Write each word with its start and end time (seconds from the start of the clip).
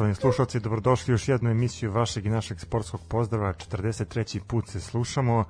Poštovani 0.00 0.14
slušalci, 0.14 0.60
dobrodošli 0.60 1.12
u 1.12 1.14
još 1.14 1.28
jednu 1.28 1.50
emisiju 1.50 1.92
vašeg 1.92 2.26
i 2.26 2.30
našeg 2.30 2.60
sportskog 2.60 3.00
pozdrava. 3.08 3.52
43. 3.52 4.40
put 4.46 4.68
se 4.68 4.80
slušamo. 4.80 5.44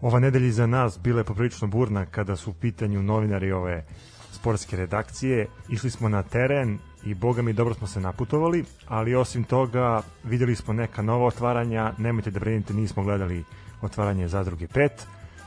Ova 0.00 0.20
nedelja 0.20 0.52
za 0.52 0.66
nas 0.66 0.98
bila 0.98 1.20
je 1.20 1.24
poprilično 1.24 1.68
burna 1.68 2.06
kada 2.06 2.36
su 2.36 2.50
u 2.50 2.54
pitanju 2.54 3.02
novinari 3.02 3.52
ove 3.52 3.84
sportske 4.30 4.76
redakcije. 4.76 5.46
Išli 5.68 5.90
smo 5.90 6.08
na 6.08 6.22
teren 6.22 6.78
i 7.04 7.14
boga 7.14 7.42
mi 7.42 7.52
dobro 7.52 7.74
smo 7.74 7.86
se 7.86 8.00
naputovali, 8.00 8.64
ali 8.88 9.14
osim 9.14 9.44
toga 9.44 10.02
videli 10.24 10.56
smo 10.56 10.74
neka 10.74 11.02
nova 11.02 11.26
otvaranja. 11.26 11.92
Nemojte 11.98 12.30
da 12.30 12.40
brinite, 12.40 12.74
nismo 12.74 13.02
gledali 13.02 13.44
otvaranje 13.82 14.28
zadruge 14.28 14.66
5, 14.66 14.88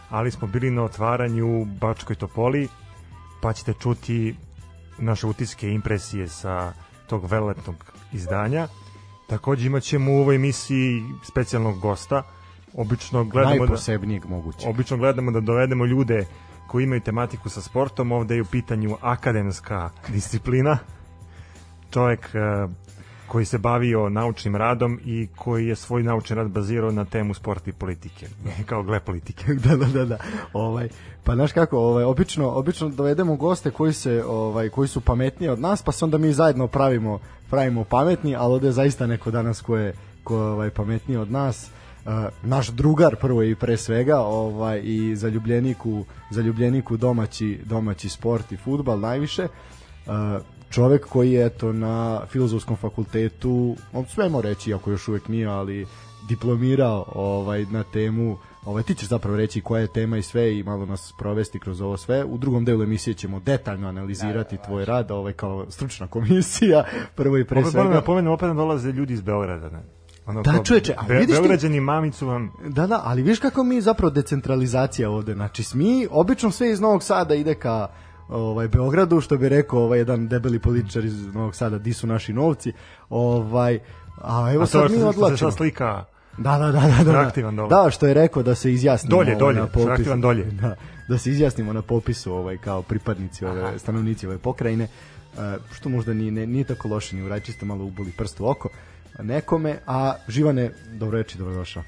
ali 0.09 0.31
smo 0.31 0.47
bili 0.47 0.71
na 0.71 0.83
otvaranju 0.83 1.65
Bačkoj 1.65 2.15
Topoli, 2.15 2.67
pa 3.41 3.53
ćete 3.53 3.73
čuti 3.73 4.35
naše 4.97 5.27
utiske 5.27 5.69
i 5.69 5.73
impresije 5.73 6.27
sa 6.27 6.73
tog 7.07 7.25
velelepnog 7.31 7.75
izdanja. 8.13 8.67
Takođe 9.27 9.67
imat 9.67 9.83
ćemo 9.83 10.11
u 10.11 10.17
ovoj 10.17 10.35
emisiji 10.35 11.03
specijalnog 11.23 11.79
gosta. 11.79 12.23
Obično 12.73 13.23
gledamo 13.23 13.55
Najposebnijeg 13.55 14.21
da, 14.21 14.27
moguće. 14.27 14.69
Obično 14.69 14.97
gledamo 14.97 15.31
da 15.31 15.39
dovedemo 15.39 15.85
ljude 15.85 16.25
koji 16.67 16.83
imaju 16.83 17.01
tematiku 17.01 17.49
sa 17.49 17.61
sportom. 17.61 18.11
Ovde 18.11 18.35
je 18.35 18.41
u 18.41 18.45
pitanju 18.45 18.97
akademska 19.01 19.89
disciplina. 20.07 20.77
Čovek 21.91 22.29
uh, 22.65 22.71
koji 23.27 23.45
se 23.45 23.57
bavio 23.57 24.09
naučnim 24.09 24.55
radom 24.55 24.99
i 25.05 25.27
koji 25.35 25.67
je 25.67 25.75
svoj 25.75 26.03
naučni 26.03 26.35
rad 26.35 26.47
bazirao 26.47 26.91
na 26.91 27.05
temu 27.05 27.33
sporta 27.33 27.69
i 27.69 27.73
politike, 27.73 28.27
kao 28.69 28.83
gle 28.83 28.99
politike. 28.99 29.53
da, 29.65 29.75
da, 29.75 29.85
da, 29.85 30.05
da. 30.05 30.17
Ovaj, 30.53 30.89
pa 31.23 31.35
znaš 31.35 31.51
kako, 31.51 31.77
ovaj, 31.77 32.03
obično, 32.03 32.49
obično 32.49 32.89
dovedemo 32.89 33.35
goste 33.35 33.71
koji 33.71 33.93
se 33.93 34.23
ovaj 34.27 34.69
koji 34.69 34.87
su 34.87 35.01
pametniji 35.01 35.49
od 35.49 35.59
nas, 35.59 35.81
pa 35.81 35.91
se 35.91 36.05
onda 36.05 36.17
mi 36.17 36.33
zajedno 36.33 36.67
pravimo 36.67 37.19
pravimo 37.49 37.83
pametni, 37.83 38.35
ali 38.35 38.53
ovde 38.53 38.67
je 38.67 38.71
zaista 38.71 39.07
neko 39.07 39.31
danas 39.31 39.61
ko 39.61 39.77
je 39.77 39.93
ko 40.23 40.35
je 40.35 40.49
ovaj 40.49 40.69
pametniji 40.69 41.17
od 41.17 41.31
nas. 41.31 41.69
Uh, 42.05 42.11
naš 42.43 42.67
drugar 42.67 43.15
prvo 43.15 43.43
i 43.43 43.55
pre 43.55 43.77
svega 43.77 44.19
ovaj 44.19 44.81
i 44.83 45.15
zaljubljeniku 45.15 46.05
zaljubljeniku 46.29 46.97
domaći 46.97 47.59
domaći 47.65 48.09
sport 48.09 48.51
i 48.51 48.57
fudbal 48.57 48.99
najviše 48.99 49.43
uh, 49.43 50.13
čovek 50.75 51.05
koji 51.05 51.31
je 51.31 51.45
eto 51.45 51.73
na 51.73 52.21
filozofskom 52.27 52.75
fakultetu, 52.75 53.75
on 53.93 54.05
sve 54.05 54.29
mora 54.29 54.49
reći 54.49 54.73
ako 54.73 54.91
još 54.91 55.07
uvek 55.07 55.27
nije, 55.27 55.47
ali 55.47 55.85
diplomirao 56.29 57.05
ovaj 57.15 57.65
na 57.65 57.83
temu 57.83 58.37
Ovaj 58.65 58.83
ti 58.83 58.95
ćeš 58.95 59.07
zapravo 59.07 59.37
reći 59.37 59.61
koja 59.61 59.81
je 59.81 59.87
tema 59.87 60.17
i 60.17 60.21
sve 60.21 60.59
i 60.59 60.63
malo 60.63 60.85
nas 60.85 61.13
provesti 61.17 61.59
kroz 61.59 61.81
ovo 61.81 61.97
sve. 61.97 62.23
U 62.23 62.37
drugom 62.37 62.65
delu 62.65 62.83
emisije 62.83 63.13
ćemo 63.13 63.39
detaljno 63.39 63.87
analizirati 63.87 64.55
da, 64.55 64.61
da, 64.61 64.67
tvoj 64.67 64.85
rad, 64.85 65.11
ovaj 65.11 65.33
kao 65.33 65.65
stručna 65.69 66.07
komisija, 66.07 66.83
prvo 67.15 67.37
i 67.37 67.45
pre 67.45 67.59
opet, 67.59 67.71
svega. 67.71 67.97
Opet, 67.97 68.27
opet 68.27 68.55
dolaze 68.55 68.91
ljudi 68.91 69.13
iz 69.13 69.21
Beograda, 69.21 69.69
ne? 69.69 69.83
Ono 70.25 70.41
da, 70.41 70.63
čoveče, 70.63 70.93
a 70.97 71.03
Be, 71.07 71.13
vidiš 71.13 71.35
Beograđani 71.35 71.79
mamicu 71.79 72.27
vam... 72.27 72.51
Da, 72.67 72.87
da, 72.87 73.01
ali 73.03 73.21
viš 73.21 73.39
kako 73.39 73.63
mi 73.63 73.81
zapravo 73.81 74.09
decentralizacija 74.09 75.09
ovde, 75.09 75.33
znači 75.33 75.63
mi 75.73 76.07
obično 76.11 76.51
sve 76.51 76.71
iz 76.71 76.79
Novog 76.79 77.03
Sada 77.03 77.35
ide 77.35 77.55
ka 77.55 77.87
ovaj 78.29 78.67
Beogradu 78.67 79.21
što 79.21 79.37
bi 79.37 79.49
rekao 79.49 79.79
ovaj 79.79 79.99
jedan 79.99 80.27
debeli 80.27 80.59
političar 80.59 81.05
iz 81.05 81.25
Novog 81.33 81.55
Sada 81.55 81.77
di 81.77 81.93
su 81.93 82.07
naši 82.07 82.33
novci 82.33 82.73
ovaj 83.09 83.79
a 84.21 84.51
evo 84.53 84.63
a 84.63 84.65
sad 84.65 84.91
mi 84.91 85.03
odlačimo 85.03 85.51
slika 85.51 86.05
Da, 86.37 86.57
da, 86.57 86.71
da, 86.71 87.03
da, 87.03 87.11
da. 87.11 87.19
Aktivan 87.19 87.55
dole. 87.55 87.69
Da, 87.69 87.91
što 87.91 88.07
je 88.07 88.13
rekao 88.13 88.43
da 88.43 88.55
se 88.55 88.73
izjasnimo 88.73 89.15
dolje, 89.15 89.35
dolje, 89.35 89.59
na 89.59 89.67
popisu. 89.67 89.89
Aktivan 89.89 90.21
dolje. 90.21 90.43
Da, 90.43 90.75
da 91.09 91.17
se 91.17 91.29
izjasnimo 91.29 91.73
na 91.73 91.81
popisu 91.81 92.33
ovaj 92.33 92.57
kao 92.57 92.81
pripadnici 92.81 93.45
ove 93.45 93.61
Aha. 93.61 93.79
stanovnici 93.79 94.27
ove 94.27 94.37
pokrajine. 94.37 94.87
Uh, 95.33 95.39
što 95.71 95.89
možda 95.89 96.13
nije, 96.13 96.31
ne, 96.31 96.47
nije 96.47 96.63
tako 96.63 96.87
loše 96.87 97.15
ni 97.15 97.23
uraj, 97.23 97.39
čisto 97.39 97.65
malo 97.65 97.85
uboli 97.85 98.11
prst 98.11 98.39
u 98.39 98.47
oko 98.47 98.69
nekome, 99.19 99.77
a 99.87 100.13
Živane, 100.27 100.71
dobro 100.93 101.17
reči, 101.17 101.37
dobrodošao. 101.37 101.83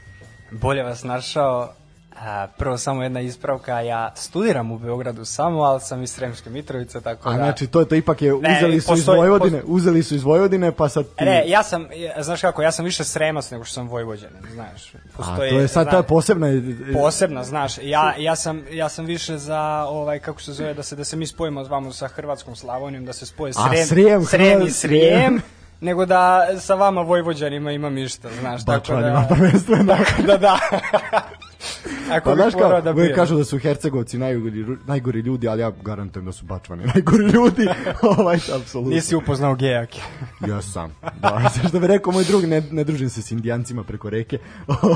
Bolje 0.52 0.84
vas 0.84 1.04
našao, 1.04 1.74
prvo 2.58 2.78
samo 2.78 3.04
jedna 3.04 3.22
ispravka, 3.22 3.82
ja 3.82 4.14
studiram 4.16 4.72
u 4.72 4.80
Beogradu 4.80 5.26
samo, 5.26 5.62
ali 5.62 5.82
sam 5.82 6.04
iz 6.04 6.12
Sremske 6.12 6.50
Mitrovice, 6.50 7.02
tako 7.02 7.30
da... 7.30 7.36
A 7.36 7.38
znači, 7.38 7.68
to 7.68 7.86
to 7.86 7.96
ipak 7.96 8.22
je, 8.22 8.34
uzeli 8.34 8.76
ne, 8.76 8.82
su 8.82 8.88
postoji, 8.88 9.00
iz 9.00 9.08
Vojvodine, 9.08 9.58
postoji, 9.58 9.76
uzeli 9.76 10.04
su 10.04 10.16
iz 10.16 10.24
Vojvodine, 10.24 10.72
pa 10.72 10.90
sad 10.90 11.06
ti... 11.06 11.26
Ne, 11.26 11.44
ja 11.48 11.64
sam, 11.64 11.88
znaš 12.20 12.42
kako, 12.42 12.62
ja 12.62 12.72
sam 12.72 12.86
više 12.86 13.04
Sremac 13.04 13.52
nego 13.52 13.64
što 13.64 13.74
sam 13.74 13.88
Vojvođanin, 13.88 14.44
znaš. 14.54 14.94
Postoji, 15.18 15.50
A, 15.50 15.52
to 15.52 15.60
je 15.60 15.68
sad 15.68 15.92
ta 15.92 16.04
posebna... 16.04 16.48
Posebna, 16.94 17.44
znaš, 17.44 17.78
ja, 17.82 18.14
ja, 18.18 18.36
sam, 18.36 18.64
ja 18.72 18.90
sam 18.90 19.06
više 19.06 19.38
za, 19.38 19.86
ovaj, 19.90 20.20
kako 20.20 20.42
se 20.42 20.54
zove, 20.54 20.74
da 20.74 20.84
se, 20.84 20.96
da 20.96 21.04
se 21.04 21.16
mi 21.16 21.28
spojimo 21.28 21.64
vamo 21.64 21.94
sa 21.94 22.08
Hrvatskom 22.08 22.56
Slavonijom, 22.56 23.06
da 23.06 23.14
se 23.14 23.26
spoje 23.26 23.54
Srem, 23.54 23.82
A, 23.82 23.86
Srem, 23.86 24.26
Srem 24.26 24.62
i 24.62 24.72
Srem, 24.72 25.42
nego 25.82 26.06
da 26.06 26.48
sa 26.60 26.76
vama 26.76 27.02
Vojvođanima 27.02 27.72
imam 27.72 27.98
išta, 27.98 28.30
znaš, 28.40 28.66
tako 28.66 28.96
da... 28.96 29.26
prvenstveno. 29.30 29.98
da, 30.28 30.38
da. 30.38 30.60
Ako 32.16 32.30
pa 32.30 32.36
znaš 32.36 32.54
kao, 32.54 32.82
da 32.82 32.92
uvijek 32.92 33.16
kažu 33.16 33.36
da 33.36 33.44
su 33.44 33.60
Hercegovci 33.60 34.18
najgori, 34.18 34.66
najgori 34.88 35.20
ljudi, 35.20 35.48
ali 35.48 35.62
ja 35.62 35.72
garantujem 35.82 36.26
da 36.26 36.32
su 36.32 36.46
Bačvani 36.46 36.86
najgori 36.96 37.24
ljudi. 37.24 37.68
ovaj, 38.18 38.38
apsolutno. 38.56 38.96
Nisi 38.96 39.16
upoznao 39.16 39.56
gejake. 39.56 40.02
ja 40.48 40.62
sam. 40.62 40.96
Da, 41.22 41.52
što 41.70 41.80
bi 41.80 41.88
rekao 41.88 42.14
moj 42.14 42.24
drug, 42.24 42.44
ne, 42.44 42.62
ne 42.72 42.84
družim 42.84 43.10
se 43.10 43.22
s 43.22 43.32
indijancima 43.32 43.84
preko 43.84 44.10
reke, 44.10 44.38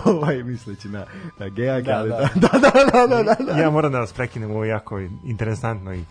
ovaj, 0.05 0.43
misleći 0.43 0.89
na, 0.89 1.05
na 1.39 1.49
gejake, 1.49 1.85
da, 1.85 1.97
ali 1.97 2.09
da. 2.09 2.29
Da, 2.35 2.47
da, 2.51 2.71
da, 2.91 3.07
da, 3.07 3.23
da, 3.23 3.53
da. 3.53 3.61
Ja 3.61 3.69
moram 3.69 3.91
da 3.91 3.99
vas 3.99 4.13
prekinem, 4.13 4.51
ovo 4.51 4.65
jako 4.65 4.99
interesantno 5.25 5.93
i 5.93 6.03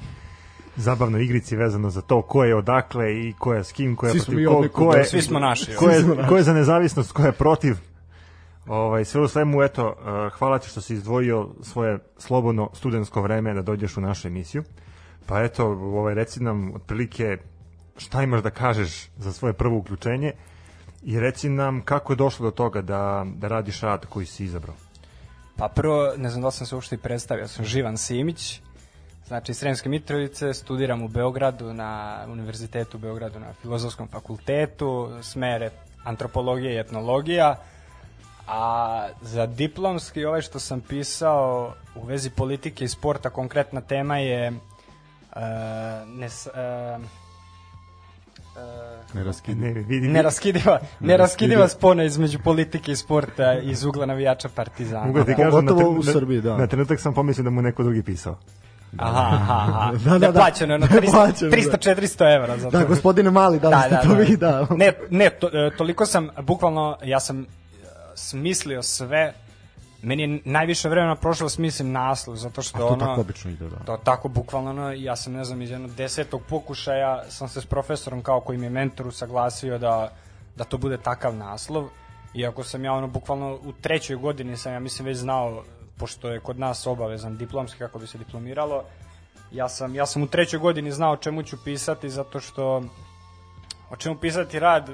zabavnoj 0.76 1.25
igrici 1.25 1.57
vezano 1.57 1.90
za 1.90 2.00
to 2.00 2.23
ko 2.23 2.45
je 2.45 2.57
odakle 2.57 3.21
i 3.21 3.33
ko 3.38 3.55
je 3.55 3.64
s 3.64 3.73
kim, 3.73 3.97
ko 3.97 4.07
je 4.07 4.12
svi 4.12 4.45
protiv, 4.45 4.71
ko, 4.71 4.85
ko, 4.85 4.97
je, 4.97 5.05
svi 5.05 5.23
smo 5.23 5.38
naši. 5.38 5.75
Ko 5.75 5.90
je, 5.90 6.05
ko 6.29 6.37
je 6.37 6.43
za 6.43 6.52
nezavisnost, 6.52 7.12
ko 7.12 7.23
je 7.23 7.33
protiv. 7.33 7.76
Ovaj, 8.67 9.05
sve 9.05 9.21
u 9.21 9.29
svemu, 9.29 9.62
eto, 9.62 9.88
uh, 9.88 10.33
hvala 10.38 10.59
ti 10.59 10.69
što 10.69 10.81
si 10.81 10.95
izdvojio 10.95 11.49
svoje 11.62 11.99
slobodno 12.19 12.71
studentsko 12.75 13.23
vreme 13.23 13.55
da 13.55 13.62
dođeš 13.62 13.97
u 13.97 14.00
našu 14.00 14.29
emisiju. 14.29 14.64
Pa 15.26 15.43
eto, 15.43 15.67
ovaj, 15.67 16.14
reci 16.14 16.43
nam 16.43 16.75
otprilike 16.75 17.38
šta 17.97 18.23
imaš 18.23 18.43
da 18.43 18.50
kažeš 18.50 19.09
za 19.17 19.33
svoje 19.33 19.52
prvo 19.52 19.76
uključenje 19.76 20.33
i 21.02 21.21
reci 21.21 21.49
nam 21.49 21.83
kako 21.85 22.12
je 22.12 22.17
došlo 22.17 22.45
do 22.45 22.50
toga 22.50 22.83
da, 22.83 23.26
da 23.35 23.49
radiš 23.49 23.81
rad 23.81 24.07
koji 24.07 24.26
si 24.26 24.45
izabrao. 24.45 24.75
Pa 25.57 25.69
prvo, 25.69 26.12
ne 26.17 26.31
znam 26.31 26.43
da 26.43 26.50
sam 26.50 26.67
se 26.67 26.75
uopšte 26.75 26.95
i 26.95 26.99
predstavio, 26.99 27.49
sam 27.49 27.64
Živan 27.64 27.97
Simić, 27.97 28.61
znači 29.26 29.55
Sremske 29.55 29.88
Mitrovice, 29.88 30.55
studiram 30.55 31.02
u 31.02 31.09
Beogradu 31.09 31.73
na 31.73 32.25
Univerzitetu 32.29 32.97
u 32.97 33.00
Beogradu 33.00 33.40
na 33.40 33.52
Filozofskom 33.52 34.09
fakultetu, 34.09 35.19
smere 35.23 35.71
antropologija 36.05 36.73
i 36.73 36.79
etnologija, 36.79 37.57
a 38.52 39.09
za 39.23 39.47
diplomski 39.47 40.25
ovaj 40.25 40.42
što 40.42 40.59
sam 40.59 40.80
pisao 40.80 41.75
u 41.95 42.04
vezi 42.04 42.30
politike 42.30 42.85
i 42.85 42.88
sporta, 42.88 43.30
konkretna 43.30 43.80
tema 43.80 44.19
je 44.19 44.49
uh, 44.50 44.59
nes, 46.19 46.47
uh, 46.47 47.04
Neraskidiva. 49.14 49.80
Ne, 49.88 50.09
neraskidiva, 50.09 50.80
neraskidiva 51.00 51.69
spona 51.69 52.04
između 52.04 52.38
politike 52.45 52.92
i 52.92 52.97
sporta 52.97 53.54
iz 53.54 53.85
ugla 53.85 54.07
navijača 54.07 54.49
Partizana. 54.49 55.07
Mogu 55.07 55.25
ti 55.25 55.35
kažem, 55.35 55.64
na, 55.64 55.75
u 55.75 56.02
Srbiji, 56.02 56.40
da. 56.40 56.57
na 56.57 56.66
trenutak 56.66 57.00
sam 57.00 57.14
pomislio 57.14 57.45
da 57.45 57.50
mu 57.50 57.62
neko 57.62 57.83
drugi 57.83 58.02
pisao. 58.02 58.38
Da. 58.92 59.04
Aha, 59.04 59.28
aha, 59.33 59.54
aha. 59.69 59.92
da, 60.04 60.19
da, 60.19 60.33
da. 60.33 60.33
Plaćeno 60.33 60.78
na 60.78 60.87
300-400 60.87 62.37
evra. 62.37 62.59
Za 62.59 62.71
da, 62.71 62.85
gospodine 62.85 63.30
Mali, 63.30 63.61
da, 63.61 63.69
da, 63.69 63.87
da, 63.90 64.02
to 64.02 64.09
da. 64.09 64.14
vi 64.14 64.37
da. 64.37 64.66
Ne, 64.71 64.92
ne, 65.11 65.30
to, 65.30 65.47
e, 65.47 65.71
toliko 65.76 66.07
sam, 66.07 66.28
bukvalno, 66.42 66.97
ja 67.04 67.21
sam 67.21 67.47
smislio 68.20 68.82
sve 68.82 69.34
meni 70.02 70.22
je 70.22 70.40
najviše 70.44 70.88
vremena 70.88 71.14
prošlo 71.16 71.44
da 71.44 71.50
smislim 71.50 71.92
naslov, 71.92 72.36
zato 72.36 72.62
što 72.62 72.78
A 72.78 72.80
to 72.80 72.86
ono... 72.86 73.06
tako 73.06 73.20
obično 73.20 73.50
ide, 73.50 73.68
da. 73.68 73.76
To 73.76 73.96
tako 73.96 74.28
bukvalno, 74.28 74.70
ono, 74.70 74.92
ja 74.92 75.16
sam, 75.16 75.32
ne 75.32 75.44
znam, 75.44 75.62
iz 75.62 75.70
jednog 75.70 75.94
desetog 75.94 76.42
pokušaja 76.48 77.24
sam 77.28 77.48
se 77.48 77.60
s 77.60 77.66
profesorom 77.66 78.22
kao 78.22 78.40
koji 78.40 78.58
mi 78.58 78.66
je 78.66 78.70
mentor 78.70 79.06
usaglasio 79.06 79.78
da, 79.78 80.12
da 80.56 80.64
to 80.64 80.78
bude 80.78 80.98
takav 80.98 81.36
naslov. 81.36 81.88
Iako 82.34 82.64
sam 82.64 82.84
ja, 82.84 82.92
ono, 82.92 83.06
bukvalno 83.06 83.54
u 83.54 83.72
trećoj 83.72 84.16
godini 84.16 84.56
sam, 84.56 84.72
ja 84.72 84.80
mislim, 84.80 85.06
već 85.06 85.18
znao 85.18 85.64
pošto 85.98 86.28
je 86.28 86.40
kod 86.40 86.58
nas 86.58 86.86
obavezan 86.86 87.36
diplomski 87.36 87.78
kako 87.78 87.98
bi 87.98 88.06
se 88.06 88.18
diplomiralo, 88.18 88.84
ja 89.52 89.68
sam, 89.68 89.94
ja 89.94 90.06
sam 90.06 90.22
u 90.22 90.26
trećoj 90.26 90.60
godini 90.60 90.92
znao 90.92 91.12
o 91.12 91.16
čemu 91.16 91.42
ću 91.42 91.56
pisati 91.64 92.10
zato 92.10 92.40
što 92.40 92.82
o 93.90 93.96
čemu 93.96 94.16
pisati 94.16 94.58
rad 94.58 94.90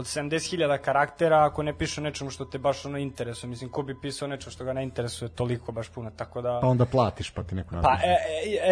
od 0.00 0.06
70.000 0.06 0.78
karaktera 0.78 1.44
ako 1.44 1.62
ne 1.62 1.78
piše 1.78 2.00
nečemu 2.00 2.30
što 2.30 2.44
te 2.44 2.58
baš 2.58 2.86
ono 2.86 2.98
interesuje. 2.98 3.50
Mislim, 3.50 3.70
ko 3.70 3.82
bi 3.82 4.00
pisao 4.00 4.28
nečemu 4.28 4.50
što 4.50 4.64
ga 4.64 4.72
ne 4.72 4.82
interesuje 4.82 5.28
toliko 5.28 5.72
baš 5.72 5.88
puno, 5.88 6.10
tako 6.16 6.42
da... 6.42 6.58
Pa 6.62 6.66
onda 6.66 6.86
platiš 6.86 7.30
pa 7.30 7.42
ti 7.42 7.54
neko 7.54 7.74
napiše. 7.74 8.02
Pa, 8.02 8.08
e, 8.08 8.16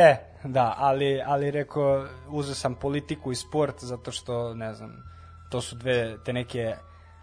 e, 0.00 0.08
e, 0.08 0.16
da, 0.44 0.74
ali, 0.78 1.22
ali 1.26 1.50
rekao, 1.50 2.06
uzeo 2.28 2.54
sam 2.54 2.74
politiku 2.74 3.32
i 3.32 3.34
sport 3.34 3.84
zato 3.84 4.12
što, 4.12 4.54
ne 4.54 4.74
znam, 4.74 4.96
to 5.50 5.60
su 5.60 5.76
dve 5.76 6.16
te 6.24 6.32
neke 6.32 6.74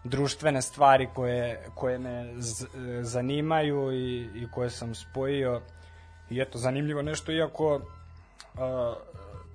društvene 0.03 0.61
stvari 0.61 1.07
koje, 1.15 1.69
koje 1.75 1.99
me 1.99 2.33
zanimaju 3.01 3.91
i, 3.91 4.29
i 4.35 4.47
koje 4.51 4.69
sam 4.69 4.95
spojio. 4.95 5.61
I 6.29 6.41
eto, 6.41 6.57
zanimljivo 6.57 7.01
nešto, 7.01 7.31
iako 7.31 7.75
uh, 7.75 7.81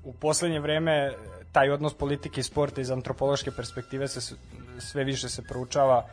u 0.04 0.12
poslednje 0.12 0.61
vreme 0.61 1.12
taj 1.52 1.71
odnos 1.71 1.95
politike 1.95 2.40
i 2.40 2.45
sporta 2.45 2.80
iz 2.80 2.90
antropološke 2.90 3.50
perspektive 3.50 4.09
se 4.09 4.37
sve 4.78 5.04
više 5.04 5.28
se 5.28 5.42
proučava. 5.42 6.07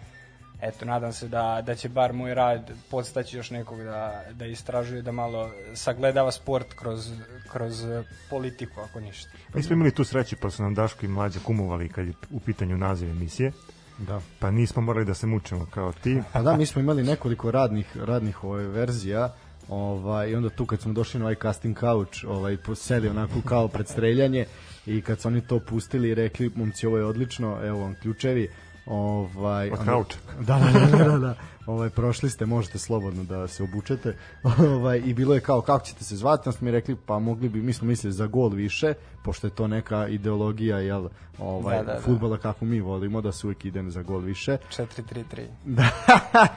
Eto, 0.62 0.86
nadam 0.86 1.14
se 1.14 1.28
da, 1.28 1.64
da 1.66 1.76
će 1.76 1.90
bar 1.90 2.14
moj 2.14 2.34
rad 2.34 2.72
podstaći 2.92 3.38
još 3.38 3.50
nekog 3.52 3.84
da, 3.84 4.24
da 4.34 4.46
istražuje, 4.46 5.02
da 5.02 5.12
malo 5.12 5.52
sagledava 5.74 6.32
sport 6.32 6.74
kroz, 6.74 7.12
kroz 7.52 7.86
politiku, 8.30 8.82
ako 8.82 9.00
ništa. 9.00 9.30
Mi 9.54 9.64
smo 9.64 9.74
imali 9.74 9.92
tu 9.92 10.04
sreće 10.04 10.36
pa 10.36 10.50
su 10.50 10.64
nam 10.64 10.74
Daško 10.74 11.06
i 11.06 11.10
Mlađa 11.10 11.40
kumovali 11.44 11.90
kad 11.90 12.08
je 12.08 12.14
u 12.32 12.40
pitanju 12.40 12.78
naziv 12.78 13.10
emisije, 13.10 13.52
Da. 13.98 14.22
pa 14.40 14.52
nismo 14.52 14.82
morali 14.82 15.06
da 15.06 15.14
se 15.14 15.28
mučimo 15.28 15.68
kao 15.74 15.94
ti. 15.94 16.22
Pa 16.34 16.42
da, 16.42 16.58
mi 16.58 16.66
smo 16.66 16.82
imali 16.82 17.04
nekoliko 17.04 17.52
radnih 17.52 17.98
radnih 17.98 18.44
ove 18.44 18.68
verzija. 18.68 19.34
Ovaj 19.70 20.30
i 20.30 20.36
onda 20.36 20.50
tu 20.50 20.66
kad 20.66 20.82
smo 20.82 20.94
došli 20.94 21.20
na 21.20 21.26
ovaj 21.26 21.36
casting 21.36 21.80
couch, 21.80 22.24
ovaj 22.28 22.58
poseli 22.58 23.10
onako 23.10 23.42
kao 23.46 23.68
pred 23.68 23.88
streljanje 23.88 24.46
i 24.88 25.02
kad 25.02 25.20
su 25.22 25.28
oni 25.28 25.42
to 25.42 25.60
pustili 25.60 26.10
i 26.10 26.16
rekli 26.16 26.52
momci 26.56 26.88
ovo 26.88 26.98
je 26.98 27.06
odlično, 27.06 27.58
evo 27.64 27.80
vam 27.80 27.96
ključevi. 28.02 28.50
Ovaj 28.86 29.72
Od 29.72 29.86
kauča. 29.86 30.18
Da, 30.40 30.60
da, 30.74 30.98
da, 30.98 31.04
da, 31.04 31.18
da. 31.18 31.36
Ovaj 31.68 31.90
prošli 31.90 32.30
ste, 32.30 32.46
možete 32.46 32.78
slobodno 32.78 33.24
da 33.24 33.48
se 33.48 33.64
obučete. 33.64 34.16
Ovaj 34.76 35.02
i 35.06 35.14
bilo 35.14 35.34
je 35.34 35.42
kao 35.42 35.62
kako 35.62 35.86
ćete 35.86 36.04
se 36.04 36.16
zvati, 36.16 36.52
smo 36.52 36.66
mi 36.66 36.72
rekli 36.72 36.96
pa 37.06 37.20
mogli 37.20 37.50
bi 37.50 37.62
mi 37.62 37.74
smo 37.74 37.88
mislili 37.88 38.14
za 38.14 38.28
gol 38.28 38.50
više, 38.50 38.94
pošto 39.24 39.48
je 39.48 39.52
to 39.52 39.68
neka 39.68 40.08
ideologija 40.08 40.80
jel 40.80 41.08
ovaj 41.40 41.78
Da, 41.78 41.84
da, 41.84 41.94
da. 41.94 42.02
fudbala 42.02 42.38
kako 42.38 42.66
mi 42.66 42.80
volimo 42.80 43.22
da 43.22 43.32
se 43.32 43.48
uvek 43.48 43.66
idem 43.66 43.92
za 43.92 44.02
gol 44.02 44.20
više. 44.20 44.58
4-3-3. 44.78 45.46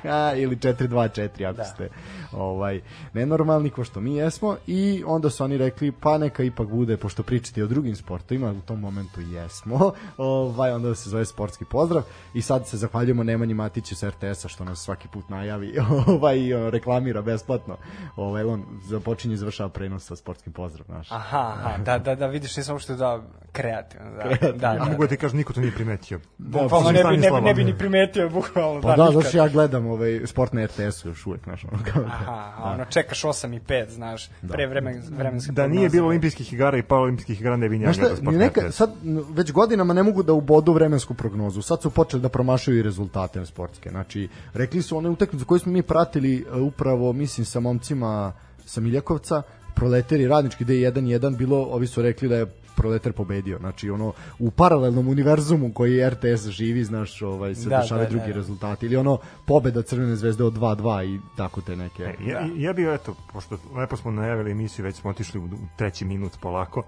Da, 0.03 0.35
ili 0.37 0.57
4-2-4 0.57 1.47
ako 1.49 1.57
Da. 1.57 1.65
ste 1.65 1.89
ovaj, 2.33 2.81
nenormalni 3.13 3.71
ko 3.71 3.85
što 3.85 4.01
mi 4.01 4.15
jesmo 4.17 4.57
i 4.67 5.03
onda 5.07 5.31
su 5.31 5.45
oni 5.45 5.59
rekli 5.59 5.93
pa 5.93 6.19
neka 6.19 6.43
ipak 6.43 6.69
bude, 6.69 6.97
pošto 6.97 7.23
pričate 7.23 7.65
o 7.65 7.67
drugim 7.67 7.97
sportovima, 7.97 8.51
u 8.51 8.61
tom 8.61 8.81
momentu 8.81 9.21
jesmo, 9.21 9.93
ovaj, 10.17 10.73
onda 10.73 10.95
se 10.95 11.11
zove 11.11 11.25
sportski 11.25 11.65
pozdrav 11.65 12.03
i 12.35 12.43
sad 12.43 12.67
se 12.69 12.77
zahvaljujemo 12.77 13.25
Nemanji 13.25 13.55
Matiću 13.55 13.97
sa 13.97 14.09
RTS-a 14.09 14.49
što 14.49 14.65
nas 14.65 14.79
svaki 14.79 15.00
put 15.09 15.29
najavi 15.29 15.79
ovaj, 16.07 16.39
i 16.39 16.55
on 16.55 16.71
reklamira 16.71 17.23
besplatno, 17.23 17.77
ovaj, 18.17 18.45
on 18.45 18.65
započinje 18.85 19.35
i 19.35 19.37
završava 19.37 19.69
prenos 19.69 20.07
sa 20.07 20.17
sportskim 20.17 20.53
pozdravom 20.53 20.97
naš. 20.97 21.13
Aha, 21.13 21.55
aha, 21.57 21.79
da, 21.85 21.99
da, 21.99 22.15
da, 22.15 22.27
vidiš, 22.27 22.57
nisam 22.57 22.75
uopšte 22.75 22.95
da 22.95 23.23
kreativno, 23.53 24.11
da, 24.11 24.37
da, 24.47 24.53
da, 24.53 24.77
A 24.81 24.85
mogu 24.85 25.03
da 25.03 25.09
ti 25.09 25.17
kažem, 25.17 25.39
niko 25.39 25.53
to 25.53 25.61
nije 25.61 25.73
primetio. 25.73 26.21
Bukvalno 26.39 26.77
Osim 26.77 26.93
ne 26.93 27.05
bi, 27.11 27.17
ne, 27.17 27.31
bi, 27.31 27.41
ne 27.41 27.55
bi 27.55 27.65
ni 27.65 27.79
primetio, 27.79 28.29
bukvalno. 28.29 28.81
Pa 28.81 28.97
da, 28.97 29.03
nikad. 29.03 29.15
zato 29.15 29.29
što 29.29 29.39
ja 29.39 29.49
gledam 29.49 29.87
ovaj, 29.87 30.21
sport 30.27 30.53
na 30.53 30.65
RTS-u 30.65 31.09
još 31.09 31.27
uvek, 31.27 31.45
znaš, 31.45 31.65
ono 31.65 31.83
kao 31.93 32.03
da. 32.03 32.09
Aha, 32.09 32.53
a 32.57 32.73
ono, 32.73 32.85
čekaš 32.85 33.23
8 33.23 33.57
i 33.57 33.61
5, 33.61 33.89
znaš, 33.89 34.31
pre 34.49 34.67
vremen, 34.67 35.03
vremenske 35.11 35.53
Da 35.53 35.67
nije 35.67 35.89
bilo 35.89 36.09
olimpijskih 36.09 36.53
igara 36.53 36.79
i 36.79 36.83
paraolimpijskih 36.83 37.41
igara 37.41 37.57
ne 37.57 37.69
bi 37.69 37.79
njega 37.79 37.93
Znaš 37.93 38.09
da 38.09 38.17
sport 38.17 38.33
ni 38.33 38.39
neka, 38.39 38.61
neka, 38.61 38.73
sad 38.73 38.91
n- 39.05 39.25
već 39.31 39.53
godinama 39.53 39.95
ne 39.95 40.03
mogu 40.03 40.23
da 40.23 40.33
ubodu 40.33 40.73
vremensku 40.73 41.15
prognozu. 41.15 41.63
Sad 41.63 41.83
su 41.83 41.91
počeli 41.91 42.23
da 42.23 42.29
promašaju 42.29 42.79
i 42.79 42.83
rezultate 42.83 43.47
sportske. 43.47 43.91
Znači, 43.91 44.29
rekli 44.55 44.83
su 44.83 44.90
one 44.97 45.09
utakmice 45.09 45.45
koje 45.45 45.59
smo 45.59 45.73
mi 45.73 45.83
pratili 45.83 46.47
e, 46.53 46.61
upravo, 46.61 47.13
mislim, 47.13 47.45
sa 47.45 47.61
momcima 47.61 48.33
sa 48.65 48.81
Miljakovca, 48.81 49.43
proleteri 49.75 50.29
radnički 50.29 50.65
da 50.65 50.73
je 50.73 50.93
1-1 50.93 51.37
bilo, 51.37 51.65
ovi 51.65 51.87
su 51.87 52.03
rekli 52.03 52.29
da 52.29 52.37
je 52.37 52.47
proletar 52.81 53.13
pobedio. 53.13 53.59
Znači, 53.59 53.91
ono, 53.91 54.13
u 54.39 54.51
paralelnom 54.51 55.09
univerzumu 55.09 55.73
koji 55.73 56.11
RTS 56.11 56.49
živi, 56.49 56.85
znaš, 56.85 57.23
ovaj, 57.23 57.55
se 57.55 57.69
Da, 57.69 57.81
dešavaju 57.81 58.07
da, 58.07 58.11
drugi 58.11 58.27
da, 58.27 58.33
da. 58.33 58.37
rezultati. 58.37 58.87
Ili 58.87 58.97
ono, 58.97 59.19
pobeda 59.47 59.83
Crvene 59.83 60.17
zvezde 60.17 60.45
od 60.45 60.55
2-2 60.55 61.15
i 61.15 61.21
tako 61.37 61.61
te 61.61 61.77
neke... 61.77 62.03
E, 62.03 62.15
ja, 62.27 62.49
ja 62.57 62.73
bih, 62.73 62.87
eto, 62.95 63.15
pošto 63.33 63.59
lepo 63.77 63.97
smo 63.97 64.11
najavili 64.11 64.51
emisiju, 64.51 64.85
već 64.85 64.97
smo 64.97 65.11
otišli 65.11 65.41
u, 65.41 65.49
treći 65.77 66.05
minut 66.05 66.33
polako, 66.41 66.83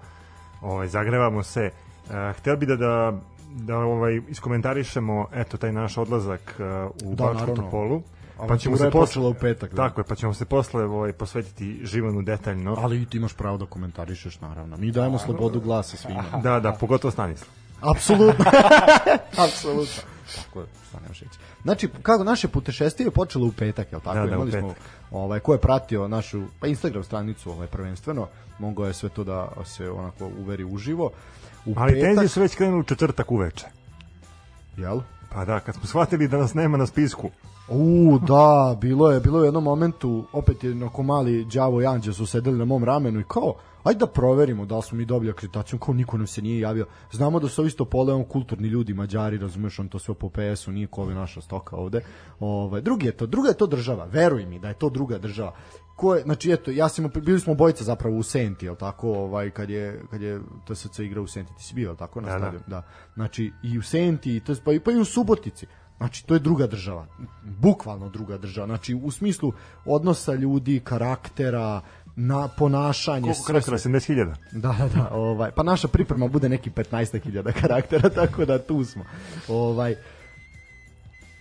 ovaj, 0.61 0.87
zagrevamo 0.87 1.43
se, 1.43 1.69
uh, 2.05 2.37
hteo 2.37 2.57
bi 2.57 2.65
da, 2.65 2.75
da, 2.75 3.21
da 3.53 3.77
ovaj, 3.77 4.21
iskomentarišemo 4.29 5.27
eto, 5.33 5.57
taj 5.57 5.71
naš 5.71 5.97
odlazak 5.97 6.59
uh, 6.59 7.09
u 7.09 7.15
Da, 7.15 7.23
Bačku 7.23 7.39
naravno. 7.39 7.63
Topolu. 7.63 8.01
Avantura 8.37 8.85
je 8.85 8.91
počela 8.91 9.29
u 9.29 9.33
petak, 9.33 9.73
da. 9.73 9.75
Tako 9.75 10.01
je, 10.01 10.05
pa 10.05 10.15
ćemo 10.15 10.33
se 10.33 10.45
posle 10.45 10.83
ovaj, 10.83 11.13
posvetiti 11.13 11.79
Živanu 11.83 12.21
detaljno. 12.21 12.75
Ali 12.79 13.01
i 13.01 13.05
ti 13.05 13.17
imaš 13.17 13.33
pravo 13.33 13.57
da 13.57 13.65
komentarišeš, 13.65 14.39
naravno. 14.41 14.77
Mi 14.77 14.91
dajemo 14.91 15.19
slobodu 15.19 15.59
glasa 15.59 15.97
svima. 15.97 16.23
Da, 16.43 16.59
da, 16.59 16.71
pogotovo 16.71 17.11
Stanislav. 17.11 17.49
Apsolutno. 17.81 18.45
Apsolutno. 19.45 20.03
Tako 20.35 20.59
je, 20.59 20.65
šta 20.89 20.99
nemaš 20.99 21.19
reći. 21.19 21.39
Znači, 21.63 21.89
kako 22.01 22.23
naše 22.23 22.47
putešestvije 22.47 23.07
je 23.07 23.11
počelo 23.11 23.47
u 23.47 23.51
petak, 23.51 23.91
je 23.91 23.95
li 23.95 24.03
tako? 24.03 24.19
Da, 24.19 24.25
da, 24.25 24.35
Imali 24.35 24.51
smo, 24.51 24.73
ovaj, 25.11 25.39
ko 25.39 25.53
je 25.53 25.59
pratio 25.59 26.07
našu 26.07 26.41
pa 26.59 26.67
Instagram 26.67 27.03
stranicu 27.03 27.51
ovaj, 27.51 27.67
prvenstveno, 27.67 28.27
mogao 28.59 28.87
je 28.87 28.93
sve 28.93 29.09
to 29.09 29.23
da 29.23 29.49
se 29.65 29.89
onako 29.89 30.29
uveri 30.39 30.63
uživo. 30.63 31.11
U 31.65 31.73
Ali 31.77 31.93
petak, 31.93 32.07
tenzije 32.07 32.27
su 32.27 32.41
već 32.41 32.55
krenuli 32.55 32.79
u 32.79 32.83
četvrtak 32.83 33.31
uveče. 33.31 33.65
Jel? 34.77 34.99
Pa 35.29 35.45
da, 35.45 35.59
kad 35.59 35.75
smo 35.75 35.85
shvatili 35.85 36.27
da 36.27 36.37
nas 36.37 36.53
nema 36.53 36.77
na 36.77 36.85
spisku, 36.85 37.29
U, 37.69 38.19
da, 38.27 38.77
bilo 38.81 39.11
je, 39.11 39.19
bilo 39.19 39.37
je 39.37 39.41
u 39.41 39.45
jednom 39.45 39.63
momentu, 39.63 40.25
opet 40.33 40.63
je 40.63 40.71
onako 40.71 41.03
mali 41.03 41.45
đavo 41.45 41.81
i 41.81 41.85
anđe 41.85 42.13
su 42.13 42.25
sedeli 42.25 42.57
na 42.57 42.65
mom 42.65 42.83
ramenu 42.83 43.19
i 43.19 43.23
kao, 43.27 43.53
ajde 43.83 43.99
da 43.99 44.07
proverimo 44.07 44.65
da 44.65 44.75
li 44.75 44.81
smo 44.81 44.97
mi 44.97 45.05
dobili 45.05 45.31
akreditaciju, 45.31 45.79
kao 45.79 45.93
niko 45.93 46.17
nam 46.17 46.27
se 46.27 46.41
nije 46.41 46.59
javio. 46.59 46.85
Znamo 47.11 47.39
da 47.39 47.47
su 47.47 47.65
isto 47.65 47.85
pole 47.85 48.13
on 48.13 48.23
kulturni 48.23 48.67
ljudi, 48.67 48.93
mađari, 48.93 49.37
razumeš, 49.37 49.79
on 49.79 49.89
to 49.89 49.99
sve 49.99 50.13
po 50.13 50.29
PS-u, 50.29 50.71
nije 50.71 50.87
ko 50.87 51.01
ovi 51.01 51.13
naša 51.13 51.41
stoka 51.41 51.75
ovde. 51.75 52.01
Ovaj, 52.39 52.81
drugi 52.81 53.05
je 53.05 53.17
to, 53.17 53.25
druga 53.25 53.49
je 53.49 53.57
to 53.57 53.67
država, 53.67 54.05
veruj 54.05 54.45
mi 54.45 54.59
da 54.59 54.67
je 54.67 54.73
to 54.73 54.89
druga 54.89 55.17
država. 55.17 55.53
Ko 55.95 56.15
je, 56.15 56.21
znači 56.21 56.51
eto, 56.51 56.71
ja 56.71 56.89
sam, 56.89 57.09
bili 57.25 57.39
smo 57.39 57.55
bojice 57.55 57.83
zapravo 57.83 58.17
u 58.17 58.23
Senti, 58.23 58.65
jel 58.65 58.75
tako, 58.75 59.13
ovaj, 59.13 59.49
kad 59.49 59.69
je, 59.69 60.01
kad 60.11 60.21
je 60.21 60.41
TSC 60.67 60.99
igra 60.99 61.21
u 61.21 61.27
Senti, 61.27 61.53
ti 61.57 61.63
si 61.63 61.75
bio, 61.75 61.87
jel 61.87 61.95
tako, 61.95 62.21
na 62.21 62.39
Da, 62.39 62.51
da. 62.51 62.59
Da. 62.67 62.83
Znači, 63.13 63.51
i 63.63 63.77
u 63.77 63.81
Senti, 63.81 64.35
i 64.35 64.39
to, 64.39 64.53
pa, 64.65 64.73
i, 64.73 64.79
pa 64.79 64.91
i 64.91 64.95
u 64.95 65.05
Subotici. 65.05 65.67
Znači, 66.03 66.25
to 66.25 66.33
je 66.33 66.39
druga 66.39 66.67
država. 66.67 67.07
Bukvalno 67.43 68.09
druga 68.09 68.37
država. 68.37 68.67
Znači, 68.67 68.93
u 68.93 69.11
smislu 69.11 69.53
odnosa 69.85 70.33
ljudi, 70.33 70.81
karaktera, 70.83 71.81
na 72.15 72.47
ponašanje, 72.47 73.21
koliko 73.21 73.43
karaktera, 73.43 73.77
sve. 73.77 73.91
70.000. 73.91 74.35
Da, 74.51 74.75
da, 74.79 74.87
da, 74.95 75.09
ovaj, 75.11 75.51
pa 75.51 75.63
naša 75.63 75.87
priprema 75.87 76.27
bude 76.27 76.49
neki 76.49 76.69
15.000 76.69 77.51
karaktera, 77.61 78.09
tako 78.21 78.45
da 78.45 78.59
tu 78.59 78.85
smo. 78.85 79.03
Ovaj, 79.47 79.95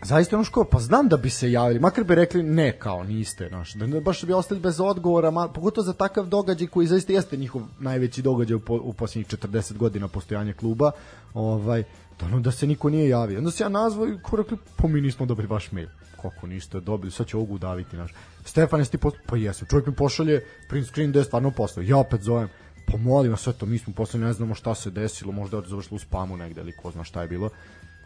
zaista 0.03 0.37
ono 0.37 0.45
ško, 0.45 0.65
pa 0.65 0.79
znam 0.79 1.09
da 1.09 1.17
bi 1.17 1.31
se 1.31 1.53
javili, 1.53 1.81
makar 1.81 2.05
bi 2.05 2.15
rekli 2.15 2.43
ne, 2.43 2.79
kao 2.79 3.05
niste, 3.05 3.49
znaš, 3.49 3.75
da 3.75 4.01
baš 4.01 4.25
bi 4.25 4.33
ostali 4.33 4.61
bez 4.61 4.81
odgovora, 4.81 5.31
ma, 5.31 5.49
pogotovo 5.49 5.85
za 5.85 5.93
takav 5.93 6.27
događaj 6.27 6.67
koji 6.67 6.87
zaista 6.87 7.13
jeste 7.13 7.37
njihov 7.37 7.63
najveći 7.79 8.23
događaj 8.23 8.55
u, 8.55 8.61
po, 8.61 8.81
u 8.83 8.93
posljednjih 8.93 9.27
40 9.27 9.77
godina 9.77 10.09
postojanja 10.09 10.53
kluba, 10.53 10.91
ovaj, 11.35 11.83
da, 12.21 12.27
ono, 12.27 12.41
da 12.41 12.51
se 12.51 12.67
niko 12.67 12.91
nije 12.91 13.09
javio. 13.09 13.39
Onda 13.39 13.51
se 13.51 13.65
ja 13.65 13.69
nazvao 13.69 14.09
i 14.09 14.19
ko 14.23 14.37
rekli, 14.37 14.59
pa 14.77 14.89
mi 14.89 15.01
nismo 15.01 15.27
dobili 15.27 15.49
vaš 15.49 15.73
mail. 15.73 15.89
Kako 16.23 16.47
niste 16.47 16.81
dobili, 16.81 17.11
sad 17.11 17.27
će 17.27 17.37
ovogu 17.37 17.55
udaviti 17.55 17.97
naš. 17.97 18.15
Stefan, 18.45 18.85
ti 18.85 18.99
poslao? 18.99 19.23
Pa 19.27 19.37
jesam. 19.37 19.69
Čovjek 19.71 19.87
mi 19.87 19.95
pošalje 19.95 20.45
print 20.69 20.87
screen 20.87 21.13
da 21.13 21.19
je 21.19 21.25
stvarno 21.25 21.51
poslao. 21.51 21.85
Ja 21.85 21.97
opet 21.97 22.23
zovem, 22.23 22.49
pa 22.87 22.97
molim 22.97 23.31
vas, 23.31 23.41
sve 23.41 23.53
to, 23.53 23.67
mi 23.67 23.79
smo 23.79 23.93
poslali, 23.93 24.25
ne 24.25 24.33
znamo 24.33 24.55
šta 24.55 24.75
se 24.75 24.91
desilo, 24.91 25.33
možda 25.33 25.57
je 25.57 25.63
završilo 25.67 25.97
u 25.97 25.99
spamu 25.99 26.37
negde 26.37 26.61
ili 26.61 26.73
ko 26.73 26.91
zna 26.91 27.05
šta 27.05 27.23
je 27.23 27.29
bilo. 27.29 27.51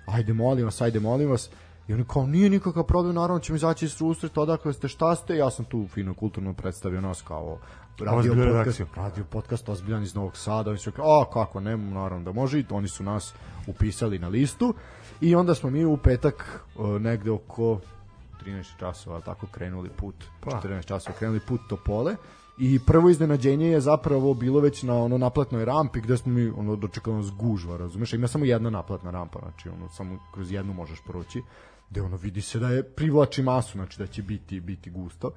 Ajde, 0.07 0.33
molim 0.33 0.65
vas, 0.65 0.81
ajde, 0.81 1.01
molim 1.01 1.31
vas. 1.31 1.51
I 1.89 1.95
oni 1.95 2.05
kao, 2.05 2.27
nije 2.27 2.51
nikakav 2.51 2.85
problem, 2.85 3.15
naravno 3.15 3.41
ćemo 3.41 3.57
izaći 3.57 3.85
iz 3.85 3.93
susreta, 3.93 4.41
odakle 4.41 4.73
ste, 4.73 4.89
šta 4.89 5.15
ste, 5.15 5.37
ja 5.37 5.51
sam 5.51 5.65
tu 5.65 5.87
fino 5.89 6.15
kulturno 6.15 6.55
predstavio 6.55 7.01
nas 7.01 7.23
kao 7.23 7.59
radio 7.99 8.33
Ozbiljnu 8.33 8.53
podcast, 8.53 8.81
radio 8.97 9.25
podcast 9.25 9.69
ozbiljan 9.69 10.03
iz 10.03 10.15
Novog 10.15 10.37
Sada, 10.37 10.71
oni 10.71 10.79
su 10.79 10.91
rekli, 10.91 11.05
a 11.07 11.25
kako, 11.33 11.61
ne, 11.61 11.77
naravno 11.77 12.25
da 12.25 12.33
može, 12.33 12.61
i 12.61 12.65
oni 12.71 12.89
su 12.89 13.05
nas 13.05 13.35
upisali 13.67 14.19
na 14.19 14.29
listu. 14.29 14.75
I 15.21 15.35
onda 15.35 15.55
smo 15.55 15.71
mi 15.71 15.85
u 15.85 15.97
petak 15.97 16.61
uh, 16.77 17.01
negde 17.01 17.31
oko 17.31 17.81
13 18.45 18.79
časova 18.79 19.21
tako 19.21 19.47
krenuli 19.47 19.89
put, 19.89 20.15
Pa. 20.41 20.51
14 20.51 20.85
časova 20.85 21.17
krenuli 21.19 21.41
put 21.41 21.61
Topole 21.69 22.17
i 22.59 22.79
prvo 22.87 23.11
iznenađenje 23.11 23.67
je 23.67 23.81
zapravo 23.81 24.35
bilo 24.35 24.61
već 24.61 24.83
na 24.83 24.95
ono 24.95 25.19
naplatnoj 25.19 25.65
rampi 25.65 26.01
gde 26.01 26.17
smo 26.17 26.33
mi 26.33 26.49
ono 26.57 26.77
dočekali 26.77 27.17
nas 27.17 27.31
gužva, 27.31 27.77
razumeš? 27.77 28.13
Ima 28.13 28.29
samo 28.29 28.45
jedna 28.45 28.71
naplatna 28.71 29.11
rampa, 29.11 29.39
znači 29.39 29.69
ono 29.69 29.89
samo 29.89 30.19
kroz 30.35 30.53
jednu 30.53 30.73
možeš 30.73 31.01
proći 31.01 31.43
gde 31.91 32.03
ono 32.03 32.17
vidi 32.17 32.41
se 32.41 32.59
da 32.59 32.69
je 32.69 32.83
privlači 32.83 33.43
masu, 33.43 33.73
znači 33.73 33.99
da 33.99 34.07
će 34.07 34.23
biti 34.23 34.61
biti 34.61 34.91
gusto. 34.91 35.31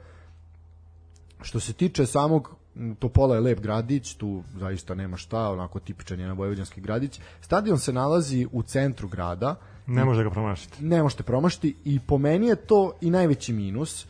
Što 1.42 1.60
se 1.60 1.74
tiče 1.74 2.06
samog 2.06 2.56
Topola 3.00 3.36
je 3.36 3.42
lep 3.42 3.60
gradić, 3.60 4.14
tu 4.14 4.44
zaista 4.60 4.96
nema 4.96 5.18
šta, 5.18 5.50
onako 5.50 5.80
tipičan 5.80 6.20
jedan 6.20 6.38
vojvođanski 6.38 6.82
gradić. 6.82 7.20
Stadion 7.42 7.80
se 7.80 7.94
nalazi 7.94 8.48
u 8.52 8.64
centru 8.64 9.08
grada, 9.08 9.56
Ne 9.88 10.06
može 10.06 10.18
da 10.18 10.24
ga 10.24 10.30
promašiti. 10.30 10.84
ne 10.84 11.04
možete 11.04 11.24
promašiti 11.24 11.76
i 11.86 12.00
po 12.00 12.18
meni 12.18 12.48
je 12.48 12.56
to 12.56 12.94
i 13.02 13.10
najveći 13.10 13.54
minus. 13.54 14.06
E, 14.06 14.08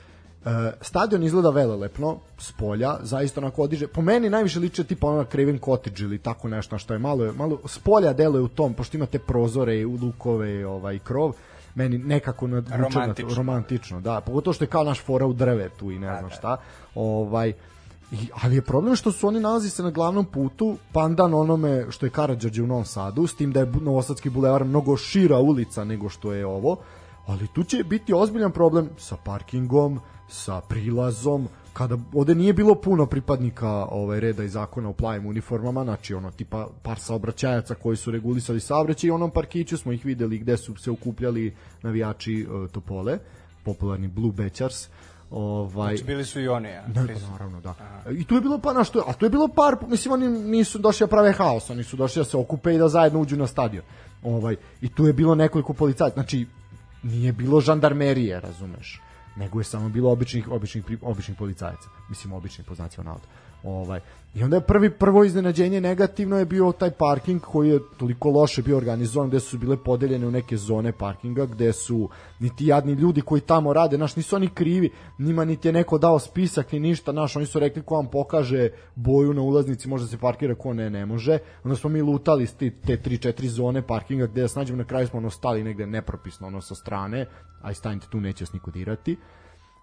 stadion 0.82 1.24
izgleda 1.24 1.50
velelepno 1.50 2.18
s 2.38 2.52
polja, 2.52 2.98
zaista 3.02 3.42
onako 3.42 3.62
odiže. 3.64 3.88
Po 3.88 4.02
meni 4.02 4.30
najviše 4.30 4.60
liče 4.60 4.84
tipa 4.84 5.08
ono 5.08 5.18
na 5.18 5.26
Craven 5.26 5.60
Cottage 5.60 6.04
ili 6.04 6.18
tako 6.18 6.48
nešto 6.48 6.78
što 6.78 6.94
je 6.94 7.00
malo, 7.00 7.34
malo 7.34 7.60
s 7.68 7.80
polja 7.80 8.14
deluje 8.14 8.42
u 8.42 8.48
tom, 8.48 8.74
pošto 8.74 8.98
imate 8.98 9.20
prozore, 9.20 9.86
lukove, 9.86 10.68
ovaj 10.68 11.00
krov 11.00 11.34
meni 11.80 11.98
nekako 11.98 12.48
nadvuče 12.48 12.78
na 12.78 12.90
to- 12.90 13.00
Romantično. 13.00 13.36
romantično, 13.38 14.02
da, 14.02 14.22
pogotovo 14.22 14.54
što 14.54 14.64
je 14.64 14.70
kao 14.70 14.84
naš 14.84 15.02
fora 15.02 15.26
u 15.26 15.34
drvetu 15.34 15.92
i 15.92 16.00
ne 16.00 16.18
znam 16.20 16.30
šta. 16.30 16.58
Ovaj 16.96 17.54
I, 18.12 18.18
ali 18.42 18.56
je 18.56 18.62
problem 18.66 18.96
što 18.98 19.12
su 19.12 19.28
oni 19.28 19.40
nalazi 19.40 19.70
se 19.70 19.84
na 19.84 19.92
glavnom 19.92 20.26
putu, 20.26 20.70
pandan 20.92 21.34
onome 21.34 21.86
što 21.94 22.06
je 22.06 22.10
Karadžađe 22.10 22.64
u 22.64 22.68
Novom 22.68 22.86
Sadu, 22.86 23.28
s 23.28 23.36
tim 23.36 23.52
da 23.54 23.60
je 23.60 23.68
Novosadski 23.82 24.30
bulevar 24.30 24.64
mnogo 24.66 24.96
šira 24.98 25.38
ulica 25.40 25.84
nego 25.86 26.10
što 26.10 26.34
je 26.34 26.46
ovo, 26.46 26.78
ali 27.28 27.48
tu 27.48 27.64
će 27.64 27.84
biti 27.84 28.14
ozbiljan 28.14 28.52
problem 28.52 28.90
sa 28.98 29.16
parkingom, 29.26 30.00
sa 30.30 30.62
prilazom, 30.62 31.48
kada 31.80 31.98
ovde 32.14 32.36
nije 32.36 32.54
bilo 32.54 32.76
puno 32.76 33.06
pripadnika 33.06 33.70
ovaj 33.92 34.20
reda 34.20 34.44
i 34.44 34.50
zakona 34.50 34.90
u 34.90 34.94
plavim 34.94 35.26
uniformama, 35.26 35.84
znači 35.84 36.14
ono 36.14 36.32
tipa 36.32 36.68
par 36.82 37.00
saobraćajaca 37.00 37.76
koji 37.76 37.98
su 37.98 38.12
regulisali 38.12 38.60
saobraćaj 38.60 39.08
i 39.08 39.12
onom 39.12 39.32
parkiću 39.32 39.78
smo 39.78 39.92
ih 39.92 40.06
videli 40.06 40.38
gde 40.38 40.58
su 40.58 40.76
se 40.76 40.92
okupljali 40.92 41.56
navijači 41.82 42.48
uh, 42.50 42.70
Topole, 42.70 43.18
popularni 43.64 44.08
Blue 44.08 44.32
Bechers. 44.32 44.88
Ovaj 45.32 45.96
Znači 45.96 46.08
bili 46.08 46.26
su 46.26 46.42
i 46.42 46.48
oni, 46.48 46.70
ja. 46.70 46.88
Ne, 46.88 46.94
pa 47.14 47.32
naravno, 47.32 47.62
da. 47.62 47.76
I 48.12 48.24
tu 48.24 48.36
je 48.36 48.42
bilo 48.42 48.60
pa 48.60 48.74
na 48.74 48.84
što, 48.84 49.04
a 49.08 49.14
tu 49.14 49.26
je 49.26 49.30
bilo 49.30 49.48
par, 49.48 49.76
mislim 49.88 50.14
oni 50.14 50.28
nisu 50.30 50.80
došli 50.80 51.04
da 51.04 51.10
prave 51.10 51.32
haos, 51.32 51.70
oni 51.70 51.84
su 51.84 51.98
došli 51.98 52.20
da 52.20 52.26
se 52.26 52.38
okupe 52.38 52.76
i 52.76 52.78
da 52.78 52.90
zajedno 52.90 53.20
uđu 53.20 53.38
na 53.38 53.48
stadion. 53.48 53.84
Ovaj 54.24 54.56
i 54.82 54.90
tu 54.90 55.08
je 55.08 55.14
bilo 55.14 55.36
nekoliko 55.36 55.74
policajaca, 55.74 56.14
znači 56.14 56.46
nije 57.04 57.34
bilo 57.34 57.62
žandarmerije, 57.62 58.40
razumeš 58.40 59.02
nego 59.40 59.60
je 59.60 59.64
samo 59.64 59.90
bilo 59.90 60.12
običnih 60.12 60.48
običnih 60.52 60.86
običnih 61.02 61.38
policajaca 61.38 61.90
mislim 62.10 62.34
običnih 62.34 62.68
po 62.68 62.76
znacima 62.76 63.16
ovaj 63.64 64.00
i 64.34 64.44
onda 64.44 64.56
je 64.56 64.62
prvi 64.62 64.90
prvo 64.90 65.24
iznenađenje 65.24 65.82
negativno 65.82 66.38
je 66.38 66.46
bio 66.46 66.72
taj 66.72 66.92
parking 66.92 67.42
koji 67.42 67.70
je 67.70 67.80
toliko 67.98 68.30
loše 68.30 68.62
bio 68.62 68.78
organizovan 68.78 69.30
gde 69.30 69.40
su 69.40 69.58
bile 69.58 69.78
podeljene 69.78 70.28
u 70.28 70.32
neke 70.32 70.58
zone 70.58 70.92
parkinga 70.92 71.46
gde 71.46 71.74
su 71.74 72.10
niti 72.40 72.66
jadni 72.68 72.94
ljudi 72.94 73.22
koji 73.22 73.42
tamo 73.42 73.74
rade 73.74 73.98
naš 73.98 74.16
nisu 74.16 74.36
oni 74.36 74.48
krivi 74.48 74.92
njima 75.20 75.46
niti 75.46 75.68
je 75.68 75.72
neko 75.72 75.98
dao 75.98 76.20
spisak 76.20 76.72
ni 76.72 76.80
ništa 76.80 77.12
naš 77.12 77.36
oni 77.36 77.46
su 77.46 77.60
rekli 77.60 77.82
ko 77.82 77.96
vam 77.96 78.08
pokaže 78.08 78.70
boju 78.96 79.34
na 79.34 79.42
ulaznici 79.42 79.88
može 79.88 80.08
se 80.08 80.18
parkira 80.18 80.56
ko 80.56 80.74
ne 80.74 80.90
ne 80.90 81.06
može. 81.06 81.40
Onda 81.64 81.76
smo 81.76 81.90
mi 81.90 82.02
lutali 82.02 82.48
te, 82.48 82.72
te 82.86 82.98
3 82.98 83.34
4 83.34 83.46
zone 83.46 83.88
parkinga 83.88 84.26
gde 84.26 84.42
da 84.42 84.48
se 84.48 84.60
nađemo 84.60 84.78
na 84.78 84.84
kraju 84.84 85.08
smo 85.08 85.20
ono 85.20 85.30
stali 85.30 85.64
negde 85.64 85.86
nepropisno 85.86 86.48
ono 86.48 86.62
sa 86.62 86.76
strane 86.76 87.26
aj 87.62 87.74
stanite 87.74 88.08
tu 88.10 88.20
neće 88.20 88.44
vas 88.44 88.54
niko 88.54 88.72
dirati 88.72 89.18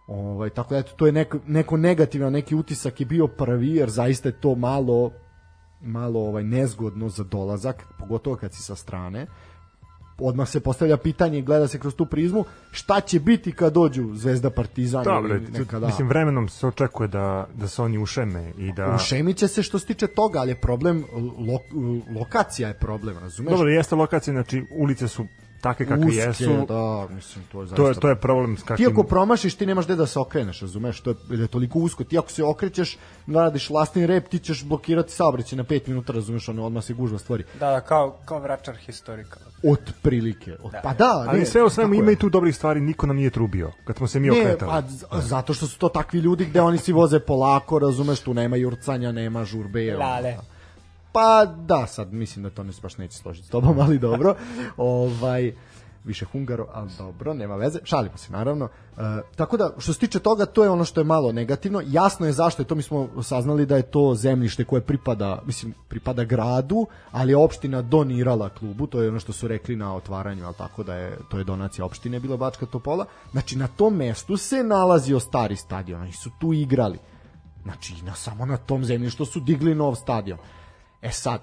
Ovaj, 0.06 0.50
tako 0.50 0.74
da 0.74 0.78
eto, 0.78 0.92
to 0.96 1.06
je 1.06 1.12
neko, 1.12 1.38
neko 1.46 1.76
negativno, 1.76 2.30
neki 2.30 2.54
utisak 2.54 3.00
je 3.00 3.06
bio 3.06 3.26
prvi, 3.26 3.74
jer 3.74 3.90
zaista 3.90 4.28
je 4.28 4.40
to 4.40 4.54
malo 4.54 5.10
malo 5.80 6.20
ovaj 6.20 6.44
nezgodno 6.44 7.08
za 7.08 7.24
dolazak, 7.24 7.84
pogotovo 7.98 8.36
kad 8.36 8.54
si 8.54 8.62
sa 8.62 8.74
strane. 8.76 9.26
Odmah 10.18 10.48
se 10.48 10.60
postavlja 10.60 10.96
pitanje, 10.96 11.42
gleda 11.42 11.68
se 11.68 11.78
kroz 11.78 11.94
tu 11.94 12.06
prizmu, 12.06 12.44
šta 12.70 13.00
će 13.00 13.20
biti 13.20 13.52
kad 13.52 13.72
dođu 13.72 14.14
Zvezda 14.14 14.50
Partizan 14.50 15.04
Dobre, 15.04 15.34
ili 15.34 15.48
nekada. 15.58 15.86
Mislim, 15.86 16.08
vremenom 16.08 16.48
se 16.48 16.66
očekuje 16.66 17.08
da, 17.08 17.46
da 17.54 17.68
se 17.68 17.82
oni 17.82 17.98
ušeme 17.98 18.52
i 18.58 18.72
da... 18.72 18.94
Ušemit 18.94 19.36
će 19.36 19.48
se 19.48 19.62
što 19.62 19.78
se 19.78 19.86
tiče 19.86 20.06
toga, 20.06 20.38
ali 20.38 20.50
je 20.50 20.60
problem, 20.60 21.04
lo, 21.38 21.58
lokacija 22.20 22.68
je 22.68 22.74
problem, 22.74 23.18
razumeš? 23.18 23.50
Dobro, 23.50 23.68
jeste 23.68 23.94
lokacija, 23.94 24.34
znači 24.34 24.66
ulice 24.70 25.08
su 25.08 25.26
takve 25.56 25.86
kakve 25.86 26.06
Uske, 26.06 26.16
jesu. 26.18 26.66
Da, 26.68 26.84
mislim, 27.10 27.44
to 27.52 27.60
je 27.60 27.66
zaista... 27.66 27.76
To 27.76 27.88
je, 27.88 27.94
to 27.94 28.08
je 28.08 28.16
problem 28.16 28.56
s 28.56 28.62
kakvim... 28.62 28.76
Ti 28.78 28.92
ako 28.92 29.02
promašiš, 29.02 29.54
ti 29.54 29.66
nemaš 29.66 29.84
gde 29.84 29.96
da 29.96 30.06
se 30.06 30.18
okreneš, 30.18 30.60
razumeš? 30.60 31.00
To 31.00 31.10
je, 31.10 31.16
je 31.30 31.46
toliko 31.46 31.78
usko. 31.78 32.04
Ti 32.04 32.18
ako 32.18 32.30
se 32.30 32.44
okrećeš, 32.44 32.96
radiš 33.28 33.70
lastni 33.70 34.06
rep, 34.06 34.28
ti 34.28 34.38
ćeš 34.38 34.64
blokirati 34.64 35.12
saobraćaj 35.12 35.56
na 35.56 35.64
5 35.64 35.88
minuta, 35.88 36.12
razumeš, 36.12 36.48
ono 36.48 36.66
odmah 36.66 36.84
se 36.84 36.92
gužva 36.92 37.18
stvari. 37.18 37.44
Da, 37.54 37.70
da, 37.70 37.80
kao, 37.80 38.16
kao 38.24 38.38
vračar 38.38 38.76
historika. 38.76 39.40
Od 39.64 39.92
prilike. 40.02 40.56
Od, 40.62 40.72
da. 40.72 40.80
Pa 40.80 40.94
da, 40.94 41.24
Ali 41.28 41.38
ne, 41.38 41.46
sve 41.46 41.62
o 41.62 41.70
svemu 41.70 41.94
ima 41.94 42.06
je. 42.06 42.12
i 42.12 42.16
tu 42.16 42.28
dobrih 42.28 42.56
stvari, 42.56 42.80
niko 42.80 43.06
nam 43.06 43.16
nije 43.16 43.30
trubio 43.30 43.72
kad 43.84 43.96
smo 43.96 44.06
se 44.06 44.20
mi 44.20 44.28
Ne, 44.28 44.40
okretali. 44.40 44.72
a, 44.72 44.82
z- 44.82 45.04
a 45.10 45.20
zato 45.20 45.54
što 45.54 45.66
su 45.66 45.78
to 45.78 45.88
takvi 45.88 46.18
ljudi 46.18 46.44
gde 46.44 46.60
oni 46.60 46.78
si 46.78 46.92
voze 46.92 47.20
polako, 47.20 47.78
razumeš, 47.78 48.20
tu 48.20 48.34
nema 48.34 48.56
jurcanja, 48.56 49.12
nema 49.12 49.44
žurbe. 49.44 49.96
ono, 49.96 50.04
Lale. 50.04 50.34
Pa 51.16 51.46
da, 51.46 51.86
sad 51.86 52.12
mislim 52.12 52.42
da 52.42 52.50
to 52.50 52.62
ne 52.62 52.72
baš 52.82 52.98
neće 52.98 53.16
složiti 53.18 53.46
s 53.46 53.50
tobom, 53.50 53.80
ali 53.80 53.98
dobro. 53.98 54.34
ovaj 54.76 55.52
više 56.04 56.24
Hungaro, 56.24 56.66
ali 56.72 56.90
dobro, 56.98 57.34
nema 57.34 57.56
veze. 57.56 57.78
Šalimo 57.84 58.16
se 58.16 58.32
naravno. 58.32 58.64
E, 58.64 59.00
tako 59.36 59.56
da 59.56 59.70
što 59.78 59.92
se 59.92 59.98
tiče 59.98 60.18
toga, 60.18 60.46
to 60.46 60.64
je 60.64 60.70
ono 60.70 60.84
što 60.84 61.00
je 61.00 61.04
malo 61.04 61.32
negativno. 61.32 61.82
Jasno 61.86 62.26
je 62.26 62.32
zašto 62.32 62.62
je 62.62 62.66
to 62.66 62.74
mi 62.74 62.82
smo 62.82 63.22
saznali 63.22 63.66
da 63.66 63.76
je 63.76 63.82
to 63.82 64.14
zemljište 64.14 64.64
koje 64.64 64.80
pripada, 64.80 65.42
mislim, 65.46 65.74
pripada 65.88 66.24
gradu, 66.24 66.86
ali 67.12 67.32
je 67.32 67.36
opština 67.36 67.82
donirala 67.82 68.48
klubu, 68.48 68.86
to 68.86 69.02
je 69.02 69.08
ono 69.08 69.20
što 69.20 69.32
su 69.32 69.48
rekli 69.48 69.76
na 69.76 69.94
otvaranju, 69.94 70.46
al 70.46 70.54
tako 70.54 70.82
da 70.82 70.94
je 70.94 71.18
to 71.30 71.38
je 71.38 71.44
donacija 71.44 71.84
opštine 71.84 72.20
bila 72.20 72.36
Bačka 72.36 72.66
Topola. 72.66 73.06
Znači 73.32 73.56
na 73.56 73.66
tom 73.66 73.96
mestu 73.96 74.36
se 74.36 74.62
nalazio 74.62 75.20
stari 75.20 75.56
stadion, 75.56 76.00
oni 76.00 76.12
su 76.12 76.30
tu 76.40 76.52
igrali. 76.52 76.98
Znači, 77.62 77.94
na, 78.02 78.14
samo 78.14 78.46
na 78.46 78.56
tom 78.56 78.84
zemljištu 78.84 79.24
su 79.24 79.40
digli 79.40 79.74
nov 79.74 79.94
stadion. 79.94 80.38
E 81.06 81.10
sad, 81.10 81.40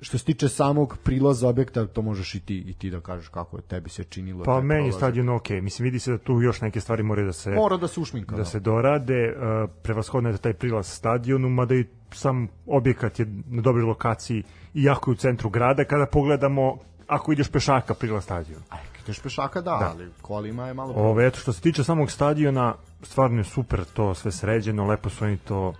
što 0.00 0.18
se 0.18 0.24
tiče 0.24 0.48
samog 0.48 0.98
prilaza 1.04 1.48
objekta, 1.48 1.86
to 1.86 2.02
možeš 2.02 2.34
i 2.34 2.40
ti, 2.40 2.58
i 2.66 2.74
ti 2.74 2.90
da 2.90 3.00
kažeš 3.00 3.28
kako 3.28 3.56
je 3.56 3.62
tebi 3.62 3.90
se 3.90 4.04
činilo. 4.04 4.44
Pa 4.44 4.60
meni 4.60 4.86
je 4.86 4.92
stadion 4.92 5.28
ok. 5.28 5.50
Mislim, 5.50 5.84
vidi 5.84 5.98
se 5.98 6.10
da 6.10 6.18
tu 6.18 6.40
još 6.40 6.60
neke 6.60 6.80
stvari 6.80 7.02
moraju 7.02 7.26
da 7.26 7.32
se... 7.32 7.50
Mora 7.50 7.76
da 7.76 7.88
se 7.88 8.00
ušminka. 8.00 8.36
da 8.36 8.44
se 8.44 8.60
dorade, 8.60 9.34
uh, 9.36 9.70
prevashodno 9.82 10.28
je 10.30 10.38
taj 10.38 10.52
prilaz 10.52 10.86
stadionu, 10.86 11.48
mada 11.48 11.74
i 11.74 11.84
sam 12.12 12.48
objekat 12.66 13.18
je 13.18 13.26
na 13.46 13.62
dobroj 13.62 13.84
lokaciji, 13.84 14.42
iako 14.74 15.10
je 15.10 15.12
u 15.12 15.16
centru 15.16 15.50
grada, 15.50 15.84
kada 15.84 16.06
pogledamo, 16.06 16.78
ako 17.06 17.32
ideš 17.32 17.48
pešaka, 17.48 17.94
prilaz 17.94 18.24
stadionu. 18.24 18.64
Aj, 18.68 18.80
ideš 19.04 19.20
pešaka, 19.20 19.60
da, 19.60 19.76
Da. 19.80 19.90
ali 19.94 20.10
kolima 20.22 20.66
je 20.66 20.74
malo... 20.74 20.92
Ove, 20.96 21.26
eto, 21.26 21.38
što 21.38 21.52
se 21.52 21.60
tiče 21.60 21.84
samog 21.84 22.10
stadiona, 22.10 22.74
stvarno 23.02 23.38
je 23.38 23.44
super 23.44 23.84
to 23.84 24.14
sve 24.14 24.32
sređeno, 24.32 24.86
lepo 24.86 25.10
su 25.10 25.24
oni 25.24 25.36
to 25.36 25.74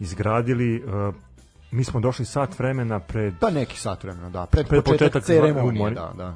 izgradili. 0.00 0.84
Uh, 0.84 1.14
mi 1.70 1.84
smo 1.84 2.00
došli 2.00 2.24
sat 2.24 2.58
vremena 2.58 3.00
pred, 3.00 3.34
Pa 3.40 3.50
neki 3.50 3.78
sat 3.78 4.04
vremena, 4.04 4.30
da. 4.30 4.46
Pred, 4.46 4.68
Pred 4.68 4.84
početak, 4.84 5.12
početak 5.12 5.24
ceremonije, 5.24 5.90
da, 5.90 6.12
da. 6.16 6.34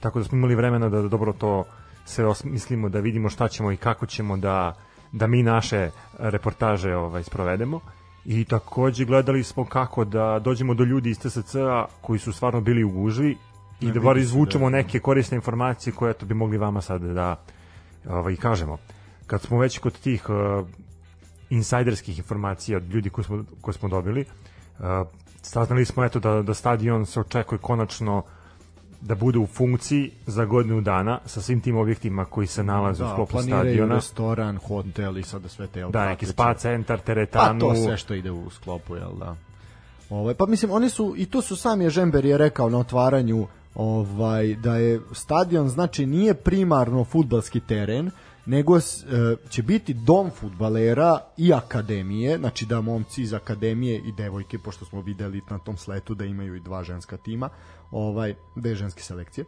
tako 0.00 0.18
da 0.18 0.24
smo 0.24 0.38
imali 0.38 0.54
vremena 0.54 0.88
da 0.88 1.02
dobro 1.02 1.32
to 1.32 1.64
sve 2.04 2.26
osmislimo, 2.26 2.88
da 2.88 3.00
vidimo 3.00 3.28
šta 3.28 3.48
ćemo 3.48 3.72
i 3.72 3.76
kako 3.76 4.06
ćemo 4.06 4.36
da, 4.36 4.74
da 5.12 5.26
mi 5.26 5.42
naše 5.42 5.90
reportaže 6.18 6.96
ovaj, 6.96 7.22
sprovedemo. 7.22 7.80
I 8.24 8.44
takođe 8.44 9.04
gledali 9.04 9.44
smo 9.44 9.64
kako 9.64 10.04
da 10.04 10.38
dođemo 10.38 10.74
do 10.74 10.84
ljudi 10.84 11.10
iz 11.10 11.18
TSC-a 11.18 11.84
koji 12.00 12.18
su 12.18 12.32
stvarno 12.32 12.60
bili 12.60 12.84
u 12.84 12.90
gužvi 12.90 13.36
i 13.80 13.86
Ne, 13.86 13.92
da 13.92 14.00
bar 14.00 14.16
se 14.16 14.22
izvučemo 14.22 14.70
da- 14.70 14.76
neke 14.76 14.98
korisne 15.00 15.36
informacije 15.36 15.92
koje 15.92 16.12
to 16.12 16.26
bi 16.26 16.34
mogli 16.34 16.58
vama 16.58 16.80
sad 16.80 17.02
da 17.02 17.36
ovaj, 18.08 18.36
kažemo. 18.36 18.78
Kad 19.26 19.42
smo 19.42 19.58
već 19.58 19.78
kod 19.78 19.98
tih 19.98 20.28
uh, 20.28 20.66
insajderskih 21.50 22.18
informacija 22.18 22.76
od 22.76 22.94
ljudi 22.94 23.10
koje 23.10 23.24
smo, 23.24 23.44
koje 23.60 23.74
smo 23.74 23.88
dobili, 23.88 24.20
uh, 24.20 24.26
saznali 25.42 25.84
smo 25.84 26.04
eto 26.04 26.18
da, 26.20 26.42
da 26.42 26.54
stadion 26.54 27.06
se 27.06 27.20
očekuje 27.20 27.58
konačno 27.58 28.22
da 29.00 29.14
bude 29.14 29.38
u 29.38 29.46
funkciji 29.46 30.10
za 30.26 30.44
godinu 30.44 30.80
dana 30.80 31.18
sa 31.26 31.40
svim 31.40 31.60
tim 31.60 31.76
objektima 31.76 32.24
koji 32.24 32.46
se 32.46 32.64
nalaze 32.64 33.04
u 33.04 33.06
Da, 33.06 33.12
sklopu 33.12 33.30
planiraju 33.32 33.60
stadiona. 33.62 33.94
restoran, 33.94 34.56
hotel 34.58 35.18
i 35.18 35.22
sada 35.22 35.48
sve 35.48 35.66
te 35.66 35.80
Da, 35.82 36.06
neki 36.06 36.26
spa 36.26 36.54
centar, 36.54 36.98
Pa 36.98 37.04
teretanu. 37.04 37.60
to 37.60 37.74
sve 37.74 37.96
što 37.96 38.14
ide 38.14 38.30
u 38.30 38.50
sklopu, 38.50 38.96
jel 38.96 39.12
da? 39.14 39.36
Ovaj 40.10 40.34
pa 40.34 40.46
mislim 40.46 40.70
oni 40.70 40.90
su 40.90 41.14
i 41.16 41.26
to 41.26 41.42
su 41.42 41.56
sami 41.56 41.84
je 41.84 41.90
Žember 41.90 42.24
je 42.24 42.38
rekao 42.38 42.70
na 42.70 42.78
otvaranju 42.78 43.46
ovaj 43.74 44.54
da 44.54 44.76
je 44.76 45.00
stadion 45.12 45.68
znači 45.68 46.06
nije 46.06 46.34
primarno 46.34 47.04
fudbalski 47.04 47.60
teren 47.60 48.10
nego 48.46 48.76
e, 48.76 48.80
će 49.48 49.62
biti 49.62 49.94
dom 49.94 50.30
fudbalera 50.30 51.20
i 51.36 51.52
akademije, 51.52 52.38
znači 52.38 52.66
da 52.66 52.80
momci 52.80 53.22
iz 53.22 53.34
akademije 53.34 53.98
i 53.98 54.12
devojke, 54.12 54.58
pošto 54.58 54.84
smo 54.84 55.00
videli 55.00 55.42
na 55.50 55.58
tom 55.58 55.76
sletu 55.76 56.14
da 56.14 56.24
imaju 56.24 56.54
i 56.56 56.60
dva 56.60 56.84
ženska 56.84 57.16
tima, 57.16 57.48
ovaj, 57.90 58.34
dve 58.56 58.74
ženske 58.74 59.02
selekcije, 59.02 59.44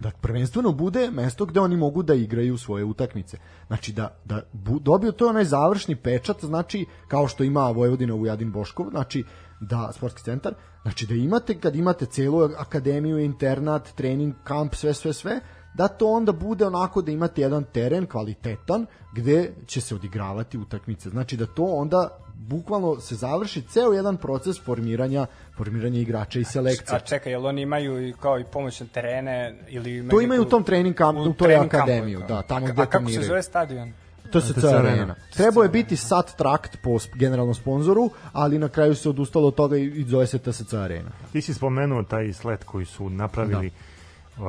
da 0.00 0.10
prvenstveno 0.20 0.72
bude 0.72 1.10
mesto 1.10 1.46
gde 1.46 1.60
oni 1.60 1.76
mogu 1.76 2.02
da 2.02 2.14
igraju 2.14 2.58
svoje 2.58 2.84
utakmice. 2.84 3.38
Znači 3.66 3.92
da, 3.92 4.20
da 4.24 4.42
bu, 4.52 4.78
dobiju 4.78 5.12
to 5.12 5.28
onaj 5.28 5.44
završni 5.44 5.96
pečat, 5.96 6.44
znači 6.44 6.86
kao 7.08 7.28
što 7.28 7.44
ima 7.44 7.70
Vojvodina 7.70 8.14
u 8.14 8.26
Jadin 8.26 8.52
Boškov, 8.52 8.90
znači 8.90 9.24
da 9.60 9.90
sportski 9.92 10.22
centar, 10.22 10.54
znači 10.82 11.06
da 11.06 11.14
imate 11.14 11.58
kad 11.60 11.76
imate 11.76 12.06
celu 12.06 12.42
akademiju, 12.58 13.18
internat, 13.18 13.92
trening, 13.94 14.34
kamp, 14.44 14.74
sve 14.74 14.94
sve 14.94 15.12
sve, 15.12 15.40
da 15.74 15.88
to 15.88 16.06
onda 16.06 16.32
bude 16.32 16.66
onako 16.66 17.02
da 17.02 17.12
imate 17.12 17.40
jedan 17.40 17.64
teren 17.64 18.06
kvalitetan 18.06 18.86
gde 19.12 19.52
će 19.66 19.80
se 19.80 19.94
odigravati 19.94 20.58
utakmice. 20.58 21.10
Znači 21.10 21.36
da 21.36 21.46
to 21.46 21.64
onda 21.64 22.08
bukvalno 22.34 23.00
se 23.00 23.14
završi 23.14 23.62
ceo 23.62 23.92
jedan 23.92 24.16
proces 24.16 24.64
formiranja 24.64 25.26
formiranja 25.56 26.00
igrača 26.00 26.40
i 26.40 26.44
selekcije. 26.44 26.96
A 26.96 27.00
čekaj, 27.00 27.32
jel 27.32 27.46
oni 27.46 27.62
imaju 27.62 28.08
i 28.08 28.12
kao 28.12 28.40
i 28.40 28.44
pomoćne 28.44 28.86
terene 28.86 29.58
ili 29.68 29.96
imaju 29.96 30.10
To 30.10 30.20
imaju 30.20 30.42
u 30.42 30.44
tom 30.44 30.64
trening 30.64 30.96
kampu, 30.96 31.22
u 31.22 31.32
toj 31.32 31.56
akademiju, 31.56 32.22
da, 32.28 32.42
tamo 32.42 32.66
gde 32.66 32.82
a 32.82 32.86
kako 32.86 32.92
se 32.92 33.04
treniraju. 33.04 33.28
zove 33.28 33.42
stadion? 33.42 33.92
To 34.30 34.40
se 34.40 34.66
Arena. 34.66 34.88
arena. 34.88 35.14
Trebao 35.34 35.62
je 35.62 35.68
biti 35.68 35.96
sat 35.96 36.36
trakt 36.36 36.76
po 36.82 36.98
generalnom 37.14 37.54
sponzoru, 37.54 38.10
ali 38.32 38.58
na 38.58 38.68
kraju 38.68 38.94
se 38.94 39.08
odustalo 39.08 39.48
od 39.48 39.54
toga 39.54 39.76
i 39.76 40.04
zove 40.04 40.26
se 40.26 40.38
TSC 40.38 40.72
arena. 40.72 41.10
Ti 41.32 41.42
si 41.42 41.54
spomenuo 41.54 42.02
taj 42.02 42.32
slet 42.32 42.64
koji 42.64 42.84
su 42.84 43.10
napravili 43.10 43.70
da. 43.70 43.76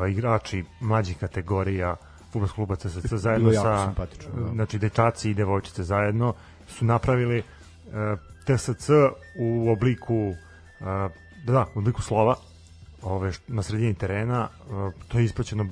Igrači 0.10 0.64
mlađih 0.80 1.18
kategorija 1.18 1.96
fudbalskog 2.32 2.56
kluba 2.56 2.76
CSC 2.76 3.14
zajedno 3.14 3.54
sa 3.54 3.86
simpatično, 3.86 4.32
da. 4.36 4.54
znači 4.54 4.80
dečaci 4.80 5.32
i 5.32 5.34
devojčice 5.34 5.84
zajedno 5.84 6.34
su 6.68 6.86
napravili 6.86 7.38
e, 7.38 7.44
TSC 8.46 8.90
u 9.40 9.72
obliku 9.72 10.34
e, 10.80 11.10
da, 11.46 11.66
u 11.76 11.80
obliku 11.80 12.02
slova 12.02 12.36
ove, 13.02 13.32
na 13.48 13.64
sredini 13.64 13.94
terena, 13.94 14.48
e, 14.50 14.92
to 15.08 15.20
je 15.20 15.26
ispraćeno 15.26 15.66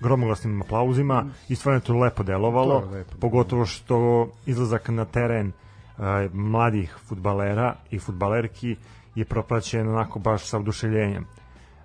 gromoglasnim 0.00 0.62
aplauzima 0.62 1.24
i 1.48 1.56
stvarno 1.56 1.76
je 1.76 1.84
to 1.84 1.94
lepo 1.94 2.22
delovalo, 2.22 2.80
To 2.80 2.86
je 2.86 2.98
lepo. 2.98 3.16
pogotovo 3.20 3.66
što 3.66 4.28
izlazak 4.46 4.88
na 4.88 5.04
teren 5.04 5.48
e, 5.48 5.52
mladih 6.32 6.96
futbalera 7.08 7.74
i 7.90 7.98
futbalerki 7.98 8.76
je 9.14 9.24
propraćen 9.24 9.88
onako 9.88 10.18
baš 10.18 10.48
sa 10.48 10.58
oduševljenjem. 10.58 11.26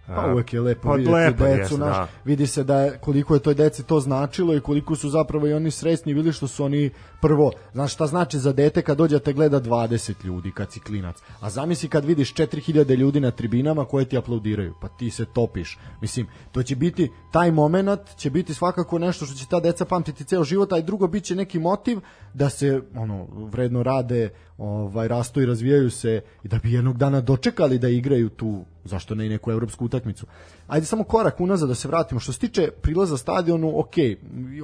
Pa 0.08 0.32
uvek 0.34 0.54
je 0.54 0.62
lepo 0.62 0.90
Pa 0.90 0.96
vidjeti 0.96 1.14
lepo 1.14 1.46
decu, 1.46 1.78
naš, 1.78 1.98
da. 1.98 2.08
vidi 2.26 2.48
se 2.48 2.64
da 2.64 2.98
koliko 2.98 3.34
je 3.34 3.40
toj 3.40 3.54
deci 3.54 3.84
to 3.84 4.00
značilo 4.00 4.56
i 4.56 4.62
koliko 4.62 4.96
su 4.96 5.10
zapravo 5.10 5.48
i 5.48 5.54
oni 5.54 5.72
srećni 5.72 6.14
bili 6.14 6.34
što 6.34 6.48
su 6.48 6.64
oni 6.64 6.90
prvo, 7.26 7.52
znaš 7.74 7.94
šta 7.94 8.08
znači 8.08 8.40
za 8.40 8.54
dete 8.54 8.82
kad 8.82 8.98
dođe 8.98 9.16
da 9.16 9.20
te 9.20 9.34
gleda 9.34 9.62
20 9.62 10.26
ljudi 10.26 10.52
kad 10.52 10.72
si 10.72 10.80
klinac, 10.80 11.18
a 11.40 11.50
zamisli 11.50 11.90
kad 11.90 12.06
vidiš 12.06 12.34
4000 12.34 12.96
ljudi 12.96 13.20
na 13.20 13.32
tribinama 13.32 13.86
koje 13.86 14.06
ti 14.06 14.18
aplaudiraju, 14.18 14.74
pa 14.82 14.88
ti 14.88 15.10
se 15.10 15.26
topiš, 15.26 15.78
mislim, 16.02 16.28
to 16.52 16.64
će 16.64 16.76
biti, 16.76 17.12
taj 17.32 17.52
moment 17.52 18.02
će 18.18 18.30
biti 18.30 18.54
svakako 18.54 19.00
nešto 19.00 19.26
što 19.26 19.36
će 19.36 19.46
ta 19.50 19.60
deca 19.60 19.86
pamtiti 19.86 20.24
ceo 20.24 20.44
život, 20.44 20.74
a 20.74 20.78
i 20.78 20.84
drugo 20.84 21.08
bit 21.08 21.24
će 21.24 21.36
neki 21.36 21.60
motiv 21.60 22.00
da 22.34 22.50
se 22.50 22.82
ono 22.96 23.28
vredno 23.32 23.84
rade, 23.84 24.30
ovaj 24.58 25.08
rastu 25.08 25.42
i 25.42 25.46
razvijaju 25.46 25.92
se 25.92 26.22
i 26.44 26.48
da 26.48 26.58
bi 26.58 26.74
jednog 26.74 26.98
dana 26.98 27.22
dočekali 27.22 27.80
da 27.80 27.90
igraju 27.90 28.30
tu 28.30 28.66
zašto 28.86 29.16
ne 29.16 29.26
i 29.26 29.30
neku 29.30 29.52
evropsku 29.52 29.86
utakmicu. 29.86 30.26
Ajde 30.68 30.86
samo 30.86 31.04
korak 31.04 31.40
unazad 31.40 31.70
da 31.70 31.76
se 31.76 31.88
vratimo. 31.88 32.20
Što 32.20 32.34
se 32.34 32.40
tiče 32.40 32.72
prilaza 32.82 33.18
stadionu, 33.18 33.80
ok, 33.80 33.96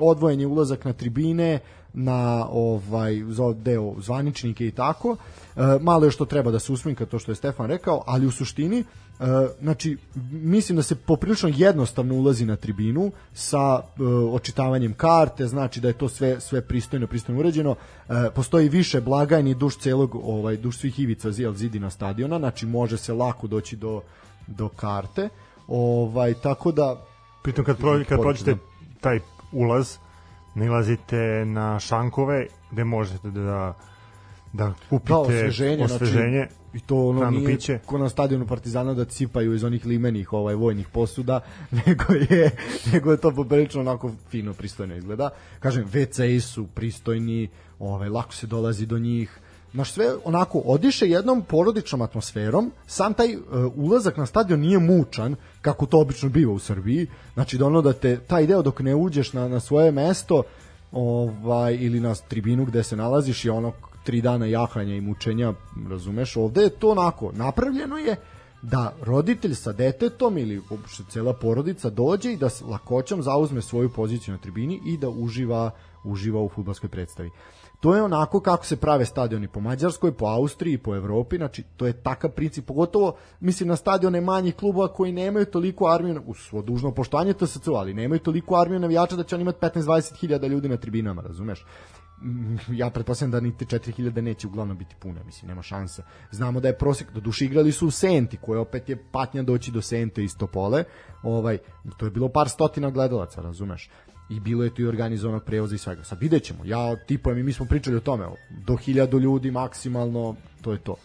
odvojen 0.01 0.39
je 0.39 0.47
ulazak 0.47 0.85
na 0.85 0.93
tribine, 0.93 1.59
na 1.93 2.47
ovaj 2.51 3.23
za 3.29 3.53
deo 3.53 3.93
zvaničnike 3.99 4.67
i 4.67 4.71
tako. 4.71 5.15
E, 5.55 5.61
malo 5.81 6.05
je 6.05 6.11
što 6.11 6.25
treba 6.25 6.51
da 6.51 6.59
se 6.59 6.71
usminka 6.71 7.05
to 7.05 7.19
što 7.19 7.31
je 7.31 7.35
Stefan 7.35 7.67
rekao, 7.67 8.03
ali 8.07 8.25
u 8.25 8.31
suštini 8.31 8.79
e, 8.79 8.83
znači 9.61 9.97
mislim 10.31 10.75
da 10.75 10.83
se 10.83 10.95
poprilično 10.95 11.49
jednostavno 11.55 12.15
ulazi 12.15 12.45
na 12.45 12.55
tribinu 12.55 13.11
sa 13.33 13.81
e, 13.81 14.03
očitavanjem 14.31 14.93
karte, 14.93 15.47
znači 15.47 15.79
da 15.79 15.87
je 15.87 15.97
to 15.97 16.09
sve 16.09 16.39
sve 16.39 16.61
pristojno 16.61 17.07
pristojno 17.07 17.39
urađeno. 17.39 17.75
E, 18.09 18.29
postoji 18.35 18.69
više 18.69 19.01
blagajni 19.01 19.53
duž 19.53 19.75
celog 19.75 20.15
ovaj 20.15 20.57
duž 20.57 20.77
svih 20.77 20.99
ivica 20.99 21.31
zijel 21.31 21.53
zidina 21.53 21.89
stadiona, 21.89 22.39
znači 22.39 22.65
može 22.65 22.97
se 22.97 23.13
lako 23.13 23.47
doći 23.47 23.75
do 23.75 24.01
do 24.47 24.69
karte. 24.69 25.29
Ovaj 25.67 26.33
tako 26.33 26.71
da 26.71 27.05
Pritom 27.41 27.65
kad, 27.65 27.77
pro, 27.77 28.03
kad 28.09 28.21
prođete 28.21 28.55
taj 29.01 29.19
ulaz, 29.51 29.97
nalazite 30.55 31.45
na 31.45 31.79
šankove 31.79 32.45
gde 32.71 32.83
možete 32.83 33.31
da 33.31 33.73
da 34.53 34.73
kupite 34.89 35.13
da 35.13 35.19
osveženje, 35.19 35.83
osveženje 35.83 36.47
znači, 36.47 36.55
i 36.73 36.79
to 36.79 37.07
ono 37.07 37.19
hranu, 37.19 37.37
nije 37.37 37.55
piće. 37.55 37.79
ko 37.85 37.97
na 37.97 38.09
stadionu 38.09 38.47
Partizana 38.47 38.93
da 38.93 39.05
cipaju 39.05 39.53
iz 39.53 39.63
onih 39.63 39.85
limenih 39.85 40.33
ovaj 40.33 40.55
vojnih 40.55 40.87
posuda, 40.87 41.39
nego 41.85 42.13
je 42.13 42.51
nego 42.93 43.11
je 43.11 43.17
to 43.17 43.31
poprilično 43.31 43.81
onako 43.81 44.11
fino 44.29 44.53
pristojno 44.53 44.95
izgleda. 44.95 45.29
Kažem 45.59 45.85
WC 45.85 46.39
su 46.39 46.67
pristojni, 46.67 47.49
ovaj 47.79 48.09
lako 48.09 48.33
se 48.33 48.47
dolazi 48.47 48.85
do 48.85 48.99
njih. 48.99 49.39
Naš 49.73 49.91
sve 49.91 50.13
onako 50.25 50.59
odiše 50.65 51.09
jednom 51.09 51.41
porodičnom 51.41 52.01
atmosferom, 52.01 52.71
sam 52.87 53.13
taj 53.13 53.35
uh, 53.35 53.41
ulazak 53.75 54.17
na 54.17 54.25
stadion 54.25 54.59
nije 54.59 54.79
mučan, 54.79 55.35
kako 55.61 55.85
to 55.85 55.99
obično 55.99 56.29
biva 56.29 56.53
u 56.53 56.59
Srbiji, 56.59 57.07
znači 57.33 57.57
da 57.57 57.65
ono 57.65 57.81
da 57.81 57.93
te, 57.93 58.19
taj 58.19 58.47
deo 58.47 58.61
dok 58.61 58.79
ne 58.79 58.95
uđeš 58.95 59.33
na, 59.33 59.47
na 59.47 59.59
svoje 59.59 59.91
mesto, 59.91 60.43
ovaj, 60.91 61.77
ili 61.81 61.99
na 61.99 62.15
tribinu 62.15 62.65
gde 62.65 62.83
se 62.83 62.95
nalaziš 62.95 63.45
je 63.45 63.51
ono 63.51 63.71
tri 64.03 64.21
dana 64.21 64.45
jahanja 64.45 64.95
i 64.95 65.01
mučenja, 65.01 65.53
razumeš, 65.89 66.37
ovde 66.37 66.61
je 66.61 66.69
to 66.69 66.89
onako, 66.89 67.31
napravljeno 67.33 67.97
je 67.97 68.15
da 68.61 68.93
roditelj 69.01 69.55
sa 69.55 69.71
detetom 69.71 70.37
ili 70.37 70.61
uopšte 70.69 71.03
cela 71.09 71.33
porodica 71.33 71.89
dođe 71.89 72.33
i 72.33 72.37
da 72.37 72.49
s 72.49 72.61
lakoćom 72.61 73.23
zauzme 73.23 73.61
svoju 73.61 73.89
poziciju 73.89 74.33
na 74.33 74.37
tribini 74.37 74.81
i 74.85 74.97
da 74.97 75.09
uživa 75.09 75.71
uživa 76.03 76.41
u 76.41 76.49
fudbalskoj 76.49 76.89
predstavi. 76.89 77.29
To 77.81 77.95
je 77.95 78.03
onako 78.03 78.39
kako 78.39 78.65
se 78.65 78.77
prave 78.77 79.05
stadioni 79.05 79.47
po 79.47 79.59
Mađarskoj, 79.59 80.11
po 80.11 80.25
Austriji, 80.25 80.77
po 80.77 80.95
Evropi, 80.95 81.37
znači 81.37 81.63
to 81.77 81.87
je 81.87 81.93
takav 81.93 82.31
princip, 82.31 82.65
pogotovo 82.65 83.15
mislim 83.39 83.69
na 83.69 83.75
stadione 83.75 84.21
manjih 84.21 84.55
klubova 84.55 84.87
koji 84.87 85.11
nemaju 85.11 85.45
toliko 85.45 85.87
armiju, 85.87 86.21
u 86.25 86.33
svo 86.33 86.61
dužno 86.61 86.91
poštovanje 86.91 87.33
TSC, 87.33 87.67
ali 87.67 87.93
nemaju 87.93 88.19
toliko 88.19 88.55
armiju 88.55 88.79
navijača 88.79 89.15
da 89.15 89.23
će 89.23 89.35
on 89.35 89.41
imati 89.41 89.59
15-20 89.59 90.19
hiljada 90.19 90.47
ljudi 90.47 90.69
na 90.69 90.77
tribinama, 90.77 91.21
razumeš? 91.21 91.65
Mm, 92.21 92.55
ja 92.71 92.89
pretpostavljam 92.89 93.31
da 93.31 93.39
niti 93.39 93.65
4000 93.65 94.21
neće 94.21 94.47
uglavnom 94.47 94.77
biti 94.77 94.95
pune, 94.99 95.23
mislim, 95.23 95.49
nema 95.49 95.61
šanse. 95.61 96.03
Znamo 96.31 96.59
da 96.59 96.67
je 96.67 96.77
prosek, 96.77 97.11
do 97.13 97.19
duše 97.19 97.45
igrali 97.45 97.71
su 97.71 97.87
u 97.87 97.91
Senti, 97.91 98.37
koje 98.37 98.59
opet 98.59 98.89
je 98.89 99.03
patnja 99.11 99.43
doći 99.43 99.71
do 99.71 99.81
Sente 99.81 100.23
iz 100.23 100.37
Topole, 100.37 100.83
ovaj, 101.23 101.57
to 101.97 102.05
je 102.05 102.11
bilo 102.11 102.29
par 102.29 102.49
stotina 102.49 102.89
gledalaca, 102.89 103.41
razumeš? 103.41 103.89
I 104.31 104.39
bilo 104.39 104.63
je 104.63 104.75
tu 104.75 104.81
i 104.81 104.87
organizovanog 104.87 105.43
prevoza 105.43 105.75
i 105.75 105.77
svega. 105.77 106.03
Sad 106.03 106.19
vidjet 106.19 106.43
ćemo, 106.43 106.59
ja 106.65 106.95
tipujem 106.95 107.37
i 107.37 107.43
mi 107.43 107.53
smo 107.53 107.65
pričali 107.65 107.97
o 107.97 107.99
tome, 107.99 108.25
do 108.49 108.75
hiljadu 108.75 109.19
ljudi 109.19 109.51
maksimalno, 109.51 110.35
to 110.61 110.71
je 110.71 110.79
to. 110.79 110.95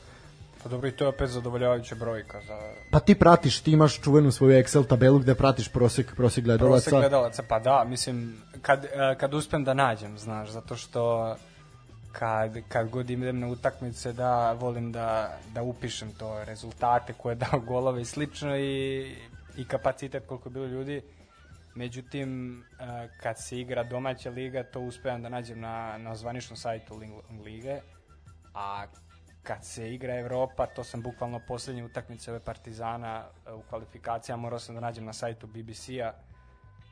Pa 0.62 0.69
dobro, 0.69 0.89
i 0.89 0.93
to 0.93 1.05
je 1.05 1.09
opet 1.09 1.31
zadovoljavajuća 1.31 1.95
brojka 1.95 2.41
za 2.47 2.59
Pa 2.91 3.01
ti 3.01 3.15
pratiš, 3.15 3.61
ti 3.61 3.73
imaš 3.73 4.01
čuvenu 4.01 4.33
svoju 4.33 4.62
Excel 4.62 4.87
tabelu 4.87 5.19
gde 5.19 5.35
pratiš 5.35 5.69
prosek, 5.69 6.15
prosek 6.17 6.45
gledalaca. 6.45 6.91
prosek 6.91 6.93
gledalaca. 6.93 7.43
Pa 7.49 7.59
da, 7.59 7.85
mislim, 7.85 8.37
kad, 8.62 8.85
e, 8.85 8.89
kad 9.19 9.35
uspem 9.35 9.65
da 9.65 9.75
nađem, 9.75 10.19
znaš, 10.19 10.51
zato 10.51 10.77
što 10.77 11.35
kad, 12.12 12.57
kad 12.69 12.89
god 12.91 13.11
idem 13.11 13.41
na 13.41 13.49
utakmice 13.49 14.12
da 14.12 14.53
volim 14.53 14.93
da, 14.93 15.39
da 15.55 15.62
upišem 15.62 16.12
to 16.19 16.45
rezultate 16.45 17.12
koje 17.12 17.33
je 17.33 17.37
dao 17.51 17.61
golove 17.61 18.03
i 18.03 18.05
slično 18.05 18.57
i, 18.57 19.15
i 19.57 19.65
kapacitet 19.65 20.27
koliko 20.27 20.49
je 20.49 20.53
bilo 20.53 20.67
ljudi. 20.67 21.03
Međutim, 21.77 22.61
e, 22.61 22.65
kad 23.21 23.37
se 23.39 23.61
igra 23.61 23.85
domaća 23.85 24.31
liga, 24.31 24.62
to 24.62 24.81
uspevam 24.81 25.23
da 25.23 25.29
nađem 25.29 25.61
na, 25.61 25.99
na 25.99 26.17
zvaničnom 26.17 26.57
sajtu 26.57 26.95
Ling- 26.95 27.43
lige, 27.45 27.81
a 28.55 28.87
kad 29.43 29.65
se 29.65 29.95
igra 29.95 30.19
Evropa, 30.19 30.67
to 30.67 30.85
sam 30.85 31.03
bukvalno 31.03 31.41
poslednje 31.49 31.85
utakmice 31.85 32.31
ove 32.31 32.41
Partizana 32.41 33.25
e, 33.47 33.53
u 33.53 33.62
kvalifikacijama, 33.62 34.43
morao 34.43 34.59
sam 34.59 34.75
da 34.75 34.81
nađem 34.81 35.05
na 35.05 35.12
sajtu 35.12 35.47
BBC-a, 35.47 36.12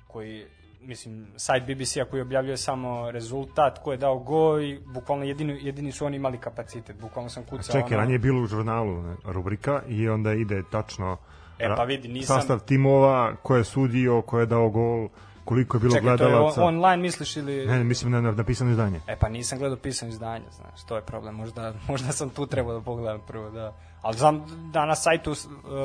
koji, 0.07 0.47
mislim, 0.81 1.27
sajt 1.37 1.63
BBC-a 1.65 2.05
koji 2.05 2.23
objavljuje 2.23 2.57
samo 2.57 3.11
rezultat, 3.11 3.79
ko 3.79 3.93
je 3.93 3.99
dao 3.99 4.19
go 4.19 4.61
i 4.61 4.79
bukvalno 4.87 5.25
jedini, 5.25 5.59
jedini 5.63 5.93
su 5.93 6.07
oni 6.07 6.17
imali 6.17 6.39
kapacitet, 6.39 7.01
bukvalno 7.01 7.31
sam 7.31 7.43
kucao 7.45 7.73
Čekaj, 7.73 7.83
ono- 7.83 7.97
ranije 7.97 8.15
je 8.15 8.19
bilo 8.19 8.43
u 8.43 8.47
žurnalu 8.47 9.17
rubrika 9.25 9.83
i 9.89 10.09
onda 10.09 10.33
ide 10.33 10.63
tačno 10.73 11.17
E, 11.59 11.75
pa 11.77 11.85
vidi, 11.85 12.09
nisam- 12.09 12.41
sastav 12.41 12.61
timova, 12.61 13.37
ko 13.43 13.57
je 13.57 13.65
sudio, 13.65 14.23
ko 14.23 14.41
je 14.41 14.47
dao 14.47 14.71
gol, 14.71 15.09
koliko 15.45 15.77
je 15.77 15.81
bilo 15.81 15.95
Čekaj, 15.95 16.17
to 16.17 16.25
je 16.25 16.31
gledalaca. 16.31 16.63
on, 16.63 16.69
online 16.69 16.97
misliš 16.97 17.37
ili... 17.37 17.67
Ne, 17.67 17.79
ne, 17.79 17.85
mislim 17.85 18.13
na, 18.13 18.21
na 18.21 18.33
napisano 18.33 18.71
izdanje. 18.71 19.01
E 19.07 19.17
pa 19.17 19.29
nisam 19.29 19.59
gledao 19.59 19.77
pisano 19.79 20.13
izdanje, 20.13 20.45
znaš, 20.51 20.85
to 20.85 20.97
je 20.97 21.03
problem. 21.03 21.35
Možda, 21.35 21.75
možda 21.89 22.13
sam 22.13 22.31
tu 22.31 22.47
trebao 22.47 22.75
da 22.75 22.81
pogledam 22.81 23.21
prvo, 23.27 23.51
da. 23.51 23.73
Ali 24.03 24.17
znam 24.19 24.45
da 24.73 24.87
na 24.87 24.95
sajtu 24.95 25.31
uh, 25.31 25.37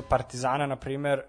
Partizana, 0.10 0.68
na 0.68 0.76
primer, 0.76 1.22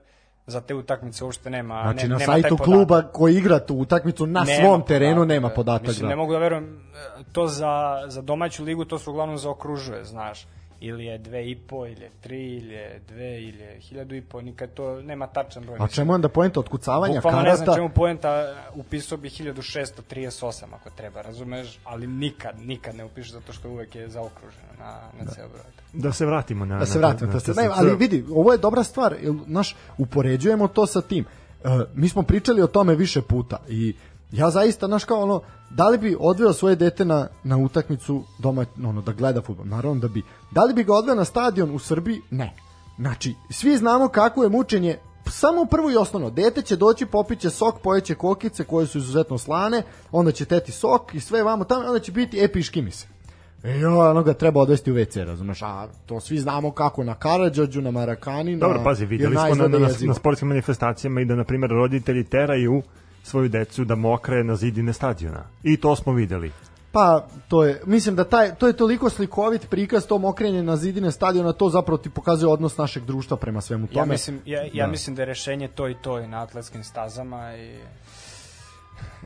za 0.47 0.61
te 0.61 0.75
utakmice 0.75 1.25
uopšte 1.25 1.51
nema 1.51 1.83
Znači 1.83 2.03
ne, 2.03 2.09
na 2.09 2.19
nema 2.19 2.33
sajtu 2.33 2.57
kluba 2.57 3.03
koji 3.03 3.37
igra 3.37 3.59
tu 3.59 3.75
utakmicu 3.75 4.27
na 4.27 4.45
Nema 4.45 4.61
svom 4.61 4.83
terenu 4.83 5.15
podatak, 5.15 5.29
nema 5.29 5.49
da. 5.49 5.55
podatak. 5.55 5.89
Mislim, 5.89 6.03
da. 6.03 6.09
ne 6.09 6.17
mogu 6.17 6.33
da 6.33 6.39
verujem, 6.39 6.65
e, 7.21 7.23
to 7.33 7.47
za, 7.47 8.03
za 8.07 8.23
domaću 8.23 8.65
ligu 8.65 8.85
to 8.85 8.99
se 8.99 9.11
uglavnom 9.11 9.39
zaokružuje, 9.39 10.05
znaš. 10.05 10.47
Ili 10.81 11.05
je 11.05 11.19
dve 11.19 11.51
i 11.51 11.57
po, 11.57 11.87
ili 11.87 12.03
je 12.03 12.11
tri, 12.21 12.57
ili 12.57 12.75
je 12.75 13.01
dve, 13.09 13.43
ili 13.43 13.59
je 13.59 13.79
hiljadu 13.81 14.15
i 14.15 14.23
po, 14.23 14.41
nikad 14.41 14.75
to 14.75 15.03
nema 15.03 15.27
tačan 15.27 15.65
broj. 15.65 15.77
A 15.81 15.89
čemu 15.89 16.13
onda 16.13 16.29
poenta 16.29 16.61
otkucavanja 16.61 17.15
Bukvalno 17.15 17.43
ne 17.43 17.55
znam 17.57 17.67
karata? 17.67 17.77
čemu 17.77 17.89
poenta, 17.95 18.55
upisao 18.75 19.19
bi 19.19 19.29
1638 19.29 20.65
ako 20.75 20.91
treba, 20.91 21.23
razumeš, 21.23 21.79
ali 21.85 22.07
nikad, 22.07 22.55
nikad 22.61 22.95
ne 22.95 23.05
upišeš 23.05 23.33
zato 23.33 23.53
što 23.53 23.69
uvek 23.71 23.95
je 23.95 24.09
zaokruženo 24.09 24.73
na, 24.79 25.01
na 25.19 25.25
da. 25.25 25.31
ceo 25.31 25.49
broj. 25.49 25.63
Da 25.93 26.13
se 26.13 26.27
vratimo 26.27 26.65
na... 26.65 26.79
da 26.79 26.87
se 26.87 26.99
na- 26.99 27.07
vratimo 27.07 27.27
na 27.27 27.33
to 27.33 27.41
se 27.41 27.53
TSC. 27.53 27.57
ne, 27.59 27.69
ali 27.73 27.97
vidi 27.97 28.25
ovo 28.31 28.53
je 28.53 28.59
dobra 28.59 28.85
stvar 28.85 29.15
jel, 29.23 29.35
naš 29.47 29.77
upoređujemo 29.99 30.69
to 30.69 30.87
sa 30.87 31.01
tim 31.01 31.25
uh, 31.65 31.71
mi 31.95 32.09
smo 32.09 32.23
pričali 32.23 32.63
o 32.63 32.67
tome 32.67 32.95
više 32.95 33.23
puta 33.23 33.57
i 33.69 33.95
ja 34.33 34.51
zaista 34.51 34.87
znaš 34.87 35.05
kao 35.05 35.23
ono 35.23 35.41
da 35.71 35.89
li 35.89 35.99
bi 35.99 36.17
odveo 36.21 36.53
svoje 36.53 36.77
dete 36.77 37.05
na, 37.05 37.29
na 37.45 37.57
utakmicu 37.57 38.23
doma 38.39 38.65
ono 38.85 39.03
da 39.03 39.13
gleda 39.13 39.43
fudbal? 39.43 39.67
Naravno 39.67 40.01
da 40.01 40.09
bi. 40.09 40.23
Da 40.51 40.65
li 40.65 40.75
bi 40.75 40.85
ga 40.85 40.95
odveo 40.95 41.15
na 41.15 41.25
stadion 41.25 41.75
u 41.75 41.79
Srbiji? 41.79 42.21
Ne. 42.31 42.55
Znači 42.99 43.35
svi 43.51 43.77
znamo 43.77 44.09
kako 44.09 44.43
je 44.43 44.49
mučenje 44.49 44.99
samo 45.27 45.65
prvo 45.65 45.91
i 45.91 45.97
osnovno, 45.97 46.31
dete 46.31 46.63
će 46.63 46.77
doći, 46.77 47.07
popiće 47.07 47.51
sok, 47.51 47.81
pojeće 47.83 48.15
kokice 48.15 48.65
koje 48.65 48.87
su 48.87 48.99
izuzetno 48.99 49.39
slane, 49.39 49.83
onda 50.13 50.33
će 50.33 50.45
teti 50.45 50.73
sok 50.73 51.15
i 51.15 51.21
sve 51.21 51.43
vamo 51.43 51.65
tamo, 51.65 51.87
onda 51.87 51.99
će 51.99 52.13
biti 52.13 52.45
epiški 52.45 52.83
mi 52.83 52.91
se. 52.91 53.07
E, 53.65 53.79
jo, 53.79 54.11
ono 54.11 54.23
ga 54.23 54.35
treba 54.35 54.61
odvesti 54.61 54.93
u 54.93 54.95
WC, 54.95 55.25
razumeš, 55.25 55.63
a 55.63 55.87
to 56.07 56.21
svi 56.21 56.39
znamo 56.39 56.73
kako 56.73 57.05
na 57.05 57.15
Karadžođu, 57.15 57.83
na 57.83 57.91
Marakani, 57.91 58.57
na... 58.57 58.59
Dobro, 58.59 58.81
pazi, 58.85 59.07
videli 59.07 59.37
smo 59.37 59.55
na, 59.55 59.69
na, 59.69 59.87
jezivo. 59.87 60.09
na 60.09 60.15
sportskim 60.15 60.49
manifestacijama 60.49 61.21
i 61.21 61.25
da, 61.25 61.35
na 61.35 61.45
primjer, 61.45 61.71
roditelji 61.71 62.25
teraju 62.25 62.83
svoju 63.31 63.49
decu 63.49 63.85
da 63.85 63.95
mokre 63.95 64.45
na 64.45 64.57
zidine 64.57 64.93
stadiona. 64.93 65.45
I 65.63 65.77
to 65.77 65.97
smo 65.97 66.13
videli. 66.13 66.53
Pa 66.93 67.27
to 67.49 67.65
je, 67.65 67.81
mislim 67.87 68.17
da 68.17 68.25
taj, 68.25 68.55
to 68.55 68.67
je 68.67 68.73
toliko 68.73 69.11
slikovit 69.11 69.71
prikaz 69.71 70.07
to 70.07 70.19
mokrenje 70.19 70.63
na 70.63 70.77
zidine 70.77 71.13
stadiona, 71.13 71.53
to 71.53 71.69
zapravo 71.69 71.99
ti 71.99 72.11
pokazuje 72.11 72.53
odnos 72.53 72.77
našeg 72.77 73.05
društva 73.05 73.37
prema 73.37 73.61
svemu 73.61 73.87
tome. 73.87 74.01
Ja 74.01 74.05
mislim, 74.05 74.41
ja, 74.47 74.63
ja 74.73 74.87
Da. 74.87 74.91
mislim 74.91 75.17
da 75.17 75.23
je 75.23 75.27
rešenje 75.27 75.69
to 75.69 75.89
i 75.89 75.95
to 76.03 76.19
i 76.19 76.29
na 76.29 76.43
atletskim 76.43 76.85
stazama 76.85 77.57
i 77.57 77.79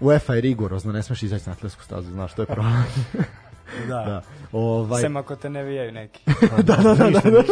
UEFA 0.00 0.34
je 0.34 0.40
rigorozno, 0.40 0.92
ne 0.92 1.02
smeš 1.02 1.22
izaći 1.22 1.46
na 1.46 1.52
atletsku 1.52 1.82
stazu, 1.82 2.10
znaš, 2.10 2.34
to 2.34 2.42
je 2.42 2.46
problem. 2.46 2.84
da. 3.88 3.94
da. 3.94 4.22
Ovaj, 4.52 5.00
Sem 5.02 5.16
ako 5.16 5.36
te 5.36 5.50
ne 5.50 5.62
vijaju 5.62 5.92
neki. 5.92 6.22
da, 6.66 6.76
da, 6.76 6.94
da, 6.94 7.10
da, 7.10 7.42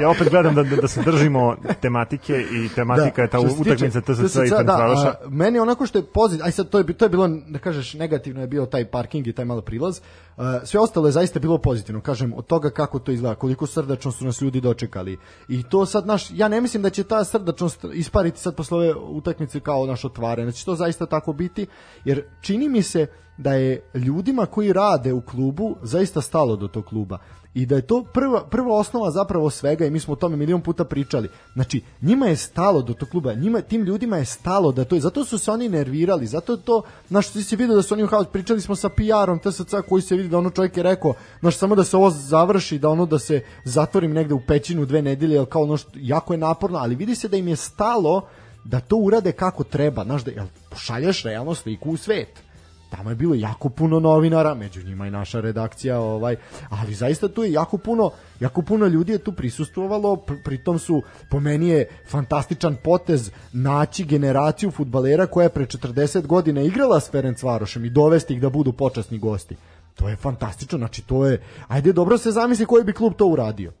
ja 0.00 0.10
opet 0.10 0.30
gledam 0.30 0.54
da, 0.54 0.62
da, 0.62 0.76
da 0.76 0.88
se 0.88 1.02
držimo 1.02 1.56
tematike 1.80 2.44
i 2.52 2.68
tematika 2.74 3.22
je 3.22 3.28
ta 3.28 3.40
utakmica 3.40 4.00
TSC 4.00 4.36
i 4.36 4.50
da, 4.50 4.56
Fenerbahča. 4.56 5.08
a, 5.08 5.14
meni 5.28 5.58
onako 5.58 5.86
što 5.86 5.98
je 5.98 6.04
pozitivno, 6.04 6.46
aj 6.46 6.52
sad 6.52 6.68
to 6.68 6.78
je, 6.78 6.92
to 6.92 7.04
je 7.04 7.08
bilo, 7.08 7.28
da 7.48 7.58
kažeš, 7.58 7.94
negativno 7.94 8.40
je 8.40 8.46
bio 8.46 8.66
taj 8.66 8.84
parking 8.84 9.26
i 9.26 9.32
taj 9.32 9.44
malo 9.44 9.60
prilaz, 9.60 10.00
a, 10.36 10.60
sve 10.64 10.80
ostalo 10.80 11.08
je 11.08 11.12
zaista 11.12 11.40
bilo 11.40 11.58
pozitivno, 11.58 12.00
kažem, 12.00 12.32
od 12.32 12.46
toga 12.46 12.70
kako 12.70 12.98
to 12.98 13.12
izgleda, 13.12 13.34
koliko 13.34 13.66
srdačno 13.66 14.12
su 14.12 14.24
nas 14.24 14.40
ljudi 14.40 14.60
dočekali. 14.60 15.18
I 15.48 15.62
to 15.62 15.86
sad, 15.86 16.06
naš, 16.06 16.26
ja 16.32 16.48
ne 16.48 16.60
mislim 16.60 16.82
da 16.82 16.90
će 16.90 17.04
ta 17.04 17.24
srdačnost 17.24 17.84
ispariti 17.94 18.40
sad 18.40 18.56
posle 18.56 18.76
ove 18.76 18.94
utakmice 18.94 19.60
kao 19.60 19.86
naš 19.86 20.04
otvaranje, 20.04 20.46
da 20.46 20.52
će 20.52 20.64
to 20.64 20.74
zaista 20.74 21.06
tako 21.06 21.32
biti, 21.32 21.66
jer 22.04 22.24
čini 22.40 22.68
mi 22.68 22.82
se 22.82 23.06
da 23.40 23.54
je 23.54 23.80
ljudima 23.94 24.46
koji 24.46 24.72
rade 24.72 25.12
u 25.12 25.20
klubu 25.20 25.76
zaista 25.82 26.20
stalo 26.20 26.56
do 26.56 26.68
tog 26.68 26.84
kluba 26.84 27.18
i 27.54 27.66
da 27.66 27.76
je 27.76 27.82
to 27.82 28.04
prva, 28.12 28.44
prva 28.44 28.76
osnova 28.76 29.10
zapravo 29.10 29.50
svega 29.50 29.86
i 29.86 29.90
mi 29.90 30.00
smo 30.00 30.12
o 30.12 30.16
tome 30.16 30.36
milion 30.36 30.60
puta 30.60 30.84
pričali. 30.84 31.28
Znači, 31.54 31.82
njima 32.02 32.26
je 32.26 32.36
stalo 32.36 32.82
do 32.82 32.94
tog 32.94 33.08
kluba, 33.08 33.34
njima, 33.34 33.60
tim 33.60 33.82
ljudima 33.82 34.16
je 34.16 34.24
stalo 34.24 34.72
da 34.72 34.84
to 34.84 34.94
je, 34.94 35.00
zato 35.00 35.24
su 35.24 35.38
se 35.38 35.50
oni 35.50 35.68
nervirali, 35.68 36.26
zato 36.26 36.56
to, 36.56 36.82
znaš, 37.08 37.28
ti 37.28 37.42
si 37.42 37.56
vidio 37.56 37.76
da 37.76 37.82
su 37.82 37.94
oni 37.94 38.02
u 38.02 38.06
haos, 38.06 38.26
pričali 38.32 38.60
smo 38.60 38.76
sa 38.76 38.88
PR-om 38.88 39.38
TSC 39.38 39.74
koji 39.88 40.02
se 40.02 40.16
vidi 40.16 40.28
da 40.28 40.38
ono 40.38 40.50
čovjek 40.50 40.76
je 40.76 40.82
rekao, 40.82 41.14
znaš, 41.40 41.56
samo 41.56 41.74
da 41.74 41.84
se 41.84 41.96
ovo 41.96 42.10
završi, 42.10 42.78
da 42.78 42.88
ono 42.88 43.06
da 43.06 43.18
se 43.18 43.42
zatvorim 43.64 44.12
negde 44.12 44.34
u 44.34 44.40
pećinu 44.46 44.86
dve 44.86 45.02
nedelje, 45.02 45.34
jer 45.34 45.46
kao 45.46 45.62
ono 45.62 45.76
što, 45.76 45.90
jako 45.94 46.34
je 46.34 46.38
naporno, 46.38 46.78
ali 46.78 46.94
vidi 46.94 47.14
se 47.14 47.28
da 47.28 47.36
im 47.36 47.48
je 47.48 47.56
stalo 47.56 48.28
da 48.64 48.80
to 48.80 48.96
urade 48.96 49.32
kako 49.32 49.64
treba, 49.64 50.04
znaš, 50.04 50.24
da 50.24 50.30
jel, 50.30 50.46
pošalješ 50.70 51.22
realno 51.22 51.54
sliku 51.54 51.90
u 51.90 51.96
svet 51.96 52.49
tamo 52.90 53.10
je 53.10 53.16
bilo 53.16 53.34
jako 53.34 53.68
puno 53.68 54.00
novinara, 54.00 54.54
među 54.54 54.82
njima 54.82 55.06
i 55.06 55.10
naša 55.10 55.40
redakcija, 55.40 56.00
ovaj, 56.00 56.36
ali 56.68 56.94
zaista 56.94 57.28
tu 57.28 57.44
je 57.44 57.52
jako 57.52 57.78
puno, 57.78 58.10
jako 58.40 58.62
puno 58.62 58.86
ljudi 58.86 59.12
je 59.12 59.18
tu 59.18 59.32
prisustvovalo, 59.32 60.16
pr- 60.16 60.42
pritom 60.44 60.78
su 60.78 61.02
po 61.30 61.40
meni 61.40 61.68
je 61.68 61.88
fantastičan 62.08 62.76
potez 62.84 63.30
naći 63.52 64.04
generaciju 64.04 64.70
futbalera 64.70 65.26
koja 65.26 65.44
je 65.44 65.48
pre 65.48 65.66
40 65.66 66.26
godina 66.26 66.62
igrala 66.62 67.00
s 67.00 67.10
Ferencvarošem 67.10 67.84
i 67.84 67.90
dovesti 67.90 68.34
ih 68.34 68.40
da 68.40 68.50
budu 68.50 68.72
počasni 68.72 69.18
gosti. 69.18 69.56
To 69.94 70.08
je 70.08 70.16
fantastično, 70.16 70.78
znači 70.78 71.02
to 71.02 71.26
je, 71.26 71.42
ajde 71.68 71.92
dobro 71.92 72.18
se 72.18 72.30
zamisli 72.30 72.66
koji 72.66 72.84
bi 72.84 72.92
klub 72.92 73.12
to 73.14 73.26
uradio. 73.26 73.72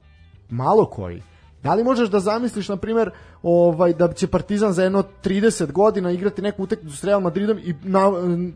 Malo 0.50 0.86
koji. 0.86 1.22
Da 1.62 1.74
li 1.74 1.84
možeš 1.84 2.08
da 2.08 2.20
zamisliš, 2.20 2.68
na 2.68 2.76
primjer, 2.76 3.10
ovaj, 3.42 3.92
da 3.92 4.12
će 4.12 4.26
Partizan 4.26 4.72
za 4.72 4.82
jedno 4.82 5.04
30 5.24 5.72
godina 5.72 6.10
igrati 6.10 6.42
neku 6.42 6.62
utakmicu 6.62 6.96
s 6.96 7.04
Real 7.04 7.20
Madridom 7.20 7.58
i 7.58 7.74
na, 7.82 8.12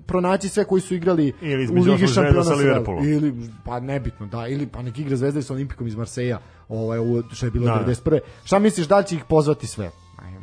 pronaći 0.07 0.49
sve 0.49 0.65
koji 0.65 0.81
su 0.81 0.95
igrali 0.95 1.33
Ili 1.41 1.69
u 1.69 1.83
Ligi 1.83 2.07
šampiona 2.07 2.45
sa 2.45 2.55
Liverpoolom. 2.55 3.09
Ili, 3.09 3.35
pa 3.65 3.81
nebitno, 3.81 4.27
da, 4.27 4.49
ili 4.49 4.67
pa 4.67 4.83
nek 4.83 4.99
igra 4.99 5.17
Zvezda 5.17 5.43
sa 5.43 5.53
Olimpikom 5.53 5.87
iz 5.87 5.97
Marseja, 5.97 6.39
ovaj, 6.69 6.99
što 7.33 7.47
je 7.47 7.51
bilo 7.51 7.67
Da, 7.67 7.75
da. 7.75 7.93
91. 7.93 8.21
Šta 8.45 8.59
misliš, 8.59 8.87
da 8.87 8.99
li 8.99 9.05
će 9.07 9.15
ih 9.15 9.25
pozvati 9.29 9.67
sve? 9.67 9.91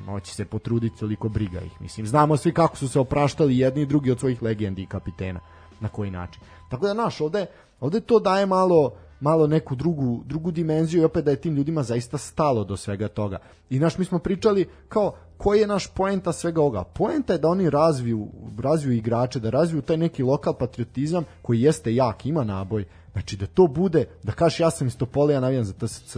Moći 0.05 0.35
se 0.35 0.45
potruditi, 0.45 0.99
toliko 0.99 1.29
briga 1.29 1.61
ih. 1.61 1.81
Mislim, 1.81 2.07
znamo 2.07 2.37
svi 2.37 2.53
kako 2.53 2.77
su 2.77 2.87
se 2.87 2.99
opraštali 2.99 3.57
jedni 3.57 3.81
i 3.81 3.85
drugi 3.85 4.11
od 4.11 4.19
svojih 4.19 4.43
legendi 4.43 4.81
i 4.81 4.85
kapitena. 4.85 5.39
Na 5.79 5.89
koji 5.89 6.11
način. 6.11 6.41
Tako 6.69 6.87
da, 6.87 6.93
naš, 6.93 7.21
ovde, 7.21 7.45
ovde 7.79 7.99
to 7.99 8.19
daje 8.19 8.45
malo 8.45 8.91
malo 9.21 9.47
neku 9.47 9.75
drugu, 9.75 10.23
drugu 10.25 10.51
dimenziju 10.51 11.01
i 11.01 11.05
opet 11.05 11.25
da 11.25 11.31
je 11.31 11.41
tim 11.41 11.55
ljudima 11.55 11.83
zaista 11.83 12.17
stalo 12.17 12.63
do 12.63 12.77
svega 12.77 13.07
toga. 13.07 13.37
I 13.69 13.79
naš, 13.79 13.97
mi 13.97 14.05
smo 14.05 14.19
pričali 14.19 14.69
kao 14.89 15.13
koji 15.37 15.59
je 15.59 15.67
naš 15.67 15.87
poenta 15.87 16.33
svega 16.33 16.61
ovoga. 16.61 16.83
Poenta 16.83 17.33
je 17.33 17.39
da 17.39 17.47
oni 17.47 17.69
razviju, 17.69 18.27
razviju 18.59 18.97
igrače, 18.97 19.39
da 19.39 19.49
razviju 19.49 19.81
taj 19.81 19.97
neki 19.97 20.23
lokal 20.23 20.53
patriotizam 20.53 21.23
koji 21.41 21.61
jeste 21.61 21.95
jak, 21.95 22.25
ima 22.25 22.43
naboj. 22.43 22.85
Znači 23.11 23.37
da 23.37 23.47
to 23.47 23.67
bude, 23.67 24.05
da 24.23 24.31
kažeš 24.31 24.59
ja 24.59 24.71
sam 24.71 24.87
iz 24.87 24.97
Topole, 24.97 25.33
ja 25.33 25.39
navijam 25.39 25.63
za 25.63 25.73
TSC. 25.73 26.17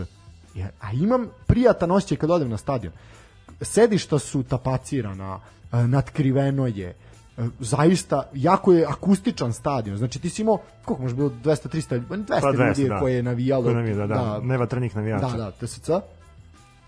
Ja, 0.56 0.70
a 0.80 0.94
imam 0.94 1.28
prijatan 1.48 1.92
osjećaj 1.92 2.18
kad 2.18 2.32
odem 2.32 2.50
na 2.50 2.58
stadion. 2.58 2.94
Sedišta 3.62 4.20
su 4.20 4.44
tapacirana, 4.44 5.39
e, 5.72 5.88
natkriveno 5.88 6.68
je, 6.68 6.96
zaista 7.60 8.24
jako 8.34 8.74
je 8.74 8.86
akustičan 8.86 9.54
stadion. 9.54 9.98
Znači 9.98 10.19
ti 10.19 10.30
si 10.30 10.41
imao 10.41 10.58
koliko 10.86 11.04
može 11.04 11.15
bilo 11.15 11.30
200 11.30 11.67
300 11.67 12.08
200, 12.08 12.41
Pa 12.41 12.48
200, 12.48 12.67
ljudi 12.67 12.89
da. 12.89 13.00
koje 13.00 13.15
je 13.15 13.24
navijalo. 13.24 13.63
Ko 13.63 13.74
navija, 13.74 13.96
da, 13.96 14.08
da, 14.08 14.39
nema 14.43 14.65
trenih 14.65 14.96
navijača. 14.96 15.28
Da, 15.28 15.38
da, 15.38 15.52
TSC. 15.52 15.89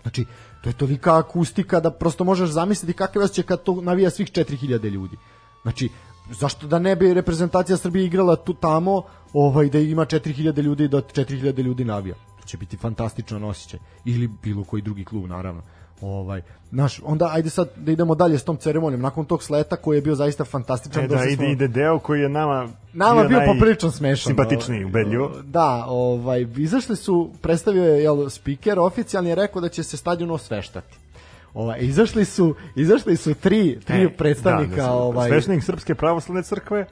Znači, 0.02 0.24
to 0.62 0.68
je 0.68 0.72
tolika 0.72 1.18
akustika 1.18 1.80
da 1.80 1.90
prosto 1.90 2.24
možeš 2.24 2.50
zamisliti 2.50 2.92
kakav 2.92 3.22
je 3.22 3.24
osjećaj 3.24 3.44
kad 3.44 3.62
to 3.62 3.80
navija 3.80 4.10
svih 4.10 4.32
4000 4.32 4.90
ljudi. 4.90 5.16
Znači, 5.62 5.88
zašto 6.30 6.66
da 6.66 6.78
ne 6.78 6.96
bi 6.96 7.14
reprezentacija 7.14 7.76
Srbije 7.76 8.06
igrala 8.06 8.36
tu 8.36 8.54
tamo, 8.54 9.02
ovaj 9.32 9.68
da 9.68 9.78
ima 9.78 10.06
4000 10.06 10.62
ljudi 10.62 10.88
da 10.88 10.98
4000 10.98 11.62
ljudi 11.62 11.84
navija. 11.84 12.14
To 12.40 12.46
će 12.46 12.56
biti 12.56 12.76
fantastičan 12.76 13.44
osjećaj 13.44 13.80
ili 14.04 14.28
bilo 14.42 14.64
koji 14.64 14.82
drugi 14.82 15.04
klub 15.04 15.26
naravno. 15.26 15.62
Ovaj, 16.00 16.42
naš, 16.70 17.00
onda 17.04 17.30
ajde 17.32 17.50
sad 17.50 17.68
da 17.76 17.92
idemo 17.92 18.14
dalje 18.14 18.38
s 18.38 18.44
tom 18.44 18.56
ceremonijom 18.56 19.00
nakon 19.00 19.24
tog 19.24 19.42
sleta 19.42 19.76
koji 19.76 19.96
je 19.96 20.02
bio 20.02 20.14
zaista 20.14 20.44
fantastičan 20.44 21.04
E, 21.04 21.08
da, 21.08 21.24
ide, 21.24 21.36
smo- 21.36 21.44
ide 21.44 21.68
deo 21.68 21.98
koji 21.98 22.20
je 22.20 22.28
nama 22.28 22.68
Nama 22.92 23.24
bio 23.24 23.38
naj- 23.38 23.46
poprilično 23.46 23.90
smešan. 23.90 24.26
Simpatičniji, 24.26 24.78
Ovaj, 24.78 24.90
ubedljivo. 24.90 25.32
Da, 25.44 25.84
ovaj, 25.88 26.46
izašli 26.56 26.96
su, 26.96 27.30
predstavio 27.42 27.84
je 27.84 28.02
jel, 28.02 28.28
speaker, 28.28 28.78
oficijalni 28.78 29.28
je 29.28 29.34
rekao 29.34 29.60
da 29.60 29.68
će 29.68 29.82
se 29.82 29.96
stadion 29.96 30.30
osveštati. 30.30 30.96
Ovaj, 31.54 31.78
izašli 31.80 32.24
su, 32.24 32.54
izašli 32.74 33.16
su 33.16 33.34
tri, 33.34 33.78
tri 33.80 34.02
E, 34.02 34.08
predstavnika, 34.08 34.76
da, 34.76 34.82
da, 34.82 34.92
ovaj, 34.92 35.28
Sveštenik 35.30 35.64
Srpske 35.64 35.94
pravoslavne 35.94 36.42
crkve, 36.42 36.80
e, 36.80 36.86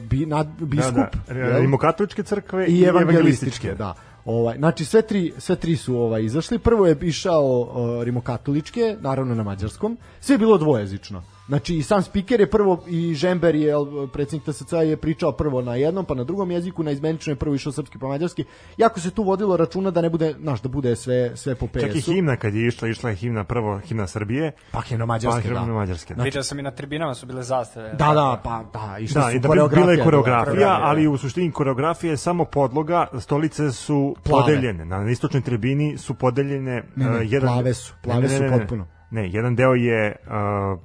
bi, 0.00 0.26
nad, 0.26 0.46
biskup, 0.60 0.94
da, 0.94 1.10
da, 1.28 1.58
rimokatoličke 1.58 2.22
crkve 2.22 2.66
i 2.66 2.82
evangelističke, 2.82 3.74
da. 3.74 3.94
Ovaj, 4.28 4.56
znači 4.58 4.84
sve 4.84 5.02
tri, 5.02 5.32
sve 5.38 5.56
tri 5.56 5.76
su 5.76 5.96
ovaj 5.96 6.22
izašli. 6.22 6.58
Prvo 6.58 6.86
je 6.86 6.96
išao 7.02 7.60
uh, 7.60 8.04
rimokatoličke, 8.04 8.96
naravno 9.00 9.34
na 9.34 9.42
mađarskom. 9.42 9.98
Sve 10.20 10.34
je 10.34 10.38
bilo 10.38 10.58
dvojezično. 10.58 11.22
Znači 11.48 11.76
i 11.76 11.82
sam 11.82 12.02
speaker 12.02 12.40
je 12.40 12.50
prvo 12.50 12.84
i 12.86 13.14
Žember 13.14 13.54
je 13.54 13.66
jel, 13.66 14.06
predsjednik 14.06 14.48
TSC 14.48 14.72
je 14.72 14.96
pričao 14.96 15.32
prvo 15.32 15.62
na 15.62 15.74
jednom 15.74 16.04
pa 16.04 16.14
na 16.14 16.24
drugom 16.24 16.50
jeziku, 16.50 16.82
na 16.82 16.90
izmenično 16.90 17.32
je 17.32 17.36
prvo 17.36 17.54
išao 17.54 17.72
srpski 17.72 17.98
pa 17.98 18.06
mađarski. 18.08 18.44
Jako 18.76 19.00
se 19.00 19.10
tu 19.10 19.22
vodilo 19.22 19.56
računa 19.56 19.90
da 19.90 20.00
ne 20.00 20.10
bude, 20.10 20.34
znaš, 20.40 20.62
da 20.62 20.68
bude 20.68 20.96
sve 20.96 21.36
sve 21.36 21.54
po 21.54 21.66
PS-u. 21.66 21.80
Čak 21.80 21.96
i 21.96 22.00
himna 22.00 22.36
kad 22.36 22.54
je 22.54 22.66
išla, 22.66 22.88
išla 22.88 23.10
je 23.10 23.16
himna 23.16 23.44
prvo 23.44 23.78
himna 23.78 24.06
Srbije, 24.06 24.52
Pa 24.70 24.80
himna 24.80 25.06
mađarske, 25.06 25.42
pa 25.42 25.48
himna 25.48 25.66
da. 25.66 25.72
mađarske. 25.72 26.14
Da, 26.14 26.22
Vidio 26.22 26.42
sam 26.42 26.58
i 26.58 26.62
na 26.62 26.70
tribinama 26.70 27.14
su 27.14 27.26
bile 27.26 27.42
zastave. 27.42 27.88
Da, 27.88 28.14
da, 28.14 28.40
pa 28.44 28.64
da, 28.72 28.98
išli 28.98 29.14
da 29.14 29.30
su 29.30 29.36
i 29.36 29.40
da 29.40 29.48
bi, 29.48 29.54
bila 29.54 29.62
je 29.64 29.68
koreografija, 29.68 30.04
koreografija, 30.04 30.68
da, 30.68 30.80
ali 30.82 31.06
u 31.06 31.16
suštini 31.16 31.52
koreografija 31.52 32.10
je 32.10 32.16
samo 32.16 32.44
podloga, 32.44 33.06
stolice 33.20 33.72
su 33.72 34.16
Plave. 34.24 34.44
podeljene. 34.44 34.84
Na 34.84 35.10
istočnoj 35.10 35.42
tribini 35.42 35.98
su 35.98 36.14
podeljene 36.14 36.84
Ne, 36.96 37.10
ne, 37.10 37.10
uh, 37.10 37.32
jedan 37.32 37.48
plave 37.48 37.74
su, 37.74 37.94
plave 38.02 38.28
su 38.28 38.42
potpuno. 38.58 38.86
Ne, 39.10 39.30
jedan 39.30 39.56
deo 39.56 39.74
je 39.74 40.16
uh, 40.26 40.80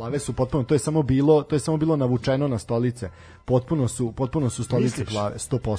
Plave 0.00 0.18
su 0.18 0.32
potpuno, 0.32 0.64
to 0.64 0.74
je 0.74 0.78
samo 0.78 1.02
bilo, 1.02 1.42
to 1.42 1.56
je 1.56 1.60
samo 1.60 1.76
bilo 1.76 1.96
navučeno 1.96 2.48
na 2.48 2.58
stolice. 2.58 3.10
Potpuno 3.44 3.88
su, 3.88 4.12
potpuno 4.12 4.50
su 4.50 4.64
stolice 4.64 5.00
Misliš? 5.00 5.14
plave, 5.14 5.36
100%. 5.38 5.78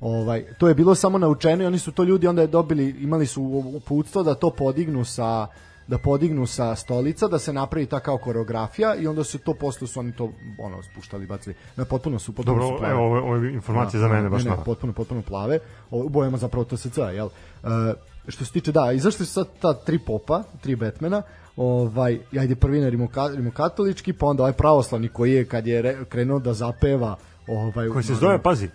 Ovaj, 0.00 0.44
to 0.58 0.68
je 0.68 0.74
bilo 0.74 0.94
samo 0.94 1.18
navučeno 1.18 1.62
i 1.62 1.66
oni 1.66 1.78
su 1.78 1.92
to 1.92 2.04
ljudi 2.04 2.26
onda 2.26 2.42
je 2.42 2.48
dobili, 2.48 2.88
imali 3.00 3.26
su 3.26 3.42
uputstvo 3.76 4.22
da 4.22 4.34
to 4.34 4.50
podignu 4.50 5.04
sa 5.04 5.46
da 5.86 5.98
podignu 5.98 6.46
sa 6.46 6.74
stolica, 6.74 7.28
da 7.28 7.38
se 7.38 7.52
napravi 7.52 7.86
ta 7.86 8.00
kao 8.00 8.18
koreografija 8.18 8.94
i 8.94 9.06
onda 9.06 9.24
se 9.24 9.38
to 9.38 9.54
posle 9.54 9.86
su 9.86 10.00
oni 10.00 10.12
to 10.12 10.30
ono 10.58 10.82
spuštali, 10.82 11.26
bacili. 11.26 11.54
Na 11.76 11.84
potpuno 11.84 12.18
su 12.18 12.32
potpuno 12.32 12.56
su 12.56 12.62
dobro, 12.62 12.78
plave. 12.78 12.92
evo, 12.92 13.04
ovo, 13.04 13.18
ovo 13.18 13.36
je 13.36 13.54
informacija 13.54 14.00
za 14.00 14.08
mene 14.08 14.28
baš 14.28 14.44
ne, 14.44 14.50
ne, 14.50 14.56
potpuno, 14.64 14.92
potpuno 14.92 15.22
plave. 15.22 15.58
O, 15.90 15.98
u 15.98 16.08
bojama 16.08 16.38
zapravo 16.38 16.64
TSC, 16.64 16.98
jel? 17.14 17.26
Uh, 17.26 17.70
što 18.28 18.44
se 18.44 18.52
tiče, 18.52 18.72
da, 18.72 18.92
izašli 18.92 19.26
su 19.26 19.32
sad 19.32 19.48
ta 19.60 19.74
tri 19.74 19.98
popa, 19.98 20.42
tri 20.60 20.76
Batmana, 20.76 21.22
ovaj, 21.56 22.18
ajde 22.38 22.54
prvi 22.54 22.80
na 22.80 22.88
rimoka, 22.88 23.28
rimokatolički, 23.28 24.12
pa 24.12 24.26
onda 24.26 24.42
ovaj 24.42 24.52
pravoslavni 24.52 25.08
koji 25.08 25.32
je, 25.32 25.44
kad 25.44 25.66
je 25.66 25.82
re, 25.82 26.04
krenuo 26.08 26.38
da 26.38 26.54
zapeva, 26.54 27.16
ovaj, 27.46 27.88
Koji 27.88 28.04
se 28.04 28.14
zove, 28.14 28.42
pazi, 28.42 28.68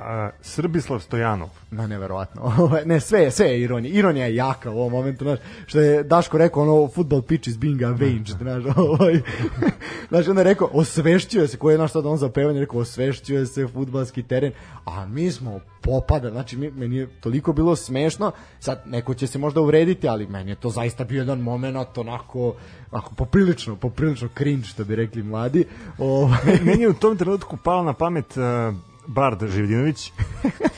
A, 0.00 0.30
Srbislav 0.40 1.00
Stojanov. 1.00 1.48
Ma 1.70 1.86
neverovatno. 1.86 2.42
Ovaj, 2.58 2.84
ne, 2.84 3.00
sve 3.00 3.20
je, 3.20 3.30
sve 3.30 3.46
je 3.46 3.60
ironija. 3.60 3.94
Ironija 3.94 4.26
je 4.26 4.34
jaka 4.34 4.70
u 4.70 4.78
ovom 4.78 4.92
momentu, 4.92 5.24
znaš, 5.24 5.38
što 5.66 5.80
je 5.80 6.02
Daško 6.02 6.38
rekao 6.38 6.62
ono 6.62 6.88
football 6.88 7.22
pitch 7.22 7.48
is 7.48 7.58
being 7.58 7.82
avenged, 7.82 8.36
znaš, 8.38 8.64
ovaj. 8.76 9.20
znaš, 10.10 10.28
onda 10.28 10.40
je 10.40 10.44
rekao 10.44 10.68
osvešćuje 10.72 11.48
se, 11.48 11.56
ko 11.56 11.70
je 11.70 11.78
naš 11.78 11.92
sad 11.92 12.06
on 12.06 12.16
za 12.16 12.28
pevanje, 12.28 12.60
rekao 12.60 12.80
osvešćuje 12.80 13.46
se 13.46 13.66
fudbalski 13.66 14.22
teren, 14.22 14.52
a 14.84 15.06
mi 15.06 15.30
smo 15.30 15.60
popada, 15.80 16.30
znači 16.30 16.56
mi, 16.56 16.70
meni 16.70 16.96
je 16.96 17.06
toliko 17.20 17.52
bilo 17.52 17.76
smešno, 17.76 18.32
sad 18.60 18.82
neko 18.86 19.14
će 19.14 19.26
se 19.26 19.38
možda 19.38 19.60
uvrediti, 19.60 20.08
ali 20.08 20.26
meni 20.26 20.50
je 20.50 20.56
to 20.56 20.70
zaista 20.70 21.04
bio 21.04 21.18
jedan 21.18 21.40
moment 21.40 21.98
onako, 21.98 22.54
onako 22.90 23.14
poprilično, 23.14 23.76
poprilično 23.76 24.28
cringe, 24.38 24.66
što 24.66 24.84
bi 24.84 24.96
rekli 24.96 25.22
mladi. 25.22 25.64
Ovaj. 25.98 26.38
Meni 26.62 26.82
je 26.82 26.88
u 26.88 26.94
tom 26.94 27.16
trenutku 27.16 27.56
palo 27.64 27.82
na 27.82 27.92
pamet 27.92 28.36
uh, 28.36 28.76
Bard 29.08 29.46
Živdinović, 29.46 30.12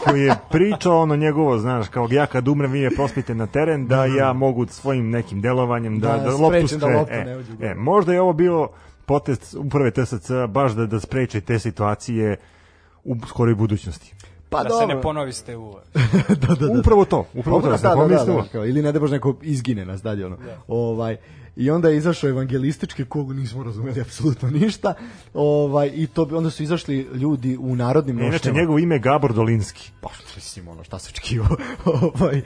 koji 0.05 0.23
je 0.23 0.35
pričao 0.51 1.01
ono 1.01 1.17
njegovo, 1.17 1.59
znaš, 1.59 1.89
kao 1.89 2.09
ja 2.11 2.27
kad 2.27 2.49
umrem 2.49 2.73
vi 2.73 2.81
me 2.81 2.91
prospite 2.95 3.35
na 3.35 3.47
teren, 3.47 3.87
da 3.87 4.05
ja 4.05 4.33
mogu 4.33 4.67
svojim 4.67 5.11
nekim 5.11 5.41
delovanjem 5.41 6.01
da, 6.01 6.09
Da, 6.09 6.17
da, 6.17 6.31
sprečim 6.31 6.51
loptu 6.51 6.79
da 6.79 6.89
skre- 6.89 7.61
e, 7.61 7.67
e, 7.67 7.75
možda 7.75 8.13
je 8.13 8.21
ovo 8.21 8.33
bio 8.33 8.69
potest 9.07 9.55
uprave 9.59 9.91
TSC 9.91 10.31
baš 10.49 10.73
da, 10.73 10.87
da 10.87 11.01
spreče 11.01 11.41
te 11.41 11.59
situacije 11.59 12.37
u 13.05 13.17
skoroj 13.27 13.55
budućnosti. 13.55 14.15
Pa 14.49 14.63
da 14.63 14.71
se 14.81 14.87
ne 14.87 15.03
ponovi 15.03 15.33
ste 15.33 15.57
u... 15.57 15.75
da, 16.47 16.55
da, 16.55 16.67
da. 16.67 16.81
Upravo 16.81 17.05
to, 17.05 17.27
upravo 17.35 17.61
to, 17.61 17.67
da, 17.67 17.71
da, 17.71 17.79
se 17.79 17.83
da, 17.83 17.89
da, 17.89 17.95
pomislimo. 17.97 18.43
da, 18.43 18.49
kao, 18.49 18.67
ili 18.67 18.83
ne 18.83 18.93
da 18.93 19.01
baš 19.01 19.11
neko 19.11 19.35
izgine 19.43 19.85
na 19.85 19.99
stadionu. 19.99 20.37
Ovaj, 20.69 21.17
I 21.61 21.71
onda 21.71 21.89
je 21.89 21.97
izašao 21.97 22.31
evangelistički, 22.31 23.05
koga 23.05 23.35
nismo 23.35 23.63
razumeli 23.63 24.01
apsolutno 24.01 24.51
ništa. 24.51 24.95
Ovaj, 25.35 25.91
I 25.95 26.07
to 26.07 26.25
bi, 26.25 26.35
onda 26.35 26.51
su 26.51 26.63
izašli 26.63 26.97
ljudi 27.15 27.57
u 27.57 27.77
narodnim 27.77 28.19
Inače, 28.19 28.33
nošnjama. 28.33 28.59
njegovo 28.59 28.79
ime 28.79 28.95
je 28.95 28.99
Gabor 28.99 29.35
Dolinski. 29.35 29.91
Pa 30.01 30.09
mislim 30.37 30.69
ono 30.69 30.85
šta 30.85 30.99
se 30.99 31.11
očekivao. 31.11 31.57
ovaj, 32.03 32.39
e, 32.39 32.43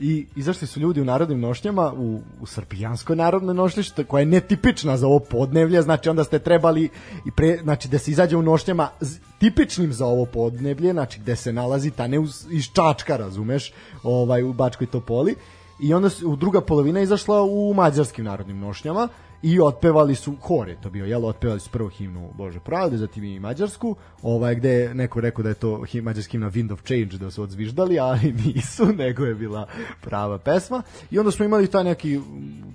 I 0.00 0.26
izašli 0.36 0.66
su 0.66 0.80
ljudi 0.80 1.00
u 1.00 1.04
narodnim 1.04 1.40
nošnjama, 1.40 1.92
u, 1.92 2.20
u 2.40 2.46
srpijanskoj 2.46 3.16
narodnoj 3.16 3.54
nošnji, 3.54 3.82
što, 3.82 4.04
koja 4.04 4.20
je 4.20 4.26
netipična 4.26 4.96
za 4.96 5.06
ovo 5.06 5.18
podnevlje, 5.18 5.82
znači 5.82 6.08
onda 6.08 6.24
ste 6.24 6.38
trebali 6.38 6.88
i 7.24 7.30
pre, 7.30 7.58
znači 7.62 7.88
da 7.88 7.98
se 7.98 8.10
izađe 8.10 8.36
u 8.36 8.42
nošnjama 8.42 8.88
z- 9.00 9.18
tipičnim 9.38 9.92
za 9.92 10.06
ovo 10.06 10.24
podneblje, 10.26 10.92
znači 10.92 11.20
gde 11.20 11.36
se 11.36 11.52
nalazi 11.52 11.90
ta 11.90 12.06
ne 12.06 12.18
uz, 12.18 12.46
iz 12.50 12.64
Čačka, 12.72 13.16
razumeš, 13.16 13.72
ovaj, 14.02 14.42
u 14.42 14.52
Bačkoj 14.52 14.86
Topoli. 14.86 15.34
I 15.78 15.94
onda 15.94 16.08
u 16.24 16.36
druga 16.36 16.60
polovina 16.60 17.00
izašla 17.00 17.42
u 17.42 17.74
mađarskim 17.74 18.24
narodnim 18.24 18.58
nošnjama 18.58 19.08
i 19.46 19.60
otpevali 19.60 20.14
su 20.14 20.36
hor 20.42 20.68
je 20.68 20.76
to 20.80 20.90
bio, 20.90 21.04
jel, 21.04 21.24
otpevali 21.24 21.60
su 21.60 21.70
prvo 21.70 21.88
himnu 21.88 22.30
Bože 22.34 22.60
pravde, 22.60 22.96
zatim 22.96 23.24
i 23.24 23.40
mađarsku, 23.40 23.96
ovaj, 24.22 24.54
gde 24.54 24.70
je 24.70 24.94
neko 24.94 25.20
rekao 25.20 25.42
da 25.42 25.48
je 25.48 25.54
to 25.54 25.82
him, 25.82 26.04
mađarski 26.04 26.30
himna 26.30 26.50
Wind 26.50 26.72
of 26.72 26.82
Change, 26.82 27.16
da 27.18 27.30
su 27.30 27.42
odzviždali, 27.42 27.98
ali 28.08 28.32
nisu, 28.32 28.86
nego 28.86 29.24
je 29.24 29.34
bila 29.34 29.66
prava 30.00 30.38
pesma. 30.38 30.82
I 31.10 31.18
onda 31.18 31.30
smo 31.30 31.44
imali 31.44 31.70
taj 31.70 31.84
neki, 31.84 32.20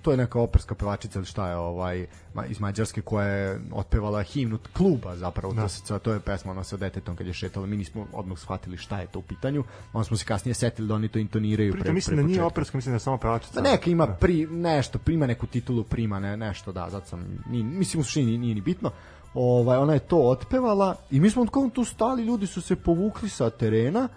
to 0.01 0.11
je 0.11 0.17
neka 0.17 0.39
operska 0.39 0.75
pevačica 0.75 1.19
ili 1.19 1.25
šta 1.25 1.49
je, 1.49 1.55
ovaj, 1.55 2.05
iz 2.49 2.59
Mađarske 2.59 3.01
koja 3.01 3.27
je 3.27 3.59
otpevala 3.71 4.23
himnu 4.23 4.59
kluba 4.73 5.15
zapravo, 5.15 5.53
to, 5.53 5.67
se, 5.67 5.99
to 5.99 6.13
je 6.13 6.19
pesma 6.19 6.51
ona 6.51 6.63
sa 6.63 6.77
detetom 6.77 7.15
kad 7.15 7.27
je 7.27 7.33
šetala, 7.33 7.65
mi 7.65 7.77
nismo 7.77 8.07
odmah 8.13 8.39
shvatili 8.39 8.77
šta 8.77 8.99
je 8.99 9.07
to 9.07 9.19
u 9.19 9.21
pitanju, 9.21 9.63
onda 9.93 10.03
smo 10.03 10.17
se 10.17 10.25
kasnije 10.25 10.53
setili 10.53 10.87
da 10.87 10.95
oni 10.95 11.07
to 11.07 11.19
intoniraju 11.19 11.71
Pritom 11.71 11.83
pre, 11.83 11.93
mislim 11.93 12.15
pre 12.15 12.23
da 12.23 12.27
nije 12.27 12.43
operska, 12.43 12.77
mislim 12.77 12.91
da 12.91 12.95
je 12.95 12.99
samo 12.99 13.17
pevačica. 13.17 13.53
Pa 13.55 13.69
neka 13.69 13.89
ima 13.89 14.07
pri, 14.07 14.47
nešto, 14.47 14.99
prima 14.99 15.27
neku 15.27 15.47
titulu, 15.47 15.83
prima 15.83 16.19
ne, 16.19 16.37
nešto, 16.37 16.60
da, 16.67 16.89
zato 16.89 17.07
sam, 17.07 17.43
nije, 17.49 17.63
mislim 17.63 18.01
u 18.01 18.03
suštini 18.03 18.25
nije, 18.25 18.39
nije 18.39 18.55
ni 18.55 18.61
bitno. 18.61 18.91
Ovaj, 19.33 19.77
ona 19.77 19.93
je 19.93 19.99
to 19.99 20.17
otpevala 20.17 20.95
i 21.11 21.19
mi 21.19 21.29
smo 21.29 21.45
kao 21.45 21.69
tu 21.69 21.85
stali, 21.85 22.23
ljudi 22.23 22.47
su 22.47 22.61
se 22.61 22.75
povukli 22.75 23.29
sa 23.29 23.49
terena, 23.49 24.07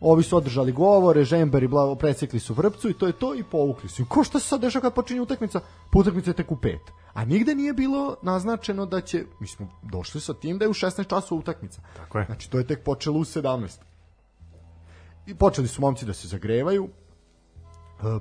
ovi 0.00 0.22
su 0.22 0.36
održali 0.36 0.72
govore, 0.72 1.24
žemberi, 1.24 1.68
bla, 1.68 1.96
presekli 1.96 2.40
su 2.40 2.54
vrpcu 2.54 2.90
i 2.90 2.94
to 2.94 3.06
je 3.06 3.12
to 3.12 3.34
i 3.34 3.42
povukli 3.42 3.88
su. 3.88 4.04
Ko 4.08 4.24
šta 4.24 4.38
se 4.38 4.48
sad 4.48 4.60
dešava 4.60 4.82
kad 4.82 4.94
počinje 4.94 5.20
utakmica? 5.20 5.60
Pa 5.92 5.98
utakmica 5.98 6.30
je 6.30 6.34
tek 6.34 6.52
u 6.52 6.56
pet. 6.56 6.80
A 7.12 7.24
nigde 7.24 7.54
nije 7.54 7.72
bilo 7.72 8.16
naznačeno 8.22 8.86
da 8.86 9.00
će, 9.00 9.24
mi 9.40 9.46
smo 9.46 9.68
došli 9.82 10.20
sa 10.20 10.34
tim 10.34 10.58
da 10.58 10.64
je 10.64 10.68
u 10.68 10.74
16 10.74 11.08
časova 11.08 11.38
utakmica. 11.38 11.80
Tako 11.96 12.18
je. 12.18 12.24
Znači 12.26 12.50
to 12.50 12.58
je 12.58 12.66
tek 12.66 12.84
počelo 12.84 13.18
u 13.18 13.24
17. 13.24 13.80
I 15.26 15.34
počeli 15.34 15.68
su 15.68 15.80
momci 15.80 16.06
da 16.06 16.12
se 16.12 16.28
zagrevaju, 16.28 16.88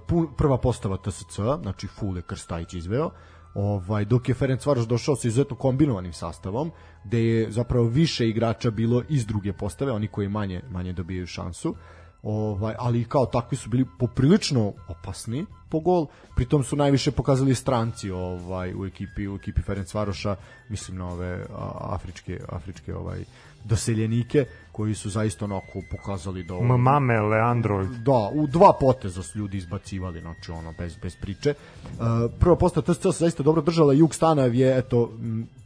pun, 0.07 0.27
prva 0.37 0.57
postava 0.57 0.97
TSC, 0.97 1.35
znači 1.61 1.87
full 1.87 2.17
je 2.17 2.21
Krstajić 2.21 2.73
izveo, 2.73 3.09
ovaj, 3.53 4.05
dok 4.05 4.29
je 4.29 4.35
Ferenc 4.35 4.65
Varoš 4.65 4.85
došao 4.85 5.15
sa 5.15 5.27
izuzetno 5.27 5.55
kombinovanim 5.55 6.13
sastavom, 6.13 6.71
gde 7.03 7.23
je 7.25 7.51
zapravo 7.51 7.85
više 7.85 8.29
igrača 8.29 8.71
bilo 8.71 9.03
iz 9.09 9.25
druge 9.25 9.53
postave, 9.53 9.91
oni 9.91 10.07
koji 10.07 10.29
manje, 10.29 10.61
manje 10.71 10.93
dobijaju 10.93 11.27
šansu, 11.27 11.75
ovaj, 12.23 12.75
ali 12.79 13.03
kao 13.05 13.25
takvi 13.25 13.57
su 13.57 13.69
bili 13.69 13.85
poprilično 13.99 14.73
opasni 14.87 15.45
po 15.69 15.79
gol, 15.79 16.05
pritom 16.35 16.63
su 16.63 16.75
najviše 16.75 17.11
pokazali 17.11 17.55
stranci 17.55 18.11
ovaj 18.11 18.73
u 18.73 18.85
ekipi 18.85 19.27
u 19.27 19.35
ekipi 19.35 19.61
Ferenc 19.61 19.93
Varoša, 19.93 20.35
mislim 20.69 20.97
na 20.97 21.07
ove 21.07 21.45
a, 21.55 21.71
afričke 21.81 22.39
afričke 22.49 22.95
ovaj 22.95 23.23
doseljenike 23.63 24.45
koji 24.73 24.95
su 24.95 25.09
zaista 25.09 25.45
onako 25.45 25.81
pokazali 25.91 26.43
da 26.43 26.53
ovo- 26.53 26.77
Mame, 26.77 27.21
Leandro, 27.21 27.85
Da, 27.85 28.29
u 28.33 28.47
dva 28.47 28.73
poteza 28.79 29.23
su 29.23 29.37
ljudi 29.37 29.57
izbacivali, 29.57 30.19
znači 30.21 30.51
ono, 30.51 30.73
bez, 30.77 30.97
bez 30.97 31.15
priče. 31.15 31.53
Uh, 31.83 31.99
prva 32.39 32.55
postava 32.55 32.93
TSC 32.93 33.01
se 33.01 33.19
zaista 33.19 33.43
dobro 33.43 33.61
držala, 33.61 33.93
Juk 33.93 34.13
Stanav 34.13 34.55
je, 34.55 34.77
eto, 34.77 35.11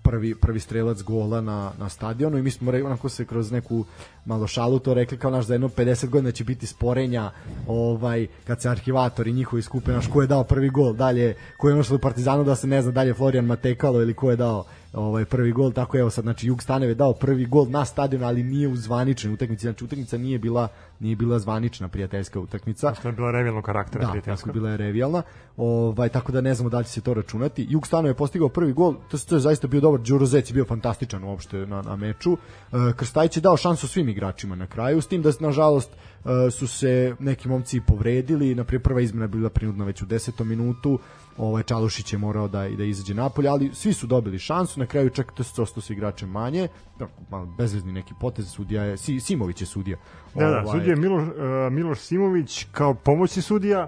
prvi, 0.02 0.36
prvi 0.36 0.60
strelac 0.60 1.02
gola 1.02 1.42
na, 1.42 1.72
na 1.80 1.90
stadionu 1.90 2.38
i 2.38 2.42
mi 2.42 2.52
smo 2.52 2.72
onako 2.72 3.10
se 3.10 3.26
kroz 3.26 3.52
neku 3.52 3.86
malo 4.26 4.48
šalu 4.48 4.80
to 4.80 4.94
rekli 4.94 5.18
kao 5.18 5.32
naš 5.32 5.46
za 5.46 5.54
jedno 5.54 5.68
50 5.70 6.10
godina 6.10 6.32
će 6.32 6.44
biti 6.44 6.68
sporenja 6.68 7.32
ovaj, 7.68 8.28
kad 8.48 8.62
se 8.62 8.70
arhivatori 8.70 9.34
njihovi 9.34 9.62
skupe 9.62 9.92
naš 9.92 10.08
ko 10.08 10.22
je 10.22 10.28
dao 10.28 10.44
prvi 10.44 10.70
gol 10.70 10.94
dalje, 10.94 11.36
ko 11.58 11.70
je 11.70 11.76
našao 11.76 11.96
u 11.96 12.00
Partizanu 12.00 12.44
da 12.44 12.56
se 12.56 12.68
ne 12.68 12.82
zna 12.82 12.92
dalje 12.92 13.14
Florijan 13.14 13.46
Matekalo 13.46 14.02
ili 14.02 14.14
ko 14.14 14.30
je 14.30 14.36
dao 14.36 14.66
ovaj 14.94 15.26
prvi 15.26 15.52
gol 15.52 15.72
tako 15.72 15.98
evo 15.98 16.10
sad 16.10 16.24
znači 16.24 16.48
Jug 16.48 16.64
Stanev 16.64 16.90
je 16.90 16.96
dao 16.96 17.14
prvi 17.14 17.46
gol 17.46 17.66
na 17.70 17.86
stadionu 17.86 18.26
ali 18.26 18.44
nije 18.44 18.68
u 18.68 18.76
zvaničnoj 18.76 19.34
utakmici 19.34 19.62
znači 19.62 19.84
utakmica 19.84 20.18
nije 20.18 20.40
bila 20.40 20.68
nije 21.00 21.16
bila 21.16 21.40
zvanična 21.40 21.88
prijateljska 21.88 22.40
utakmica 22.40 22.94
što 23.00 23.08
je 23.08 23.12
bila 23.12 23.32
revijalnog 23.32 23.64
karaktera. 23.64 24.06
da, 24.06 24.10
prijateljska. 24.10 24.46
tako 24.46 24.54
bila 24.54 24.70
je 24.70 24.78
revijalna. 24.78 25.22
Ovaj 25.58 26.10
tako 26.10 26.32
da 26.32 26.42
ne 26.42 26.54
znamo 26.54 26.70
da 26.70 26.78
li 26.78 26.86
će 26.86 26.92
se 26.92 27.02
to 27.02 27.14
računati. 27.14 27.68
Jug 27.70 27.88
Stano 27.88 28.08
je 28.08 28.14
postigao 28.14 28.50
prvi 28.50 28.74
gol. 28.74 28.96
To, 29.10 29.18
to 29.18 29.36
je 29.36 29.40
zaista 29.40 29.68
bio 29.68 29.82
dobar. 29.82 30.02
Đuro 30.02 30.26
Zec 30.26 30.50
je 30.50 30.54
bio 30.54 30.66
fantastičan 30.66 31.24
uopšte 31.24 31.58
na, 31.58 31.82
na 31.82 31.96
meču. 31.96 32.38
E, 32.72 32.94
Krstajić 32.96 33.38
je 33.38 33.42
dao 33.42 33.58
šansu 33.58 33.88
svim 33.88 34.10
igračima 34.10 34.56
na 34.56 34.68
kraju, 34.68 35.02
s 35.02 35.08
tim 35.08 35.22
da 35.22 35.32
nažalost 35.40 35.90
e, 35.92 36.52
su 36.52 36.68
se 36.68 37.16
neki 37.20 37.50
momci 37.50 37.82
povredili. 37.88 38.56
Na 38.56 38.64
prva 38.64 39.02
izmena 39.02 39.24
je 39.24 39.30
bila 39.30 39.50
prinudna 39.50 39.86
već 39.86 40.02
u 40.02 40.06
10. 40.06 40.44
minutu. 40.44 41.00
Ovaj 41.38 41.64
Čalušić 41.64 42.14
je 42.14 42.20
morao 42.20 42.48
da 42.48 42.70
da 42.70 42.84
izađe 42.84 43.14
napolje, 43.14 43.50
ali 43.50 43.70
svi 43.74 43.94
su 43.94 44.08
dobili 44.08 44.40
šansu. 44.40 44.80
Na 44.80 44.86
kraju 44.86 45.10
čak 45.10 45.32
to 45.32 45.44
su 45.66 45.94
igrače 45.94 46.26
manje. 46.26 46.68
Da, 47.00 47.08
malo 47.30 47.46
bezvezni 47.58 47.92
neki 47.92 48.14
potez 48.20 48.52
sudija 48.52 48.84
je 48.84 48.98
Si, 48.98 49.20
Simović 49.20 49.62
je 49.62 49.68
sudija. 49.68 49.98
Da, 50.36 50.48
da, 50.50 50.62
Ovaj, 50.62 50.66
sudija 50.66 50.94
je 50.94 51.02
Miloš, 51.02 51.24
uh, 51.24 51.34
Miloš 51.72 52.00
Simović 52.00 52.68
kao 52.72 52.94
pomoćni 52.94 53.42
sudija, 53.42 53.88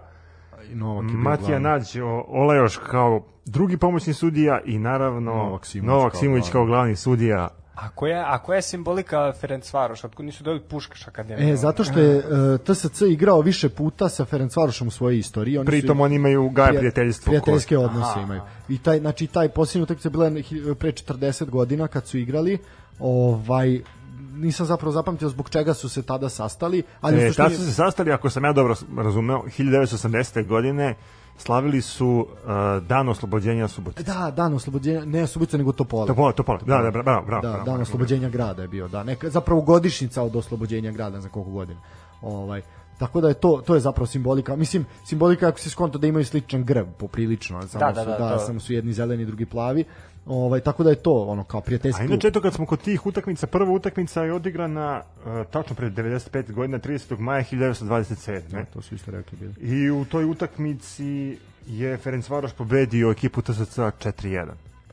Novak 0.74 1.10
je 1.10 1.16
Matija. 1.18 1.60
Nađ 1.60 1.97
Olajoš 2.28 2.78
kao 2.78 3.24
drugi 3.45 3.78
pomoćni 3.78 4.14
sudija 4.14 4.62
i 4.66 4.80
naravno 4.80 5.34
Novak 5.34 5.66
Simović 5.66 5.88
Novak 5.88 6.12
kao 6.12 6.20
Simović 6.20 6.43
glavni. 6.43 6.52
kao 6.52 6.66
glavni 6.66 6.95
sudija. 6.95 7.47
A 7.80 7.90
koja, 7.90 8.18
je, 8.18 8.24
a 8.26 8.38
koja 8.38 8.56
je 8.56 8.62
simbolika 8.62 9.34
Ferencvaroša? 9.34 10.08
Otkud 10.08 10.26
nisu 10.26 10.44
dobili 10.44 10.62
Puškaš 10.62 11.08
akademiju? 11.08 11.54
E, 11.54 11.56
zato 11.56 11.84
što 11.84 12.00
je 12.00 12.18
uh, 12.18 12.24
TSC 12.60 13.02
igrao 13.02 13.42
više 13.42 13.70
puta 13.70 14.10
sa 14.10 14.26
Ferencvarošom 14.26 14.88
u 14.88 14.92
svojoj 14.92 15.18
istoriji. 15.18 15.58
Oni 15.58 15.66
Pritom 15.66 15.98
su, 15.98 16.04
oni 16.04 16.16
imaju 16.16 16.50
gaje 16.50 16.68
prija- 16.70 16.80
prijateljstvo. 16.80 17.26
Prijateljske 17.26 17.76
koje- 17.76 17.86
odnose 17.86 18.10
Aha. 18.10 18.22
imaju. 18.22 18.42
I 18.70 18.78
taj, 18.78 19.00
znači, 19.00 19.28
taj 19.28 19.50
posljednji 19.50 19.84
utakmica 19.84 20.08
je 20.08 20.12
bila 20.12 20.30
pre 20.76 20.92
40 20.92 21.46
godina 21.46 21.88
kad 21.88 22.08
su 22.08 22.18
igrali. 22.18 22.58
Ovaj, 23.00 23.80
nisam 24.34 24.66
zapravo 24.66 24.92
zapamtio 24.92 25.30
zbog 25.30 25.50
čega 25.50 25.74
su 25.74 25.90
se 25.90 26.02
tada 26.02 26.30
sastali, 26.30 26.84
ali 27.02 27.18
E, 27.18 27.20
suštini- 27.22 27.36
tad 27.36 27.54
su 27.54 27.66
se 27.66 27.74
sastali, 27.74 28.12
ako 28.12 28.30
sam 28.30 28.46
ja 28.46 28.54
dobro 28.54 28.76
razumeo, 28.98 29.44
1980. 29.50 30.44
godine 30.44 30.96
slavili 31.40 31.82
su 31.82 32.08
uh, 32.08 32.88
dan 32.88 33.10
oslobođenja 33.10 33.68
Subotice. 33.68 34.04
Da, 34.14 34.32
dan 34.32 34.54
oslobođenja, 34.54 35.06
ne 35.06 35.28
Subotica 35.28 35.58
nego 35.58 35.72
Topola. 35.72 36.08
Topola, 36.08 36.32
Topola, 36.32 36.60
da, 36.66 36.78
da, 36.78 36.92
bravo, 36.92 37.04
bravo. 37.04 37.26
bravo, 37.26 37.42
da, 37.42 37.50
bravo, 37.50 37.58
dan 37.58 37.66
bravo. 37.66 37.82
oslobođenja 37.82 38.30
grada 38.30 38.62
je 38.62 38.68
bio, 38.68 38.88
da, 38.88 39.04
neka, 39.04 39.30
zapravo 39.30 39.62
godišnjica 39.62 40.24
od 40.24 40.36
oslobođenja 40.36 40.92
grada 40.92 41.22
za 41.22 41.30
koliko 41.30 41.52
godina. 41.52 41.80
Ovaj, 42.22 42.62
tako 42.98 43.22
da 43.22 43.28
je 43.28 43.34
to 43.34 43.62
to 43.66 43.76
je 43.76 43.80
zapravo 43.80 44.08
simbolika. 44.08 44.56
Mislim, 44.56 44.86
simbolika 45.06 45.48
ako 45.48 45.60
se 45.60 45.70
skonto 45.70 45.98
da 45.98 46.08
imaju 46.08 46.26
sličan 46.26 46.64
grb 46.64 46.88
poprilično, 46.98 47.68
samo 47.68 47.86
Da, 47.86 47.92
da, 47.92 48.04
su 48.04 48.10
da, 48.10 48.18
da, 48.18 48.40
samo 48.40 48.60
su 48.60 48.74
jedni 48.74 48.94
zeleni, 48.94 49.26
drugi 49.26 49.46
plavi. 49.46 49.86
Ovaj 50.26 50.60
tako 50.60 50.84
da 50.84 50.90
je 50.90 50.96
to 50.96 51.12
ono 51.12 51.44
kao 51.44 51.62
prijateljski. 51.62 52.02
A 52.02 52.06
inače, 52.06 52.28
eto 52.28 52.42
kad 52.42 52.54
smo 52.54 52.66
kod 52.66 52.82
tih 52.82 53.06
utakmica, 53.06 53.48
prva 53.48 53.72
utakmica 53.72 54.24
je 54.24 54.34
odigrana 54.34 55.02
uh, 55.02 55.48
tačno 55.52 55.76
pred 55.76 55.94
95 55.94 56.52
godina, 56.52 56.80
30. 56.80 57.20
maja 57.20 57.44
1927. 57.44 58.54
Ne? 58.54 58.66
to 58.74 58.82
su 58.82 58.96
isto 58.96 59.12
rekli 59.12 59.38
bili. 59.38 59.54
I 59.62 59.90
u 59.90 60.06
toj 60.06 60.26
utakmici 60.26 61.38
je 61.68 61.98
Ferencvaroš 61.98 62.54
pobedio 62.54 63.12
ekipu 63.12 63.42
TSC 63.42 63.78
4-1. 63.78 64.48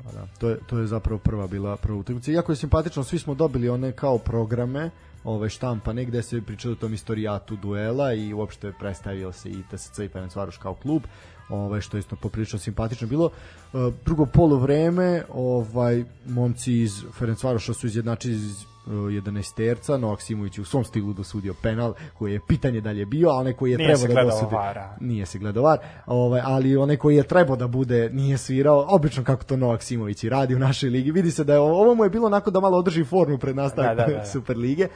Pa 0.04 0.12
da, 0.12 0.26
to 0.38 0.48
je 0.48 0.58
to 0.66 0.78
je 0.78 0.86
zapravo 0.86 1.18
prva 1.18 1.46
bila 1.46 1.76
prva 1.76 1.98
utakmica. 1.98 2.30
Iako 2.30 2.52
je 2.52 2.56
simpatično, 2.56 3.04
svi 3.04 3.18
smo 3.18 3.34
dobili 3.34 3.68
one 3.68 3.92
kao 3.92 4.18
programe 4.18 4.90
ovaj, 5.26 5.48
štampa 5.48 5.92
negde 5.92 6.22
se 6.22 6.40
pričalo 6.40 6.72
o 6.72 6.76
tom 6.76 6.94
istorijatu 6.94 7.56
duela 7.56 8.12
i 8.14 8.32
uopšte 8.32 8.72
predstavio 8.78 9.32
se 9.32 9.50
i 9.50 9.62
TSC 9.70 9.98
i 9.98 10.08
Ferencvaroš 10.08 10.56
kao 10.56 10.74
klub 10.74 11.02
ovaj 11.48 11.80
što 11.80 11.96
je 11.96 11.98
isto 11.98 12.16
poprilično 12.16 12.58
simpatično 12.58 13.08
bilo. 13.08 13.30
E, 13.30 13.76
drugo 14.04 14.26
poluvreme, 14.26 15.22
ovaj 15.32 16.04
momci 16.26 16.72
iz 16.72 17.02
Ferencvaroša 17.18 17.74
su 17.74 17.86
izjednačili 17.86 18.34
iz 18.34 18.64
11 18.86 19.54
terca, 19.54 19.96
Novak 19.96 20.20
Simović 20.20 20.58
u 20.58 20.64
svom 20.64 20.84
stilu 20.84 21.12
dosudio 21.12 21.54
penal 21.62 21.94
koji 22.14 22.32
je 22.32 22.40
pitanje 22.46 22.80
da 22.80 22.90
li 22.90 22.98
je 22.98 23.06
bio, 23.06 23.28
a 23.28 23.34
onaj 23.34 23.52
koji 23.52 23.70
je 23.70 23.78
nije 23.78 23.94
trebao 23.96 24.24
da 24.24 24.30
dosudi 24.30 24.54
vara. 24.54 24.96
nije 25.00 25.26
se 25.26 25.38
gledao 25.38 25.62
var, 25.62 25.78
ovaj, 26.06 26.40
ali 26.44 26.76
onaj 26.76 26.96
koji 26.96 27.16
je 27.16 27.22
trebao 27.22 27.56
da 27.56 27.66
bude 27.66 28.10
nije 28.12 28.38
svirao, 28.38 28.86
obično 28.88 29.24
kako 29.24 29.44
to 29.44 29.56
Novak 29.56 29.82
Simović 29.82 30.24
i 30.24 30.28
radi 30.28 30.54
u 30.54 30.58
našoj 30.58 30.90
ligi. 30.90 31.10
Vidi 31.10 31.30
se 31.30 31.44
da 31.44 31.52
je 31.52 31.58
ovo 31.58 31.94
mu 31.94 32.04
je 32.04 32.10
bilo 32.10 32.26
onako 32.26 32.50
da 32.50 32.60
malo 32.60 32.78
održi 32.78 33.04
formu 33.04 33.38
pred 33.38 33.56
nastavak 33.56 33.96
da, 33.96 34.06
da, 34.06 34.12
da. 34.12 34.24
Super 34.24 34.56
lige 34.56 34.88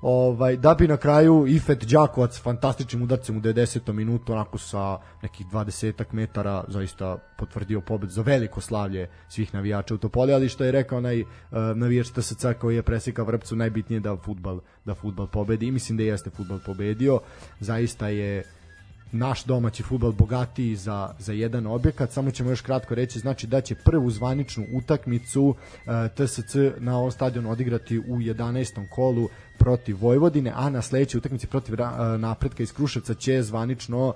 ovaj, 0.00 0.56
da 0.56 0.74
bi 0.74 0.88
na 0.88 0.96
kraju 0.96 1.46
Ifet 1.46 1.84
Đakovac 1.84 2.40
fantastičnim 2.40 3.02
udarcem 3.02 3.36
u 3.36 3.40
90. 3.40 3.92
minutu 3.92 4.32
onako 4.32 4.58
sa 4.58 4.98
nekih 5.22 5.46
20 5.46 6.04
metara 6.12 6.64
zaista 6.68 7.18
potvrdio 7.38 7.80
pobed 7.80 8.10
za 8.10 8.22
veliko 8.22 8.60
slavlje 8.60 9.08
svih 9.28 9.54
navijača 9.54 9.94
u 9.94 9.98
Topoli, 9.98 10.32
ali 10.32 10.48
što 10.48 10.64
je 10.64 10.72
rekao 10.72 10.98
onaj 10.98 11.20
uh, 11.22 11.28
navijač 11.74 12.10
TSC 12.10 12.44
koji 12.60 12.76
je 12.76 12.82
presikao 12.82 13.24
vrpcu 13.24 13.56
najbitnije 13.56 14.00
da 14.00 14.16
futbal, 14.16 14.60
da 14.84 14.94
futbal 14.94 15.26
pobedi 15.26 15.66
i 15.66 15.72
mislim 15.72 15.98
da 15.98 16.04
jeste 16.04 16.30
futbal 16.30 16.58
pobedio 16.66 17.20
zaista 17.60 18.08
je 18.08 18.55
naš 19.12 19.44
domaći 19.44 19.82
futbal 19.82 20.12
bogatiji 20.12 20.76
za, 20.76 21.14
za 21.18 21.32
jedan 21.32 21.66
objekat, 21.66 22.12
samo 22.12 22.30
ćemo 22.30 22.50
još 22.50 22.60
kratko 22.60 22.94
reći, 22.94 23.18
znači 23.18 23.46
da 23.46 23.60
će 23.60 23.74
prvu 23.74 24.10
zvaničnu 24.10 24.66
utakmicu 24.72 25.44
uh, 25.44 25.54
TSC 26.14 26.54
na 26.78 26.98
ovom 26.98 27.10
stadionu 27.10 27.50
odigrati 27.50 27.98
u 27.98 28.16
11. 28.16 28.88
kolu 28.90 29.28
protiv 29.58 29.96
Vojvodine, 30.00 30.52
a 30.54 30.70
na 30.70 30.82
sledećoj 30.82 31.18
utakmici 31.18 31.46
protiv 31.46 31.74
uh, 31.74 32.20
napretka 32.20 32.62
iz 32.62 32.72
Kruševca 32.72 33.14
će 33.14 33.42
zvanično 33.42 34.08
uh, 34.08 34.14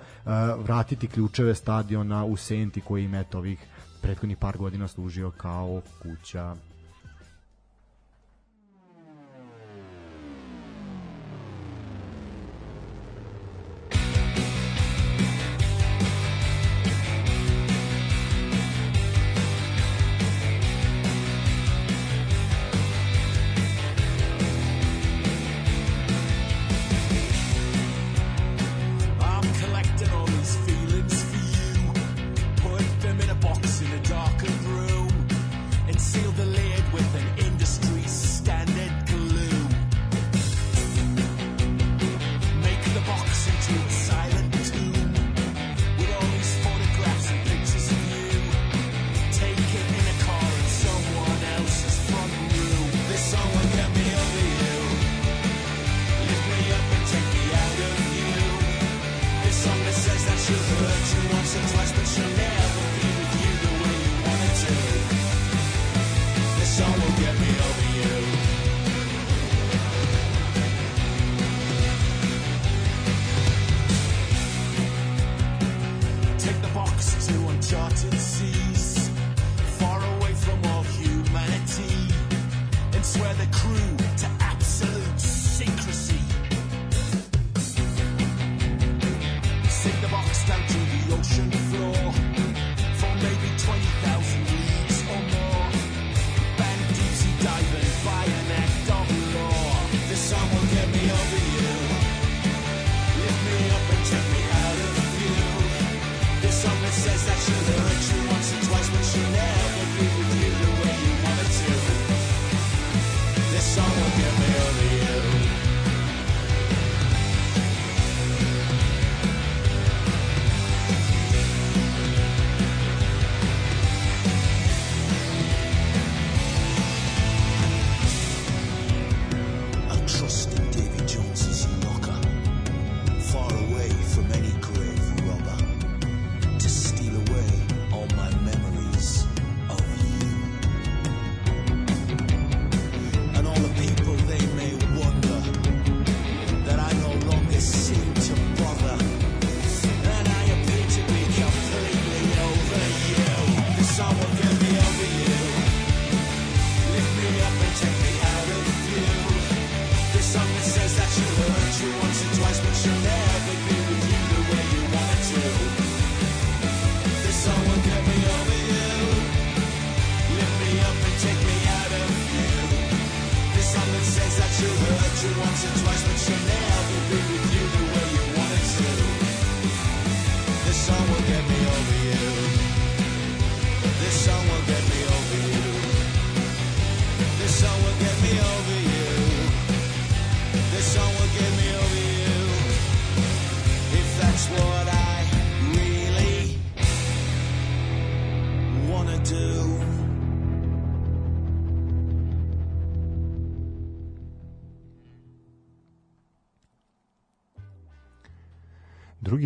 vratiti 0.59 1.09
ključeve 1.09 1.55
stadiona 1.55 2.25
u 2.25 2.37
Senti 2.37 2.81
koji 2.81 3.05
im 3.05 3.15
eto 3.15 3.39
ovih 3.39 3.59
prethodnih 4.03 4.39
par 4.39 4.59
godina 4.59 4.89
služio 4.89 5.31
kao 5.31 5.83
kuća. 6.03 6.57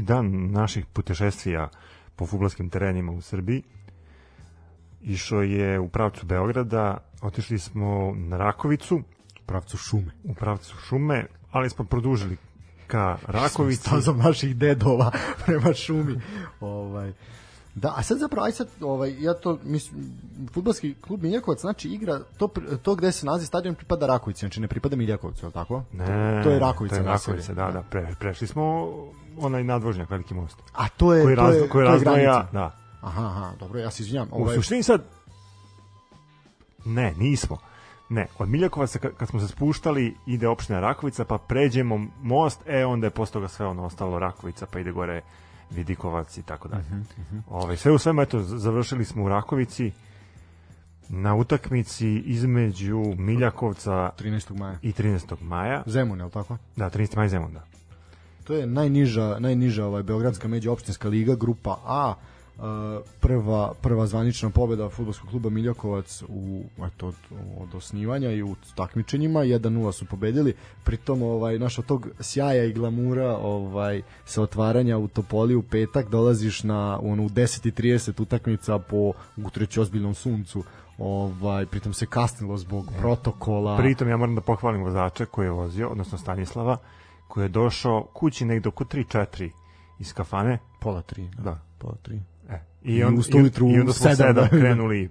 Dan 0.04 0.50
naših 0.50 0.86
putešestvija 0.86 1.68
po 2.16 2.26
futbolskim 2.26 2.70
terenima 2.70 3.12
u 3.12 3.20
Srbiji 3.20 3.62
išao 5.02 5.42
je 5.42 5.80
u 5.80 5.88
pravcu 5.88 6.26
Beograda, 6.26 6.96
otišli 7.22 7.58
smo 7.58 8.14
na 8.16 8.36
Rakovicu, 8.36 8.96
U 8.96 9.46
pravcu 9.46 9.76
šume. 9.76 10.12
u 10.24 10.34
pravcu 10.34 10.76
šume, 10.76 11.26
ali 11.50 11.70
smo 11.70 11.84
produžili 11.84 12.36
ka 12.86 13.18
Rakovici. 13.26 13.80
Stazom 13.80 14.18
naših 14.18 14.56
dedova 14.56 15.10
prema 15.46 15.74
šumi. 15.74 16.20
ovaj, 16.60 17.12
Da, 17.74 17.94
a 17.96 18.02
sad 18.02 18.18
zapravo, 18.18 18.46
aj 18.46 18.52
sad, 18.52 18.68
ovaj, 18.80 19.16
ja 19.18 19.34
to, 19.34 19.58
mislim, 19.64 20.12
futbalski 20.52 20.94
klub 21.00 21.22
Miljakovac, 21.22 21.60
znači 21.60 21.88
igra, 21.88 22.20
to, 22.38 22.48
to 22.82 22.94
gde 22.94 23.12
se 23.12 23.26
nalazi 23.26 23.46
stadion 23.46 23.74
pripada 23.74 24.06
Rakovici, 24.06 24.40
znači 24.40 24.60
ne 24.60 24.68
pripada 24.68 24.96
Miljakovcu, 24.96 25.44
je 25.44 25.46
li 25.46 25.52
tako? 25.52 25.82
Ne, 25.92 26.42
To 26.44 26.50
je 26.50 26.58
Rakovica 26.58 26.96
To 26.96 27.02
je. 27.02 27.06
Rakovica, 27.06 27.54
da, 27.54 27.70
da. 27.70 27.82
Pre, 27.82 28.14
prešli 28.18 28.46
smo 28.46 28.92
onaj 29.38 29.64
nadvožnjak, 29.64 30.10
veliki 30.10 30.34
most. 30.34 30.56
A 30.72 30.88
to 30.88 31.14
je, 31.14 31.24
Koji, 31.24 31.36
to 31.36 31.42
raz, 31.42 31.54
je, 31.54 31.68
koji 31.68 31.70
to 31.70 31.80
je 31.80 31.84
razdvaja, 31.92 32.48
da. 32.52 32.76
Aha, 33.00 33.26
aha, 33.26 33.52
dobro, 33.60 33.78
ja 33.78 33.90
se 33.90 34.02
izvinjam. 34.02 34.28
U 34.32 34.42
Ovaj, 34.42 34.54
suštini 34.54 34.82
sad, 34.82 35.02
ne, 36.84 37.14
nismo. 37.18 37.58
Ne, 38.08 38.26
od 38.38 38.48
Miljakovaca 38.48 38.98
kad, 38.98 39.28
smo 39.28 39.40
se 39.40 39.48
spuštali 39.48 40.16
ide 40.26 40.48
opština 40.48 40.80
Rakovica, 40.80 41.24
pa 41.24 41.38
pređemo 41.38 42.06
most, 42.22 42.60
e 42.66 42.86
onda 42.86 43.06
je 43.06 43.10
posle 43.10 43.32
toga 43.32 43.48
sve 43.48 43.66
ono 43.66 43.84
ostalo 43.84 44.18
Rakovica, 44.18 44.66
pa 44.66 44.78
ide 44.78 44.92
gore 44.92 45.22
Vidikovac 45.70 46.38
i 46.38 46.42
tako 46.42 46.68
dalje. 46.68 46.84
Ovaj, 47.50 47.76
sve 47.76 47.92
u 47.92 47.98
svemu, 47.98 48.22
eto, 48.22 48.40
završili 48.42 49.04
smo 49.04 49.24
u 49.24 49.28
Rakovici 49.28 49.92
na 51.08 51.34
utakmici 51.34 52.08
između 52.18 53.02
Miljakovca 53.18 54.10
13. 54.18 54.58
maja. 54.58 54.78
i 54.82 54.92
13. 54.92 55.42
maja. 55.42 55.82
Zemun, 55.86 56.18
je 56.18 56.24
li 56.24 56.30
tako? 56.30 56.56
Da, 56.76 56.90
13. 56.90 57.16
maj 57.16 57.28
Zemun, 57.28 57.52
da. 57.52 57.62
To 58.44 58.54
je 58.54 58.66
najniža, 58.66 59.36
najniža 59.38 59.86
ovaj 59.86 60.02
Beogradska 60.02 60.48
međuopštinska 60.48 61.08
liga, 61.08 61.34
grupa 61.34 61.76
A. 61.84 62.14
Uh, 62.56 62.62
prva 63.20 63.72
prva 63.80 64.06
zvanična 64.06 64.50
pobeda 64.50 64.88
fudbalskog 64.88 65.30
kluba 65.30 65.50
Miljakovac 65.50 66.22
u 66.28 66.62
eto 66.86 67.06
od, 67.06 67.14
od 67.58 67.74
osnivanja 67.74 68.30
i 68.30 68.42
u 68.42 68.54
takmičenjima 68.74 69.40
1:0 69.40 69.92
su 69.92 70.06
pobedili 70.06 70.54
pritom 70.84 71.22
ovaj 71.22 71.58
naš 71.58 71.78
od 71.78 71.86
tog 71.86 72.08
sjaja 72.20 72.64
i 72.64 72.72
glamura 72.72 73.36
ovaj 73.36 74.02
sa 74.24 74.42
otvaranja 74.42 74.98
u 74.98 75.08
Topoli 75.08 75.54
u 75.54 75.62
petak 75.62 76.10
dolaziš 76.10 76.62
na 76.62 76.98
onu 77.02 77.24
u 77.24 77.28
10:30 77.28 78.22
utakmica 78.22 78.78
po 78.78 79.12
utreći 79.36 79.80
ozbiljnom 79.80 80.14
suncu 80.14 80.64
ovaj 80.98 81.66
pritom 81.66 81.92
se 81.92 82.06
kasnilo 82.06 82.56
zbog 82.56 82.86
protokola 82.98 83.76
Pritom 83.76 84.08
ja 84.08 84.16
moram 84.16 84.34
da 84.34 84.40
pohvalim 84.40 84.82
vozača 84.82 85.26
koji 85.26 85.46
je 85.46 85.50
vozio, 85.50 85.88
odnosno 85.88 86.18
Stanislava, 86.18 86.76
koji 87.34 87.44
je 87.44 87.48
došao 87.48 88.04
kući 88.14 88.44
negde 88.44 88.68
oko 88.68 88.84
3-4 88.84 89.50
iz 89.98 90.12
kafane. 90.12 90.58
pola 90.80 91.02
3 91.02 91.42
Da. 91.42 91.60
pola 91.78 91.94
3 92.04 92.20
E, 92.50 92.58
I 92.82 92.96
I, 92.96 93.04
on, 93.04 93.18
ujutru 93.34 93.68
i, 93.68 93.72
i 93.72 93.80
onda 93.80 93.92
smo 93.92 94.10
sedam, 94.10 94.16
sedam 94.16 94.34
da. 94.34 94.48
krenuli 94.60 95.10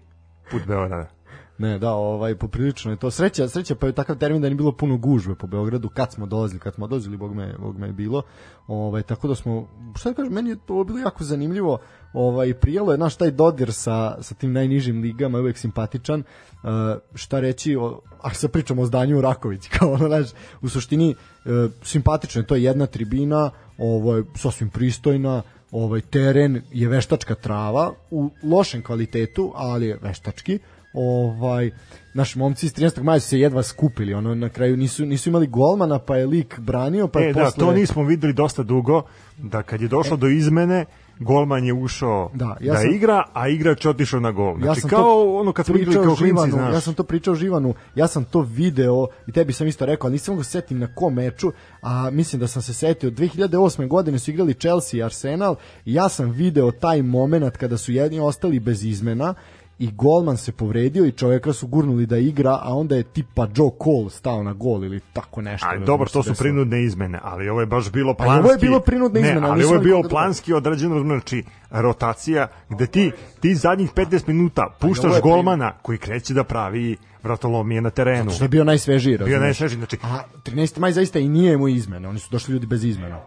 put 0.51 0.61
Beograda. 0.67 1.09
Ne, 1.57 1.79
da, 1.79 1.91
ovaj 1.91 2.35
poprilično 2.35 2.91
je 2.91 2.97
to 2.97 3.11
sreća, 3.11 3.47
sreća 3.47 3.75
pa 3.75 3.87
je 3.87 3.93
takav 3.93 4.17
termin 4.17 4.41
da 4.41 4.49
nije 4.49 4.55
bilo 4.55 4.71
puno 4.71 4.97
gužve 4.97 5.35
po 5.35 5.47
Beogradu 5.47 5.89
kad 5.89 6.11
smo 6.11 6.25
dolazili, 6.25 6.59
kad 6.59 6.73
smo 6.73 6.87
dolazili, 6.87 7.17
bog 7.17 7.35
me, 7.35 7.55
bog 7.59 7.77
me 7.77 7.87
je 7.87 7.93
bilo. 7.93 8.21
Ovaj 8.67 9.03
tako 9.03 9.27
da 9.27 9.35
smo 9.35 9.67
šta 9.95 10.09
da 10.09 10.15
kažem, 10.15 10.33
meni 10.33 10.49
je 10.49 10.57
to 10.65 10.83
bilo 10.83 10.99
jako 10.99 11.23
zanimljivo. 11.23 11.77
Ovaj 12.13 12.53
prijelo 12.53 12.91
je 12.91 12.97
naš 12.97 13.15
taj 13.15 13.31
dodir 13.31 13.73
sa 13.73 14.17
sa 14.21 14.35
tim 14.35 14.53
najnižim 14.53 15.01
ligama, 15.01 15.37
je 15.37 15.41
uvek 15.41 15.57
simpatičan. 15.57 16.19
Uh, 16.63 16.69
šta 17.15 17.39
reći, 17.39 17.75
o, 17.75 17.99
ako 18.21 18.35
se 18.35 18.47
pričamo 18.47 18.81
o 18.81 18.85
zdanju 18.85 19.17
u 19.17 19.21
Rakovici, 19.21 19.69
kao 19.79 19.91
ono, 19.91 20.07
znaš, 20.07 20.27
u 20.61 20.69
suštini 20.69 21.15
uh, 21.45 21.71
simpatično 21.83 22.41
je, 22.41 22.47
to 22.47 22.55
je 22.55 22.63
jedna 22.63 22.85
tribina, 22.85 23.51
ovaj 23.77 24.21
sasvim 24.35 24.69
pristojna, 24.69 25.41
ovaj 25.71 26.01
teren 26.01 26.61
je 26.71 26.87
veštačka 26.87 27.35
trava 27.35 27.93
u 28.11 28.29
lošem 28.43 28.81
kvalitetu, 28.81 29.51
ali 29.55 29.87
je 29.87 29.97
veštački. 30.01 30.59
Ovaj 30.93 31.71
naši 32.13 32.39
momci 32.39 32.65
iz 32.65 32.73
13. 32.73 33.03
maja 33.03 33.19
su 33.19 33.27
se 33.27 33.39
jedva 33.39 33.63
skupili, 33.63 34.13
ono 34.13 34.35
na 34.35 34.49
kraju 34.49 34.77
nisu 34.77 35.05
nisu 35.05 35.29
imali 35.29 35.47
golmana, 35.47 35.99
pa 35.99 36.15
je 36.15 36.25
lik 36.25 36.59
branio, 36.59 37.07
pa 37.07 37.19
je 37.19 37.29
e, 37.29 37.33
da, 37.33 37.43
posle 37.43 37.59
to 37.59 37.71
nismo 37.71 38.03
videli 38.03 38.33
dosta 38.33 38.63
dugo, 38.63 39.01
da 39.37 39.63
kad 39.63 39.81
je 39.81 39.87
došlo 39.87 40.17
do 40.17 40.27
izmene, 40.27 40.85
golman 41.19 41.65
je 41.65 41.73
ušao 41.73 42.31
Da, 42.33 42.45
da, 42.45 42.55
ja 42.61 42.75
sam- 42.75 42.93
igra, 42.93 43.23
a 43.33 43.47
igrač 43.47 43.85
otišao 43.85 44.19
na 44.19 44.31
gol. 44.31 44.57
Znači, 44.59 44.81
sam 44.81 44.89
kao 44.89 44.99
to 45.03 45.35
ono 45.39 45.53
kad 45.53 45.65
smo 45.65 45.75
igrali 45.75 45.85
pričao 45.95 46.03
kao 46.03 46.15
klinci, 46.15 46.51
znaš. 46.51 46.73
Ja 46.73 46.79
sam 46.81 46.93
to 46.93 47.03
pričao 47.03 47.35
Živanu, 47.35 47.73
ja 47.95 48.07
sam 48.07 48.23
to 48.23 48.41
video 48.41 49.07
i 49.27 49.31
tebi 49.31 49.53
sam 49.53 49.67
isto 49.67 49.85
rekao, 49.85 50.07
ali 50.07 50.11
nisam 50.13 50.37
ga 50.37 50.43
setim 50.43 50.79
na 50.79 50.87
kom 50.95 51.13
meču, 51.13 51.51
a 51.81 52.09
mislim 52.09 52.39
da 52.39 52.47
sam 52.47 52.61
se 52.61 52.73
setio. 52.73 53.11
2008. 53.11 53.87
godine 53.87 54.19
su 54.19 54.31
igrali 54.31 54.53
Chelsea 54.53 54.97
i 54.97 55.03
Arsenal 55.03 55.55
i 55.85 55.93
ja 55.93 56.09
sam 56.09 56.31
video 56.31 56.71
taj 56.71 57.01
moment 57.01 57.57
kada 57.57 57.77
su 57.77 57.91
jedni 57.91 58.19
ostali 58.19 58.59
bez 58.59 58.83
izmena 58.85 59.33
i 59.79 59.91
golman 59.91 60.37
se 60.37 60.51
povredio 60.51 61.05
i 61.05 61.11
čovjeka 61.11 61.53
su 61.53 61.67
gurnuli 61.67 62.05
da 62.05 62.17
igra, 62.17 62.59
a 62.61 62.73
onda 62.73 62.95
je 62.95 63.03
tipa 63.03 63.47
Joe 63.47 63.69
Cole 63.83 64.09
stao 64.09 64.43
na 64.43 64.53
gol 64.53 64.85
ili 64.85 64.99
tako 65.13 65.41
nešto. 65.41 65.67
Ali 65.69 65.79
ne 65.79 65.85
dobro, 65.85 66.05
to 66.05 66.23
su 66.23 66.29
desilo. 66.29 66.43
prinudne 66.43 66.83
izmene, 66.83 67.19
ali 67.23 67.49
ovo 67.49 67.59
je 67.59 67.65
baš 67.65 67.91
bilo 67.91 68.13
Pa 68.13 68.23
i 68.23 68.27
ovo 68.27 68.35
je 68.35 68.41
planski. 68.41 68.59
bilo 68.61 68.79
prinudna 68.79 69.19
ne, 69.21 69.27
izmena, 69.27 69.47
ali 69.47 69.57
nisam 69.57 69.69
ovo 69.69 69.75
je 69.75 69.83
bilo 69.83 70.01
da- 70.01 70.09
planski 70.09 70.53
odrađeno, 70.53 70.99
znači 71.01 71.43
rotacija, 71.71 72.47
gde 72.69 72.87
ti, 72.87 73.11
ti 73.39 73.55
zadnjih 73.55 73.91
15 73.91 74.27
minuta 74.27 74.75
puštaš 74.79 75.21
golmana 75.21 75.71
koji 75.73 75.97
kreće 75.97 76.33
da 76.33 76.43
pravi 76.43 76.97
vratolomije 77.23 77.81
na 77.81 77.89
terenu. 77.89 78.31
Što 78.31 78.43
je 78.43 78.49
bio 78.49 78.63
najsvežiji, 78.63 79.17
Bio 79.17 79.39
najsvežiji, 79.39 79.77
znači, 79.77 79.97
A 80.03 80.19
13. 80.43 80.79
maj 80.79 80.91
zaista 80.91 81.19
i 81.19 81.29
nije 81.29 81.57
mu 81.57 81.67
izmene, 81.67 82.07
oni 82.07 82.19
su 82.19 82.27
došli 82.31 82.53
ljudi 82.53 82.67
bez 82.67 82.83
izmena. 82.83 83.19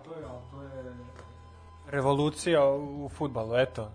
Revolucija 1.89 2.65
u 2.67 3.09
futbalu, 3.09 3.57
eto. 3.57 3.91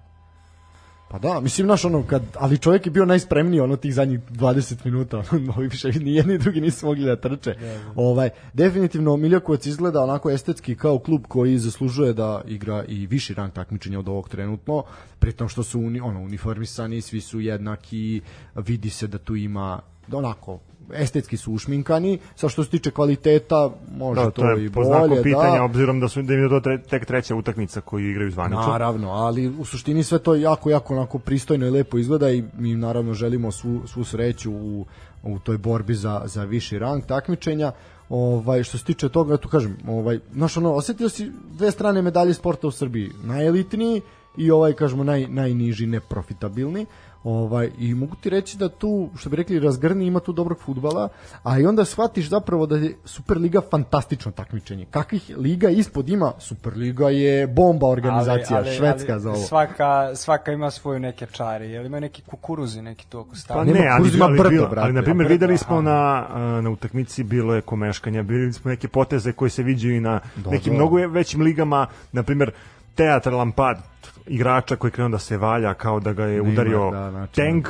Pa 1.11 1.19
da, 1.19 1.39
mislim 1.39 1.67
naš 1.67 1.85
ono 1.85 2.03
kad 2.03 2.21
ali 2.39 2.57
čovjek 2.57 2.85
je 2.85 2.91
bio 2.91 3.05
najspremniji 3.05 3.59
ono 3.59 3.75
tih 3.75 3.93
zadnjih 3.93 4.19
20 4.19 4.85
minuta, 4.85 5.23
ovi 5.57 5.67
više 5.67 5.87
ni 5.99 6.15
jedni 6.15 6.33
ni 6.33 6.39
drugi 6.39 6.61
nisu 6.61 6.85
mogli 6.85 7.05
da 7.05 7.15
trče. 7.15 7.55
Ovaj 7.95 8.29
definitivno 8.53 9.17
Miljakovac 9.17 9.65
izgleda 9.65 10.01
onako 10.01 10.31
estetski 10.31 10.75
kao 10.75 10.99
klub 10.99 11.21
koji 11.27 11.57
zaslužuje 11.57 12.13
da 12.13 12.41
igra 12.47 12.83
i 12.87 13.07
viši 13.07 13.33
rang 13.33 13.53
takmičenja 13.53 13.99
od 13.99 14.07
ovog 14.07 14.29
trenutno, 14.29 14.83
pritom 15.19 15.49
što 15.49 15.63
su 15.63 15.79
uni, 15.79 15.99
ono 15.99 16.21
uniformisani, 16.21 17.01
svi 17.01 17.21
su 17.21 17.39
jednaki, 17.39 18.21
vidi 18.55 18.89
se 18.89 19.07
da 19.07 19.17
tu 19.17 19.35
ima 19.35 19.79
da 20.00 20.00
onako 20.17 20.59
estetski 20.93 21.37
su 21.37 21.53
ušminkani, 21.53 22.19
sa 22.35 22.49
što 22.49 22.63
se 22.63 22.69
tiče 22.69 22.91
kvaliteta, 22.91 23.69
može 23.97 24.21
da, 24.21 24.31
to, 24.31 24.41
to 24.41 24.57
i 24.57 24.63
je 24.63 24.71
po 24.71 24.81
bolje, 24.83 25.23
pitanja, 25.23 25.55
da. 25.55 25.63
obzirom 25.63 25.99
da 25.99 26.07
su 26.07 26.21
da 26.21 26.33
im 26.33 26.43
je 26.43 26.49
to 26.49 26.59
tre, 26.59 26.81
tek 26.81 27.05
treća 27.05 27.35
utakmica 27.35 27.81
koju 27.81 28.09
igraju 28.09 28.31
zvanično. 28.31 28.67
Naravno, 28.67 29.11
ali 29.11 29.47
u 29.47 29.65
suštini 29.65 30.03
sve 30.03 30.19
to 30.19 30.35
jako, 30.35 30.69
jako 30.69 30.93
onako 30.93 31.19
pristojno 31.19 31.67
i 31.67 31.69
lepo 31.69 31.97
izgleda 31.97 32.29
i 32.29 32.43
mi 32.57 32.75
naravno 32.75 33.13
želimo 33.13 33.51
svu, 33.51 33.81
svu 33.87 34.03
sreću 34.03 34.51
u, 34.51 34.85
u 35.23 35.39
toj 35.39 35.57
borbi 35.57 35.93
za, 35.93 36.21
za 36.25 36.43
viši 36.43 36.79
rang 36.79 37.05
takmičenja. 37.05 37.71
Ovaj 38.09 38.63
što 38.63 38.77
se 38.77 38.83
tiče 38.83 39.09
toga, 39.09 39.37
tu 39.37 39.49
kažem, 39.49 39.77
ovaj 39.87 40.19
znaš 40.33 40.57
ono, 40.57 40.73
osetio 40.73 41.09
si 41.09 41.31
dve 41.51 41.71
strane 41.71 42.01
medalje 42.01 42.33
sporta 42.33 42.67
u 42.67 42.71
Srbiji, 42.71 43.09
najelitniji 43.23 44.01
i 44.37 44.51
ovaj 44.51 44.73
kažemo 44.73 45.03
naj 45.03 45.27
najniži 45.27 45.87
neprofitabilni. 45.87 46.85
Ovaj 47.23 47.69
i 47.77 47.93
mogu 47.93 48.15
ti 48.15 48.29
reći 48.29 48.57
da 48.57 48.69
tu 48.69 49.09
što 49.15 49.29
bi 49.29 49.35
rekli 49.35 49.59
razgrni 49.59 50.05
ima 50.05 50.19
tu 50.19 50.33
dobrog 50.33 50.59
fudbala, 50.59 51.09
a 51.43 51.59
i 51.59 51.65
onda 51.65 51.85
shvatiš 51.85 52.29
zapravo 52.29 52.65
da 52.65 52.75
je 52.75 52.95
Superliga 53.05 53.61
fantastično 53.71 54.31
takmičenje. 54.31 54.85
Kakvih 54.85 55.31
liga 55.37 55.69
ispod 55.69 56.09
ima? 56.09 56.31
Superliga 56.39 57.09
je 57.09 57.47
bomba 57.47 57.87
organizacija, 57.87 58.63
švedska 58.67 59.19
za 59.19 59.29
ovo. 59.29 59.39
Svaka, 59.39 60.15
svaka 60.15 60.51
ima 60.51 60.71
svoju 60.71 60.99
neke 60.99 61.25
čari. 61.25 61.71
Jel 61.71 61.85
ima 61.85 61.99
neki 61.99 62.21
kukuruzi 62.21 62.81
neki 62.81 63.07
tu 63.07 63.19
oko 63.19 63.29
Pa 63.29 63.35
stavlja? 63.35 63.63
nema, 63.63 63.79
ne, 63.79 63.87
ali, 63.87 64.01
Kurzima 64.01 64.25
ali, 64.25 64.37
brdo, 64.37 64.49
bilo, 64.49 64.67
brate. 64.67 64.85
ali 64.85 64.93
na 64.93 65.01
primjer 65.03 65.27
videli 65.27 65.57
smo 65.57 65.75
aha. 65.75 65.81
na, 65.83 66.27
na 66.61 66.69
utakmici 66.69 67.23
bilo 67.23 67.55
je 67.55 67.61
komeškanja, 67.61 68.23
bili 68.23 68.53
smo 68.53 68.69
neke 68.69 68.87
poteze 68.87 69.31
koje 69.31 69.49
se 69.49 69.63
viđaju 69.63 69.95
i 69.95 69.99
na 69.99 70.19
Da, 70.35 70.49
nekim 70.51 70.73
da. 70.73 70.75
mnogo 70.77 70.95
većim 70.97 71.41
ligama, 71.41 71.87
na 72.11 72.23
primjer 72.23 72.51
teatralan 72.95 73.51
pad 73.51 73.90
igrača 74.27 74.75
koji 74.75 74.91
krenuo 74.91 75.09
da 75.09 75.19
se 75.19 75.37
valja 75.37 75.73
kao 75.73 75.99
da 75.99 76.13
ga 76.13 76.25
je 76.25 76.41
Neymar, 76.41 76.53
udario 76.53 76.91
da, 76.91 77.11
znači, 77.11 77.35
tank. 77.35 77.67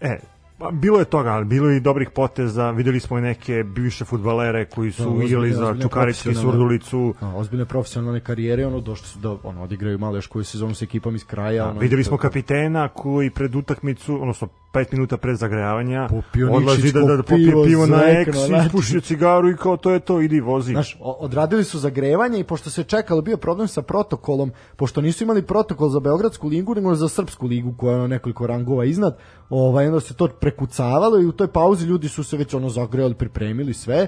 E, 0.00 0.18
pa 0.18 0.37
bilo 0.72 0.98
je 0.98 1.04
toga, 1.04 1.30
ali 1.30 1.44
bilo 1.44 1.68
je 1.70 1.76
i 1.76 1.80
dobrih 1.80 2.10
poteza, 2.10 2.70
videli 2.70 3.00
smo 3.00 3.18
i 3.18 3.22
neke 3.22 3.64
bivše 3.64 4.04
futbalere 4.04 4.64
koji 4.64 4.92
su 4.92 5.02
Da, 5.18 5.24
igrali 5.24 5.50
ozbiljne- 5.50 5.74
za 5.74 5.82
Čukarički 5.82 6.34
surdulicu, 6.34 7.14
A, 7.20 7.36
ozbiljne 7.36 7.64
profesionalne 7.64 8.20
karijere, 8.20 8.66
ono 8.66 8.80
došli 8.80 9.06
su 9.06 9.18
da 9.18 9.36
ono 9.42 9.62
odigraju 9.62 9.98
malo 9.98 10.16
još 10.16 10.26
koju 10.26 10.44
sezonu 10.44 10.74
sa 10.74 10.84
ekipom 10.84 11.14
iz 11.14 11.24
kraja. 11.24 11.64
Da, 11.64 11.70
ono, 11.70 11.80
videli 11.80 12.04
smo 12.04 12.16
kapitena 12.16 12.88
koji 12.88 13.30
pred 13.30 13.54
utakmicu, 13.54 14.22
odnosno 14.22 14.48
5 14.72 14.92
minuta 14.92 15.16
pred 15.16 15.36
zagrejavanja, 15.36 16.08
odlazi 16.50 16.92
da, 16.92 17.00
da, 17.00 17.16
da 17.16 17.22
popije 17.22 17.50
pivo, 17.50 17.64
pivo 17.64 17.86
na 17.86 18.02
eks, 18.04 18.36
znači. 18.36 18.66
ispušio 18.66 19.00
cigaru 19.00 19.50
i 19.50 19.56
kao 19.56 19.76
to 19.76 19.90
je 19.90 20.00
to, 20.00 20.20
idi 20.20 20.40
vozi. 20.40 20.72
Znaš, 20.72 20.96
odradili 21.00 21.64
su 21.64 21.78
zagrevanje 21.78 22.40
i 22.40 22.44
pošto 22.44 22.70
se 22.70 22.84
čekalo, 22.84 23.22
bio 23.22 23.36
problem 23.36 23.68
sa 23.68 23.82
protokolom, 23.82 24.52
pošto 24.76 25.00
nisu 25.00 25.24
imali 25.24 25.42
protokol 25.42 25.88
za 25.88 26.00
Beogradsku 26.00 26.48
ligu, 26.48 26.74
nego 26.74 26.94
za 26.94 27.08
Srpsku 27.08 27.46
ligu 27.46 27.74
koja 27.76 27.96
je 28.02 28.08
nekoliko 28.08 28.46
rangova 28.46 28.84
iznad, 28.84 29.18
ovaj, 29.50 29.86
onda 29.86 30.00
se 30.00 30.14
to 30.14 30.28
prekucavalo 30.30 31.20
i 31.20 31.26
u 31.26 31.32
toj 31.32 31.48
pauzi 31.48 31.86
ljudi 31.86 32.08
su 32.08 32.24
se 32.24 32.36
već 32.36 32.54
ono 32.54 32.68
zagrejali, 32.68 33.14
pripremili 33.14 33.74
sve 33.74 34.06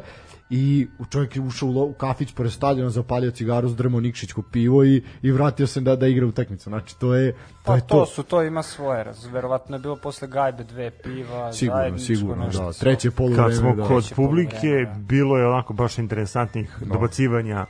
i 0.50 0.86
čovjek 1.10 1.36
je 1.36 1.42
ušao 1.42 1.68
u, 1.68 1.72
lo- 1.72 1.84
u 1.84 1.92
kafić 1.92 2.32
pored 2.32 2.52
stadiona, 2.52 2.90
zapalio 2.90 3.30
cigaru, 3.30 3.68
zdrmo 3.68 4.00
Nikšićko 4.00 4.42
pivo 4.42 4.84
i, 4.84 5.02
i 5.22 5.30
vratio 5.30 5.66
se 5.66 5.80
da, 5.80 5.96
da 5.96 6.06
igra 6.06 6.26
utakmicu. 6.26 6.70
Znači, 6.70 6.98
to 6.98 7.14
je 7.14 7.32
to. 7.32 7.38
Pa 7.64 7.74
je 7.74 7.80
to, 7.80 7.86
to. 7.88 8.06
su, 8.06 8.22
to 8.22 8.42
ima 8.42 8.62
svoje. 8.62 9.04
raz- 9.04 9.26
Verovatno 9.26 9.76
je 9.76 9.80
bilo 9.80 9.96
posle 9.96 10.28
gajbe 10.28 10.64
dve 10.64 10.90
piva, 10.92 11.52
Sigurno, 11.52 11.78
zajedničko 11.78 12.06
sigurno, 12.06 12.44
nešto. 12.46 12.64
da. 12.64 12.72
Treće 12.72 13.10
poluvreme, 13.10 13.48
Kad 13.48 13.56
smo 13.56 13.74
da. 13.74 13.84
kod 13.84 14.12
publike, 14.16 14.50
poluvreme, 14.56 14.84
da. 14.86 14.98
bilo 14.98 15.38
je 15.38 15.46
onako 15.46 15.72
baš 15.72 15.98
interesantnih 15.98 16.76
dobacivanja 16.82 17.66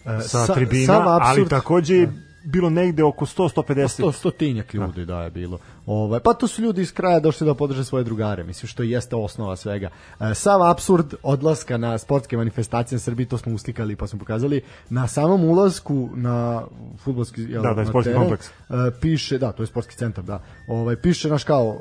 E, 0.00 0.20
sa 0.20 0.46
sa- 0.46 0.54
tribina, 0.54 1.18
ali 1.20 1.48
takođe 1.48 2.08
bilo 2.44 2.70
negde 2.70 3.02
oko 3.04 3.26
100-150. 3.26 3.88
Sto, 3.88 4.12
stotinjak 4.12 4.74
ljudi 4.74 5.06
da 5.06 5.22
je 5.22 5.30
bilo. 5.30 5.58
Ovaj, 5.86 6.20
pa 6.20 6.34
to 6.34 6.46
su 6.46 6.62
ljudi 6.62 6.82
iz 6.82 6.92
kraja 6.92 7.20
došli 7.20 7.46
da 7.46 7.54
podrže 7.54 7.84
svoje 7.84 8.04
drugare, 8.04 8.44
mislim 8.44 8.68
što 8.68 8.82
jeste 8.82 9.16
osnova 9.16 9.56
svega. 9.56 9.90
E, 10.20 10.34
sav 10.34 10.62
absurd 10.62 11.14
odlaska 11.22 11.76
na 11.76 11.98
sportske 11.98 12.36
manifestacije 12.36 12.96
na 12.96 13.00
Srbiji, 13.00 13.26
to 13.26 13.38
smo 13.38 13.54
uslikali 13.54 13.96
pa 13.96 14.06
smo 14.06 14.18
pokazali, 14.18 14.62
na 14.90 15.08
samom 15.08 15.44
ulasku 15.44 16.08
na 16.14 16.62
futbolski 17.04 17.42
jel, 17.42 17.62
Da, 17.62 17.74
da 17.74 17.80
je 17.80 17.86
sportski 17.86 18.08
teren, 18.08 18.20
kompleks. 18.20 18.46
e, 18.48 18.52
piše, 19.00 19.38
da, 19.38 19.52
to 19.52 19.62
je 19.62 19.66
sportski 19.66 19.96
centar, 19.96 20.24
da. 20.24 20.42
Ovaj 20.68 20.96
piše 20.96 21.28
naš 21.28 21.44
kao 21.44 21.76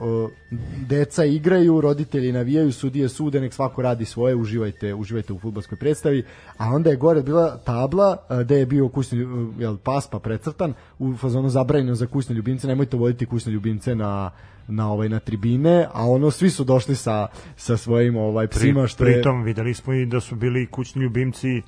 e, 0.52 0.56
deca 0.88 1.26
igraju, 1.26 1.82
roditelji 1.82 2.32
navijaju, 2.32 2.74
sudije 2.74 3.10
sude, 3.10 3.42
nek 3.42 3.54
svako 3.54 3.82
radi 3.82 4.06
svoje, 4.06 4.36
uživajte, 4.36 4.94
uživajte 4.94 5.34
u 5.34 5.40
fudbalskoj 5.40 5.78
predstavi. 5.78 6.26
A 6.58 6.66
onda 6.68 6.90
je 6.90 6.96
gore 6.96 7.22
bila 7.22 7.58
tabla 7.58 8.18
e, 8.30 8.44
gde 8.44 8.56
je 8.60 8.66
bio 8.66 8.90
kućni 8.90 9.20
e, 9.20 9.26
jel 9.60 9.78
pas 9.78 10.08
pa 10.08 10.20
precrtan 10.20 10.74
u 11.00 11.18
fazonu 11.18 11.50
zabranjeno 11.50 11.96
za 11.96 12.08
kućne 12.08 12.36
ljubimce, 12.36 12.68
nemojte 12.68 12.98
voditi 12.98 13.26
kućne 13.26 13.52
ljubimce 13.52 13.91
na 13.96 14.32
na 14.68 14.92
ovaj 14.92 15.10
na 15.10 15.20
tribine, 15.20 15.88
a 15.94 16.08
ono 16.08 16.32
svi 16.32 16.50
su 16.50 16.64
došli 16.64 16.96
sa 16.96 17.28
sa 17.56 17.78
svojim 17.78 18.18
ovaj 18.18 18.48
psima 18.48 18.88
što 18.88 19.06
je 19.06 19.14
Pritom 19.14 19.44
videli 19.44 19.74
smo 19.74 19.94
i 19.94 20.06
da 20.06 20.20
su 20.20 20.36
bili 20.36 20.68
kućni 20.68 21.02
ljubimci, 21.02 21.62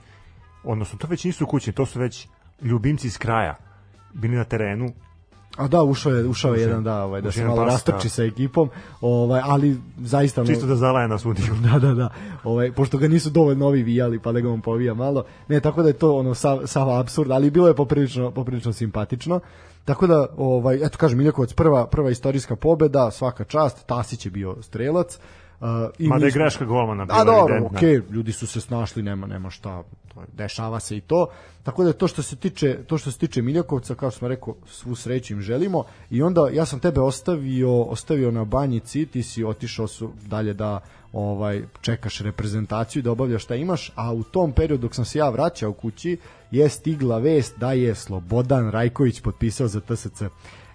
odnosno 0.63 0.99
to 0.99 1.07
već 1.07 1.23
nisu 1.23 1.45
kućni, 1.45 1.73
to 1.73 1.85
su 1.85 1.99
već 1.99 2.27
ljubimci 2.61 3.07
iz 3.07 3.17
kraja. 3.17 3.55
Bili 4.13 4.35
na 4.35 4.43
terenu, 4.43 4.93
A 5.57 5.67
da, 5.67 5.83
ušao 5.83 6.11
je, 6.11 6.27
ušao 6.27 6.53
je 6.53 6.61
jedan 6.61 6.83
da, 6.83 7.03
ovaj 7.03 7.21
da 7.21 7.31
se 7.31 7.45
malo 7.45 7.65
rastrči 7.65 8.09
sa 8.09 8.23
ekipom, 8.23 8.69
ovaj 9.01 9.41
ali 9.43 9.77
zaista 9.97 10.45
čisto 10.45 10.65
da 10.65 10.75
zalaje 10.75 11.07
na 11.07 11.17
sudiju. 11.17 11.55
da, 11.71 11.79
da, 11.79 11.93
da. 11.93 12.09
Ovaj, 12.43 12.71
pošto 12.71 12.97
ga 12.97 13.07
nisu 13.07 13.29
dovoljno 13.29 13.67
ovi 13.67 13.83
vijali, 13.83 14.19
pa 14.19 14.31
da 14.31 14.39
ga 14.39 14.49
on 14.49 14.61
povija 14.61 14.93
malo. 14.93 15.23
Ne, 15.47 15.59
tako 15.59 15.81
da 15.81 15.87
je 15.87 15.93
to 15.93 16.15
ono 16.15 16.33
sav, 16.33 16.61
sav 16.65 16.89
absurd, 16.99 17.31
ali 17.31 17.51
bilo 17.51 17.67
je 17.67 17.75
poprilično, 17.75 18.31
poprilično 18.31 18.73
simpatično. 18.73 19.39
Tako 19.85 20.07
da, 20.07 20.27
ovaj, 20.37 20.75
eto 20.75 20.97
kažem, 20.97 21.17
Miljakovac 21.17 21.53
prva, 21.53 21.87
prva 21.87 22.11
istorijska 22.11 22.55
pobeda, 22.55 23.11
svaka 23.11 23.43
čast, 23.43 23.85
Tasić 23.85 24.25
je 24.25 24.31
bio 24.31 24.55
strelac. 24.61 25.19
Uh, 25.63 25.69
i 25.99 26.07
Mada 26.07 26.19
mi 26.19 26.27
je 26.27 26.31
greška 26.31 26.65
golmana 26.65 27.05
bila 27.05 27.21
A 27.21 27.23
dobro, 27.23 27.55
evidentna. 27.55 27.77
okej, 27.77 28.01
ljudi 28.09 28.31
su 28.31 28.47
se 28.47 28.61
snašli, 28.61 29.03
nema 29.03 29.27
nema 29.27 29.49
šta, 29.49 29.83
to 30.13 30.21
je, 30.21 30.27
dešava 30.33 30.79
se 30.79 30.97
i 30.97 31.01
to. 31.01 31.27
Tako 31.63 31.83
da 31.83 31.93
to 31.93 32.07
što 32.07 32.21
se 32.21 32.35
tiče 32.35 32.83
to 32.87 32.97
što 32.97 33.11
se 33.11 33.17
tiče 33.17 33.41
Miljakovca, 33.41 33.95
kao 33.95 34.11
što 34.11 34.17
smo 34.17 34.27
rekao, 34.27 34.55
svu 34.65 34.95
sreću 34.95 35.33
im 35.33 35.41
želimo. 35.41 35.83
I 36.09 36.21
onda 36.21 36.49
ja 36.53 36.65
sam 36.65 36.79
tebe 36.79 37.01
ostavio, 37.01 37.81
ostavio 37.81 38.31
na 38.31 38.45
banjici, 38.45 39.05
ti 39.05 39.23
si 39.23 39.43
otišao 39.43 39.87
su 39.87 40.11
dalje 40.25 40.53
da 40.53 40.79
ovaj 41.13 41.63
čekaš 41.81 42.19
reprezentaciju 42.19 42.99
i 42.99 43.03
da 43.03 43.11
obavljaš 43.11 43.43
šta 43.43 43.55
imaš, 43.55 43.91
a 43.95 44.13
u 44.13 44.23
tom 44.23 44.51
periodu 44.51 44.81
dok 44.81 44.95
sam 44.95 45.05
se 45.05 45.19
ja 45.19 45.29
vraćao 45.29 45.73
kući 45.73 46.17
je 46.51 46.69
stigla 46.69 47.17
vest 47.17 47.59
da 47.59 47.73
je 47.73 47.95
Slobodan 47.95 48.71
Rajković 48.71 49.21
potpisao 49.21 49.67
za 49.67 49.79
TSC. 49.79 50.23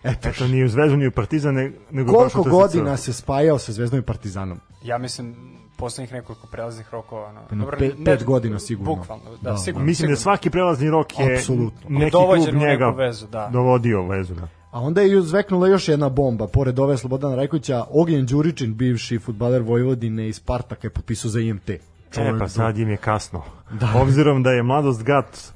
Eto, 0.03 0.29
Eto, 0.29 0.47
ni 0.47 0.65
u 0.65 0.69
Zvezdu, 0.69 0.97
ni 0.97 1.07
u 1.07 1.11
Partizan, 1.11 1.55
ne- 1.55 1.73
nego 1.91 2.13
baš 2.15 2.33
koliko 2.33 2.51
godina 2.51 2.97
se 2.97 3.13
spajao 3.13 3.59
sa 3.59 3.73
Zvezdom 3.73 3.99
i 3.99 4.03
Partizanom? 4.03 4.61
Ja 4.83 4.99
mislim 4.99 5.37
poslednjih 5.77 6.13
nekoliko 6.13 6.47
prelaznih 6.47 6.87
rokova. 6.93 7.33
No. 7.33 7.41
Jedno 7.51 7.67
pet- 7.69 8.05
pet 8.05 8.25
godina 8.25 8.59
sigurno. 8.59 8.95
Bukvalno, 8.95 9.25
da, 9.43 9.51
Da, 9.51 9.57
sigurno. 9.57 9.87
Mislim 9.87 10.07
da 10.07 10.17
sigurno. 10.17 10.23
svaki 10.23 10.51
prelazni 10.51 10.91
rok 10.91 11.19
je 11.19 11.35
Apsolutno. 11.35 11.91
neki 11.91 12.11
Dovođen 12.11 12.45
klub 12.45 12.63
njega 12.63 12.89
vezu, 12.89 13.27
da. 13.27 13.51
dovodio 13.53 14.03
vezu. 14.03 14.35
Da. 14.35 14.49
A 14.71 14.81
onda 14.81 15.01
je 15.01 15.11
ju 15.11 15.23
zveknula 15.23 15.69
još 15.69 15.89
jedna 15.89 16.09
bomba, 16.09 16.47
pored 16.47 16.79
ove 16.79 16.97
Slobodana 16.97 17.35
Rajkovića, 17.35 17.85
Ognjen 17.91 18.27
Đuričin, 18.27 18.75
bivši 18.75 19.19
futbaler 19.19 19.63
Vojvodine 19.63 20.29
iz 20.29 20.37
Spartaka 20.37 20.87
je 20.87 20.91
potpisao 20.91 21.31
za 21.31 21.41
IMT. 21.41 21.71
E, 21.71 21.79
pa 22.39 22.49
sad 22.49 22.79
im 22.79 22.91
je 22.91 22.97
kasno. 22.97 23.43
Obzirom 23.95 24.43
da 24.43 24.51
je 24.51 24.63
Mladost 24.63 25.03
Gat 25.03 25.53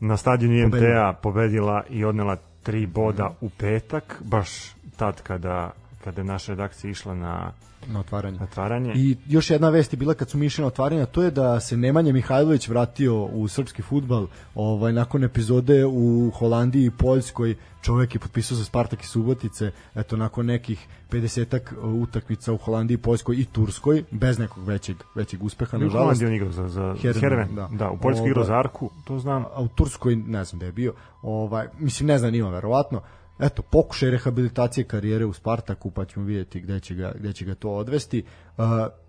na 0.00 0.16
stadionu 0.16 0.54
IMT-a 0.56 1.12
pobedila 1.12 1.82
i 1.90 2.04
odnela 2.04 2.36
tri 2.66 2.86
boda 2.86 3.30
u 3.40 3.48
petak, 3.48 4.22
baš 4.24 4.74
tad 4.96 5.22
kada, 5.22 5.72
kada 6.06 6.20
je 6.20 6.24
naša 6.24 6.52
redakcija 6.52 6.90
išla 6.90 7.14
na 7.14 7.52
na 7.86 8.00
otvaranje. 8.00 8.38
otvaranje. 8.40 8.92
I 8.96 9.16
još 9.26 9.50
jedna 9.50 9.68
vest 9.68 9.92
je 9.92 9.96
bila 9.96 10.14
kad 10.14 10.30
su 10.30 10.38
mi 10.38 10.46
išli 10.46 10.62
na 10.62 10.68
otvaranje, 10.68 11.02
a 11.02 11.06
to 11.06 11.22
je 11.22 11.30
da 11.30 11.60
se 11.60 11.76
Nemanja 11.76 12.12
Mihajlović 12.12 12.68
vratio 12.68 13.24
u 13.24 13.48
srpski 13.48 13.82
futbal 13.82 14.26
ovaj, 14.54 14.92
nakon 14.92 15.24
epizode 15.24 15.84
u 15.86 16.30
Holandiji 16.30 16.84
i 16.84 16.90
Poljskoj. 16.90 17.54
Čovek 17.82 18.14
je 18.14 18.20
potpisao 18.20 18.56
za 18.56 18.64
Spartak 18.64 19.02
i 19.02 19.06
Subotice, 19.06 19.70
eto, 19.94 20.16
nakon 20.16 20.46
nekih 20.46 20.86
50-ak 21.10 21.72
utakmica 22.02 22.52
u 22.52 22.56
Holandiji, 22.56 22.96
Poljskoj 22.98 23.36
i 23.36 23.44
Turskoj, 23.44 24.04
bez 24.10 24.38
nekog 24.38 24.64
većeg, 24.64 24.96
većeg 25.14 25.42
uspeha, 25.44 25.76
I 25.76 25.80
u 25.80 25.82
nažalost. 25.82 26.02
Holandiji 26.02 26.26
on 26.28 26.34
igrao 26.34 26.52
za, 26.52 26.68
za 26.68 26.94
Herman, 27.02 27.20
Herven. 27.20 27.54
da. 27.54 27.68
Da. 27.72 27.90
u 27.90 27.96
Poljskoj 27.96 28.20
Ovaj, 28.20 28.30
igrao 28.30 28.44
za 28.44 28.58
Arku, 28.58 28.90
to 29.04 29.18
znam. 29.18 29.44
a 29.54 29.62
u 29.62 29.68
Turskoj 29.68 30.16
ne 30.16 30.44
znam 30.44 30.58
da 30.58 30.66
je 30.66 30.72
bio. 30.72 30.94
Ovaj 31.22 31.66
mislim 31.78 32.06
ne 32.06 32.18
znam 32.18 32.34
ima 32.34 32.50
verovatno. 32.50 33.00
Eto, 33.38 33.62
pokušaj 33.62 34.10
rehabilitacije 34.10 34.84
karijere 34.84 35.24
u 35.24 35.32
Spartaku, 35.32 35.90
pa 35.90 36.04
ćemo 36.04 36.26
vidjeti 36.26 36.60
gde 36.60 36.80
će 36.80 36.94
ga, 36.94 37.12
gde 37.18 37.32
će 37.32 37.44
ga 37.44 37.54
to 37.54 37.70
odvesti. 37.70 38.24
Uh, 38.56 38.64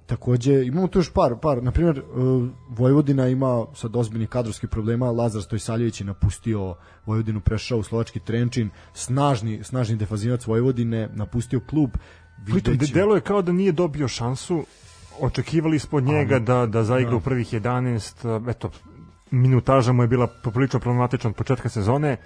takođe, 0.06 0.66
imamo 0.66 0.88
tu 0.88 1.00
još 1.00 1.14
par, 1.14 1.36
par 1.42 1.64
na 1.64 1.72
primjer, 1.72 2.00
uh, 2.00 2.48
Vojvodina 2.70 3.28
ima 3.28 3.66
sad 3.76 3.96
ozbiljnih 3.96 4.30
kadrovskih 4.30 4.70
problema, 4.70 5.12
Lazar 5.12 5.42
Stojsaljević 5.42 6.02
je 6.02 6.06
napustio 6.06 6.76
Vojvodinu, 7.06 7.42
prešao 7.42 7.80
u 7.80 7.84
slovački 7.84 8.20
Trenčin, 8.20 8.70
snažni, 8.94 9.64
snažni 9.64 9.96
defazivac 9.96 10.46
Vojvodine, 10.46 11.10
napustio 11.14 11.60
klub. 11.70 11.90
Pritom, 12.46 12.62
de, 12.62 12.72
Videćemo. 12.72 12.96
deluje 12.96 13.22
kao 13.22 13.42
da 13.42 13.52
nije 13.52 13.72
dobio 13.72 14.08
šansu. 14.08 14.66
Očekivali 15.20 15.80
smo 15.80 15.98
od 15.98 16.04
njega 16.04 16.40
da, 16.40 16.66
da 16.66 16.84
zaigra 16.84 17.16
u 17.16 17.22
prvih 17.22 17.54
11. 17.54 18.50
Eto, 18.50 18.72
minutaža 19.32 19.94
mu 19.94 20.04
je 20.04 20.08
bila 20.08 20.28
poprilično 20.44 20.80
problematična 20.80 21.30
od 21.30 21.36
početka 21.36 21.70
sezone. 21.70 22.18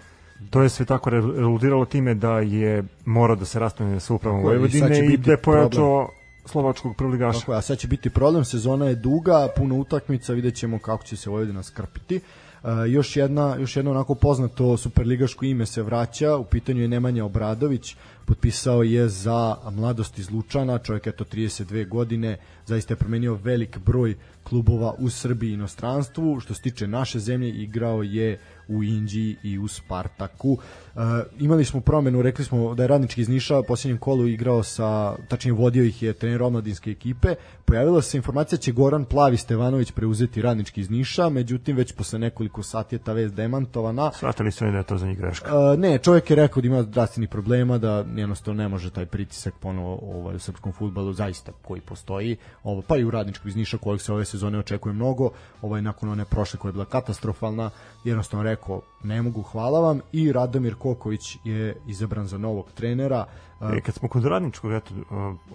To 0.49 0.61
je 0.61 0.69
sve 0.69 0.85
tako 0.85 1.09
re- 1.09 1.21
rezultiralo 1.35 1.85
time 1.85 2.13
da 2.13 2.39
je 2.39 2.83
morao 3.05 3.35
da 3.35 3.45
se 3.45 3.59
rastane 3.59 3.99
sa 3.99 4.13
upravom 4.13 4.41
i 4.41 4.43
Vojvodine 4.43 5.13
i 5.13 5.17
da 5.17 5.31
je 5.31 5.37
pojačao 5.37 6.09
slovačkog 6.45 6.95
prvoligaša. 6.97 7.39
Tako 7.39 7.51
je, 7.51 7.57
a 7.57 7.61
sad 7.61 7.77
će 7.77 7.87
biti 7.87 8.09
problem, 8.09 8.45
sezona 8.45 8.85
je 8.85 8.95
duga, 8.95 9.47
puno 9.57 9.75
utakmica, 9.75 10.33
vidjet 10.33 10.55
ćemo 10.55 10.79
kako 10.79 11.03
će 11.03 11.17
se 11.17 11.29
Vojvodina 11.29 11.63
skrpiti. 11.63 12.15
Uh, 12.63 12.69
još 12.87 13.15
jedna 13.15 13.55
još 13.59 13.75
jedno 13.75 13.91
onako 13.91 14.15
poznato 14.15 14.77
superligaško 14.77 15.45
ime 15.45 15.65
se 15.65 15.83
vraća, 15.83 16.35
u 16.35 16.43
pitanju 16.43 16.81
je 16.81 16.87
Nemanja 16.87 17.25
Obradović, 17.25 17.95
potpisao 18.25 18.83
je 18.83 19.09
za 19.09 19.57
mladost 19.71 20.19
iz 20.19 20.31
Lučana, 20.31 20.77
čovjek 20.77 21.05
je 21.05 21.11
to 21.11 21.23
32 21.23 21.87
godine, 21.87 22.37
zaista 22.65 22.93
je 22.93 22.97
promenio 22.97 23.33
velik 23.33 23.77
broj 23.77 24.15
klubova 24.43 24.93
u 24.99 25.09
Srbiji 25.09 25.49
i 25.49 25.53
inostranstvu, 25.53 26.39
što 26.39 26.53
se 26.53 26.61
tiče 26.61 26.87
naše 26.87 27.19
zemlje, 27.19 27.49
igrao 27.49 28.03
je 28.03 28.39
u 28.71 28.83
Inđiji 28.83 29.37
i 29.43 29.59
u 29.59 29.67
Spartaku. 29.67 30.57
E, 30.95 30.99
imali 31.39 31.65
smo 31.65 31.81
promenu, 31.81 32.21
rekli 32.21 32.45
smo 32.45 32.75
da 32.75 32.83
je 32.83 32.87
radnički 32.87 33.21
iz 33.21 33.29
Niša 33.29 33.59
u 33.59 33.63
posljednjem 33.63 33.97
kolu 33.97 34.27
igrao 34.27 34.63
sa, 34.63 35.15
tačnije 35.27 35.53
vodio 35.53 35.83
ih 35.83 36.03
je 36.03 36.13
trener 36.13 36.43
omladinske 36.43 36.91
ekipe. 36.91 37.35
Pojavila 37.65 38.01
se 38.01 38.17
informacija 38.17 38.57
da 38.57 38.61
će 38.61 38.71
Goran 38.71 39.05
Plavi 39.05 39.37
Stevanović 39.37 39.91
preuzeti 39.91 40.41
radnički 40.41 40.81
iz 40.81 40.89
Niša, 40.89 41.29
međutim 41.29 41.75
već 41.75 41.91
posle 41.91 42.19
nekoliko 42.19 42.63
sati 42.63 42.95
je 42.95 42.99
ta 42.99 43.13
vez 43.13 43.33
demantovana. 43.33 44.11
Shvatili 44.11 44.51
su 44.51 44.65
da 44.65 44.77
je 44.77 44.83
to 44.83 44.97
za 44.97 45.07
njih 45.07 45.17
greška. 45.17 45.57
Uh, 45.57 45.79
ne, 45.79 45.97
čovjek 45.97 46.29
je 46.29 46.35
rekao 46.35 46.61
da 46.61 46.67
ima 46.67 46.83
zdravstvenih 46.83 47.29
problema, 47.29 47.77
da 47.77 48.05
jednostavno 48.15 48.63
ne 48.63 48.69
može 48.69 48.89
taj 48.89 49.05
pritisak 49.05 49.53
ponovo 49.59 49.99
ovaj, 50.03 50.35
u 50.35 50.39
srpskom 50.39 50.73
futbalu 50.73 51.13
zaista 51.13 51.51
koji 51.61 51.81
postoji, 51.81 52.37
ovo, 52.63 52.81
pa 52.81 52.97
i 52.97 53.03
u 53.03 53.11
radničkom 53.11 53.49
iz 53.49 53.55
Niša 53.55 53.77
kojeg 53.77 54.01
se 54.01 54.13
ove 54.13 54.25
sezone 54.25 54.59
očekuje 54.59 54.93
mnogo, 54.93 55.29
ovaj, 55.61 55.81
nakon 55.81 56.09
one 56.09 56.25
prošle 56.25 56.59
koja 56.59 56.69
je 56.69 56.73
bila 56.73 56.85
katastrofalna, 56.85 57.69
jednostavno 58.03 58.43
rekao 58.43 58.81
ne 59.03 59.21
mogu, 59.21 59.41
hvala 59.41 59.79
vam 59.79 60.01
i 60.11 60.31
Radomir 60.31 60.75
Koković 60.81 61.37
je 61.43 61.75
izabran 61.87 62.27
za 62.27 62.37
novog 62.37 62.71
trenera. 62.71 63.25
E, 63.61 63.81
kad 63.81 63.95
smo 63.95 64.09
kod 64.09 64.25
radničkog, 64.25 64.71
eto, 64.73 64.93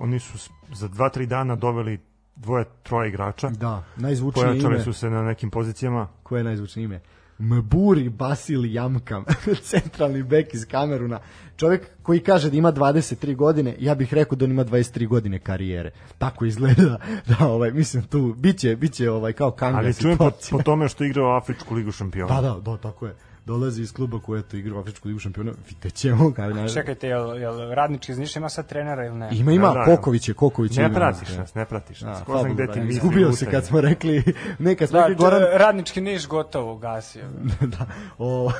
oni 0.00 0.18
su 0.18 0.50
za 0.72 0.88
dva, 0.88 1.08
tri 1.08 1.26
dana 1.26 1.56
doveli 1.56 1.98
dvoje, 2.36 2.64
troje 2.82 3.08
igrača. 3.08 3.50
da, 3.50 3.84
najzvučnije 3.96 4.46
Pojačali 4.46 4.74
ime, 4.74 4.84
su 4.84 4.92
se 4.92 5.10
na 5.10 5.22
nekim 5.22 5.50
pozicijama. 5.50 6.08
koje 6.22 6.40
je 6.40 6.44
najzvučnije 6.44 6.84
ime? 6.84 7.00
Mburi 7.38 8.08
Basil 8.08 8.74
Jamkam, 8.74 9.24
centralni 9.70 10.22
bek 10.22 10.54
iz 10.54 10.66
Kameruna. 10.70 11.18
Čovjek 11.56 11.90
koji 12.02 12.20
kaže 12.20 12.50
da 12.50 12.56
ima 12.56 12.72
23 12.72 13.36
godine, 13.36 13.76
ja 13.78 13.94
bih 13.94 14.14
rekao 14.14 14.36
da 14.36 14.44
on 14.44 14.50
ima 14.50 14.64
23 14.64 15.08
godine 15.08 15.38
karijere. 15.38 15.90
Tako 16.18 16.44
izgleda. 16.44 16.98
Da, 17.28 17.46
ovaj, 17.46 17.70
mislim 17.70 18.02
tu 18.02 18.34
biće 18.38 18.76
biće 18.76 19.10
ovaj 19.10 19.32
kao 19.32 19.50
kanga 19.50 19.78
Ali 19.78 19.94
čujem 19.94 20.18
po, 20.18 20.30
po 20.50 20.62
tome 20.62 20.88
što 20.88 21.04
igra 21.04 21.22
u 21.22 21.36
Afričku 21.36 21.74
ligu 21.74 21.92
šampiona. 21.92 22.34
Da, 22.34 22.40
da, 22.40 22.60
da, 22.60 22.76
tako 22.76 23.06
je. 23.06 23.14
Dolazi 23.46 23.82
iz 23.82 23.92
kluba 23.92 24.18
koji 24.20 24.40
eto 24.40 24.56
igra 24.56 24.76
u 24.76 24.78
Afričku 24.78 25.08
ligu 25.08 25.20
šampiona. 25.20 25.52
Vidjet 25.68 25.94
ćemo. 25.94 26.32
Kao, 26.36 26.50
na... 26.50 26.68
Čekajte, 26.68 27.08
jel, 27.08 27.38
jel 27.38 27.70
radnički 27.70 28.12
iz 28.12 28.18
Niša 28.18 28.38
ima 28.38 28.48
sad 28.48 28.66
trenera 28.68 29.04
ili 29.06 29.14
ne? 29.16 29.28
Ima, 29.32 29.52
ima, 29.52 29.68
Da, 29.68 29.74
da. 29.74 29.84
Koković 29.84 30.28
je, 30.28 30.34
Koković 30.34 30.76
je. 30.76 30.88
Ne 30.88 30.94
pratiš 30.94 31.28
da. 31.28 31.38
nas, 31.38 31.54
ne 31.54 31.64
pratiš 31.64 32.00
nas. 32.00 32.18
Da, 32.18 32.24
Ko 32.24 32.38
znam 32.38 32.54
gde 32.54 32.66
ti 32.72 32.80
misli 32.80 32.96
Izgubio 32.96 33.32
se 33.32 33.50
kad 33.50 33.64
smo 33.64 33.80
rekli, 33.80 34.22
ne 34.58 34.74
kad 34.74 34.88
smo 34.88 34.98
Da, 35.00 35.06
rekli 35.06 35.24
Goran, 35.24 35.42
radnički 35.52 36.00
Niš 36.00 36.28
gotovo 36.28 36.74
ugasio. 36.74 37.24
da. 37.78 37.86
O, 38.18 38.50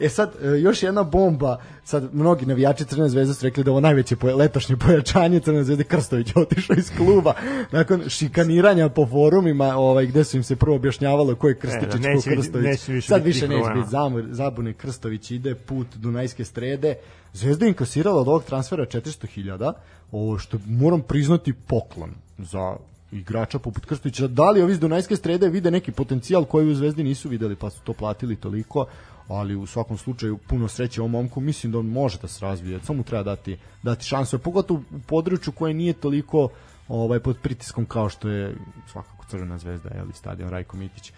e 0.00 0.08
sad, 0.08 0.32
e, 0.42 0.48
još 0.48 0.82
jedna 0.82 1.02
bomba, 1.02 1.60
sad 1.84 2.14
mnogi 2.14 2.46
navijači 2.46 2.84
Crne 2.84 3.08
zvezde 3.08 3.34
su 3.34 3.44
rekli 3.46 3.64
da 3.64 3.70
ovo 3.70 3.80
najveće 3.80 4.16
poja, 4.16 4.36
letošnje 4.36 4.76
pojačanje 4.76 5.40
Crne 5.40 5.64
zvezde 5.64 5.84
Krstović 5.84 6.28
je 6.36 6.42
otišao 6.42 6.76
iz 6.76 6.90
kluba 6.96 7.34
nakon 7.72 8.02
šikaniranja 8.08 8.88
po 8.88 9.06
forumima 9.06 9.76
ovaj, 9.76 10.06
gde 10.06 10.24
su 10.24 10.36
im 10.36 10.42
se 10.42 10.56
prvo 10.56 10.76
objašnjavalo 10.76 11.34
ko 11.34 11.48
je 11.48 11.54
Krstičić, 11.58 11.94
E, 11.94 11.98
da, 11.98 12.14
ko 12.14 12.22
Krstović. 12.30 12.66
neće 12.66 12.92
više 12.92 13.08
sad 13.08 13.24
više 13.24 13.48
neće 13.48 13.70
biti 13.74 13.90
zamor, 14.04 14.24
zabune 14.30 14.72
Krstović 14.72 15.30
ide 15.30 15.54
put 15.54 15.86
Dunajske 15.96 16.44
strede. 16.44 16.94
Zvezda 17.32 17.66
inkasirala 17.66 18.20
od 18.20 18.28
ovog 18.28 18.44
transfera 18.44 18.86
400.000, 18.86 19.72
ovo 20.12 20.38
što 20.38 20.58
moram 20.66 21.02
priznati 21.02 21.52
poklon 21.52 22.10
za 22.38 22.76
igrača 23.12 23.58
poput 23.58 23.84
Krstovića. 23.84 24.26
Da 24.26 24.50
li 24.50 24.62
ovi 24.62 24.72
iz 24.72 24.80
Dunajske 24.80 25.16
strede 25.16 25.48
vide 25.48 25.70
neki 25.70 25.92
potencijal 25.92 26.44
koji 26.44 26.70
u 26.70 26.74
Zvezdi 26.74 27.04
nisu 27.04 27.28
videli 27.28 27.56
pa 27.56 27.70
su 27.70 27.80
to 27.84 27.92
platili 27.92 28.36
toliko, 28.36 28.86
ali 29.28 29.54
u 29.56 29.66
svakom 29.66 29.98
slučaju 29.98 30.38
puno 30.48 30.68
sreće 30.68 31.00
ovom 31.00 31.10
momku, 31.10 31.40
mislim 31.40 31.72
da 31.72 31.78
on 31.78 31.86
može 31.86 32.18
da 32.18 32.28
se 32.28 32.44
razvije, 32.46 32.80
samo 32.82 33.02
treba 33.02 33.22
dati, 33.22 33.56
dati 33.82 34.04
šansu, 34.04 34.38
pogotovo 34.38 34.82
u 34.90 34.98
području 35.06 35.52
koje 35.52 35.74
nije 35.74 35.92
toliko 35.92 36.48
ovaj 36.88 37.20
pod 37.20 37.36
pritiskom 37.42 37.86
kao 37.86 38.08
što 38.08 38.28
je 38.28 38.56
svakako 38.92 39.24
Crvena 39.30 39.58
zvezda, 39.58 39.88
je 39.88 40.02
li 40.02 40.12
stadion 40.12 40.50
Rajko 40.50 40.76
Mitić. 40.76 41.08
E, 41.10 41.12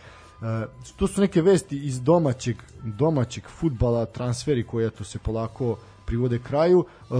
to 0.96 1.06
su 1.06 1.20
neke 1.20 1.42
vesti 1.42 1.86
iz 1.86 2.02
domaćeg 2.02 2.56
domaćeg 2.84 3.44
fudbala, 3.48 4.06
transferi 4.06 4.66
koji 4.66 4.86
eto 4.86 5.04
se 5.04 5.18
polako 5.18 5.76
privode 6.06 6.38
kraju. 6.38 6.84
E, 6.84 7.14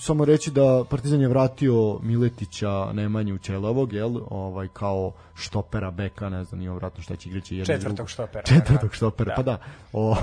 samo 0.00 0.24
reći 0.24 0.50
da 0.50 0.84
Partizan 0.90 1.20
je 1.20 1.28
vratio 1.28 1.98
Miletića 2.02 2.92
Nemanju 2.92 3.38
Ćelovog, 3.38 3.92
jel, 3.92 4.16
ovaj 4.30 4.68
kao 4.72 5.12
štopera 5.34 5.90
beka, 5.90 6.28
ne 6.28 6.44
znam, 6.44 6.58
nije 6.58 6.70
vratno 6.70 7.02
šta 7.02 7.16
će 7.16 7.30
jedan 7.50 7.66
Četvrtog 7.76 8.08
štopera. 8.10 8.44
Četvrtog 8.44 8.94
štopera, 8.94 9.32
pa 9.36 9.42
da. 9.42 9.58
O, 9.92 10.16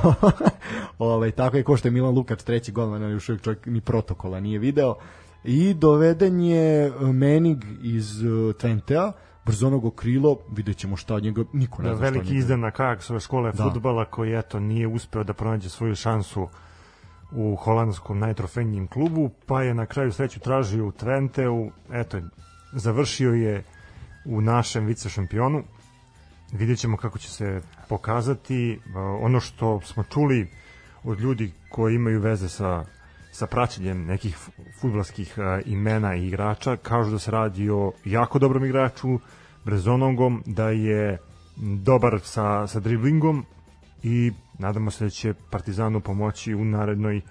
ovaj, 1.00 1.32
tako 1.32 1.58
je 1.58 1.64
ko 1.64 1.78
što 1.78 1.88
je 1.88 1.92
Milan 1.92 2.16
Lukač 2.16 2.44
treći 2.44 2.72
golman, 2.72 3.04
ali 3.04 3.14
još 3.14 3.30
uvijek 3.30 3.44
čovjek 3.44 3.66
ni 3.66 3.82
protokola 3.82 4.40
nije 4.40 4.60
video. 4.60 4.96
I 5.44 5.74
doveden 5.74 6.42
je 6.42 6.92
Menig 7.00 7.66
iz 7.84 8.24
uh, 8.24 8.30
Twentea, 8.56 9.12
brzonogo 9.46 9.92
krilo, 9.92 10.38
vidjet 10.52 10.78
ćemo 10.78 10.96
šta 10.98 11.20
njega, 11.20 11.44
niko 11.54 11.82
ne 11.82 11.90
Da, 11.90 11.96
zna 11.96 12.04
veliki 12.04 12.26
njega. 12.28 12.38
izdanak 12.40 12.80
Ajaxove 12.80 13.20
škole 13.20 13.52
Da. 13.52 13.64
futbala 13.64 14.06
koji 14.06 14.34
eto 14.34 14.60
nije 14.60 14.88
uspeo 14.88 15.24
da 15.24 15.34
pronađe 15.34 15.70
svoju 15.70 15.96
šansu 15.96 16.48
u 17.32 17.56
holandskom 17.56 18.20
najtrofejnijem 18.20 18.88
klubu, 18.88 19.30
pa 19.46 19.64
je 19.64 19.74
na 19.74 19.86
kraju 19.86 20.12
sreću 20.12 20.40
tražio 20.40 20.88
u 20.88 20.92
Twenteu, 20.92 21.72
eto, 21.92 22.22
završio 22.74 23.34
je 23.34 23.64
u 24.26 24.42
našem 24.42 24.86
vice 24.86 25.10
šampionu. 25.10 25.64
Vidjet 26.52 26.80
ćemo 26.80 26.98
kako 26.98 27.18
će 27.20 27.30
se 27.30 27.62
pokazati. 27.90 28.80
Ono 29.22 29.40
što 29.40 29.82
smo 29.82 30.04
čuli 30.04 30.50
od 31.04 31.20
ljudi 31.20 31.52
koji 31.70 31.96
imaju 31.96 32.20
veze 32.20 32.50
sa 32.50 32.86
sa 33.34 33.48
praćenjem 33.48 34.06
nekih 34.06 34.38
futbolskih 34.82 35.36
uh, 35.38 35.44
imena 35.66 36.16
i 36.16 36.28
igrača, 36.28 36.78
kažu 36.78 37.12
da 37.12 37.20
se 37.20 37.32
radi 37.32 37.70
o 37.70 37.92
jako 38.06 38.40
dobrom 38.40 38.66
igraču, 38.66 39.20
brezonogom, 39.66 40.44
da 40.46 40.70
je 40.70 41.18
dobar 41.58 42.20
sa, 42.24 42.68
sa 42.68 42.80
driblingom 42.80 43.46
i 44.04 44.32
nadamo 44.60 44.92
se 44.92 45.04
da 45.04 45.10
će 45.10 45.34
Partizanu 45.52 46.00
pomoći 46.00 46.54
u 46.56 46.66
narednoj 46.66 47.22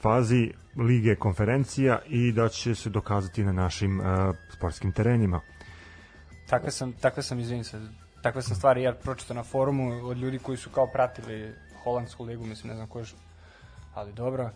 fazi 0.00 0.52
lige 0.76 1.14
konferencija 1.16 1.98
i 2.06 2.32
da 2.32 2.48
će 2.48 2.74
se 2.74 2.90
dokazati 2.90 3.44
na 3.44 3.52
našim 3.52 4.00
uh, 4.00 4.06
sportskim 4.56 4.92
terenima. 4.92 5.40
Takve 6.48 6.70
sam, 6.70 6.92
takve 6.92 7.22
sam, 7.22 7.38
izvinim 7.40 7.64
se, 7.64 7.80
takve 8.22 8.42
sam 8.42 8.56
stvari 8.56 8.82
ja 8.82 8.92
pročitao 8.92 9.36
na 9.36 9.42
forumu 9.42 10.08
od 10.08 10.16
ljudi 10.16 10.38
koji 10.38 10.58
su 10.58 10.70
kao 10.70 10.86
pratili 10.92 11.54
holandsku 11.84 12.24
ligu, 12.24 12.46
mislim, 12.46 12.68
ne 12.68 12.74
znam 12.74 12.88
ko 12.88 12.98
je, 12.98 13.04
ali 13.94 14.12
dobro. 14.12 14.50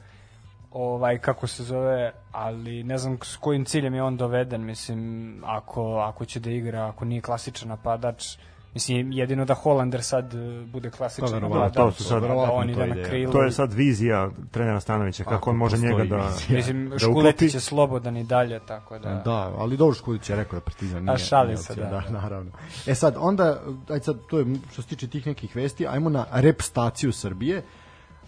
Ovaj, 0.73 1.19
kako 1.19 1.47
se 1.47 1.65
zove, 1.65 2.13
ali 2.33 2.83
ne 2.83 2.99
znam 2.99 3.19
s 3.23 3.37
kojim 3.37 3.65
ciljem 3.65 3.95
je 3.95 4.03
on 4.03 4.17
doveden, 4.17 4.65
mislim, 4.65 5.43
ako, 5.47 5.97
ako 5.97 6.25
će 6.25 6.41
da 6.41 6.51
igra, 6.51 6.87
ako 6.89 7.05
nije 7.05 7.21
klasičan 7.21 7.69
napadač, 7.69 8.37
Mislim, 8.75 9.13
jedino 9.13 9.45
da 9.45 9.55
Holander 9.55 10.03
sad 10.03 10.35
e, 10.35 10.65
bude 10.67 10.91
klasičan 10.91 11.29
Pa, 11.29 11.35
verovatno, 11.35 11.61
napadač, 11.61 11.97
to 11.97 12.03
su 12.03 12.09
sad- 12.09 12.21
da 12.21 12.27
verovatno 12.27 12.55
on 12.55 12.71
ide 12.71 12.87
na 12.87 12.87
ide. 12.87 13.09
krilo. 13.09 13.33
To 13.33 13.43
je 13.43 13.51
sad 13.53 13.73
vizija 13.73 14.31
trenera 14.51 14.81
Stanovića, 14.81 15.25
kako 15.25 15.37
Ako 15.37 15.51
on 15.51 15.57
može 15.57 15.79
njega 15.79 16.05
da, 16.05 16.17
vizija. 16.17 16.57
Mislim, 16.57 16.91
da 16.91 16.99
Škuletić 16.99 17.49
uklopi. 17.49 17.57
je 17.57 17.61
slobodan 17.61 18.17
i 18.17 18.25
dalje, 18.25 18.61
tako 18.67 18.99
da... 18.99 19.23
Da, 19.25 19.53
ali 19.59 19.77
dobro 19.77 19.95
Škulić 19.95 20.31
je 20.31 20.37
rekao 20.37 20.59
da 20.59 20.65
Partizan 20.65 21.05
nije. 21.05 21.15
A 21.15 21.19
šali 21.19 21.47
nije 21.47 21.57
se, 21.57 21.75
da. 21.75 21.85
da. 21.85 22.03
naravno. 22.11 22.51
E 22.87 22.95
sad, 22.95 23.15
onda, 23.19 23.61
aj 23.89 24.01
sad, 24.01 24.19
to 24.31 24.39
je 24.39 24.47
što 24.73 24.83
se 24.83 24.89
tiče 24.89 25.09
tih 25.09 25.27
nekih 25.27 25.57
vesti, 25.57 25.87
ajmo 25.87 26.11
na 26.11 26.27
rep 26.33 26.63
staciju 26.63 27.13
Srbije. 27.13 27.63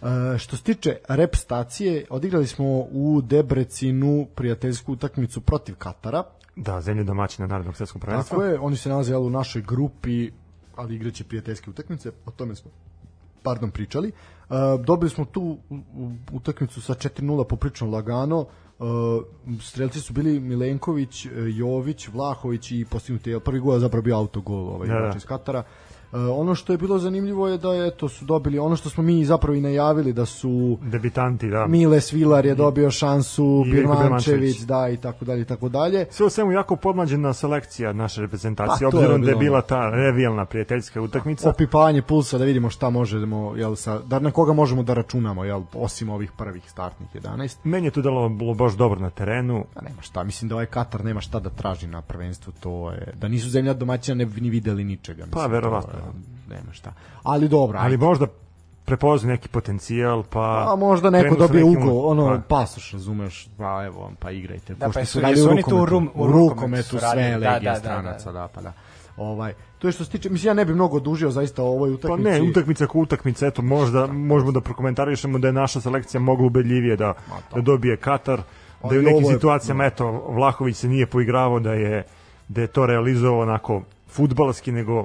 E, 0.03 0.39
što 0.39 0.57
se 0.57 0.63
tiče 0.63 0.97
rep 1.09 1.35
stacije, 1.37 2.05
odigrali 2.11 2.47
smo 2.47 2.65
u 2.81 3.23
Debrecinu 3.25 4.27
prijateljsku 4.35 4.93
utakmicu 4.93 5.41
protiv 5.41 5.75
Katara. 5.75 6.23
Da, 6.57 6.81
zemlje 6.81 7.05
domaćina 7.05 7.47
Narodnog 7.47 7.77
svetskog 7.77 8.03
prvenstva. 8.03 8.37
Tako 8.39 8.45
je, 8.45 8.59
oni 8.59 8.77
se 8.77 8.89
nalaze 8.89 9.17
u 9.17 9.31
našoj 9.31 9.63
grupi, 9.63 10.31
ali 10.77 10.95
igraće 10.95 11.25
prijateljske 11.25 11.71
utakmice, 11.71 12.13
o 12.27 12.31
tome 12.31 12.55
smo 12.55 12.71
pardon, 13.45 13.71
pričali. 13.71 14.13
Uh, 14.49 14.57
dobili 14.85 15.11
smo 15.11 15.25
tu 15.25 15.59
utakmicu 16.33 16.83
sa 16.83 16.95
4-0 16.95 17.45
poprično 17.45 17.91
lagano. 17.91 18.41
Uh, 18.41 18.87
strelci 19.61 20.01
su 20.01 20.13
bili 20.13 20.41
Milenković, 20.41 21.27
uh, 21.27 21.33
Jović, 21.57 22.09
Vlahović 22.09 22.71
i 22.71 22.85
postignuti 22.91 23.31
je 23.31 23.41
prvi 23.41 23.61
gol 23.61 23.79
zapravo 23.79 24.03
bio 24.03 24.17
autogol 24.17 24.69
ovaj 24.69 24.89
Da, 24.89 25.01
da. 25.01 25.13
iz 25.17 25.25
Katara. 25.25 25.63
Uh, 26.15 26.21
ono 26.31 26.55
što 26.55 26.73
je 26.73 26.79
bilo 26.79 26.99
zanimljivo 26.99 27.49
je 27.49 27.59
da 27.59 27.73
je 27.73 27.91
to 27.91 28.09
su 28.09 28.25
dobili 28.25 28.59
ono 28.59 28.77
što 28.77 28.91
smo 28.91 29.03
mi 29.03 29.25
zapravo 29.25 29.55
i 29.55 29.61
najavili 29.61 30.13
da 30.13 30.27
su 30.27 30.79
Debitanti, 30.83 31.49
da. 31.49 31.67
Miles 31.67 32.13
Vilar 32.13 32.47
je 32.47 32.55
dobio 32.55 32.91
šansu, 32.91 33.65
Birmančević, 33.65 34.59
da 34.59 34.89
i 34.89 34.97
tako 34.97 35.25
dalje 35.25 35.41
i 35.41 35.45
tako 35.45 35.69
dalje. 35.69 36.07
Sve 36.11 36.27
u 36.27 36.31
svemu 36.31 36.53
jako 36.53 36.77
podmlađena 36.77 37.33
selekcija 37.33 37.93
naše 37.93 38.21
reprezentacije, 38.21 38.87
Pa, 38.87 38.91
to 38.91 38.97
je 38.97 39.05
obzirom 39.05 39.23
da 39.23 39.31
je 39.31 39.37
bila 39.37 39.63
ta 39.63 39.91
revijalna 39.91 40.45
prijateljska 40.45 41.01
utakmica. 41.01 41.51
opipavanje 41.51 42.03
pulsa 42.03 42.39
da 42.39 42.45
vidimo 42.45 42.71
šta 42.71 42.91
možemo 42.91 43.53
jel 43.57 43.77
sa 43.77 43.99
da 43.99 44.19
na 44.19 44.31
koga 44.31 44.53
možemo 44.53 44.83
da 44.83 44.95
računamo 44.95 45.45
jel 45.45 45.63
osim 45.75 46.09
ovih 46.09 46.33
prvih 46.33 46.71
startnih 46.71 47.09
11 47.15 47.57
Meni 47.65 47.87
je 47.87 47.91
tu 47.91 48.03
delo 48.03 48.29
bilo 48.29 48.55
baš 48.55 48.73
dobro 48.73 49.01
na 49.01 49.11
terenu. 49.11 49.65
a 49.75 49.83
nema 49.83 50.03
šta 50.03 50.25
mislim 50.25 50.49
da 50.49 50.55
ovaj 50.55 50.67
Katar 50.67 51.05
nema 51.05 51.21
šta 51.21 51.41
da 51.41 51.51
traži 51.51 51.87
na 51.87 52.03
prvenstvu 52.03 52.53
to 52.61 52.91
je 52.91 53.13
da 53.15 53.29
nisu 53.29 53.51
zemlja 53.51 53.73
domaćina 53.75 54.15
ne 54.15 54.27
bi 54.27 54.41
ni 54.41 54.51
videli 54.51 54.85
ničega 54.85 55.27
mislim, 55.27 55.33
Pa, 55.33 55.47
verovatno. 55.47 56.04
Nema 56.49 56.73
šta. 56.73 56.93
Ali 57.23 57.49
dobro 57.49 57.79
Ali 57.83 57.97
možda 57.97 58.27
prepoznaju 58.85 59.33
neki 59.33 59.49
potencijal, 59.49 60.23
pa... 60.23 60.67
a 60.73 60.77
možda 60.77 61.11
neko 61.11 61.37
dobije 61.37 61.65
nekim- 61.65 61.89
ugo 61.89 62.01
ono 62.01 62.27
Pa, 62.27 62.57
pasoš 62.57 62.93
razumeš 62.93 63.49
pa 63.59 63.85
evo 63.87 64.13
pa 64.19 64.31
igrajte 64.31 64.75
Da, 64.75 64.87
Pošto 64.87 65.01
pa 65.01 65.07
su 65.37 65.51
oni 65.51 65.63
tu 65.63 65.77
u 65.77 65.87
rum- 65.87 66.11
u 66.15 66.27
rukometu 66.27 66.89
sve 66.89 67.01
da, 67.01 67.15
legije 67.15 67.41
da, 67.61 67.71
da, 67.71 67.75
stranaca 67.75 68.33
da. 68.33 68.39
da 68.41 68.49
pa 68.49 68.61
da. 68.63 68.73
Ovaj 69.17 69.53
to 69.79 69.89
je 69.89 69.93
što 69.93 70.05
se 70.05 70.11
tiče 70.11 70.31
mislim 70.31 70.49
ja 70.51 70.55
ne 70.55 70.65
bih 70.65 70.75
mnogo 70.75 71.01
dužio 71.01 71.31
zaista 71.31 71.63
o 71.63 71.67
ovoj 71.67 71.91
Pa 71.91 71.95
utakmici. 71.95 72.31
ne, 72.31 72.51
utakmica 72.51 72.87
ko 72.87 72.99
utakmica, 72.99 73.47
eto, 73.47 73.63
možda 73.63 74.07
možemo 74.07 74.53
da 74.53 74.61
prokomentarišemo 74.61 75.39
da 75.39 75.49
je 75.49 75.53
naša 75.53 75.81
selekcija 75.81 76.21
mogla 76.21 76.47
ubedljivije 76.47 76.97
da, 76.97 77.15
da 77.55 77.61
dobije 77.61 77.97
Katar, 77.97 78.41
da 78.89 78.95
je 78.95 79.01
u 79.01 79.03
nekim 79.03 79.25
situacijama, 79.25 79.85
eto, 79.85 80.11
Vlahović 80.29 80.77
se 80.77 80.89
nije 80.89 81.07
poigravao 81.07 81.61
da 81.61 81.73
je, 81.73 82.03
da 82.49 82.61
je 82.61 82.67
to 82.67 82.87
realizovao 82.87 83.41
onako 83.41 83.83
futbalski, 84.09 84.73
nego 84.73 85.05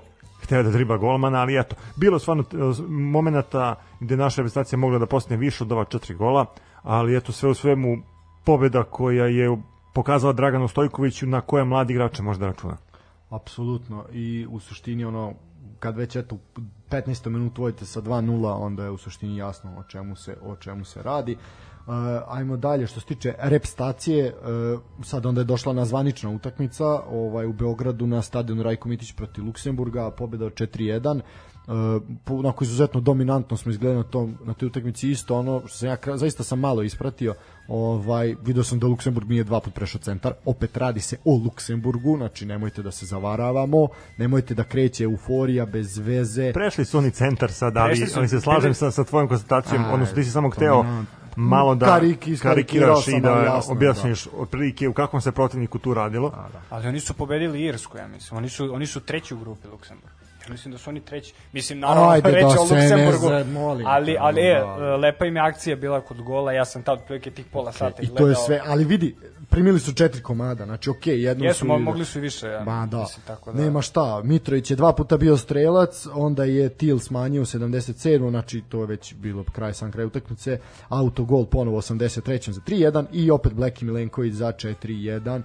hteo 0.50 0.64
da 0.64 0.72
driba 0.72 0.98
golmana, 0.98 1.42
ali 1.42 1.60
eto, 1.60 1.76
bilo 1.96 2.20
stvarno 2.20 2.44
e, 2.44 2.56
momenata 2.90 3.76
gde 4.00 4.18
naša 4.18 4.42
reprezentacija 4.42 4.80
mogla 4.80 5.00
da 5.00 5.06
postane 5.06 5.38
više 5.38 5.64
od 5.64 5.72
ova 5.72 5.86
četiri 5.86 6.16
gola, 6.16 6.46
ali 6.84 7.18
eto, 7.18 7.32
sve 7.32 7.50
u 7.50 7.54
svemu 7.54 7.98
pobeda 8.46 8.84
koja 8.84 9.26
je 9.26 9.58
pokazala 9.94 10.34
Draganu 10.34 10.68
Stojkoviću 10.68 11.28
na 11.28 11.42
koje 11.42 11.64
mladi 11.64 11.94
igrače 11.94 12.24
može 12.24 12.40
da 12.40 12.48
računa. 12.48 12.78
Apsolutno 13.30 14.06
i 14.12 14.48
u 14.50 14.60
suštini 14.60 15.06
ono 15.06 15.34
kad 15.80 15.98
već 15.98 16.16
eto 16.16 16.36
u 16.36 16.40
15. 16.90 17.30
minutu 17.30 17.62
vodite 17.62 17.86
sa 17.86 18.02
2:0 18.02 18.58
onda 18.60 18.84
je 18.84 18.90
u 18.90 18.98
suštini 18.98 19.38
jasno 19.38 19.72
o 19.78 19.84
čemu 19.84 20.16
se 20.16 20.38
o 20.42 20.56
čemu 20.56 20.86
se 20.86 21.04
radi. 21.04 21.34
Uh, 21.34 21.69
ajmo 22.28 22.58
dalje 22.58 22.88
što 22.88 23.00
se 23.00 23.06
tiče 23.06 23.34
rep 23.40 23.66
stacije 23.66 24.34
uh, 24.34 24.80
sad 25.06 25.26
onda 25.26 25.42
je 25.42 25.46
došla 25.46 25.74
na 25.74 25.86
zvanična 25.86 26.30
utakmica 26.30 26.86
ovaj 27.12 27.46
u 27.46 27.54
Beogradu 27.54 28.08
na 28.08 28.22
stadionu 28.22 28.64
Rajko 28.64 28.90
Mitić 28.90 29.12
protiv 29.12 29.46
Luksemburga 29.46 30.12
pobeda 30.12 30.46
od 30.46 30.54
4:1 30.54 31.22
Uh, 31.70 31.76
po, 32.26 32.34
onako 32.34 32.64
izuzetno 32.64 33.02
dominantno 33.02 33.58
smo 33.58 33.72
izgledali 33.72 33.98
na 33.98 34.04
tom 34.04 34.38
na 34.44 34.54
toj 34.54 34.68
utakmici. 34.68 35.10
Isto 35.12 35.36
ono 35.36 35.62
što 35.68 35.78
sam 35.78 35.90
ja 35.90 35.98
zaista 36.18 36.44
sam 36.44 36.60
malo 36.60 36.84
ispratio 36.84 37.34
ovaj 37.68 38.36
video 38.44 38.64
sam 38.64 38.80
da 38.80 38.88
Luksemburg 38.88 39.30
nije 39.30 39.44
dva 39.44 39.60
put 39.60 39.74
prešao 39.74 40.02
centar. 40.02 40.34
Opet 40.46 40.78
radi 40.78 41.00
se 41.00 41.18
o 41.26 41.36
Luksemburgu 41.44 42.18
znači 42.18 42.46
nemojte 42.46 42.82
da 42.82 42.92
se 42.92 43.06
zavaravamo 43.06 43.88
nemojte 44.18 44.54
da 44.54 44.64
kreće 44.64 45.04
euforija 45.04 45.66
bez 45.66 45.98
veze. 45.98 46.54
Prešli 46.54 46.86
su 46.86 46.98
oni 46.98 47.12
centar 47.12 47.52
sad, 47.52 47.78
ali, 47.78 48.08
ali 48.16 48.28
se 48.28 48.42
slažem 48.42 48.74
sa, 48.74 48.92
sa 48.92 49.04
tvojom 49.04 49.28
konstatacijom, 49.28 49.86
odnosno 49.92 50.16
ti 50.16 50.24
si 50.24 50.32
samo 50.32 50.50
hteo 50.50 50.86
malo 51.40 51.76
da 51.76 51.86
Kariki- 51.86 52.42
karikiraš 52.42 53.08
i 53.08 53.22
da 53.22 53.34
ali 53.34 53.46
jasno, 53.46 53.74
objasniš 53.74 54.28
otprilike 54.38 54.88
u 54.88 54.94
kakvom 54.94 55.22
se 55.22 55.32
protivniku 55.32 55.80
tu 55.80 55.94
radilo. 55.94 56.34
Ali 56.70 56.88
oni 56.88 57.00
su 57.00 57.14
pobedili 57.14 57.64
Irsku, 57.64 57.98
ja 57.98 58.08
mislim. 58.08 58.38
Oni 58.38 58.50
su, 58.50 58.74
oni 58.74 58.88
su 58.88 59.00
treći 59.00 59.34
u 59.34 59.40
grupi 59.40 59.68
Luksemburg. 59.68 60.19
Ja 60.46 60.52
mislim 60.52 60.72
da 60.72 60.78
su 60.78 60.90
oni 60.90 61.02
treći. 61.02 61.34
Mislim, 61.54 61.80
naravno, 61.80 62.10
Ajde, 62.10 62.32
reći 62.32 62.42
da 62.56 62.62
o 62.62 62.66
se 62.68 62.76
ne 62.76 62.82
Luksemburgu. 62.82 63.28
zre- 63.28 63.52
molim 63.54 63.88
ali, 63.88 64.18
ali, 64.20 64.42
e, 64.42 64.60
da. 64.60 64.96
lepa 64.96 65.26
im 65.26 65.36
je 65.36 65.42
akcija 65.42 65.76
bila 65.76 66.02
kod 66.02 66.22
gola, 66.22 66.52
ja 66.52 66.66
sam 66.66 66.84
tad 66.84 67.00
otprilike 67.00 67.32
tih 67.32 67.46
pola 67.52 67.72
sata 67.72 68.02
I 68.02 68.06
gledao. 68.06 68.18
to 68.26 68.30
je 68.30 68.36
sve, 68.36 68.62
ali 68.66 68.84
vidi, 68.84 69.16
primili 69.50 69.80
su 69.80 69.94
četiri 69.94 70.22
komada, 70.24 70.66
znači 70.66 70.90
okej, 70.90 71.14
okay, 71.16 71.18
jednom 71.20 71.48
Jesu, 71.48 71.60
su... 71.60 71.66
mo- 71.66 71.80
mogli 71.80 72.06
su 72.06 72.18
i 72.18 72.22
više, 72.22 72.48
ja. 72.48 72.64
Ma 72.64 72.86
da, 72.92 73.00
Mislim, 73.00 73.24
tako 73.28 73.52
da. 73.52 73.62
nema 73.62 73.82
šta, 73.82 74.22
Mitrović 74.24 74.72
je 74.72 74.76
dva 74.76 74.94
puta 74.94 75.18
bio 75.18 75.38
strelac, 75.38 76.08
onda 76.14 76.44
je 76.44 76.70
Til 76.70 77.00
smanjio 77.00 77.42
u 77.42 77.46
77. 77.46 78.30
znači 78.30 78.62
to 78.70 78.80
je 78.82 78.86
već 78.88 79.14
bilo 79.16 79.44
kraj 79.44 79.74
sam 79.74 79.92
kraj 79.92 80.06
utakmice, 80.06 80.60
autogol 80.90 81.46
ponovo 81.46 81.82
83. 81.82 82.52
za 82.52 82.62
3-1 82.62 83.06
i 83.12 83.32
opet 83.32 83.54
Bleki 83.54 83.86
Milenković 83.86 84.34
za 84.34 84.48
4-1. 84.52 85.42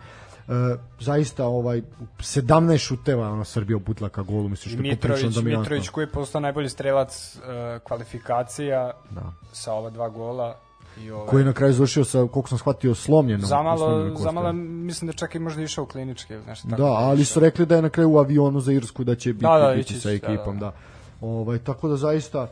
E, 0.48 0.76
zaista 1.00 1.46
ovaj 1.46 1.82
17 2.18 2.78
šuteva 2.78 3.30
ono 3.30 3.44
Srbija 3.44 3.76
uputila 3.76 4.08
ka 4.08 4.22
golu 4.22 4.48
mislim 4.48 4.74
što 4.74 4.82
je 4.84 4.90
Mitrović, 4.90 5.22
dominantno. 5.22 5.60
Mitrović 5.60 5.88
koji 5.88 6.02
je 6.02 6.10
postao 6.10 6.40
najbolji 6.40 6.68
strelac 6.68 7.36
uh, 7.36 7.42
kvalifikacija 7.82 8.92
Da. 9.10 9.32
sa 9.52 9.72
ova 9.72 9.90
dva 9.90 10.08
gola. 10.08 10.56
I 11.00 11.10
ovaj, 11.10 11.26
koji 11.28 11.40
je 11.40 11.44
na 11.46 11.52
kraju 11.52 11.72
završio 11.72 12.04
sa 12.04 12.18
koliko 12.18 12.48
sam 12.48 12.58
shvatio 12.58 12.94
slomljenom 12.94 13.46
zamalo, 13.46 14.16
zamalo, 14.16 14.52
mislim 14.52 15.06
da 15.06 15.12
čak 15.12 15.34
i 15.34 15.38
možda 15.38 15.62
išao 15.62 15.84
u 15.84 15.86
kliničke, 15.86 16.40
nešto 16.46 16.68
tako. 16.68 16.82
Da, 16.82 16.88
ali 16.88 17.24
su 17.24 17.40
rekli 17.40 17.66
da 17.66 17.76
je 17.76 17.82
na 17.82 17.88
kraju 17.88 18.10
u 18.12 18.18
avionu 18.18 18.60
za 18.60 18.72
Irsku 18.72 19.04
da 19.04 19.14
će 19.14 19.32
biti, 19.32 19.42
Da, 19.44 19.58
da, 19.58 19.74
biti 19.74 19.92
ići 19.92 20.00
sa 20.00 20.08
da, 20.08 20.14
ekipom, 20.14 20.58
da. 20.58 20.66
da. 20.66 20.72
Ovaj, 21.20 21.58
tako 21.58 21.88
da 21.88 21.96
zaista 21.96 22.48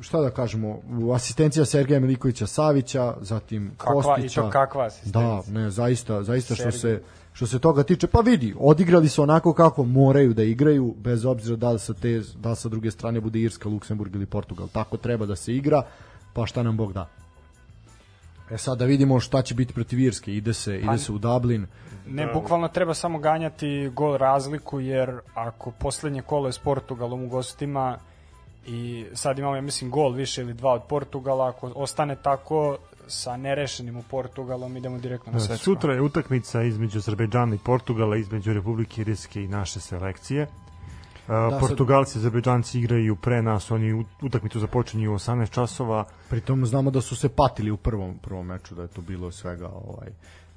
šta 0.00 0.20
da 0.20 0.30
kažemo, 0.30 0.78
u 1.00 1.12
asistencija 1.12 1.64
Sergeja 1.64 2.00
Milikovića 2.00 2.46
Savića, 2.46 3.14
zatim 3.20 3.72
Kakva, 3.76 4.02
Kostića. 4.02 4.40
I 4.40 4.44
to 4.44 4.50
kakva 4.50 4.84
asistencija. 4.86 5.22
Da, 5.22 5.60
ne, 5.60 5.70
zaista, 5.70 6.22
zaista 6.22 6.54
što 6.54 6.70
Sergej. 6.70 6.80
se 6.80 7.02
što 7.32 7.46
se 7.46 7.58
toga 7.58 7.82
tiče, 7.82 8.06
pa 8.06 8.20
vidi, 8.20 8.54
odigrali 8.58 9.08
su 9.08 9.22
onako 9.22 9.52
kako 9.54 9.84
moraju 9.84 10.34
da 10.34 10.42
igraju, 10.42 10.94
bez 10.98 11.24
obzira 11.24 11.56
da 11.56 11.70
li 11.70 11.78
sa 11.78 11.94
te, 11.94 12.22
da 12.36 12.54
sa 12.54 12.68
druge 12.68 12.90
strane 12.90 13.20
bude 13.20 13.38
Irska, 13.38 13.68
Luksemburg 13.68 14.14
ili 14.14 14.26
Portugal. 14.26 14.68
Tako 14.68 14.96
treba 14.96 15.26
da 15.26 15.36
se 15.36 15.54
igra, 15.54 15.82
pa 16.32 16.46
šta 16.46 16.62
nam 16.62 16.76
Bog 16.76 16.92
da. 16.92 17.08
E 18.50 18.58
sad 18.58 18.78
da 18.78 18.84
vidimo 18.84 19.20
šta 19.20 19.42
će 19.42 19.54
biti 19.54 19.74
protiv 19.74 20.00
Irske. 20.00 20.34
Ide 20.34 20.54
se, 20.54 20.78
ide 20.78 20.98
se 20.98 21.12
u 21.12 21.18
Dublin. 21.18 21.66
Ne, 22.06 22.26
bukvalno 22.34 22.68
treba 22.68 22.94
samo 22.94 23.18
ganjati 23.18 23.90
gol 23.94 24.16
razliku, 24.16 24.80
jer 24.80 25.18
ako 25.34 25.70
poslednje 25.70 26.22
kolo 26.22 26.48
je 26.48 26.52
s 26.52 26.58
Portugalom 26.58 27.24
u 27.24 27.28
gostima 27.28 27.98
i 28.66 29.06
sad 29.14 29.38
imamo, 29.38 29.56
ja 29.56 29.62
mislim, 29.62 29.90
gol 29.90 30.12
više 30.12 30.42
ili 30.42 30.54
dva 30.54 30.72
od 30.72 30.82
Portugala, 30.88 31.48
ako 31.48 31.72
ostane 31.74 32.16
tako 32.16 32.78
sa 33.06 33.36
nerešenim 33.36 33.96
u 33.96 34.02
Portugalom, 34.02 34.76
idemo 34.76 34.98
direktno 34.98 35.32
na 35.32 35.38
Da, 35.38 35.44
svetsko. 35.44 35.64
Sutra 35.64 35.94
je 35.94 36.00
utakmica 36.00 36.62
između 36.62 36.98
Azerbejdžana 36.98 37.54
i 37.54 37.58
Portugala, 37.58 38.16
između 38.16 38.52
Republike 38.52 39.00
Irske 39.00 39.44
i 39.44 39.48
naše 39.48 39.80
selekcije. 39.80 40.46
Da, 41.28 41.58
Portugalci 41.60 42.18
i 42.18 42.20
Azerbejdžanci 42.20 42.78
igraju 42.78 43.16
pre 43.16 43.42
nas, 43.42 43.70
oni 43.70 44.04
utakmicu 44.22 44.60
započinju 44.60 45.12
u 45.12 45.14
18 45.14 45.50
časova. 45.50 46.04
Pritom 46.30 46.66
znamo 46.66 46.90
da 46.90 47.00
su 47.00 47.16
se 47.16 47.28
patili 47.28 47.70
u 47.70 47.76
prvom 47.76 48.18
prvom 48.18 48.46
meču, 48.46 48.74
da 48.74 48.82
je 48.82 48.88
to 48.88 49.00
bilo 49.00 49.30
svega 49.30 49.68
ovaj 49.68 50.08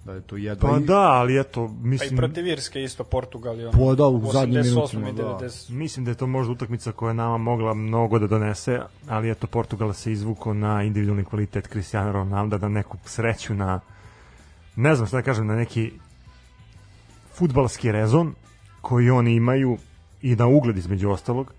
da 0.06 0.14
je 0.14 0.22
to 0.22 0.38
jedva 0.38 0.70
Pa 0.70 0.78
i- 0.78 0.84
da, 0.84 1.00
ali 1.00 1.40
eto, 1.40 1.68
Pa 1.68 1.74
i 1.74 1.88
mislim, 1.88 2.18
protiv 2.18 2.48
Irske 2.48 2.84
isto 2.84 3.04
Portugal 3.04 3.60
je 3.60 3.68
ono, 3.68 3.80
Pa 3.80 3.96
da, 3.96 4.08
u 4.08 4.32
zadnjim 4.32 4.62
88 4.64 4.98
minutima, 4.98 5.12
da. 5.12 5.40
90. 5.40 5.70
mislim 5.70 6.06
da 6.06 6.12
je 6.12 6.16
to 6.16 6.28
možda 6.28 6.54
utakmica 6.54 6.92
koja 6.92 7.10
je 7.10 7.14
nama 7.14 7.38
mogla 7.38 7.74
mnogo 7.74 8.20
da 8.20 8.28
donese, 8.28 8.80
ali 9.08 9.32
eto 9.32 9.48
Portugal 9.48 9.94
se 9.94 10.12
izvuko 10.12 10.54
na 10.54 10.84
individualni 10.84 11.26
kvalitet 11.26 11.68
Cristiano 11.68 12.12
Ronaldo, 12.12 12.58
na 12.58 12.70
neku 12.70 12.98
sreću, 13.06 13.54
na 13.54 13.80
ne 14.76 14.96
znam 14.96 15.08
šta 15.08 15.18
da 15.18 15.24
kažem, 15.24 15.48
na 15.48 15.56
neki 15.56 15.92
futbalski 17.34 17.92
rezon 17.92 18.34
koji 18.82 19.10
oni 19.10 19.36
imaju 19.36 19.78
i 20.22 20.36
na 20.36 20.48
ugled 20.48 20.78
između 20.78 21.10
ostalog. 21.10 21.54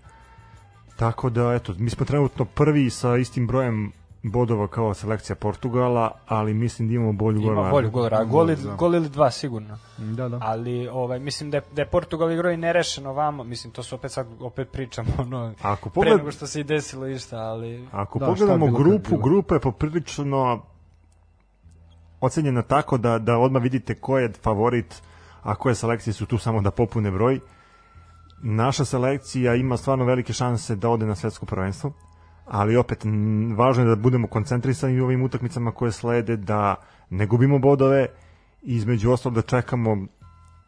Tako 0.95 1.29
da, 1.29 1.53
eto, 1.53 1.73
mi 1.77 1.89
smo 1.89 2.05
trenutno 2.05 2.45
prvi 2.45 2.89
sa 2.89 3.17
istim 3.17 3.47
brojem 3.47 3.91
bodova 4.27 4.67
kao 4.67 4.93
selekcija 4.93 5.35
Portugala, 5.35 6.11
ali 6.27 6.53
mislim 6.53 6.87
da 6.87 6.93
imamo 6.93 7.13
bolju 7.13 7.41
Ima 7.41 7.53
gol 7.53 7.71
bolju 7.71 7.89
gol, 7.91 8.05
ra- 8.05 8.23
gol, 8.23 8.49
ili- 8.49 8.63
Da. 8.63 8.73
gol 8.73 8.95
ili 8.95 9.09
dva 9.09 9.31
sigurno. 9.31 9.77
Da, 9.97 10.29
da. 10.29 10.39
Ali 10.41 10.87
ovaj 10.87 11.19
mislim 11.19 11.51
da 11.51 11.57
je, 11.57 11.63
da 11.71 11.81
je 11.81 11.87
Portugal 11.87 12.31
igrao 12.31 12.51
i 12.51 12.57
nerešeno 12.57 13.13
vamo, 13.13 13.43
mislim 13.43 13.73
to 13.73 13.83
se 13.83 13.95
opet 13.95 14.11
sad 14.11 14.27
opet 14.39 14.71
pričamo 14.71 15.09
ono 15.19 15.53
Ako 15.61 15.89
pre 15.89 15.93
pogled, 15.95 16.17
nego 16.17 16.31
što 16.31 16.47
se 16.47 16.59
i 16.59 16.65
desilo 16.65 17.07
išta, 17.07 17.37
ali 17.37 17.87
Ako 17.91 18.19
Da, 18.19 18.25
da, 18.25 18.31
pogledamo 18.31 18.67
grupu, 18.67 19.09
bilo? 19.09 19.21
grupa 19.21 19.55
je 19.55 19.61
poprilično 19.61 20.61
ocenjena 22.21 22.61
tako 22.61 22.97
da, 22.97 23.19
da 23.19 23.37
odmah 23.37 23.63
vidite 23.63 23.95
ko 23.95 24.17
je 24.17 24.31
favorit, 24.33 25.01
a 25.43 25.55
koje 25.55 25.75
selekcije 25.75 26.13
su 26.13 26.25
tu 26.25 26.37
samo 26.37 26.61
da 26.61 26.71
popune 26.71 27.11
broj. 27.11 27.39
Naša 28.39 28.85
selekcija 28.85 29.55
ima 29.55 29.77
stvarno 29.77 30.05
velike 30.05 30.33
šanse 30.33 30.75
da 30.75 30.89
ode 30.89 31.05
na 31.05 31.15
svetsko 31.15 31.45
prvenstvo, 31.45 31.91
ali 32.47 32.75
opet 32.75 33.05
m, 33.05 33.55
važno 33.57 33.83
je 33.83 33.89
da 33.89 33.95
budemo 33.95 34.27
koncentrisani 34.27 35.01
u 35.01 35.05
ovim 35.05 35.23
utakmicama 35.23 35.71
koje 35.71 35.91
slede, 35.91 36.37
da 36.37 36.75
ne 37.09 37.25
gubimo 37.25 37.59
bodove 37.59 38.07
i 38.63 38.75
između 38.75 39.11
ostalog 39.11 39.35
da 39.35 39.41
čekamo 39.41 39.97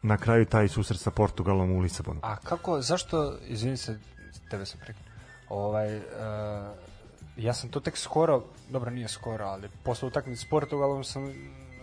na 0.02 0.16
kraju 0.16 0.44
taj 0.46 0.68
susret 0.68 1.00
sa 1.00 1.10
Portugalom 1.10 1.72
u 1.72 1.80
Lisabonu. 1.80 2.20
A 2.22 2.36
kako, 2.36 2.80
zašto, 2.80 3.34
izvini 3.46 3.76
se, 3.76 3.98
tebe 4.50 4.66
sam 4.66 4.80
prekinuo, 4.80 5.10
ovaj, 5.48 5.96
uh, 5.96 6.02
ja 7.36 7.54
sam 7.54 7.70
to 7.70 7.80
tek 7.80 7.96
skoro, 7.96 8.42
dobro 8.70 8.90
nije 8.90 9.08
skoro, 9.08 9.44
ali 9.44 9.68
posle 9.82 10.08
utakmice 10.08 10.40
s 10.40 10.48
Portugalom 10.48 11.04
sam 11.04 11.32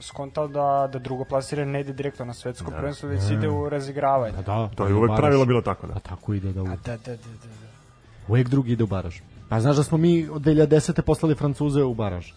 skontao 0.01 0.47
da, 0.47 0.89
da 0.93 0.99
drugo 0.99 1.25
plasiranje 1.25 1.71
ne 1.71 1.81
ide 1.81 1.93
direktno 1.93 2.25
na 2.25 2.33
svetsko 2.33 2.71
da. 2.71 2.77
prvenstvo, 2.77 3.09
već 3.09 3.31
ide 3.31 3.49
u 3.49 3.69
razigravanje. 3.69 4.35
Da, 4.35 4.41
da, 4.41 4.69
To 4.75 4.87
je 4.87 4.93
uvek 4.93 5.09
baraž. 5.09 5.19
pravilo 5.19 5.45
bilo 5.45 5.61
tako 5.61 5.87
da. 5.87 5.93
A 5.93 5.99
tako 5.99 6.33
ide 6.33 6.53
da 6.53 6.63
u... 6.63 6.65
A 6.65 6.69
da, 6.69 6.75
da, 6.75 6.97
da, 6.97 7.15
da. 7.15 7.47
da. 7.47 7.67
Uvijek 8.27 8.49
drugi 8.49 8.71
ide 8.71 8.83
u 8.83 8.87
baraž. 8.87 9.19
Pa 9.49 9.59
znaš 9.59 9.75
da 9.75 9.83
smo 9.83 9.97
mi 9.97 10.27
od 10.29 10.41
2010. 10.41 11.01
poslali 11.01 11.35
Francuze 11.35 11.83
u 11.83 11.93
baraž. 11.93 12.31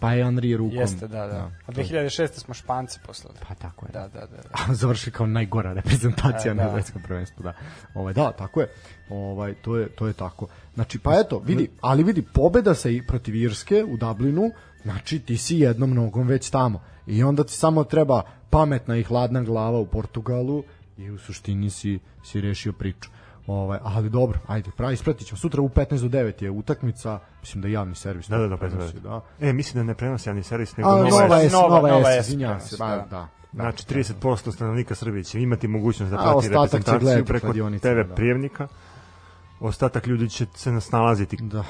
Pa 0.00 0.12
je 0.12 0.24
Henri 0.24 0.56
rukom. 0.56 0.78
Jeste, 0.78 1.08
da, 1.08 1.26
da. 1.26 1.50
A 1.66 1.72
2006. 1.72 2.28
smo 2.28 2.54
Španci 2.54 2.98
poslali. 3.06 3.36
Pa 3.48 3.54
tako 3.54 3.86
je. 3.86 3.92
Da, 3.92 4.08
da, 4.08 4.20
da. 4.20 4.26
da. 4.26 4.48
A 4.68 4.74
završi 4.74 5.10
kao 5.10 5.26
najgora 5.26 5.72
reprezentacija 5.72 6.52
E, 6.52 6.54
na 6.54 6.64
da. 6.64 6.72
svetskom 6.72 7.02
prvenstvu, 7.02 7.42
da. 7.42 7.52
Ovaj 7.94 8.14
da, 8.14 8.32
tako 8.32 8.60
je. 8.60 8.68
Ovaj 9.10 9.54
to 9.54 9.76
je 9.76 9.88
to 9.88 10.06
je 10.06 10.12
tako. 10.12 10.46
Znači 10.74 10.98
pa 10.98 11.20
eto, 11.20 11.38
vidi, 11.38 11.70
ali 11.80 12.02
vidi 12.02 12.22
pobeda 12.22 12.74
sa 12.74 12.88
i 12.88 13.02
protiv 13.06 13.34
Irske 13.34 13.84
u 13.84 13.96
Dublinu, 13.96 14.50
znači 14.82 15.18
ti 15.18 15.36
si 15.36 15.58
jednom 15.58 15.94
nogom 15.94 16.26
već 16.26 16.50
tamo. 16.50 16.82
I 17.06 17.22
onda 17.22 17.44
ti 17.44 17.52
samo 17.52 17.84
treba 17.84 18.22
pametna 18.50 18.96
i 18.96 19.02
hladna 19.02 19.42
glava 19.42 19.78
u 19.78 19.86
Portugalu 19.86 20.64
i 20.98 21.10
u 21.10 21.18
suštini 21.18 21.70
si 21.70 21.98
si 22.24 22.40
rešio 22.40 22.72
priču. 22.72 23.10
Ovaj, 23.48 23.78
ali 23.82 24.10
dobro, 24.10 24.38
ajde, 24.46 24.70
pravi 24.76 24.94
ispratit 24.94 25.26
ćemo. 25.26 25.38
Sutra 25.38 25.62
u 25.62 25.68
15 25.68 26.08
do 26.08 26.18
9 26.18 26.42
je 26.42 26.50
utakmica, 26.50 27.18
mislim 27.40 27.62
da 27.62 27.68
je 27.68 27.72
javni 27.72 27.94
servis. 27.94 28.28
Da, 28.28 28.38
da, 28.38 28.48
da, 28.48 28.56
prenosi, 28.56 29.00
da. 29.00 29.20
E, 29.40 29.52
mislim 29.52 29.82
da 29.82 29.86
ne 29.86 29.94
prenosi 29.94 30.28
javni 30.28 30.42
servis, 30.42 30.76
nego 30.76 30.90
A, 30.90 30.92
Nova 30.92 31.10
nova 31.10 31.40
S. 31.42 31.52
Nova- 31.52 31.68
nova 31.68 31.88
Nova 31.88 32.10
S, 32.10 32.24
S 32.24 32.28
izvinjavam 32.28 32.56
prenosi, 32.56 32.76
se, 32.76 32.84
da, 32.84 33.06
da. 33.10 33.28
da. 33.52 33.62
Znači 33.62 33.84
30% 33.86 34.52
stanovnika 34.52 34.94
Srbije 34.94 35.24
će 35.24 35.40
imati 35.40 35.68
mogućnost 35.68 36.12
da 36.12 36.18
prati 36.18 36.48
reprezentaciju 36.48 37.24
preko 37.24 37.52
TV 37.52 38.08
da. 38.08 38.14
prijemnika. 38.14 38.68
Ostatak 39.60 40.06
ljudi 40.06 40.28
će 40.30 40.46
se 40.54 40.72
nasnalaziti. 40.72 41.36
Da. 41.40 41.64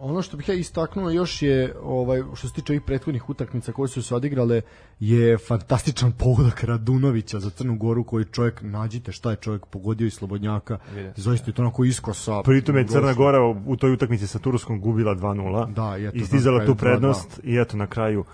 Ono 0.00 0.22
što 0.22 0.36
bih 0.36 0.48
ja 0.48 0.54
istaknuo 0.54 1.10
još 1.10 1.42
je 1.42 1.74
ovaj 1.82 2.22
što 2.34 2.48
se 2.48 2.54
tiče 2.54 2.72
ovih 2.72 2.82
prethodnih 2.82 3.28
utakmica 3.28 3.72
koje 3.72 3.88
su 3.88 4.02
se 4.02 4.14
odigrale 4.14 4.60
je 5.00 5.38
fantastičan 5.38 6.12
pogodak 6.12 6.64
Radunovića 6.64 7.40
za 7.40 7.50
Crnu 7.50 7.76
Goru 7.76 8.04
koji 8.04 8.24
čovjek 8.24 8.62
nađite 8.62 9.12
šta 9.12 9.30
je 9.30 9.36
čovjek 9.36 9.66
pogodio 9.66 10.06
iz 10.06 10.14
Slobodnjaka. 10.14 10.78
Zaista 11.16 11.50
je 11.50 11.54
to 11.54 11.62
onako 11.62 11.84
iskosa. 11.84 12.42
Pritom 12.44 12.76
je 12.76 12.86
Crna. 12.86 13.12
Gora 13.12 13.38
u 13.66 13.76
toj 13.76 13.92
utakmici 13.92 14.26
sa 14.26 14.38
Turskom 14.38 14.80
gubila 14.80 15.14
2:0. 15.14 15.72
Da, 15.72 15.98
i 15.98 16.06
eto, 16.06 16.16
i 16.16 16.20
stizala 16.20 16.66
tu 16.66 16.74
prednost 16.74 17.40
i 17.44 17.58
eto 17.58 17.76
na 17.76 17.86
kraju 17.86 18.24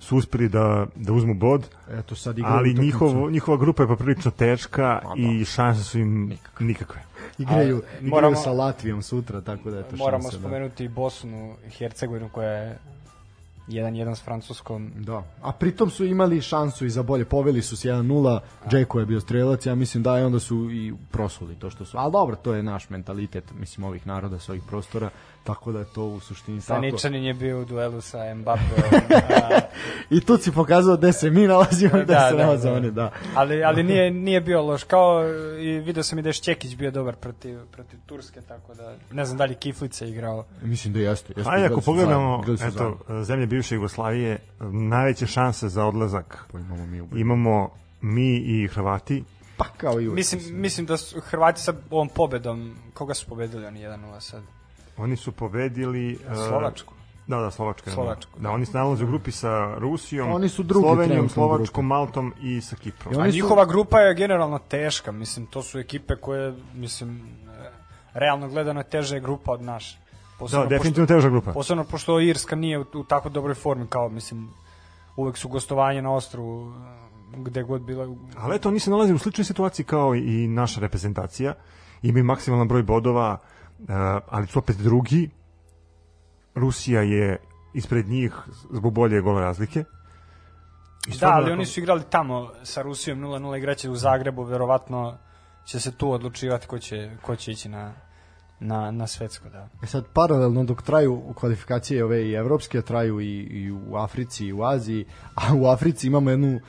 su 0.00 0.16
uspeli 0.16 0.48
da, 0.48 0.86
da 0.96 1.12
uzmu 1.12 1.34
bod, 1.34 1.68
Eto 1.90 2.14
sad 2.14 2.38
igraju 2.38 2.56
ali 2.56 2.74
njihov, 2.74 3.30
njihova 3.30 3.58
grupa 3.58 3.82
je 3.82 3.88
poprilično 3.88 4.30
teška 4.30 5.00
Pa 5.04 5.12
i 5.16 5.44
šanse 5.44 5.84
su 5.84 5.98
im 5.98 6.32
nikakve. 6.60 7.02
igraju, 7.38 7.76
A, 7.76 7.96
igraju 7.96 8.10
moramo- 8.10 8.36
sa 8.36 8.52
Latvijom 8.52 9.02
sutra, 9.02 9.40
tako 9.40 9.70
da 9.70 9.78
eto 9.78 9.96
Moramo 9.96 10.22
šanse, 10.22 10.36
da. 10.36 10.40
spomenuti 10.40 10.84
i 10.84 10.88
Bosnu 10.88 11.54
i 11.66 11.70
Hercegovinu 11.70 12.28
koja 12.28 12.50
je 12.50 12.78
1-1 13.68 14.14
s 14.14 14.22
Francuskom. 14.22 14.92
Da. 14.96 15.22
A 15.42 15.52
pritom 15.52 15.90
su 15.90 16.04
imali 16.04 16.40
šansu 16.40 16.86
i 16.86 16.90
za 16.90 17.02
bolje. 17.02 17.24
Poveli 17.24 17.62
su 17.62 17.76
se 17.76 17.88
1-0, 17.88 18.40
Džeko 18.68 19.00
je 19.00 19.06
bio 19.06 19.20
strelac, 19.20 19.66
ja 19.66 19.74
mislim 19.74 20.02
da 20.02 20.18
i 20.18 20.22
onda 20.22 20.38
su 20.38 20.70
i 20.70 20.94
prosuli 21.10 21.54
to 21.54 21.70
što 21.70 21.84
su. 21.84 21.98
Ali 21.98 22.12
dobro, 22.12 22.36
to 22.36 22.54
je 22.54 22.62
naš 22.62 22.90
mentalitet, 22.90 23.44
mislim, 23.52 23.84
ovih 23.84 24.06
naroda 24.06 24.38
sa 24.38 24.52
ovih 24.52 24.62
prostora, 24.62 25.10
tako 25.44 25.72
da 25.72 25.78
je 25.78 25.84
to 25.84 26.04
u 26.04 26.20
suštini 26.20 26.60
tako. 26.60 26.66
Saničanin 26.66 27.24
je 27.24 27.34
bio 27.34 27.60
u 27.60 27.64
duelu 27.64 28.00
sa 28.00 28.18
Mbappé. 28.18 29.00
I 30.16 30.20
tu 30.20 30.36
si 30.36 30.52
pokazao 30.52 30.96
gde 30.96 31.12
se 31.12 31.30
mi 31.30 31.46
nalazimo 31.46 31.98
i 31.98 32.04
gde 32.04 32.14
Da, 32.14 32.28
se 32.30 32.36
da, 32.36 32.42
nalaze 32.42 32.70
da. 32.70 32.76
oni, 32.76 32.90
da. 32.90 33.10
ali 33.34 33.64
ali 33.64 33.82
nije 33.82 34.10
nije 34.10 34.40
bio 34.40 34.62
loš 34.62 34.84
kao 34.84 35.24
i 35.60 35.78
video 35.78 36.02
sam 36.02 36.18
i 36.18 36.22
da 36.22 36.28
je 36.28 36.32
Šćekić 36.32 36.76
bio 36.76 36.90
dobar 36.90 37.16
protiv 37.16 37.58
protiv 37.72 37.98
Turske 38.06 38.40
tako 38.40 38.74
da 38.74 38.94
ne 39.12 39.24
znam 39.24 39.38
da 39.38 39.44
li 39.44 39.54
Kiflica 39.54 40.06
igrao 40.06 40.44
Mislim 40.62 40.92
da 40.94 41.00
jeste. 41.00 41.32
jeste 41.36 41.50
Ajde, 41.52 41.66
ako 41.66 41.80
pogledamo 41.80 42.44
eto, 42.68 42.98
zemlje 43.24 43.46
bivše 43.46 43.74
Jugoslavije, 43.74 44.38
najveće 44.72 45.26
šanse 45.26 45.68
za 45.68 45.84
odlazak 45.84 46.44
Pa 46.52 46.58
imamo 46.58 46.86
mi 46.86 47.00
u 47.00 47.08
imamo 47.16 47.70
mi 48.00 48.36
i 48.36 48.68
Hrvati. 48.68 49.24
Pa 49.56 49.64
kao 49.76 49.92
i 49.92 50.08
uvijek. 50.08 50.14
Mislim, 50.14 50.60
mislim 50.60 50.86
da 50.86 50.96
su 50.96 51.20
Hrvati 51.20 51.60
sad 51.60 51.76
ovom 51.90 52.08
pobedom, 52.08 52.74
koga 52.94 53.14
su 53.14 53.26
pobedili 53.26 53.66
oni 53.66 53.80
1-0 53.80 54.20
sad? 54.20 54.42
Oni 55.00 55.16
su 55.16 55.32
pobedili... 55.32 56.18
uh, 56.30 56.36
Slovačku. 56.48 56.94
Da, 57.26 57.36
da, 57.40 57.50
Slovačka. 57.50 57.90
Slovačku, 57.90 58.40
Da, 58.40 58.50
oni 58.50 58.66
se 58.66 58.78
nalaze 58.78 59.04
u 59.04 59.06
grupi 59.06 59.32
sa 59.32 59.74
Rusijom, 59.78 60.32
Oni 60.32 60.48
su 60.48 60.62
drugi 60.62 60.84
Slovenijom, 60.84 61.18
grupi. 61.18 61.32
Slovačkom, 61.34 61.86
Maltom 61.86 62.34
i 62.42 62.60
sa 62.60 62.76
Kiprom. 62.76 63.14
I 63.14 63.16
A 63.16 63.20
oni 63.20 63.32
su- 63.32 63.36
njihova 63.36 63.64
grupa 63.64 64.00
je 64.00 64.14
generalno 64.14 64.58
teška, 64.58 65.12
mislim, 65.12 65.46
to 65.46 65.62
su 65.62 65.78
ekipe 65.78 66.16
koje, 66.16 66.54
mislim, 66.74 67.16
e, 67.16 67.70
realno 68.14 68.48
gledano 68.48 68.80
je 68.80 68.84
teža 68.84 69.14
je 69.14 69.20
grupa 69.20 69.52
od 69.52 69.62
naše. 69.62 69.98
Da, 69.98 70.38
Posebno 70.38 70.66
definitivno 70.66 71.06
teža 71.06 71.28
grupa. 71.28 71.44
Pošto, 71.44 71.58
posebno 71.58 71.84
pošto 71.84 72.20
Irska 72.20 72.56
nije 72.56 72.78
u, 72.78 72.84
u 72.94 73.04
tako 73.04 73.28
dobroj 73.28 73.54
formi 73.54 73.86
kao, 73.86 74.08
mislim, 74.08 74.50
uvek 75.16 75.36
su 75.36 75.48
gostovanje 75.48 76.02
na 76.02 76.14
ostru 76.14 76.72
gde 77.36 77.62
god 77.62 77.82
bila. 77.82 78.16
Ali 78.36 78.56
eto, 78.56 78.68
oni 78.68 78.78
se 78.78 78.90
nalaze 78.90 79.14
u 79.14 79.18
sličnoj 79.18 79.44
situaciji 79.44 79.86
kao 79.86 80.14
i 80.14 80.48
naša 80.48 80.80
reprezentacija. 80.80 81.54
Imaju 82.02 82.24
maksimalan 82.24 82.68
broj 82.68 82.82
bodova, 82.82 83.32
uh, 83.32 83.59
ali 84.28 84.46
su 84.46 84.58
opet 84.58 84.76
drugi. 84.76 85.30
Rusija 86.54 87.02
je 87.02 87.38
ispred 87.74 88.08
njih 88.08 88.34
zbog 88.70 88.92
bolje 88.92 89.20
gole 89.20 89.40
razlike. 89.40 89.84
I 91.08 91.18
Da, 91.18 91.28
ali 91.28 91.52
oni 91.52 91.66
su 91.66 91.80
igrali 91.80 92.02
tamo 92.10 92.50
sa 92.62 92.82
Rusijom 92.82 93.18
0-0 93.20 93.58
igraće 93.58 93.90
u 93.90 93.96
Zagrebu, 93.96 94.42
verovatno 94.42 95.18
će 95.64 95.80
se 95.80 95.92
tu 95.92 96.12
odlučivati 96.12 96.66
ko 96.66 96.78
će, 96.78 97.10
ko 97.22 97.36
će 97.36 97.52
ići 97.52 97.68
na, 97.68 97.92
na, 98.60 98.90
na 98.90 99.06
svetsko, 99.06 99.48
da. 99.48 99.68
E 99.82 99.86
sad, 99.86 100.04
paralelno 100.12 100.64
dok 100.64 100.82
traju 100.82 101.22
kvalifikacije 101.34 102.04
ove 102.04 102.28
i 102.28 102.32
evropske, 102.32 102.82
traju 102.82 103.20
i, 103.20 103.38
i 103.38 103.70
u 103.70 103.96
Africi 103.96 104.46
i 104.46 104.52
u 104.52 104.64
Aziji, 104.64 105.06
a 105.34 105.54
u 105.54 105.66
Africi 105.66 106.06
imamo 106.06 106.30
jednu 106.30 106.60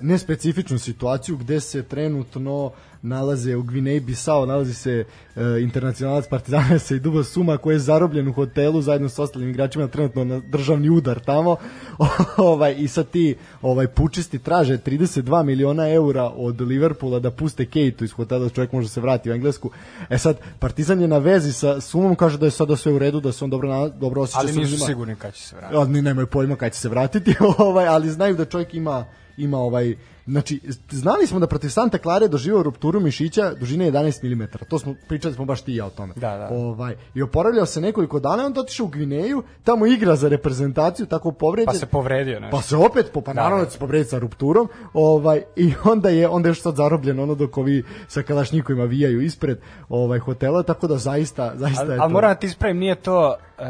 nespecifičnu 0.00 0.78
situaciju 0.78 1.36
gde 1.36 1.60
se 1.60 1.82
trenutno 1.82 2.72
nalaze 3.02 3.56
u 3.56 3.62
Gvineji 3.62 4.00
Bisao, 4.00 4.46
nalazi 4.46 4.74
se 4.74 5.04
e, 5.36 5.60
internacionalac 5.60 6.28
Partizana 6.28 6.78
se 6.78 6.96
i 6.96 7.00
Dubo 7.00 7.24
Suma 7.24 7.56
koji 7.56 7.74
je 7.74 7.78
zarobljen 7.78 8.28
u 8.28 8.32
hotelu 8.32 8.82
zajedno 8.82 9.08
sa 9.08 9.22
ostalim 9.22 9.48
igračima 9.48 9.88
trenutno 9.88 10.24
na 10.24 10.40
državni 10.40 10.90
udar 10.90 11.20
tamo. 11.20 11.56
Ovaj, 12.36 12.74
i 12.78 12.88
sad 12.88 13.08
ti 13.10 13.36
ovaj, 13.62 13.86
pučisti 13.86 14.38
traže 14.38 14.78
32 14.78 15.44
miliona 15.44 15.88
eura 15.88 16.30
od 16.36 16.60
Liverpoola 16.60 17.18
da 17.18 17.30
puste 17.30 17.66
Kejtu 17.66 18.04
iz 18.04 18.12
hotela 18.12 18.44
da 18.44 18.48
čovjek 18.48 18.72
može 18.72 18.88
se 18.88 19.00
vratiti 19.00 19.30
u 19.30 19.34
Englesku. 19.34 19.70
E 20.10 20.18
sad 20.18 20.36
Partizan 20.58 21.00
je 21.00 21.08
na 21.08 21.18
vezi 21.18 21.52
sa 21.52 21.80
Sumom 21.80 22.14
kaže 22.14 22.38
da 22.38 22.46
je 22.46 22.50
sada 22.50 22.76
sve 22.76 22.92
u 22.92 22.98
redu 22.98 23.20
da 23.20 23.32
se 23.32 23.44
on 23.44 23.50
dobro, 23.50 23.68
na, 23.68 23.88
dobro 23.88 24.22
osjeća 24.22 24.38
Ali 24.38 24.52
nisu 24.52 24.86
sigurni 24.86 25.16
kad 25.16 25.34
će 25.34 25.42
se 25.42 25.56
vratiti. 25.56 25.78
Ja, 25.78 25.84
ni 25.84 26.02
nemaju 26.02 26.26
pojma 26.26 26.56
kad 26.56 26.72
će 26.72 26.80
se 26.80 26.88
vratiti, 26.88 27.34
ovaj, 27.58 27.86
ali 27.86 28.10
znaju 28.10 28.34
da 28.34 28.44
čovjek 28.44 28.74
ima 28.74 29.04
ima 29.36 29.58
ovaj 29.58 29.96
znači 30.26 30.60
znali 30.90 31.26
smo 31.26 31.38
da 31.38 31.46
protiv 31.46 31.68
Santa 31.68 31.98
Klare 31.98 32.28
doživio 32.28 32.62
rupturu 32.62 33.00
mišića 33.00 33.54
dužine 33.54 33.92
11 33.92 34.36
mm. 34.36 34.66
To 34.68 34.78
smo 34.78 34.94
pričali 35.08 35.34
smo 35.34 35.44
baš 35.44 35.62
ti 35.62 35.74
ja 35.74 35.86
o 35.86 35.90
tome. 35.90 36.14
Da, 36.16 36.36
da. 36.36 36.48
Ovaj 36.50 36.94
i 37.14 37.22
oporavljao 37.22 37.66
se 37.66 37.80
nekoliko 37.80 38.20
dana, 38.20 38.46
onda 38.46 38.60
otišao 38.60 38.86
u 38.86 38.88
Gvineju, 38.88 39.42
tamo 39.64 39.86
igra 39.86 40.16
za 40.16 40.28
reprezentaciju, 40.28 41.06
tako 41.06 41.32
povređen. 41.32 41.66
Pa 41.66 41.72
se 41.72 41.86
povredio 41.86 42.40
nešto. 42.40 42.56
Pa 42.56 42.62
se 42.62 42.76
opet 42.76 43.10
po 43.12 43.20
pa 43.20 43.32
Da, 43.32 43.42
naravno 43.42 43.58
da. 43.58 43.64
da 43.64 43.70
se 43.70 43.78
povredi 43.78 44.04
sa 44.04 44.18
rupturom, 44.18 44.68
ovaj 44.94 45.42
i 45.56 45.72
onda 45.84 46.08
je 46.08 46.28
onda 46.28 46.48
je 46.48 46.54
sad 46.54 46.76
zarobljen 46.76 47.20
ono 47.20 47.34
dok 47.34 47.58
ovi 47.58 47.84
sa 48.08 48.22
kalašnjikovima 48.22 48.84
vijaju 48.84 49.20
ispred 49.20 49.58
ovaj 49.88 50.18
hotela, 50.18 50.62
tako 50.62 50.86
da 50.86 50.98
zaista 50.98 51.52
zaista 51.54 51.80
Ali, 51.82 51.92
je 51.92 51.98
ali 52.00 52.10
to. 52.10 52.12
moram 52.12 52.30
da 52.30 52.34
ti 52.34 52.46
ispravim, 52.46 52.78
nije 52.78 52.94
to 52.94 53.36
uh, 53.58 53.64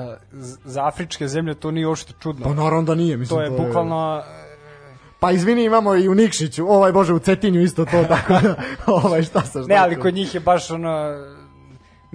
za 0.65 0.87
afričke 0.87 1.29
zemlje, 1.29 1.55
to 1.55 1.71
nije 1.71 1.87
uopšte 1.87 2.13
čudno. 2.21 2.45
Pa 2.45 2.55
naravno 2.55 2.83
da 2.83 2.95
nije, 2.95 3.17
mislim 3.17 3.39
to 3.39 3.43
je 3.43 3.51
bukvalno 3.51 4.23
Pa 5.21 5.33
izvini, 5.33 5.65
imamo 5.65 5.95
i 5.95 6.09
u 6.09 6.15
Nikšiću, 6.15 6.67
ovaj 6.69 6.93
bože 6.93 7.13
u 7.13 7.19
Cetinju 7.19 7.63
isto 7.63 7.85
to, 7.85 8.05
tako 8.05 8.33
da, 8.33 8.55
ovaj 9.03 9.23
šta 9.23 9.41
sa 9.41 9.49
šta. 9.49 9.69
Ne, 9.69 9.77
ali 9.77 9.95
ću? 9.95 10.01
kod 10.01 10.15
njih 10.15 10.35
je 10.35 10.41
baš 10.41 10.71
ono 10.71 11.15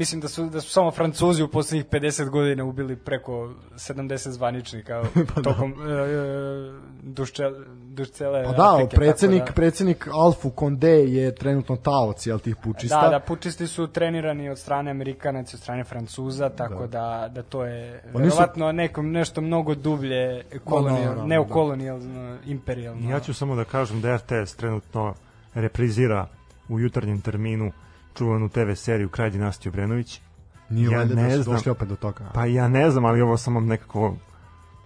mislim 0.01 0.21
da 0.21 0.27
su 0.27 0.45
da 0.45 0.61
su 0.61 0.69
samo 0.69 0.91
Francuzi 0.91 1.43
u 1.43 1.47
poslednjih 1.47 1.85
50 1.85 2.29
godina 2.29 2.63
ubili 2.63 2.95
preko 2.95 3.49
70 3.75 4.29
zvaničnika 4.29 5.03
tokom 5.43 5.71
e, 5.71 5.91
e, 5.91 6.71
dušče, 7.03 7.43
dušcele 7.83 8.43
Pa 8.43 8.51
da, 8.51 8.73
Afrike, 8.75 8.95
predsednik, 8.95 9.43
da- 9.45 9.51
predsednik 9.51 10.07
Alfu 10.11 10.49
Konde 10.49 11.05
je 11.05 11.35
trenutno 11.35 11.75
taoc, 11.75 12.25
jel, 12.27 12.39
tih 12.39 12.55
pučista. 12.63 13.01
Da, 13.01 13.09
da, 13.09 13.19
pučisti 13.19 13.67
su 13.67 13.87
trenirani 13.87 14.49
od 14.49 14.59
strane 14.59 14.91
Amerikanaca, 14.91 15.57
od 15.57 15.61
strane 15.61 15.83
Francuza, 15.83 16.49
tako 16.49 16.87
da, 16.87 17.29
da, 17.33 17.43
to 17.43 17.65
je 17.65 18.03
Oni 18.13 18.29
su- 18.29 18.37
verovatno 18.37 18.71
nekom, 18.71 19.11
nešto 19.11 19.41
mnogo 19.41 19.75
dublje 19.75 20.43
kolonijal, 20.63 21.03
naravno, 21.03 21.25
neokolonijalno, 21.25 22.37
imperijalno. 22.45 23.09
Ja 23.09 23.19
ću 23.19 23.33
samo 23.33 23.55
da 23.55 23.63
kažem 23.63 24.01
da 24.01 24.15
RTS 24.15 24.55
trenutno 24.55 25.13
reprizira 25.53 26.27
u 26.69 26.79
jutarnjem 26.79 27.21
terminu 27.21 27.71
čuvanu 28.13 28.49
TV 28.49 28.71
seriju 28.75 29.09
Kraj 29.09 29.29
dinastije 29.29 29.69
Obrenović. 29.69 30.21
Nije 30.69 30.91
ja 30.91 31.05
ne 31.05 31.29
da 31.29 31.35
su 31.35 31.43
znam. 31.43 31.55
došli 31.55 31.71
opet 31.71 31.87
do 31.87 31.95
toga. 31.95 32.31
Pa 32.33 32.45
ja 32.45 32.67
ne 32.67 32.91
znam, 32.91 33.05
ali 33.05 33.21
ovo 33.21 33.37
samo 33.37 33.59
nekako 33.59 34.15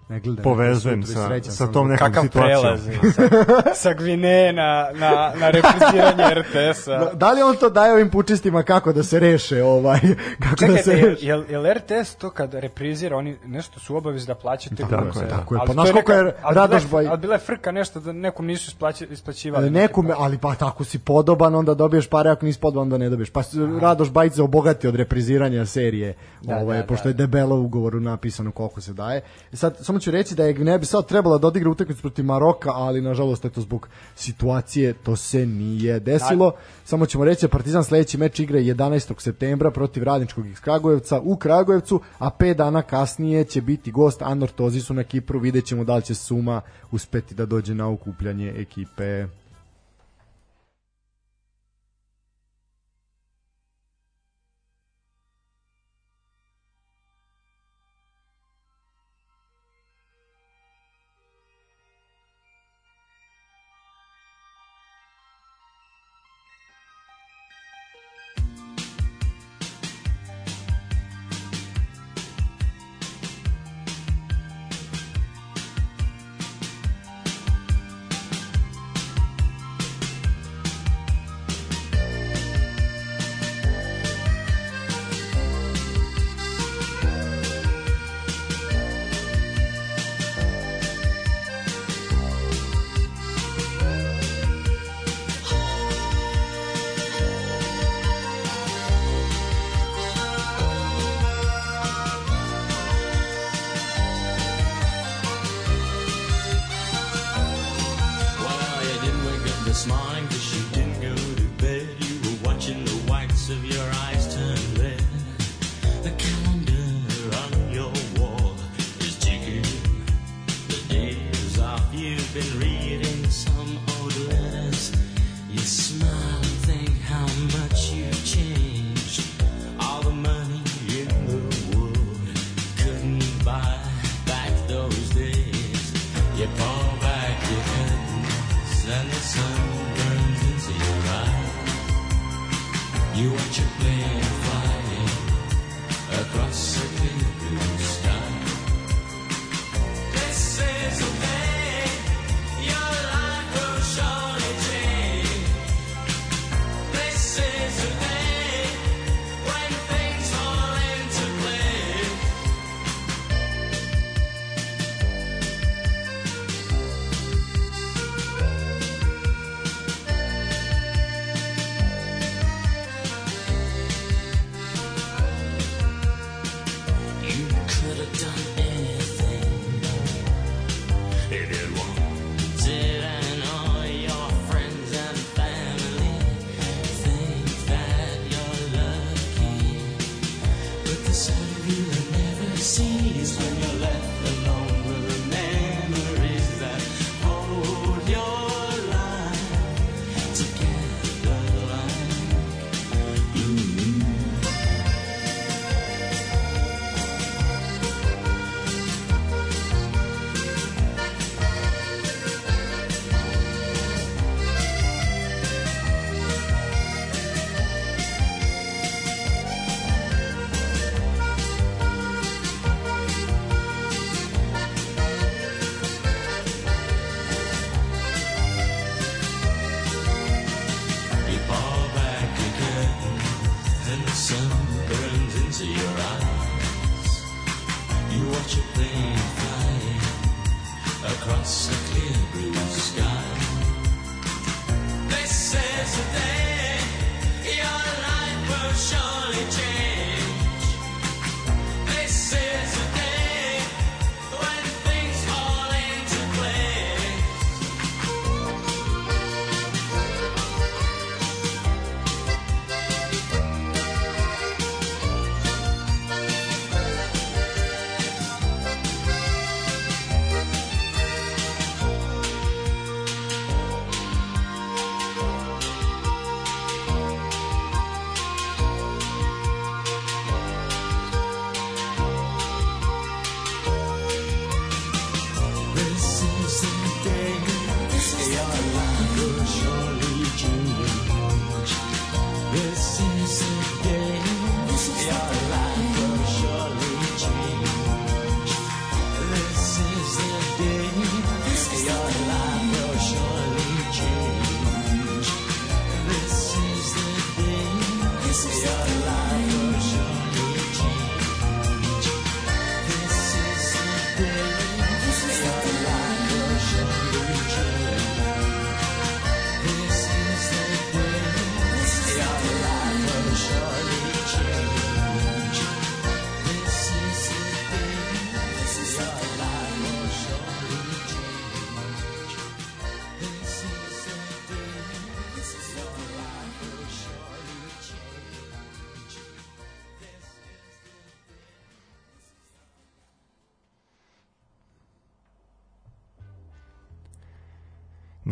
ne 0.09 0.19
gledam. 0.19 0.43
povezujem 0.43 1.03
sa, 1.03 1.29
sa 1.41 1.67
tom 1.67 1.87
nekom 1.89 2.07
Kakav 2.07 2.23
situacijom. 2.23 2.61
prelaz 2.61 3.15
sa, 3.15 3.73
sa 3.73 3.93
Gvineje 3.93 4.53
na, 4.53 4.89
na, 4.93 5.09
na 5.35 5.49
repriziranje 5.49 6.23
RTS-a. 6.35 6.91
Da, 6.95 7.11
da 7.13 7.31
li 7.31 7.41
on 7.41 7.55
to 7.55 7.69
daje 7.69 7.93
ovim 7.93 8.09
pučistima 8.09 8.63
kako 8.63 8.93
da 8.93 9.03
se 9.03 9.19
reše 9.19 9.63
ovaj 9.63 9.99
kako 10.49 10.65
da 10.65 10.77
se 10.77 10.91
reše? 10.93 11.15
jel, 11.21 11.43
jel 11.49 11.63
RTS 11.67 12.15
to 12.15 12.29
kad 12.29 12.53
reprizira, 12.53 13.17
oni 13.17 13.37
nešto 13.45 13.79
su 13.79 13.95
obavezni 13.97 14.27
da 14.27 14.35
plaćaju 14.35 14.77
te 14.77 14.83
Tako 14.83 15.19
je, 15.19 15.29
tako 15.29 15.55
je. 15.55 15.59
Ali 15.59 15.67
Pa 15.67 15.73
znaš 15.73 15.91
koliko 15.91 16.11
je 16.11 16.33
Radoš 16.45 16.83
Baj- 16.83 17.09
Ali 17.09 17.17
bila 17.17 17.33
je 17.33 17.39
frka 17.39 17.71
nešto 17.71 17.99
da 17.99 18.11
nekom 18.11 18.45
nisu 18.45 18.67
isplaći, 18.67 19.05
isplaćivali. 19.05 19.67
E, 19.67 19.71
Nekom, 19.71 20.11
ali 20.17 20.37
pa 20.37 20.55
tako 20.55 20.83
si 20.83 20.99
podoban, 20.99 21.55
onda 21.55 21.73
dobiješ 21.73 22.07
pare, 22.07 22.29
ako 22.29 22.45
nisi 22.45 22.59
podoban, 22.59 22.81
onda 22.81 22.97
ne 22.97 23.09
dobiješ. 23.09 23.29
Pa 23.29 23.41
Radoš 23.81 24.09
Bajić 24.09 24.33
se 24.33 24.41
obogati 24.41 24.87
od 24.87 24.95
repriziranja 24.95 25.65
serije, 25.65 26.13
Da, 26.41 26.57
ovaj, 26.57 26.77
da, 26.77 26.85
pošto 26.85 27.03
da. 27.03 27.09
je 27.09 27.13
debelo 27.15 27.55
u 27.55 27.63
ugovoru 27.63 27.99
napisano 27.99 28.51
koliko 28.51 28.81
se 28.81 28.93
daje. 28.93 29.21
E 29.53 29.55
Sad, 29.55 29.77
samo 29.95 29.99
ću 29.99 30.11
reći 30.11 30.35
da 30.35 30.43
je 30.43 30.53
ne 30.53 30.79
bi 30.79 30.85
sad 30.85 31.07
trebala 31.07 31.37
da 31.37 31.47
odigra 31.47 31.69
utakmicu 31.69 32.01
protiv 32.01 32.25
Maroka, 32.25 32.69
ali 32.73 33.01
nažalost 33.01 33.45
eto 33.45 33.61
zbog 33.61 33.87
situacije 34.15 34.93
to 34.93 35.15
se 35.15 35.45
nije 35.45 35.99
desilo. 35.99 36.51
Samo 36.83 37.05
ćemo 37.05 37.25
reći 37.25 37.41
da 37.41 37.49
Partizan 37.49 37.83
sledeći 37.83 38.17
meč 38.17 38.39
igra 38.39 38.59
11. 38.59 39.13
septembra 39.19 39.71
protiv 39.71 40.03
Radničkog 40.03 40.47
iz 40.47 40.59
Kragujevca 40.59 41.19
u 41.19 41.35
Kragujevcu, 41.35 42.01
a 42.19 42.29
5 42.39 42.53
dana 42.53 42.81
kasnije 42.81 43.43
će 43.43 43.61
biti 43.61 43.91
gost 43.91 44.21
Anortozisu 44.21 44.93
na 44.93 45.03
Kipru, 45.03 45.39
vidjet 45.39 45.65
ćemo 45.65 45.83
da 45.83 45.95
li 45.95 46.01
će 46.01 46.15
Suma 46.15 46.61
uspeti 46.91 47.35
da 47.35 47.45
dođe 47.45 47.75
na 47.75 47.89
okupljanje 47.89 48.53
ekipe. 48.57 49.27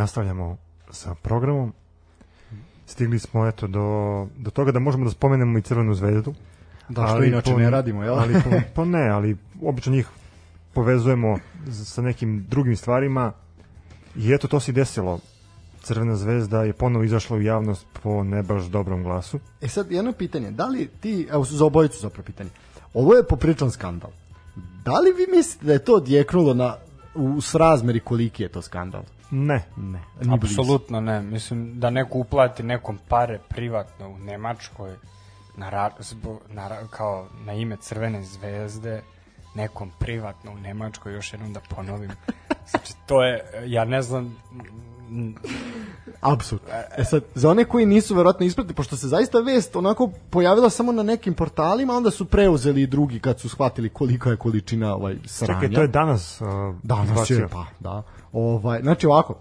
Nastavljamo 0.03 0.57
sa 0.91 1.15
programom. 1.15 1.73
Stigli 2.85 3.19
smo 3.19 3.47
eto 3.47 3.67
do, 3.67 3.87
do 4.37 4.51
toga 4.51 4.71
da 4.71 4.79
možemo 4.79 5.05
da 5.05 5.11
spomenemo 5.11 5.57
i 5.57 5.61
Crvenu 5.61 5.93
zvezdu. 5.93 6.33
Da, 6.89 7.07
što 7.07 7.23
inače 7.23 7.55
ne 7.55 7.69
radimo, 7.69 8.03
jel? 8.03 8.19
Ali, 8.19 8.33
po, 8.33 8.49
pa 8.75 8.85
ne, 8.85 9.09
ali 9.09 9.37
obično 9.61 9.93
njih 9.93 10.07
povezujemo 10.73 11.37
sa 11.85 12.01
nekim 12.01 12.45
drugim 12.49 12.75
stvarima 12.75 13.31
i 14.15 14.33
eto 14.33 14.47
to 14.47 14.59
se 14.59 14.71
desilo. 14.71 15.19
Crvena 15.83 16.15
zvezda 16.15 16.63
je 16.63 16.73
ponovo 16.73 17.03
izašla 17.03 17.37
u 17.37 17.41
javnost 17.41 17.85
po 18.03 18.23
ne 18.23 18.43
baš 18.43 18.63
dobrom 18.63 19.03
glasu. 19.03 19.39
E 19.61 19.67
sad, 19.67 19.91
jedno 19.91 20.13
pitanje, 20.13 20.51
da 20.51 20.65
li 20.65 20.87
ti, 20.99 21.27
evo 21.31 21.43
za 21.43 21.65
obojicu 21.65 21.99
zapravo 21.99 22.25
pitanje, 22.25 22.49
ovo 22.93 23.15
je 23.15 23.27
popričan 23.27 23.71
skandal. 23.71 24.11
Da 24.85 24.99
li 24.99 25.11
vi 25.11 25.35
mislite 25.35 25.65
da 25.65 25.73
je 25.73 25.85
to 25.85 25.95
odjeknulo 25.95 26.53
na, 26.53 26.75
u 27.15 27.41
srazmeri 27.41 27.99
koliki 27.99 28.43
je 28.43 28.49
to 28.49 28.61
skandal? 28.61 29.03
Ne. 29.35 29.63
Ne, 29.77 29.99
ni 30.21 30.37
blizu. 30.39 30.61
Apsolutno 30.61 31.01
ne. 31.01 31.21
Mislim 31.21 31.79
da 31.79 31.89
neko 31.89 32.17
uplati 32.17 32.63
nekom 32.63 32.99
pare 33.07 33.39
privatno 33.49 34.09
u 34.09 34.17
Nemačkoj 34.17 34.95
na, 35.57 35.69
ra, 35.69 35.89
na, 36.49 36.67
ra- 36.69 36.87
kao 36.89 37.27
na 37.45 37.53
ime 37.53 37.77
Crvene 37.77 38.23
zvezde 38.23 39.01
nekom 39.55 39.91
privatno 39.99 40.51
u 40.51 40.57
Nemačkoj, 40.57 41.13
još 41.13 41.33
jednom 41.33 41.53
da 41.53 41.59
ponovim. 41.75 42.11
Znači, 42.67 42.93
to 43.07 43.23
je, 43.23 43.41
ja 43.65 43.85
ne 43.85 44.01
znam, 44.01 44.35
Apsolutno. 46.21 46.69
E 46.97 47.03
sad, 47.03 47.23
za 47.35 47.49
one 47.49 47.65
koji 47.65 47.85
nisu 47.85 48.15
verovatno 48.15 48.45
isprati, 48.45 48.73
pošto 48.73 48.97
se 48.97 49.07
zaista 49.07 49.39
vest 49.39 49.75
onako 49.75 50.09
pojavila 50.29 50.69
samo 50.69 50.91
na 50.91 51.03
nekim 51.03 51.33
portalima, 51.33 51.93
onda 51.93 52.11
su 52.11 52.25
preuzeli 52.25 52.81
i 52.81 52.87
drugi 52.87 53.19
kad 53.19 53.39
su 53.39 53.49
shvatili 53.49 53.89
kolika 53.89 54.29
je 54.29 54.37
količina 54.37 54.95
ovaj, 54.95 55.15
sranja. 55.25 55.61
Čekaj, 55.61 55.75
to 55.75 55.81
je 55.81 55.87
danas 55.87 56.41
uh, 56.41 56.47
Danas 56.83 57.09
izbacio. 57.09 57.37
je, 57.37 57.47
pa, 57.47 57.65
da. 57.79 58.03
Ovaj, 58.33 58.81
znači 58.81 59.07
ovako, 59.07 59.35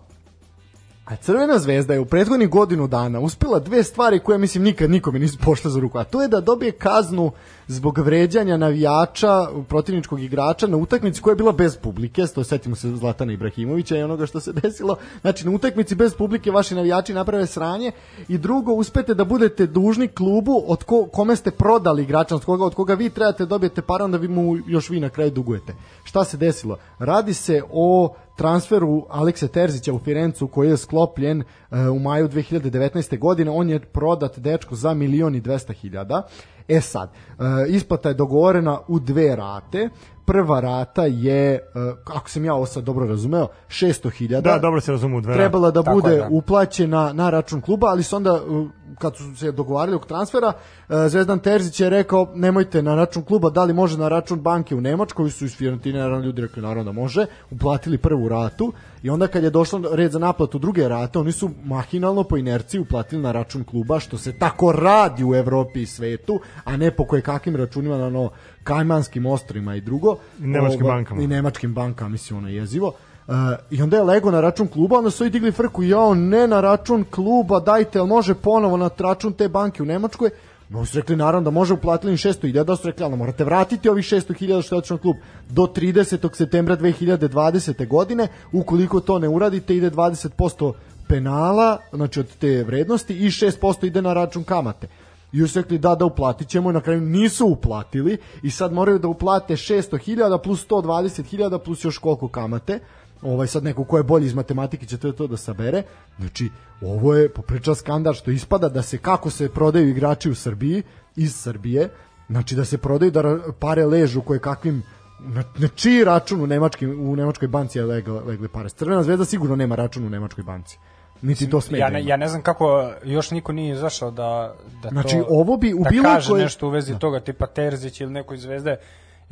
a 1.05 1.17
Crvena 1.17 1.59
zvezda 1.59 1.95
je 1.95 2.01
u 2.01 2.05
prethodnih 2.05 2.49
godinu 2.49 2.87
dana 2.87 3.21
uspela 3.21 3.59
dve 3.59 3.83
stvari 3.83 4.19
koje 4.19 4.39
mislim 4.39 4.65
nikad 4.65 4.91
nikome 4.91 5.19
nisu 5.19 5.39
pošle 5.39 5.71
za 5.71 5.81
ruku, 5.81 5.99
a 5.99 6.05
to 6.05 6.23
je 6.23 6.29
da 6.29 6.41
dobije 6.41 6.73
kaznu 6.73 7.33
zbog 7.73 7.99
vređanja 7.99 8.57
navijača 8.57 9.47
protivničkog 9.69 10.21
igrača 10.21 10.67
na 10.67 10.77
utakmici 10.77 11.23
koja 11.23 11.33
je 11.33 11.37
bila 11.37 11.53
bez 11.53 11.77
publike, 11.77 12.27
to 12.35 12.45
setimo 12.45 12.77
se 12.77 12.97
Zlatana 12.97 13.33
Ibrahimovića 13.33 13.97
i 13.97 14.03
onoga 14.03 14.27
što 14.27 14.41
se 14.41 14.53
desilo, 14.53 14.97
znači 15.21 15.47
na 15.47 15.55
utakmici 15.55 15.95
bez 15.95 16.15
publike 16.15 16.51
vaši 16.51 16.75
navijači 16.75 17.15
naprave 17.15 17.47
sranje 17.47 17.93
i 18.29 18.39
drugo 18.39 18.73
uspete 18.73 19.15
da 19.15 19.25
budete 19.25 19.67
dužni 19.67 20.09
klubu 20.09 20.65
od 20.67 20.85
ko, 20.85 21.07
kome 21.07 21.37
ste 21.37 21.51
prodali 21.51 22.03
igrača, 22.03 22.35
od 22.35 22.45
koga, 22.45 22.65
od 22.65 22.75
koga 22.75 22.95
vi 22.95 23.11
trebate 23.11 23.43
da 23.43 23.49
dobijete 23.49 23.83
pare, 23.83 24.05
onda 24.05 24.19
vi 24.19 24.29
mu 24.29 24.57
još 24.67 24.91
vi 24.91 25.01
na 25.01 25.09
kraju 25.09 25.31
dugujete. 25.31 25.75
Šta 26.05 26.25
se 26.25 26.37
desilo? 26.37 26.79
Radi 26.99 27.35
se 27.35 27.63
o 27.73 28.15
transferu 28.37 29.07
Alekse 29.11 29.49
Terzića 29.49 29.93
u 29.93 29.99
Firencu 29.99 30.47
koji 30.47 30.69
je 30.69 30.77
sklopljen 30.77 31.41
e, 31.43 31.45
u 31.89 31.99
maju 31.99 32.29
2019. 32.29 33.19
godine. 33.19 33.51
On 33.51 33.71
je 33.71 33.81
prodat 33.81 34.39
dečko 34.39 34.75
za 34.75 34.95
milion 34.95 35.35
i 35.35 35.41
dvesta 35.41 35.73
hiljada. 35.73 36.23
E 36.69 36.81
sad, 36.81 37.11
e, 37.11 37.43
isplata 37.69 38.09
je 38.09 38.15
dogovorena 38.15 38.79
u 38.89 38.99
dve 38.99 39.37
rate. 39.37 39.89
Prva 40.25 40.61
rata 40.61 41.05
je, 41.05 41.55
e, 41.55 41.61
ako 42.05 42.31
sam 42.31 42.45
ja 42.45 42.55
ovo 42.55 42.67
sad 42.67 42.85
dobro 42.85 43.07
razumeo, 43.07 43.49
600.000. 43.69 44.41
Da, 44.41 44.59
dobro 44.59 44.81
se 44.81 44.93
razumu 44.93 45.17
u 45.17 45.21
dve 45.21 45.35
Trebala 45.35 45.71
da 45.71 45.83
Tako 45.83 46.01
bude 46.01 46.11
je, 46.11 46.19
da. 46.19 46.29
uplaćena 46.31 47.13
na 47.13 47.31
račun 47.31 47.61
kluba, 47.61 47.87
ali 47.87 48.03
su 48.03 48.17
onda 48.17 48.33
uh, 48.35 48.69
kad 48.99 49.17
su 49.17 49.37
se 49.37 49.53
dogovarali 49.53 49.97
oko 49.97 50.07
transfera, 50.07 50.53
uh, 50.89 50.97
Zvezdan 51.09 51.39
Terzić 51.39 51.81
je 51.81 51.91
rekao 51.91 52.29
nemojte 52.35 52.83
na 52.83 52.95
račun 52.95 53.23
kluba, 53.23 53.51
da 53.51 53.65
li 53.65 53.73
može 53.73 53.99
na 53.99 54.09
račun 54.09 54.41
banke 54.41 54.75
u 54.75 54.81
Nemačkoj, 54.81 55.31
su 55.31 55.45
iz 55.45 55.57
Fiorentine 55.57 55.99
naravno 55.99 56.25
ljudi 56.25 56.43
rekli 56.43 56.63
naravno 56.63 56.85
da 56.85 56.93
može, 56.93 57.27
uplatili 57.51 57.99
prvu 57.99 58.29
ratu 58.29 58.73
i 59.03 59.11
onda 59.11 59.27
kad 59.27 59.45
je 59.45 59.51
došlo 59.51 59.81
red 59.93 60.13
za 60.13 60.19
naplatu 60.19 60.59
druge 60.59 60.89
rate, 60.89 61.19
oni 61.19 61.33
su 61.33 61.51
mahinalno 61.65 62.25
po 62.25 62.37
inerciji 62.37 62.81
uplatili 62.81 63.23
na 63.23 63.33
račun 63.33 63.65
kluba, 63.65 64.01
što 64.01 64.19
se 64.19 64.33
tako 64.33 64.73
radi 64.73 65.25
u 65.25 65.35
Evropi 65.35 65.83
i 65.83 65.87
svetu, 65.87 66.41
a 66.65 66.77
ne 66.77 66.91
po 66.91 67.07
koje 67.07 67.23
kakvim 67.23 67.57
računima 67.57 67.99
na 67.99 68.07
ono 68.07 68.31
Kajmanskim 68.65 69.27
ostrima 69.27 69.77
i 69.77 69.81
drugo. 69.81 70.17
I 70.39 70.47
nemačkim 70.47 70.87
bankama. 70.87 71.23
I 71.23 71.27
nemačkim 71.27 71.75
bankama, 71.75 72.09
mislim, 72.09 72.39
ono 72.39 72.49
je 72.49 72.55
jezivo. 72.55 72.93
Uh, 73.27 73.35
I 73.71 73.83
onda 73.83 73.97
je 73.97 74.03
lego 74.03 74.31
na 74.31 74.41
račun 74.41 74.69
kluba, 74.69 74.99
onda 74.99 75.11
su 75.11 75.25
i 75.25 75.31
digli 75.31 75.53
frku, 75.53 75.83
jao, 75.83 76.15
ne 76.15 76.47
na 76.47 76.61
račun 76.61 77.05
kluba, 77.11 77.61
dajte, 77.61 77.99
jel 77.99 78.07
može 78.07 78.35
ponovo 78.35 78.77
na 78.77 78.91
račun 78.99 79.33
te 79.33 79.49
banke 79.49 79.83
u 79.83 79.87
Nemačkoj? 79.87 80.31
No, 80.69 80.87
su 80.87 80.97
rekli, 80.99 81.17
naravno 81.17 81.45
da 81.45 81.51
može, 81.51 81.75
uplatili 81.75 82.13
im 82.13 82.19
600.000, 82.19 82.65
da 82.65 82.77
su 82.77 82.87
rekli, 82.87 83.05
ali 83.05 83.17
morate 83.17 83.45
vratiti 83.45 83.89
ovih 83.89 84.05
600.000 84.05 84.63
što 84.63 84.75
je 84.75 84.79
otišao 84.79 84.99
klub 84.99 85.17
do 85.49 85.63
30. 85.63 86.35
septembra 86.35 86.77
2020. 86.77 87.89
godine, 87.89 88.29
ukoliko 88.53 89.01
to 89.01 89.19
ne 89.19 89.29
uradite, 89.29 89.77
ide 89.77 89.91
20% 89.91 90.73
penala, 91.09 91.79
znači 91.93 92.21
od 92.21 92.37
te 92.39 92.65
vrednosti, 92.65 93.15
i 93.15 93.27
6% 93.27 93.87
ide 93.87 94.03
na 94.03 94.13
račun 94.13 94.45
kamate. 94.45 94.89
I 95.33 95.47
su 95.47 95.61
rekli 95.61 95.79
da, 95.79 95.95
da 95.95 96.05
uplatit 96.05 96.49
ćemo 96.49 96.71
i 96.71 96.73
na 96.73 96.81
kraju 96.81 97.01
nisu 97.01 97.47
uplatili 97.47 98.19
i 98.43 98.51
sad 98.51 98.73
moraju 98.73 98.99
da 98.99 99.09
uplate 99.09 99.57
600.000 99.57 100.39
plus 100.39 100.69
120.000 100.69 101.59
plus 101.59 101.85
još 101.85 101.99
koliko 101.99 102.29
kamate 102.29 102.79
ovaj 103.23 103.47
sad 103.47 103.65
neko 103.65 103.85
ko 103.85 103.97
je 103.97 104.03
bolji 104.03 104.27
iz 104.27 104.35
matematike 104.35 104.87
će 104.87 104.99
to, 104.99 105.13
to 105.13 105.27
da 105.27 105.37
sabere. 105.37 105.83
Znači 106.19 106.51
ovo 106.81 107.15
je 107.15 107.29
popriča 107.29 107.75
skandal 107.75 108.15
što 108.15 108.31
ispada 108.31 108.69
da 108.69 108.83
se 108.83 108.99
kako 108.99 109.31
se 109.31 109.49
prodaju 109.49 109.89
igrači 109.89 110.31
u 110.31 110.35
Srbiji 110.35 110.83
iz 111.17 111.35
Srbije 111.37 111.89
znači 112.29 112.55
da 112.55 112.65
se 112.65 112.79
prodaju 112.79 113.11
da 113.11 113.23
pare 113.59 113.87
ležu 113.87 114.23
koje 114.23 114.41
kakvim 114.41 114.83
na, 115.21 115.45
na 115.59 115.69
čiji 115.69 116.05
račun 116.05 116.41
u, 116.41 116.47
nemačkim, 116.47 117.11
u 117.11 117.17
nemačkoj 117.17 117.49
banci 117.49 117.79
je 117.79 117.85
legle, 117.85 118.21
legle 118.21 118.49
pare? 118.49 118.69
Crvena 118.69 119.03
zvezda 119.03 119.25
sigurno 119.25 119.57
nema 119.57 119.75
račun 119.75 120.07
u 120.07 120.11
nemačkoj 120.11 120.45
banci. 120.45 120.79
Niti 121.23 121.51
to 121.51 121.61
sme 121.61 121.79
ja 121.79 121.87
da 121.87 121.93
ne, 121.93 122.05
ja 122.05 122.17
ne 122.17 122.29
znam 122.29 122.43
kako 122.43 122.91
još 123.05 123.31
niko 123.31 123.53
nije 123.53 123.73
izašao 123.73 124.11
da, 124.11 124.55
da 124.83 124.89
Znači, 124.89 125.17
to, 125.19 125.27
ovo 125.29 125.57
bi 125.57 125.75
u 125.75 125.83
da 125.85 125.91
bilo 125.91 126.03
kaže 126.05 126.29
koje- 126.31 126.43
nešto 126.43 126.67
u 126.67 126.71
vezi 126.71 126.99
toga, 126.99 127.21
tipa 127.21 127.47
Terzić 127.47 128.01
ili 128.01 128.13
neko 128.13 128.35
iz 128.35 128.41
Zvezde, 128.41 128.77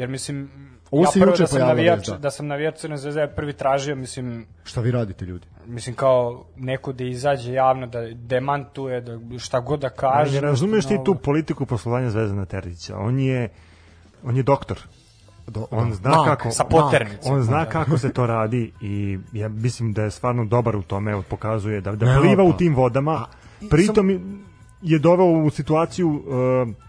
jer 0.00 0.08
mislim, 0.08 0.50
Ovo 0.90 1.02
ja 1.02 1.10
se 1.10 1.20
prvo 1.20 1.32
juče 1.32 1.42
da 1.42 1.46
sam 1.46 1.60
navijač, 1.60 2.08
da. 2.08 2.18
da 2.18 2.30
sam 2.30 2.46
navijač 2.46 2.78
Crne 2.78 2.96
zvezde, 2.96 3.20
ja 3.20 3.28
prvi 3.28 3.52
tražio, 3.52 3.96
mislim, 3.96 4.46
šta 4.64 4.80
vi 4.80 4.90
radite 4.90 5.24
ljudi 5.24 5.46
mislim 5.70 5.96
kao 5.96 6.44
neko 6.56 6.92
da 6.92 7.04
izađe 7.04 7.52
javno, 7.52 7.86
da 7.86 8.00
demantuje, 8.14 9.00
da 9.00 9.38
šta 9.38 9.60
god 9.60 9.80
da 9.80 9.90
kaže. 9.90 10.34
Ne 10.34 10.40
razumeš 10.40 10.86
ti 10.86 10.92
nešto 10.92 11.04
tu 11.04 11.14
politiku 11.14 11.66
poslovanja 11.66 12.10
Zvezdana 12.10 12.44
Terzića. 12.44 12.96
On 12.98 13.18
je 13.18 13.48
on 14.24 14.36
je 14.36 14.42
doktor. 14.42 14.78
Do, 15.46 15.66
On 15.70 15.88
da, 15.88 15.94
zna 15.94 16.10
mak, 16.10 16.26
kako 16.26 16.50
sa 16.50 16.64
poternicom. 16.64 17.32
on 17.32 17.42
zna 17.42 17.64
kako 17.64 17.98
se 17.98 18.12
to 18.12 18.26
radi 18.26 18.72
i 18.80 19.18
ja 19.32 19.48
mislim 19.48 19.92
da 19.92 20.02
je 20.02 20.10
stvarno 20.10 20.44
dobar 20.44 20.76
u 20.76 20.82
tome, 20.82 21.12
evo, 21.12 21.22
pokazuje 21.30 21.80
da 21.80 21.92
da 21.92 22.12
Evo 22.12 22.22
pliva 22.22 22.44
u 22.44 22.52
tim 22.52 22.74
vodama. 22.74 23.26
i 23.60 23.68
Pritom 23.68 24.10
je 24.82 24.98
doveo 24.98 25.26
u 25.26 25.50
situaciju 25.50 26.08
uh, 26.08 26.22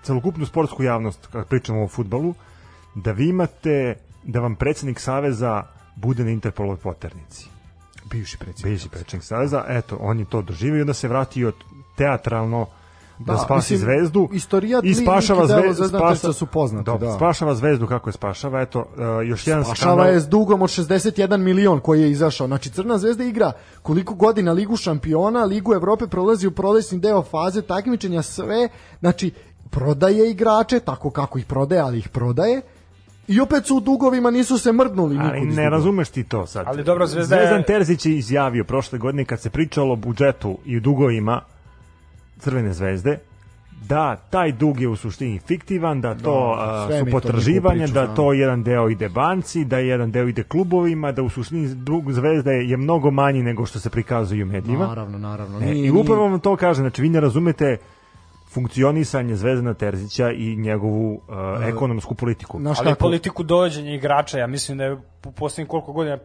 celokupnu 0.03 0.45
sportsku 0.45 0.83
javnost, 0.83 1.27
kad 1.27 1.47
pričamo 1.47 1.83
o 1.83 1.87
futbalu, 1.87 2.33
da 2.95 3.11
vi 3.11 3.29
imate 3.29 3.95
da 4.23 4.39
vam 4.39 4.55
predsednik 4.55 4.99
saveza 4.99 5.63
bude 5.95 6.23
na 6.23 6.31
Interpolovoj 6.31 6.77
poternici. 6.77 7.47
bivši 8.11 8.37
predsjednik 8.37 8.73
Bivši 8.73 8.89
predsednik 8.89 9.23
saveza, 9.23 9.65
eto, 9.67 9.97
on 10.01 10.19
je 10.19 10.25
to 10.25 10.41
doživio 10.41 10.77
i 10.77 10.81
onda 10.81 10.93
se 10.93 11.07
vratio 11.07 11.51
teatralno 11.97 12.67
da, 13.19 13.33
Da, 13.33 13.37
spasi 13.37 13.73
mislim, 13.73 13.79
zvezdu 13.79 14.29
istorijat 14.33 14.83
i 14.83 14.93
spašava 14.93 15.45
delo 15.47 15.61
zvezdu 15.61 15.73
Zvezdana 15.73 16.07
Terzića 16.07 16.33
su 16.33 16.45
poznati, 16.45 16.85
Dobro, 16.85 17.07
da. 17.07 17.13
spašava 17.13 17.55
zvezdu 17.55 17.87
kako 17.87 18.09
je 18.09 18.13
spašava 18.13 18.61
eto 18.61 18.79
uh, 18.79 18.85
još 19.27 19.47
jedan 19.47 19.63
Spašava 19.63 19.93
skandal 19.93 20.13
je 20.13 20.19
s 20.19 20.27
dugom 20.27 20.61
od 20.61 20.69
61 20.69 21.37
milion 21.37 21.79
koji 21.79 22.01
je 22.01 22.11
izašao. 22.11 22.47
Znači 22.47 22.69
Crna 22.69 22.97
zvezda 22.97 23.23
igra 23.23 23.51
koliko 23.81 24.13
godina 24.13 24.51
Ligu 24.51 24.75
šampiona, 24.75 25.43
Ligu 25.43 25.73
Evrope 25.73 26.07
prolazi 26.07 26.47
u 26.47 26.51
prolećni 26.51 26.99
deo 26.99 27.21
faze 27.23 27.61
takmičenja 27.61 28.21
sve, 28.21 28.69
znači 28.99 29.31
prodaje 29.69 30.31
igrače 30.31 30.79
tako 30.79 31.09
kako 31.09 31.39
ih 31.39 31.45
prodaje, 31.45 31.81
ali 31.81 31.97
ih 31.97 32.09
prodaje. 32.09 32.61
I 33.27 33.39
opet 33.39 33.65
su 33.65 33.77
u 33.77 33.81
dugovima, 33.81 34.31
nisu 34.31 34.57
se 34.57 34.71
mrdnuli 34.71 35.17
Ali 35.21 35.41
ne 35.41 35.69
razumeš 35.69 36.09
ti 36.09 36.23
to 36.23 36.47
sad. 36.47 36.67
Ali 36.67 36.83
dobro, 36.83 37.07
Zvezda 37.07 37.35
je- 37.35 37.41
Zvezdan 37.41 37.63
Terzić 37.63 38.05
je 38.05 38.11
izjavio 38.13 38.63
prošle 38.63 38.99
godine 38.99 39.25
kad 39.25 39.39
se 39.41 39.49
pričalo 39.49 39.93
o 39.93 39.97
budžetu 39.97 40.57
i 40.65 40.79
dugovima 40.79 41.41
Crvene 42.39 42.73
zvezde 42.73 43.19
da 43.81 44.15
taj 44.17 44.51
dug 44.51 44.81
je 44.81 44.87
u 44.87 44.95
suštini 44.95 45.39
fiktivan, 45.39 46.01
da 46.01 46.15
to 46.15 46.57
sve 46.87 46.99
su 46.99 47.05
potraživanja, 47.07 47.81
da 47.81 47.87
znamo. 47.87 48.15
to 48.15 48.33
jedan 48.33 48.63
deo 48.63 48.89
ide 48.89 49.09
banci, 49.09 49.65
da 49.65 49.77
jedan 49.77 50.11
deo 50.11 50.27
ide 50.27 50.43
klubovima, 50.43 51.11
da 51.11 51.21
u 51.21 51.29
suštini 51.29 51.75
dug 51.75 52.11
zvezde 52.11 52.51
je 52.51 52.77
mnogo 52.77 53.11
manji 53.11 53.43
nego 53.43 53.65
što 53.65 53.79
se 53.79 53.89
prikazuje 53.89 54.43
u 54.43 54.47
medijima. 54.47 54.87
Naravno, 54.87 55.17
naravno. 55.17 55.57
E, 55.59 55.61
Nije- 55.61 55.87
I 55.87 55.91
upravo 55.91 56.21
vam 56.23 56.39
to 56.39 56.55
kaže, 56.55 56.79
znači 56.79 57.01
vi 57.01 57.09
ne 57.09 57.19
razumete 57.19 57.77
funkcionisanje 58.53 59.35
Zvezdana 59.35 59.73
Terzića 59.73 60.31
i 60.31 60.55
njegovu 60.55 61.13
uh, 61.13 61.67
ekonomsku 61.67 62.15
politiku. 62.15 62.59
Znaš 62.59 62.77
Ali 62.79 62.95
politiku 62.95 63.43
dovođenja 63.43 63.93
igrača, 63.93 64.39
ja 64.39 64.47
mislim 64.47 64.77
da 64.77 64.83
je 64.83 64.93
u 65.25 65.31
poslednjih 65.31 65.69
koliko 65.69 65.93
godina 65.93 66.17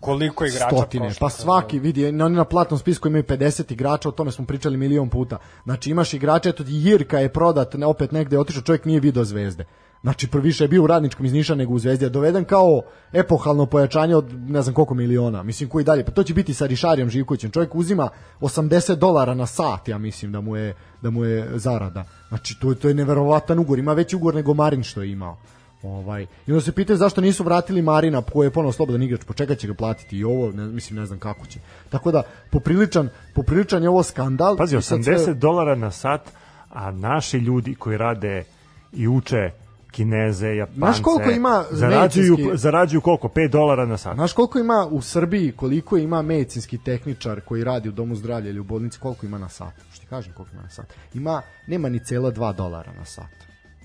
koliko 0.00 0.44
igrača 0.44 0.76
Stotine, 0.76 1.06
prošlo 1.06 1.26
pa 1.26 1.30
svaki 1.30 1.78
vidi, 1.78 2.12
na, 2.12 2.24
oni 2.24 2.36
na 2.36 2.44
platnom 2.44 2.78
spisku 2.78 3.08
imaju 3.08 3.24
50 3.24 3.72
igrača, 3.72 4.08
o 4.08 4.12
tome 4.12 4.30
smo 4.30 4.46
pričali 4.46 4.76
milion 4.76 5.08
puta. 5.08 5.38
Znači 5.64 5.90
imaš 5.90 6.14
igrače, 6.14 6.48
eto 6.48 6.64
ti 6.64 6.72
Jirka 6.72 7.18
je 7.18 7.32
prodat, 7.32 7.74
ne, 7.74 7.86
opet 7.86 8.12
negde 8.12 8.36
je 8.36 8.40
otišao, 8.40 8.62
čovjek 8.62 8.84
nije 8.84 9.00
video 9.00 9.24
zvezde. 9.24 9.64
Znači, 10.02 10.28
prvi 10.28 10.44
više 10.44 10.64
je 10.64 10.68
bio 10.68 10.82
u 10.82 10.86
radničkom 10.86 11.26
iz 11.26 11.32
Niša 11.32 11.54
nego 11.54 11.72
u 11.72 11.78
Zvezdi, 11.78 12.06
a 12.06 12.08
doveden 12.08 12.44
kao 12.44 12.82
epohalno 13.12 13.66
pojačanje 13.66 14.16
od 14.16 14.50
ne 14.50 14.62
znam 14.62 14.74
koliko 14.74 14.94
miliona, 14.94 15.42
mislim 15.42 15.68
koji 15.68 15.84
dalje, 15.84 16.04
pa 16.04 16.12
to 16.12 16.22
će 16.22 16.34
biti 16.34 16.54
sa 16.54 16.66
Rišarijom 16.66 17.10
Živkovićem. 17.10 17.50
Čovjek 17.50 17.74
uzima 17.74 18.08
80 18.40 18.94
dolara 18.94 19.34
na 19.34 19.46
sat, 19.46 19.88
ja 19.88 19.98
mislim 19.98 20.32
da 20.32 20.40
mu 20.40 20.56
je, 20.56 20.74
da 21.02 21.10
mu 21.10 21.24
je 21.24 21.58
zarada. 21.58 22.04
Znači, 22.28 22.60
to, 22.60 22.74
to 22.74 22.88
je 22.88 22.94
neverovatan 22.94 23.58
ugovor, 23.58 23.78
ima 23.78 23.92
veći 23.92 24.16
ugovor 24.16 24.34
nego 24.34 24.54
Marin 24.54 24.82
što 24.82 25.02
je 25.02 25.10
imao. 25.12 25.36
Ovaj. 25.82 26.22
I 26.46 26.52
onda 26.52 26.60
se 26.60 26.72
pitaju 26.72 26.96
zašto 26.96 27.20
nisu 27.20 27.44
vratili 27.44 27.82
Marina 27.82 28.22
koji 28.22 28.46
je 28.46 28.50
ponovo 28.50 28.72
slobodan 28.72 29.02
igrač, 29.02 29.24
po 29.24 29.32
čega 29.32 29.54
će 29.54 29.66
ga 29.66 29.74
platiti 29.74 30.18
i 30.18 30.24
ovo, 30.24 30.52
ne, 30.52 30.66
mislim 30.66 30.98
ne 30.98 31.06
znam 31.06 31.18
kako 31.18 31.46
će. 31.46 31.58
Tako 31.88 32.12
da 32.12 32.22
popriličan, 32.50 33.08
popriličan 33.34 33.82
je 33.82 33.88
ovo 33.88 34.02
skandal. 34.02 34.56
Pazi, 34.56 34.76
I 34.76 34.82
sad 34.82 34.98
80 34.98 35.24
sve- 35.24 35.34
dolara 35.34 35.74
na 35.74 35.90
sat, 35.90 36.20
a 36.68 36.90
naši 36.90 37.38
ljudi 37.38 37.74
koji 37.74 37.96
rade 37.96 38.44
i 38.92 39.08
uče 39.08 39.50
Kineze, 39.90 40.48
Japance, 40.48 40.78
Znaš 40.78 41.00
koliko 41.00 41.30
ima 41.30 41.64
zarađuju, 41.70 42.36
medicinski- 42.36 42.56
zarađuju 42.56 43.00
koliko? 43.00 43.28
5 43.28 43.48
dolara 43.48 43.86
na 43.86 43.96
sat. 43.96 44.14
Znaš 44.14 44.32
koliko 44.32 44.58
ima 44.58 44.88
u 44.90 45.02
Srbiji, 45.02 45.52
koliko 45.52 45.96
ima 45.96 46.22
medicinski 46.22 46.78
tehničar 46.78 47.40
koji 47.40 47.64
radi 47.64 47.88
u 47.88 47.92
domu 47.92 48.16
zdravlja 48.16 48.50
ili 48.50 48.60
u 48.60 48.64
bolnici, 48.64 48.98
koliko 48.98 49.26
ima 49.26 49.38
na 49.38 49.48
sat? 49.48 49.74
Što 49.92 50.00
ti 50.00 50.06
kažem 50.06 50.32
koliko 50.32 50.54
ima 50.54 50.62
na 50.62 50.70
sat? 50.70 50.86
Ima, 51.14 51.42
nema 51.66 51.88
ni 51.88 52.04
cela 52.04 52.30
2 52.32 52.52
dolara 52.54 52.92
na 52.92 53.04
sat. 53.04 53.30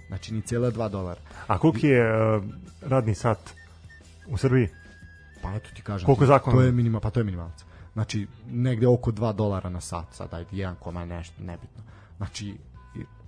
Znači 0.07 0.33
ni 0.33 0.41
cela 0.41 0.71
2 0.71 0.89
dolara. 0.89 1.19
A 1.47 1.57
koliki 1.57 1.87
je 1.87 2.35
uh, 2.37 2.43
radni 2.81 3.15
sat 3.15 3.39
u 4.27 4.37
Srbiji? 4.37 4.69
Pa 5.41 5.53
eto 5.55 5.69
ti 5.75 5.81
kažem. 5.81 6.05
Koliko 6.05 6.23
ti, 6.23 6.27
zakona? 6.27 6.55
To 6.57 6.61
je 6.61 6.71
minima, 6.71 6.99
pa 6.99 7.09
to 7.09 7.19
je 7.19 7.23
minimalac. 7.23 7.63
Znači 7.93 8.27
negde 8.47 8.87
oko 8.87 9.11
2 9.11 9.33
dolara 9.35 9.69
na 9.69 9.81
sat, 9.81 10.05
sad 10.11 10.33
ajde 10.33 10.49
1 10.51 10.73
koma 10.75 11.05
nešto, 11.05 11.43
nebitno. 11.43 11.83
Znači 12.17 12.55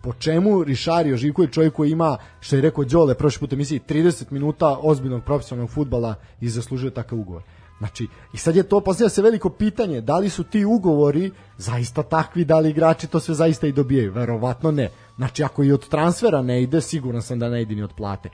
po 0.01 0.13
čemu 0.13 0.63
Rišario 0.63 1.17
Živković 1.17 1.53
čovjek 1.53 1.73
koji 1.73 1.91
ima, 1.91 2.17
što 2.39 2.55
je 2.55 2.61
rekao 2.61 2.83
Đole 2.83 3.15
prošli 3.15 3.39
put 3.39 3.53
emisiji, 3.53 3.81
30 3.89 4.31
minuta 4.31 4.77
ozbiljnog 4.81 5.23
profesionalnog 5.23 5.69
futbala 5.69 6.15
i 6.41 6.49
zaslužuje 6.49 6.91
takav 6.91 7.19
ugovor. 7.19 7.41
Znači, 7.77 8.07
i 8.33 8.37
sad 8.37 8.55
je 8.55 8.63
to, 8.63 8.81
postavlja 8.81 9.09
se 9.09 9.21
veliko 9.21 9.49
pitanje, 9.49 10.01
da 10.01 10.17
li 10.17 10.29
su 10.29 10.43
ti 10.43 10.65
ugovori 10.65 11.31
zaista 11.57 12.03
takvi, 12.03 12.45
da 12.45 12.59
li 12.59 12.69
igrači 12.69 13.07
to 13.07 13.19
sve 13.19 13.35
zaista 13.35 13.67
i 13.67 13.71
dobijaju? 13.71 14.13
Verovatno 14.13 14.71
ne. 14.71 14.89
Znači, 15.15 15.43
ako 15.43 15.63
i 15.63 15.71
od 15.71 15.89
transfera 15.89 16.41
ne 16.41 16.63
ide, 16.63 16.81
siguran 16.81 17.21
sam 17.21 17.39
da 17.39 17.49
ne 17.49 17.61
ide 17.61 17.75
ni 17.75 17.83
od 17.83 17.93
plate. 17.93 18.29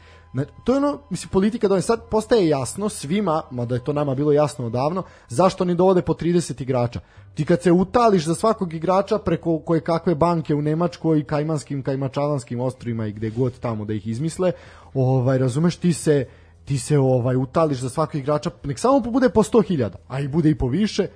To 0.64 0.72
je 0.72 0.78
ono, 0.78 1.00
mislim, 1.10 1.30
politika 1.30 1.68
da 1.68 1.82
sad 1.82 2.10
postaje 2.10 2.48
jasno 2.48 2.90
svima, 2.90 3.42
mada 3.52 3.76
je 3.76 3.84
to 3.84 3.94
nama 3.94 4.16
bilo 4.16 4.32
jasno 4.32 4.66
odavno, 4.66 5.04
zašto 5.30 5.64
oni 5.64 5.76
dovode 5.76 6.02
po 6.02 6.14
30 6.14 6.62
igrača. 6.62 7.00
Ti 7.34 7.46
kad 7.46 7.62
se 7.62 7.72
utališ 7.72 8.26
za 8.26 8.36
svakog 8.36 8.74
igrača 8.74 9.18
preko 9.18 9.60
koje 9.60 9.82
kakve 9.82 10.16
banke 10.16 10.56
u 10.56 10.62
Nemačkoj, 10.62 11.24
Kajmanskim, 11.24 11.84
Kajmačalanskim 11.84 12.60
ostrovima 12.60 13.08
i 13.08 13.12
gde 13.12 13.30
god 13.30 13.60
tamo 13.60 13.86
da 13.86 13.94
ih 13.94 14.08
izmisle, 14.08 14.52
ovaj, 14.94 15.38
razumeš, 15.38 15.76
ti 15.76 15.94
se, 15.94 16.26
ti 16.66 16.78
se 16.78 16.98
ovaj 17.00 17.36
utališ 17.36 17.80
za 17.80 17.90
svakog 17.90 18.16
igrača, 18.16 18.52
nek 18.64 18.80
samo 18.80 19.00
bude 19.00 19.30
po 19.30 19.44
100.000, 19.44 19.90
a 20.08 20.20
i 20.20 20.28
bude 20.28 20.50
i 20.50 20.58
po 20.58 20.68
više, 20.68 21.08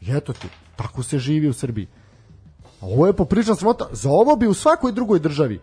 i 0.00 0.16
eto 0.16 0.32
ti, 0.32 0.48
tako 0.76 1.02
se 1.02 1.18
živi 1.18 1.48
u 1.48 1.52
Srbiji. 1.52 1.86
A 2.80 2.86
Ovo 2.86 3.06
je 3.06 3.12
popričan 3.12 3.56
sramota. 3.56 3.86
Za 3.92 4.10
ovo 4.10 4.36
bi 4.36 4.46
u 4.46 4.54
svakoj 4.54 4.92
drugoj 4.92 5.18
državi 5.18 5.60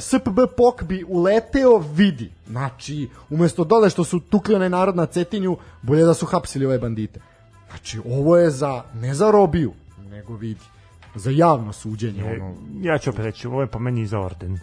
SPB 0.00 0.38
POK 0.56 0.82
bi 0.82 1.04
uleteo 1.08 1.78
vidi. 1.78 2.30
Znači, 2.46 3.08
umesto 3.30 3.64
dole 3.64 3.90
što 3.90 4.04
su 4.04 4.20
tukli 4.20 4.54
onaj 4.54 4.70
narod 4.70 4.96
na 4.96 5.06
Cetinju, 5.06 5.56
bolje 5.82 6.04
da 6.04 6.14
su 6.14 6.26
hapsili 6.26 6.66
ove 6.66 6.78
bandite. 6.78 7.20
Znači, 7.68 8.00
ovo 8.04 8.36
je 8.36 8.50
za, 8.50 8.82
ne 8.94 9.14
za 9.14 9.30
robiju, 9.30 9.72
nego 10.10 10.36
vidi. 10.36 10.64
Za 11.14 11.30
javno 11.30 11.72
suđenje. 11.72 12.24
Ono. 12.24 12.54
Ja 12.80 12.98
ću 12.98 13.10
opet 13.10 13.24
reći, 13.24 13.46
ovo 13.46 13.60
je 13.60 13.66
po 13.66 13.78
meni 13.78 14.06
za 14.06 14.20
orden. 14.20 14.58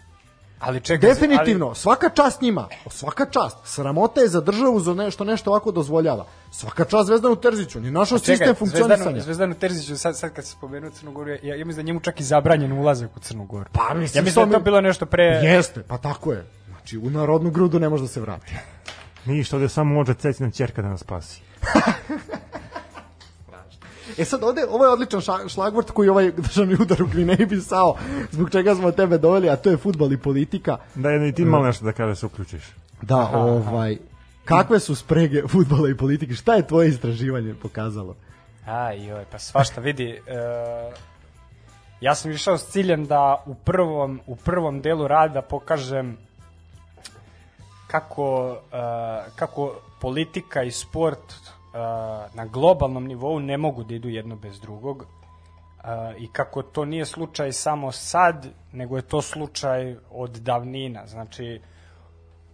Ali 0.59 0.81
čekaj, 0.81 1.09
Definitivno, 1.09 1.75
svaka 1.75 2.09
čast 2.09 2.41
njima, 2.41 2.67
svaka 2.89 3.25
čast. 3.25 3.57
Sramota 3.63 4.21
je 4.21 4.27
za 4.27 4.41
državu 4.41 4.79
za 4.79 4.93
nešto 4.93 5.23
nešto 5.23 5.49
ovako 5.49 5.71
dozvoljava. 5.71 6.25
Svaka 6.51 6.85
čast 6.85 7.07
Zvezdanu 7.07 7.35
Terziću, 7.35 7.79
ni 7.79 7.97
ali, 7.97 8.07
čekaj, 8.07 8.19
sistem 8.19 8.55
funkcionisanja. 8.55 8.97
Zvezdanu, 8.97 9.21
Zvezdanu 9.21 9.55
Terziću, 9.55 9.97
sad, 9.97 10.17
sad 10.17 10.33
kad 10.33 10.45
se 10.45 10.51
spomenuo 10.51 10.89
Crnu 10.89 11.11
Goru, 11.11 11.29
ja, 11.29 11.37
ja 11.55 11.65
mislim 11.65 11.75
da 11.75 11.79
je 11.79 11.83
njemu 11.83 11.99
čak 11.99 12.19
i 12.19 12.23
zabranjen 12.23 12.71
ulazak 12.71 13.17
u 13.17 13.19
Crnu 13.19 13.45
Goru. 13.45 13.69
Pa, 13.71 13.93
mislim, 13.93 14.21
ja 14.21 14.23
mislim 14.23 14.49
da 14.49 14.55
je 14.55 14.59
to 14.59 14.63
bilo 14.63 14.81
nešto 14.81 15.05
pre... 15.05 15.23
Jeste, 15.23 15.83
pa 15.87 15.97
tako 15.97 16.31
je. 16.33 16.45
Znači, 16.67 16.97
u 16.97 17.09
narodnu 17.09 17.49
grudu 17.49 17.79
ne 17.79 17.89
može 17.89 18.03
da 18.03 18.07
se 18.07 18.21
vrati. 18.21 18.55
Ništa, 19.25 19.55
ovde 19.55 19.69
samo 19.69 19.93
može 19.93 20.13
cecina 20.13 20.51
ćerka 20.51 20.81
da 20.81 20.87
nas 20.87 20.99
spasi. 20.99 21.41
E 24.17 24.25
sad 24.25 24.43
ovde, 24.43 24.65
ovo 24.69 24.85
je 24.85 24.91
odličan 24.91 25.21
šlagvort 25.47 25.91
koji 25.91 26.09
ovaj 26.09 26.31
državni 26.31 26.77
udar 26.79 27.03
u 27.03 27.07
Gvineji 27.07 27.45
Bisao, 27.45 27.95
zbog 28.31 28.51
čega 28.51 28.75
smo 28.75 28.91
tebe 28.91 29.17
doveli, 29.17 29.49
a 29.49 29.55
to 29.55 29.69
je 29.69 29.77
futbal 29.77 30.13
i 30.13 30.17
politika. 30.17 30.77
Da 30.95 31.15
i 31.15 31.31
ti 31.31 31.45
malo 31.45 31.65
nešto 31.65 31.85
da 31.85 31.91
kada 31.91 32.15
se 32.15 32.25
uključiš. 32.25 32.63
Da, 33.01 33.29
ovaj, 33.33 33.97
kakve 34.45 34.79
su 34.79 34.95
sprege 34.95 35.43
futbala 35.47 35.89
i 35.89 35.97
politike? 35.97 36.33
Šta 36.33 36.55
je 36.55 36.67
tvoje 36.67 36.89
istraživanje 36.89 37.55
pokazalo? 37.61 38.15
Aj, 38.65 39.05
joj, 39.07 39.25
pa 39.31 39.39
svašta 39.39 39.81
vidi. 39.81 40.09
E, 40.09 40.19
ja 42.01 42.15
sam 42.15 42.31
išao 42.31 42.57
s 42.57 42.67
ciljem 42.67 43.05
da 43.05 43.43
u 43.45 43.55
prvom, 43.55 44.21
u 44.27 44.35
prvom 44.35 44.81
delu 44.81 45.07
rada 45.07 45.41
pokažem 45.41 46.17
kako, 47.87 48.57
e, 48.73 48.77
kako 49.35 49.75
politika 50.01 50.63
i 50.63 50.71
sport 50.71 51.33
na 52.33 52.45
globalnom 52.45 53.07
nivou 53.07 53.39
ne 53.39 53.57
mogu 53.57 53.83
da 53.83 53.95
idu 53.95 54.09
jedno 54.09 54.35
bez 54.35 54.59
drugog 54.61 55.05
i 56.17 56.27
kako 56.31 56.61
to 56.61 56.85
nije 56.85 57.05
slučaj 57.05 57.51
samo 57.51 57.91
sad, 57.91 58.47
nego 58.71 58.95
je 58.95 59.01
to 59.01 59.21
slučaj 59.21 59.95
od 60.11 60.31
davnina. 60.31 61.07
Znači, 61.07 61.61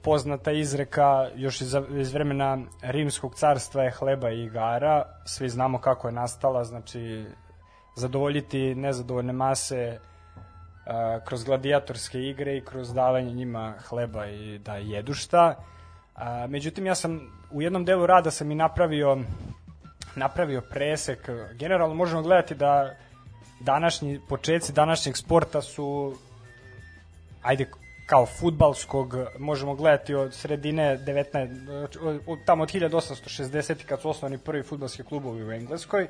poznata 0.02 0.52
izreka 0.52 1.30
još 1.36 1.62
iz, 1.62 1.76
iz 2.00 2.14
vremena 2.14 2.58
rimskog 2.82 3.36
carstva 3.36 3.84
je 3.84 3.92
hleba 3.92 4.30
i 4.30 4.44
igara. 4.44 5.06
Svi 5.26 5.50
znamo 5.50 5.80
kako 5.80 6.08
je 6.08 6.12
nastala, 6.12 6.64
znači 6.64 7.26
zadovoljiti 7.96 8.76
nezadovoljne 8.76 9.34
mase 9.34 10.00
kroz 11.26 11.44
gladijatorske 11.44 12.20
igre 12.20 12.58
i 12.58 12.66
kroz 12.66 12.94
davanje 12.94 13.34
njima 13.34 13.74
hleba 13.90 14.28
i 14.28 14.60
da 14.60 14.76
jedu 14.76 15.14
šta. 15.14 15.56
A, 16.16 16.48
međutim, 16.48 16.86
ja 16.86 16.96
sam 16.96 17.32
u 17.52 17.62
jednom 17.62 17.86
delu 17.86 18.06
rada 18.06 18.32
sam 18.32 18.52
i 18.52 18.56
napravio 18.56 19.18
napravio 20.16 20.62
presek. 20.62 21.30
Generalno 21.54 21.96
možemo 21.96 22.22
gledati 22.22 22.56
da 22.56 22.96
današnji 23.60 24.20
početci 24.30 24.74
današnjeg 24.74 25.18
sporta 25.18 25.62
su 25.62 26.16
ajde 27.42 27.66
kao 28.06 28.26
futbalskog 28.26 29.16
možemo 29.40 29.76
gledati 29.76 30.16
od 30.16 30.34
sredine 30.34 30.98
19 30.98 32.28
od, 32.28 32.40
tamo 32.46 32.64
od 32.64 32.72
1860 32.72 33.86
kad 33.86 34.02
su 34.02 34.10
osnovani 34.10 34.38
prvi 34.38 34.64
futbalski 34.64 35.04
klubovi 35.04 35.44
u 35.44 35.52
Engleskoj 35.52 36.08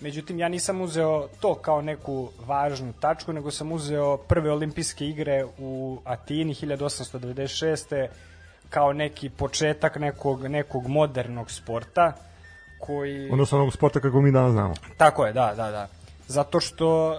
Međutim, 0.00 0.38
ja 0.38 0.48
nisam 0.48 0.80
uzeo 0.80 1.28
to 1.40 1.54
kao 1.54 1.82
neku 1.82 2.28
važnu 2.46 2.92
tačku, 3.00 3.32
nego 3.32 3.50
sam 3.50 3.72
uzeo 3.72 4.16
prve 4.16 4.50
olimpijske 4.50 5.06
igre 5.06 5.44
u 5.58 5.98
Atini 6.04 6.54
1896. 6.54 8.08
kao 8.70 8.92
neki 8.92 9.30
početak 9.30 9.96
nekog, 9.96 10.46
nekog 10.46 10.88
modernog 10.88 11.50
sporta 11.50 12.12
koji... 12.80 13.30
Odnosno 13.32 13.58
onog 13.58 13.72
sporta 13.72 14.00
kako 14.00 14.20
mi 14.20 14.32
danas 14.32 14.52
znamo. 14.52 14.74
Tako 14.96 15.26
je, 15.26 15.32
da, 15.32 15.52
da, 15.56 15.70
da. 15.70 15.88
Zato 16.26 16.60
što 16.60 17.18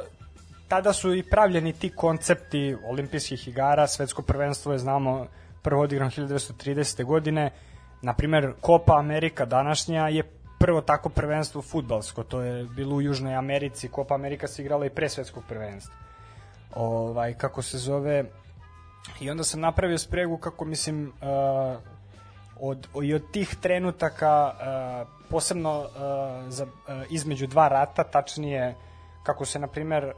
tada 0.67 0.93
su 0.93 1.15
i 1.15 1.23
pravljeni 1.23 1.73
ti 1.73 1.89
koncepti 1.89 2.75
olimpijskih 2.85 3.47
igara, 3.47 3.87
svetsko 3.87 4.21
prvenstvo 4.21 4.73
je, 4.73 4.79
znamo, 4.79 5.27
prvo 5.61 5.81
odigrano 5.81 6.11
1930. 6.11 7.03
godine, 7.03 7.51
na 8.01 8.13
primer 8.13 8.53
Copa 8.65 8.99
Amerika 8.99 9.45
današnja 9.45 10.07
je 10.07 10.23
prvo 10.59 10.81
tako 10.81 11.09
prvenstvo 11.09 11.61
futbalsko, 11.61 12.23
to 12.23 12.41
je 12.41 12.63
bilo 12.63 12.95
u 12.95 13.01
Južnoj 13.01 13.35
Americi, 13.35 13.89
Copa 13.95 14.15
Amerika 14.15 14.47
se 14.47 14.61
igrala 14.61 14.85
i 14.85 14.89
pre 14.89 15.09
svetskog 15.09 15.43
prvenstva. 15.47 15.95
Ovaj, 16.75 17.33
kako 17.33 17.61
se 17.61 17.77
zove, 17.77 18.25
i 19.19 19.29
onda 19.29 19.43
sam 19.43 19.59
napravio 19.59 19.97
spregu 19.97 20.37
kako 20.37 20.65
mislim 20.65 21.07
uh, 21.07 21.81
od, 22.59 22.87
i 23.03 23.13
od 23.13 23.31
tih 23.31 23.55
trenutaka 23.61 24.53
uh, 24.53 25.07
posebno 25.29 25.79
uh, 25.79 25.87
za, 26.47 26.63
uh, 26.63 26.69
između 27.09 27.47
dva 27.47 27.67
rata, 27.67 28.03
tačnije 28.03 28.75
kako 29.23 29.45
se 29.45 29.59
na 29.59 29.67
primer 29.67 30.11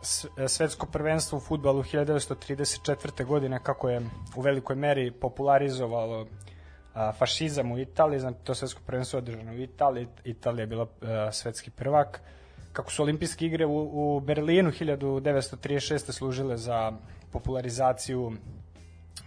svetsko 0.48 0.86
prvenstvo 0.86 1.38
u 1.38 1.42
futbalu 1.42 1.84
1934. 1.84 3.26
godine 3.26 3.60
kako 3.64 3.90
je 3.90 4.02
u 4.36 4.42
velikoj 4.42 4.76
meri 4.76 5.12
popularizovalo 5.12 6.28
a, 6.94 7.12
fašizam 7.12 7.72
u 7.72 7.80
Italiji, 7.80 8.20
znači 8.20 8.38
to 8.44 8.56
svetsko 8.56 8.82
prvenstvo 8.86 9.18
održano 9.18 9.52
u 9.52 9.56
Italiji, 9.56 10.08
Italija 10.24 10.64
je 10.64 10.68
bila 10.68 10.88
a, 11.02 11.32
svetski 11.32 11.72
prvak, 11.72 12.22
kako 12.74 12.92
su 12.92 13.04
olimpijske 13.04 13.46
igre 13.46 13.66
u, 13.66 14.16
u 14.16 14.20
Berlinu 14.20 14.72
1936. 14.72 16.12
služile 16.12 16.58
za 16.58 16.92
popularizaciju 17.32 18.32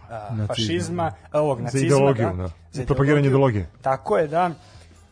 a, 0.09 0.13
Nacizma, 0.13 0.47
fašizma, 0.47 1.13
a, 1.31 1.41
ovog 1.41 1.57
Za 1.57 1.63
nacizma, 1.63 1.85
ideologiju, 1.85 2.27
da, 2.27 2.43
da. 2.43 2.49
za 2.71 2.85
propagiranje 2.85 3.27
ideologije. 3.27 3.69
Tako 3.81 4.17
je, 4.17 4.27
da. 4.27 4.51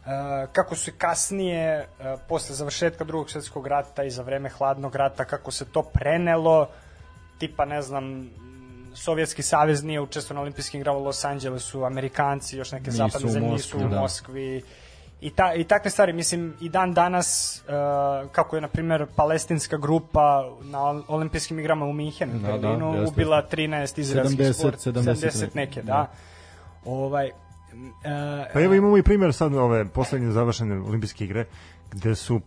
E, 0.06 0.48
kako 0.54 0.76
se 0.76 0.92
kasnije, 0.98 1.88
e, 2.00 2.18
posle 2.28 2.56
završetka 2.56 3.04
drugog 3.04 3.30
svjetskog 3.30 3.68
rata 3.68 4.04
i 4.04 4.10
za 4.10 4.24
vreme 4.24 4.50
hladnog 4.50 4.96
rata, 4.96 5.26
kako 5.26 5.52
se 5.52 5.66
to 5.66 5.84
prenelo, 5.84 6.68
tipa, 7.38 7.66
ne 7.66 7.82
znam, 7.82 8.30
Sovjetski 8.94 9.42
savez 9.42 9.84
nije 9.84 10.02
učestvovao 10.02 10.36
na 10.36 10.42
olimpijskim 10.42 10.82
igrama 10.82 10.98
u 11.00 11.04
Los 11.04 11.26
Angelesu, 11.26 11.84
Amerikanci, 11.84 12.58
još 12.58 12.72
neke 12.72 12.86
Nisu 12.86 12.98
zapadne 12.98 13.32
zemlje 13.32 13.50
Moskvi, 13.50 13.78
nisu 13.78 13.88
u 13.88 13.90
da. 13.90 14.00
I, 15.26 15.30
ta, 15.30 15.54
I 15.54 15.64
takve 15.64 15.90
stvari, 15.92 16.14
mislim, 16.14 16.54
i 16.62 16.70
dan 16.70 16.94
danas, 16.94 17.62
uh, 17.68 18.32
kako 18.32 18.56
je, 18.58 18.62
na 18.62 18.68
primjer, 18.68 19.06
palestinska 19.16 19.78
grupa 19.78 20.50
na 20.62 20.80
ol- 20.80 21.04
olimpijskim 21.08 21.60
igrama 21.60 21.86
u 21.86 21.94
Minhenu, 21.94 22.40
Da, 22.40 22.58
da, 22.58 22.76
da, 22.76 22.86
ubila 23.08 23.48
13 23.52 24.00
izraelskih 24.00 24.40
70, 24.40 24.54
sport, 24.54 24.76
70 24.78 25.16
70 25.16 25.48
neke, 25.54 25.82
da. 25.82 26.12
Ovaj, 26.86 27.32
m, 27.74 27.88
e, 28.04 28.50
Pa 28.54 28.62
evo 28.62 28.74
imamo 28.74 28.98
i 28.98 29.04
primjer 29.04 29.34
sad 29.34 29.54
ove 29.54 29.86
poslednje 29.86 30.32
završene 30.32 30.76
olimpijske 30.80 31.24
igre 31.26 31.46
gde 31.92 32.16
su 32.16 32.36
e, 32.36 32.40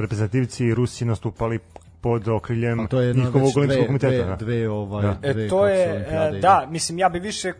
reprezentativci 0.00 0.74
Rusi 0.74 1.04
nastupali 1.04 1.58
pod 2.00 2.28
okriljem 2.28 2.80
A 2.80 2.86
to 2.86 3.00
je 3.00 3.14
njihovog 3.14 3.56
olimpijskog 3.56 3.66
dve, 3.66 3.86
komiteta. 3.86 4.10
dve, 4.10 4.24
da. 4.24 4.36
dve, 4.36 4.68
ovaj, 4.68 5.02
Da. 5.02 5.32
dve 5.32 5.44
E, 5.44 5.48
kako 5.48 5.60
to 5.60 5.66
se 5.66 5.72
je, 5.72 6.06
e, 6.36 6.38
da, 6.40 6.66
mislim, 6.70 6.98
ja 6.98 7.08
bi 7.08 7.18
više 7.18 7.48
e, 7.48 7.54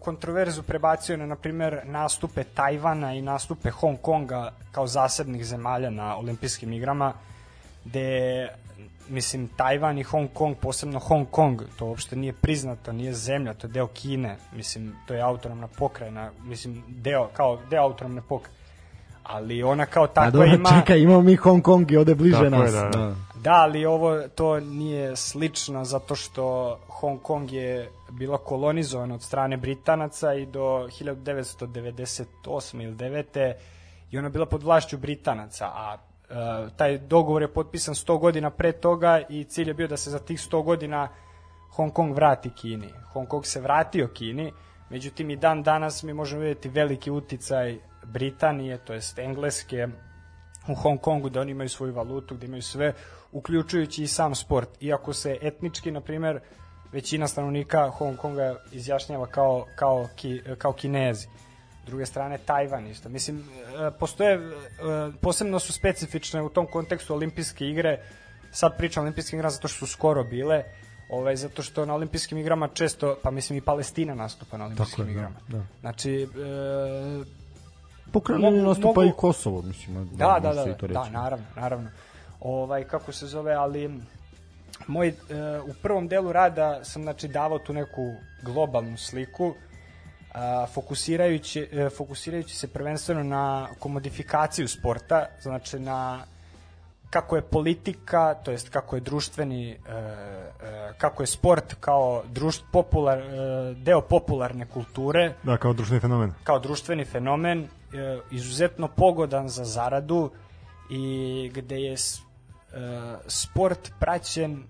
kontroverzu 0.00 0.62
prebacio 0.62 1.16
na, 1.16 1.26
na 1.26 1.36
primjer, 1.36 1.80
nastupe 1.84 2.44
Tajvana 2.44 3.14
i 3.14 3.22
nastupe 3.22 3.70
Hong 3.70 3.98
Konga 4.02 4.52
kao 4.72 4.86
zasebnih 4.86 5.44
zemalja 5.44 5.90
na 5.90 6.16
olimpijskim 6.16 6.72
igrama, 6.72 7.12
gde, 7.84 8.48
mislim, 9.08 9.48
Tajvan 9.56 9.98
i 9.98 10.02
Hong 10.02 10.28
Kong, 10.34 10.56
posebno 10.60 10.98
Hong 10.98 11.26
Kong, 11.30 11.62
to 11.78 11.86
uopšte 11.86 12.16
nije 12.16 12.32
priznato, 12.32 12.92
nije 12.92 13.12
zemlja, 13.12 13.54
to 13.54 13.66
je 13.66 13.72
deo 13.72 13.86
Kine, 13.86 14.36
mislim, 14.52 14.94
to 15.06 15.14
je 15.14 15.20
autonomna 15.20 15.68
pokrajina, 15.78 16.30
mislim, 16.44 16.82
deo, 16.88 17.28
kao 17.32 17.58
deo 17.70 17.82
autonomne 17.82 18.22
pokrajine. 18.28 18.61
Ali 19.22 19.62
ona 19.62 19.86
kao 19.86 20.04
A 20.04 20.06
takva 20.06 20.46
ima... 20.46 20.68
čekaj, 20.68 20.98
imamo 20.98 21.22
mi 21.22 21.36
Hong 21.36 21.62
Kong 21.62 21.92
i 21.92 21.96
ode 21.96 22.14
bliže 22.14 22.36
Tako 22.36 22.44
je, 22.44 22.50
nas. 22.50 22.72
da. 22.72 22.88
da. 22.88 23.14
Da, 23.42 23.52
ali 23.52 23.86
ovo 23.86 24.28
to 24.28 24.60
nije 24.60 25.16
slično 25.16 25.84
zato 25.84 26.14
što 26.14 26.78
Hong 26.88 27.22
Kong 27.22 27.52
je 27.52 27.90
bila 28.10 28.38
kolonizovan 28.38 29.12
od 29.12 29.22
strane 29.22 29.56
Britanaca 29.56 30.34
i 30.34 30.46
do 30.46 30.60
1998. 30.60 32.82
ili 32.82 32.94
9. 32.94 33.52
i 34.10 34.18
ona 34.18 34.28
bila 34.28 34.46
pod 34.46 34.62
vlašću 34.62 34.98
Britanaca, 34.98 35.66
a 35.66 35.96
e, 35.96 35.98
taj 36.76 36.98
dogovor 36.98 37.42
je 37.42 37.52
potpisan 37.52 37.94
100 37.94 38.18
godina 38.18 38.50
pre 38.50 38.72
toga 38.72 39.20
i 39.28 39.44
cilj 39.44 39.68
je 39.68 39.74
bio 39.74 39.88
da 39.88 39.96
se 39.96 40.10
za 40.10 40.18
tih 40.18 40.38
100 40.38 40.64
godina 40.64 41.08
Hong 41.70 41.92
Kong 41.92 42.14
vrati 42.14 42.50
Kini. 42.50 42.88
Hong 43.12 43.28
Kong 43.28 43.46
se 43.46 43.60
vratio 43.60 44.08
Kini, 44.08 44.52
međutim 44.90 45.30
i 45.30 45.36
dan 45.36 45.62
danas 45.62 46.02
mi 46.02 46.14
možemo 46.14 46.40
vidjeti 46.40 46.68
veliki 46.68 47.10
uticaj 47.10 47.78
Britanije, 48.04 48.78
to 48.78 48.92
jest 48.92 49.18
Engleske, 49.18 49.88
u 50.68 50.74
Hong 50.74 51.00
Kongu 51.00 51.28
da 51.28 51.40
oni 51.40 51.50
imaju 51.50 51.68
svoju 51.68 51.94
valutu, 51.94 52.34
da 52.34 52.46
imaju 52.46 52.62
sve, 52.62 52.92
uključujući 53.32 54.02
i 54.02 54.06
sam 54.06 54.34
sport. 54.34 54.68
Iako 54.80 55.12
se 55.12 55.38
etnički, 55.42 55.90
na 55.90 56.00
primjer, 56.00 56.40
većina 56.92 57.28
stanovnika 57.28 57.90
Hong 57.90 58.16
Konga 58.16 58.56
izjašnjava 58.72 59.26
kao, 59.26 59.66
kao, 59.76 60.08
ki, 60.16 60.42
kao 60.58 60.72
kinezi. 60.72 61.26
S 61.82 61.86
druge 61.86 62.06
strane, 62.06 62.38
Tajvan 62.38 62.86
isto. 62.86 63.08
Mislim, 63.08 63.38
e, 63.38 63.90
postoje, 63.98 64.34
e, 64.34 64.40
posebno 65.20 65.58
su 65.58 65.72
specifične 65.72 66.42
u 66.42 66.48
tom 66.48 66.66
kontekstu 66.66 67.14
olimpijske 67.14 67.66
igre, 67.66 68.00
sad 68.52 68.76
pričam 68.76 69.00
o 69.00 69.04
olimpijskim 69.04 69.38
igrama 69.38 69.50
zato 69.50 69.68
što 69.68 69.86
su 69.86 69.92
skoro 69.92 70.24
bile, 70.24 70.64
ovaj, 71.10 71.36
zato 71.36 71.62
što 71.62 71.86
na 71.86 71.94
olimpijskim 71.94 72.38
igrama 72.38 72.68
često, 72.68 73.16
pa 73.22 73.30
mislim 73.30 73.56
i 73.56 73.60
Palestina 73.60 74.14
nastupa 74.14 74.56
na 74.56 74.64
olimpijskim 74.64 75.04
je, 75.04 75.06
da, 75.06 75.12
igrama. 75.12 75.36
da. 75.48 75.66
Znači, 75.80 76.22
e, 76.22 77.41
Pokrenuli 78.12 78.56
Mogu- 78.56 78.68
nastupa 78.68 79.00
mogu- 79.00 79.04
i 79.04 79.12
Kosovo, 79.16 79.62
mislim. 79.62 80.08
Da, 80.12 80.38
da, 80.42 80.54
da, 80.54 80.64
da, 80.64 80.86
da, 80.88 81.08
naravno, 81.10 81.46
naravno. 81.56 81.90
Ovaj, 82.40 82.84
kako 82.84 83.12
se 83.12 83.26
zove, 83.26 83.54
ali 83.54 84.00
moj, 84.86 85.08
e, 85.08 85.14
u 85.60 85.74
prvom 85.82 86.08
delu 86.08 86.32
rada 86.32 86.84
sam 86.84 87.02
znači, 87.02 87.28
davao 87.28 87.58
tu 87.58 87.72
neku 87.72 88.14
globalnu 88.42 88.96
sliku, 88.96 89.54
a, 90.34 90.66
fokusirajući, 90.74 91.68
e, 91.72 91.88
fokusirajući 91.90 92.56
se 92.56 92.68
prvenstveno 92.68 93.22
na 93.22 93.68
komodifikaciju 93.78 94.68
sporta, 94.68 95.26
znači 95.42 95.78
na 95.78 96.24
kako 97.12 97.36
je 97.36 97.42
politika, 97.42 98.34
to 98.34 98.50
jest 98.50 98.68
kako 98.68 98.96
je 98.96 99.00
društveni, 99.00 99.70
e, 99.70 99.76
e, 99.88 100.92
kako 100.98 101.22
je 101.22 101.26
sport 101.26 101.74
kao 101.80 102.22
društ, 102.28 102.64
popular, 102.72 103.18
e, 103.18 103.74
deo 103.76 104.00
popularne 104.00 104.66
kulture, 104.66 105.34
Da, 105.42 105.56
kao 105.56 105.72
društveni 105.72 106.00
fenomen. 106.00 106.32
kao 106.44 106.58
društveni 106.58 107.04
fenomen 107.04 107.68
izuzetno 108.30 108.88
pogodan 108.88 109.48
za 109.48 109.64
zaradu 109.64 110.30
i 110.90 111.50
gde 111.54 111.80
je 111.80 111.96
sport 113.26 113.92
praćen 114.00 114.64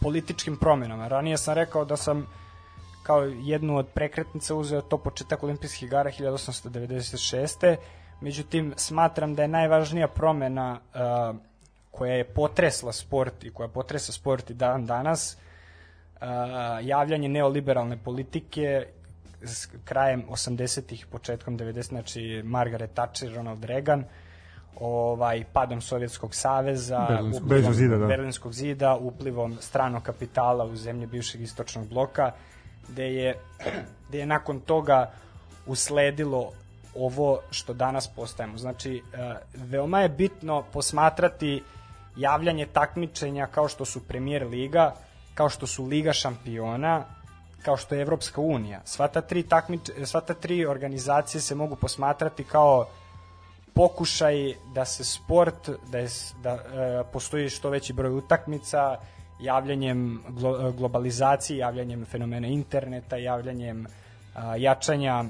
političkim 0.00 0.56
promenama. 0.56 1.08
Ranije 1.08 1.38
sam 1.38 1.54
rekao 1.54 1.84
da 1.84 1.96
sam 1.96 2.26
kao 3.02 3.22
jednu 3.22 3.76
od 3.76 3.86
prekretnica 3.94 4.54
uzeo 4.54 4.80
to 4.80 4.98
početak 4.98 5.42
olimpijskih 5.42 5.82
igara 5.82 6.10
1896. 6.10 7.76
Međutim, 8.20 8.74
smatram 8.76 9.34
da 9.34 9.42
je 9.42 9.48
najvažnija 9.48 10.08
promena 10.08 10.80
e, 10.94 10.98
koja 11.90 12.14
je 12.14 12.24
potresla 12.24 12.92
sport 12.92 13.44
i 13.44 13.50
koja 13.50 13.68
potresa 13.68 14.12
sport 14.12 14.50
i 14.50 14.54
dan 14.54 14.86
danas 14.86 15.36
uh, 15.36 16.86
javljanje 16.86 17.28
neoliberalne 17.28 17.96
politike 17.96 18.86
s 19.42 19.68
krajem 19.84 20.24
80-ih, 20.28 21.06
početkom 21.06 21.58
90 21.58 21.82
znači 21.82 22.42
Margaret 22.44 22.90
Thatcher, 22.90 23.34
Ronald 23.34 23.64
Reagan, 23.64 24.04
ovaj 24.80 25.44
padom 25.52 25.80
Sovjetskog 25.80 26.34
saveza, 26.34 27.06
Berlinskog- 27.10 27.44
uplivom 27.44 27.74
zida, 27.74 27.96
da. 27.96 28.06
Berlinskog 28.06 28.52
zida, 28.52 28.96
uplivom 28.96 29.56
stranog 29.60 30.02
kapitala 30.02 30.64
u 30.64 30.76
zemlje 30.76 31.06
bivšeg 31.06 31.40
istočnog 31.40 31.88
bloka, 31.88 32.32
gde 32.88 33.14
je, 33.14 33.34
gde 34.08 34.18
je 34.18 34.26
nakon 34.26 34.60
toga 34.60 35.10
usledilo 35.66 36.52
ovo 36.98 37.40
što 37.50 37.74
danas 37.74 38.08
postajemo. 38.08 38.58
Znači, 38.58 39.02
e, 39.14 39.34
veoma 39.54 40.00
je 40.00 40.08
bitno 40.08 40.64
posmatrati 40.72 41.62
javljanje 42.16 42.66
takmičenja 42.66 43.46
kao 43.46 43.68
što 43.68 43.84
su 43.84 44.00
Premier 44.08 44.46
Liga, 44.46 44.94
kao 45.34 45.48
što 45.48 45.66
su 45.66 45.84
Liga 45.84 46.12
šampiona, 46.12 47.04
kao 47.62 47.76
što 47.76 47.94
je 47.94 48.02
Evropska 48.02 48.40
unija. 48.40 48.80
Sva 48.84 49.08
ta 49.08 49.20
tri, 49.20 49.42
takmič, 49.42 49.90
sva 50.04 50.20
ta 50.20 50.34
tri 50.34 50.66
organizacije 50.66 51.40
se 51.40 51.54
mogu 51.54 51.76
posmatrati 51.76 52.44
kao 52.44 52.86
pokušaj 53.74 54.54
da 54.74 54.84
se 54.84 55.04
sport, 55.04 55.70
da, 55.90 55.98
je, 55.98 56.08
da 56.42 56.52
e, 56.52 56.58
postoji 57.12 57.48
što 57.50 57.70
veći 57.70 57.92
broj 57.92 58.12
utakmica, 58.12 58.96
javljanjem 59.40 60.22
glo, 60.28 60.72
globalizacije, 60.72 61.58
javljanjem 61.58 62.04
fenomena 62.04 62.48
interneta, 62.48 63.16
javljanjem 63.16 63.86
a, 64.34 64.56
jačanja 64.56 65.24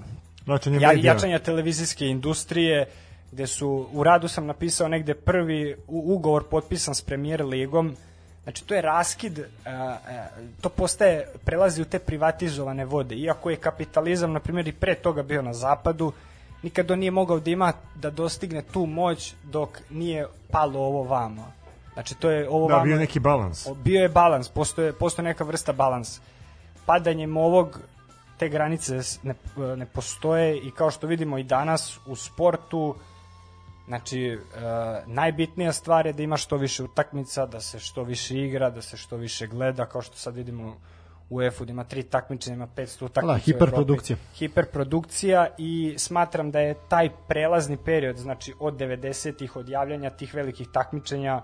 Vraćanje 0.47 0.79
ja, 0.81 0.93
jačanja 0.93 1.39
televizijske 1.39 2.07
industrije, 2.07 2.87
gde 3.33 3.47
su, 3.47 3.89
u 3.93 4.03
radu 4.03 4.29
sam 4.29 4.47
napisao 4.47 4.89
negde 4.89 5.15
prvi 5.15 5.77
u, 5.89 6.15
ugovor 6.15 6.45
potpisan 6.45 6.95
s 6.95 7.03
Premier 7.03 7.45
Ligom, 7.45 7.97
znači 8.43 8.65
to 8.65 8.75
je 8.75 8.83
raskid, 8.83 9.39
a, 9.39 9.71
a, 9.71 9.99
to 10.61 10.69
postaje, 10.69 11.29
prelazi 11.45 11.83
u 11.83 11.85
te 11.85 11.99
privatizovane 11.99 12.85
vode, 12.85 13.15
iako 13.15 13.51
je 13.51 13.57
kapitalizam, 13.57 14.33
na 14.33 14.41
primjer, 14.41 14.69
i 14.69 14.73
pre 14.73 14.95
toga 14.95 15.23
bio 15.23 15.43
na 15.43 15.53
zapadu, 15.53 16.13
nikad 16.63 16.91
on 16.91 16.99
nije 16.99 17.11
mogao 17.11 17.41
da 17.41 17.51
ima, 17.51 17.73
da 17.95 18.11
dostigne 18.11 18.63
tu 18.63 18.87
moć 18.87 19.35
dok 19.45 19.81
nije 19.91 20.27
palo 20.51 20.81
ovo 20.81 21.03
vamo. 21.03 21.53
Znači 21.93 22.15
to 22.15 22.31
je 22.31 22.49
ovo 22.49 22.69
Da, 22.69 22.75
vamo, 22.75 22.85
bio 22.85 22.95
je 22.95 22.99
neki 22.99 23.21
balans. 23.21 23.67
Bio 23.85 24.03
je 24.03 24.09
balans, 24.09 24.49
postoje, 24.49 24.93
postoje 24.93 25.25
neka 25.25 25.45
vrsta 25.45 25.73
balansa. 25.73 26.21
Padanjem 26.87 27.37
ovog 27.37 27.81
te 28.39 28.49
granice 28.49 29.01
ne, 29.23 29.35
ne 29.77 29.87
postoje 29.87 30.59
i 30.59 30.71
kao 30.71 30.91
što 30.91 31.07
vidimo 31.07 31.39
i 31.39 31.45
danas 31.45 31.99
u 32.07 32.17
sportu 32.17 32.95
znači 33.87 34.23
e, 34.25 34.39
najbitnija 35.07 35.73
stvar 35.73 36.07
je 36.07 36.13
da 36.13 36.23
ima 36.23 36.37
što 36.37 36.57
više 36.57 36.83
utakmica, 36.83 37.47
da 37.47 37.61
se 37.61 37.79
što 37.79 38.03
više 38.03 38.39
igra, 38.39 38.71
da 38.71 38.83
se 38.83 38.97
što 38.97 39.17
više 39.17 39.47
gleda, 39.47 39.87
kao 39.87 40.03
što 40.03 40.17
sad 40.17 40.35
vidimo 40.35 40.77
u 41.31 41.37
UEFA 41.37 41.65
da 41.65 41.71
ima 41.71 41.85
tri 41.85 42.03
takmičenja, 42.03 42.55
ima 42.55 42.69
500 42.77 43.05
utakmica. 43.05 43.37
u 43.37 43.39
hiperprodukcija. 43.39 44.17
Hiperprodukcija 44.35 45.47
i 45.59 45.95
smatram 45.99 46.51
da 46.51 46.61
je 46.61 46.75
taj 46.89 47.11
prelazni 47.29 47.77
period, 47.85 48.17
znači 48.17 48.55
od 48.59 48.75
90-ih, 48.75 49.57
od 49.57 49.69
javljanja 49.69 50.11
tih 50.11 50.35
velikih 50.35 50.69
takmičenja, 50.73 51.43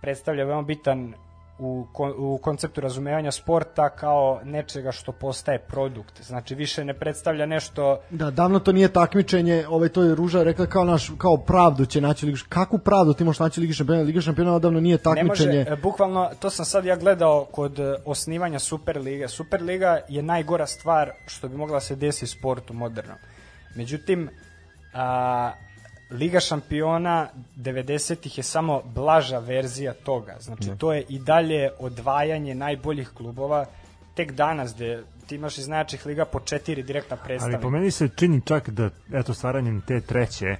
predstavlja 0.00 0.44
veoma 0.44 0.62
bitan 0.62 1.14
u, 1.58 1.86
ko- 1.92 2.14
u 2.18 2.38
konceptu 2.38 2.80
razumevanja 2.80 3.30
sporta 3.30 3.88
kao 3.90 4.40
nečega 4.44 4.92
što 4.92 5.12
postaje 5.12 5.58
produkt. 5.58 6.22
Znači 6.22 6.54
više 6.54 6.84
ne 6.84 6.94
predstavlja 6.94 7.46
nešto 7.46 8.00
Da, 8.10 8.30
davno 8.30 8.58
to 8.58 8.72
nije 8.72 8.88
takmičenje, 8.88 9.64
ovaj 9.68 9.88
to 9.88 10.02
je 10.02 10.14
Ruža 10.14 10.42
rekla 10.42 10.66
kao 10.66 10.84
naš 10.84 11.10
kao 11.18 11.36
pravdu 11.36 11.86
će 11.86 12.00
naći 12.00 12.26
šampiona. 12.26 12.42
Kakvu 12.42 12.78
pravdu 12.78 13.12
ti 13.14 13.24
možeš 13.24 13.38
naći 13.40 13.60
Liga 13.60 13.72
šampiona? 13.74 14.02
Liga 14.02 14.20
šampiona 14.20 14.54
odavno 14.54 14.80
nije 14.80 14.98
Ne 15.06 15.24
može, 15.24 15.44
takmičenje. 15.44 15.66
e, 15.68 15.76
bukvalno, 15.76 16.30
to 16.40 16.50
sam 16.50 16.64
sad 16.64 16.84
ja 16.84 16.96
gledao 16.96 17.44
kod 17.44 17.78
e, 17.78 17.94
osnivanja 18.04 18.58
Superlige. 18.58 19.28
Superliga 19.28 20.00
je 20.08 20.22
najgora 20.22 20.66
stvar 20.66 21.10
što 21.26 21.48
bi 21.48 21.56
mogla 21.56 21.80
se 21.80 21.96
desi 21.96 22.26
sportu 22.26 22.74
modernom. 22.74 23.16
Međutim, 23.76 24.28
a, 24.94 25.52
Liga 26.12 26.40
šampiona 26.40 27.28
90-ih 27.56 28.38
je 28.38 28.42
samo 28.44 28.82
blaža 28.94 29.38
verzija 29.38 29.92
toga. 29.94 30.36
Znači, 30.40 30.68
to 30.78 30.92
je 30.92 31.04
i 31.08 31.18
dalje 31.18 31.70
odvajanje 31.78 32.54
najboljih 32.54 33.08
klubova. 33.08 33.66
Tek 34.14 34.32
danas, 34.32 34.74
gde 34.74 35.02
ti 35.26 35.34
imaš 35.34 35.58
iz 35.58 35.68
najjačih 35.68 36.06
liga 36.06 36.24
po 36.24 36.40
četiri 36.40 36.82
direktna 36.82 37.16
Ali 37.16 37.26
predstavnika. 37.26 37.62
po 37.62 37.70
meni 37.70 37.90
se 37.90 38.08
čini 38.16 38.40
čak 38.44 38.70
da 38.70 38.90
eto 39.12 39.34
stvaranjem 39.34 39.80
te 39.80 40.00
treće 40.00 40.56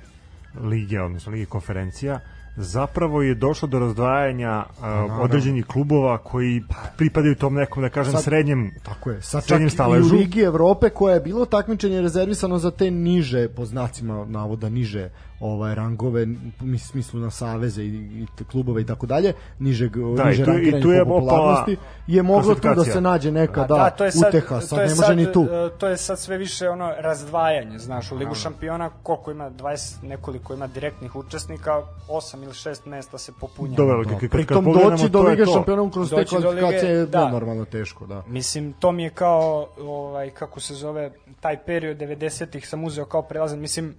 lige, 0.60 1.00
odnosno 1.00 1.32
lige 1.32 1.46
konferencija, 1.46 2.20
zapravo 2.56 3.22
je 3.22 3.34
došlo 3.34 3.68
do 3.68 3.78
razdvajanja 3.78 4.64
uh, 4.68 5.18
određenih 5.20 5.66
klubova 5.66 6.18
koji 6.18 6.62
pripadaju 6.96 7.34
tom 7.34 7.54
nekom, 7.54 7.82
da 7.82 7.88
kažem, 7.88 8.12
Sad- 8.12 8.22
srednjem 8.22 8.74
Tako 8.82 9.10
je. 9.10 9.22
Sad 9.22 9.40
čak 9.40 9.48
srednjem 9.48 9.66
i 9.66 9.66
u 9.66 9.70
staležu. 9.70 10.16
Ligi 10.16 10.40
Evrope 10.40 10.90
koja 10.90 11.14
je 11.14 11.20
bilo 11.20 11.44
takmičenje 11.46 12.00
rezervisano 12.00 12.58
za 12.58 12.70
te 12.70 12.90
niže, 12.90 13.48
po 13.48 13.64
znacima 13.64 14.24
navoda 14.28 14.68
niže 14.68 15.10
ovaj 15.42 15.74
rangove, 15.74 16.26
u 16.74 16.78
smislu 16.78 17.20
na 17.20 17.30
saveze 17.30 17.82
i, 17.82 17.86
i 17.88 18.26
te 18.38 18.44
klubove 18.44 18.82
i 18.82 18.86
tako 18.86 19.06
dalje, 19.06 19.32
nižeg, 19.58 19.96
Da, 20.16 20.24
niže 20.24 20.42
i 20.42 20.44
tu- 20.44 20.76
i 20.78 20.82
tu 20.82 20.90
je 20.90 21.04
po 21.04 21.10
popularnosti, 21.10 21.76
je 22.06 22.22
moglo 22.22 22.54
tu 22.54 22.74
da 22.74 22.84
se 22.84 23.00
nađe 23.00 23.32
neka, 23.32 23.60
A 23.60 23.66
da, 23.66 23.90
to 23.90 24.04
je 24.04 24.12
sad, 24.12 24.28
uteha, 24.28 24.60
sad 24.60 24.68
to 24.70 24.82
je 24.82 24.88
ne 24.88 24.94
može 24.94 25.16
ni 25.16 25.32
tu. 25.32 25.42
e, 25.42 25.70
To 25.78 25.88
je 25.88 25.96
sad 25.96 26.18
sve 26.18 26.38
više 26.38 26.68
ono 26.68 26.92
razdvajanje, 26.98 27.78
znaš, 27.78 28.12
u 28.12 28.16
Ligu 28.16 28.34
šampiona 28.34 28.90
koliko 29.02 29.30
ima 29.30 29.50
20 29.50 30.02
nekoliko 30.02 30.54
ima 30.54 30.66
direktnih 30.66 31.16
učesnika, 31.16 31.70
8 32.08 32.42
ili 32.42 32.52
6 32.52 32.86
mesta 32.86 33.18
se 33.18 33.32
popunja. 33.40 33.76
Dobro, 33.76 34.04
kad 34.10 34.30
Pritom 34.30 34.64
doći 34.64 35.08
do 35.08 35.22
Lige 35.22 35.46
šampiona 35.46 35.90
kroz 35.90 36.10
te 36.10 36.24
kvalifikacije 36.24 36.90
je 36.90 37.06
da. 37.06 37.30
normalno 37.30 37.64
teško, 37.64 38.06
da. 38.06 38.22
Mislim, 38.26 38.72
to 38.72 38.92
mi 38.92 39.02
je 39.02 39.10
kao, 39.10 39.66
ovaj, 39.80 40.30
kako 40.30 40.60
se 40.60 40.74
zove, 40.74 41.10
taj 41.40 41.56
period 41.56 41.96
90-ih 41.98 42.68
sam 42.68 42.84
uzeo 42.84 43.04
kao 43.04 43.22
prelazan. 43.22 43.58
Mislim, 43.58 43.94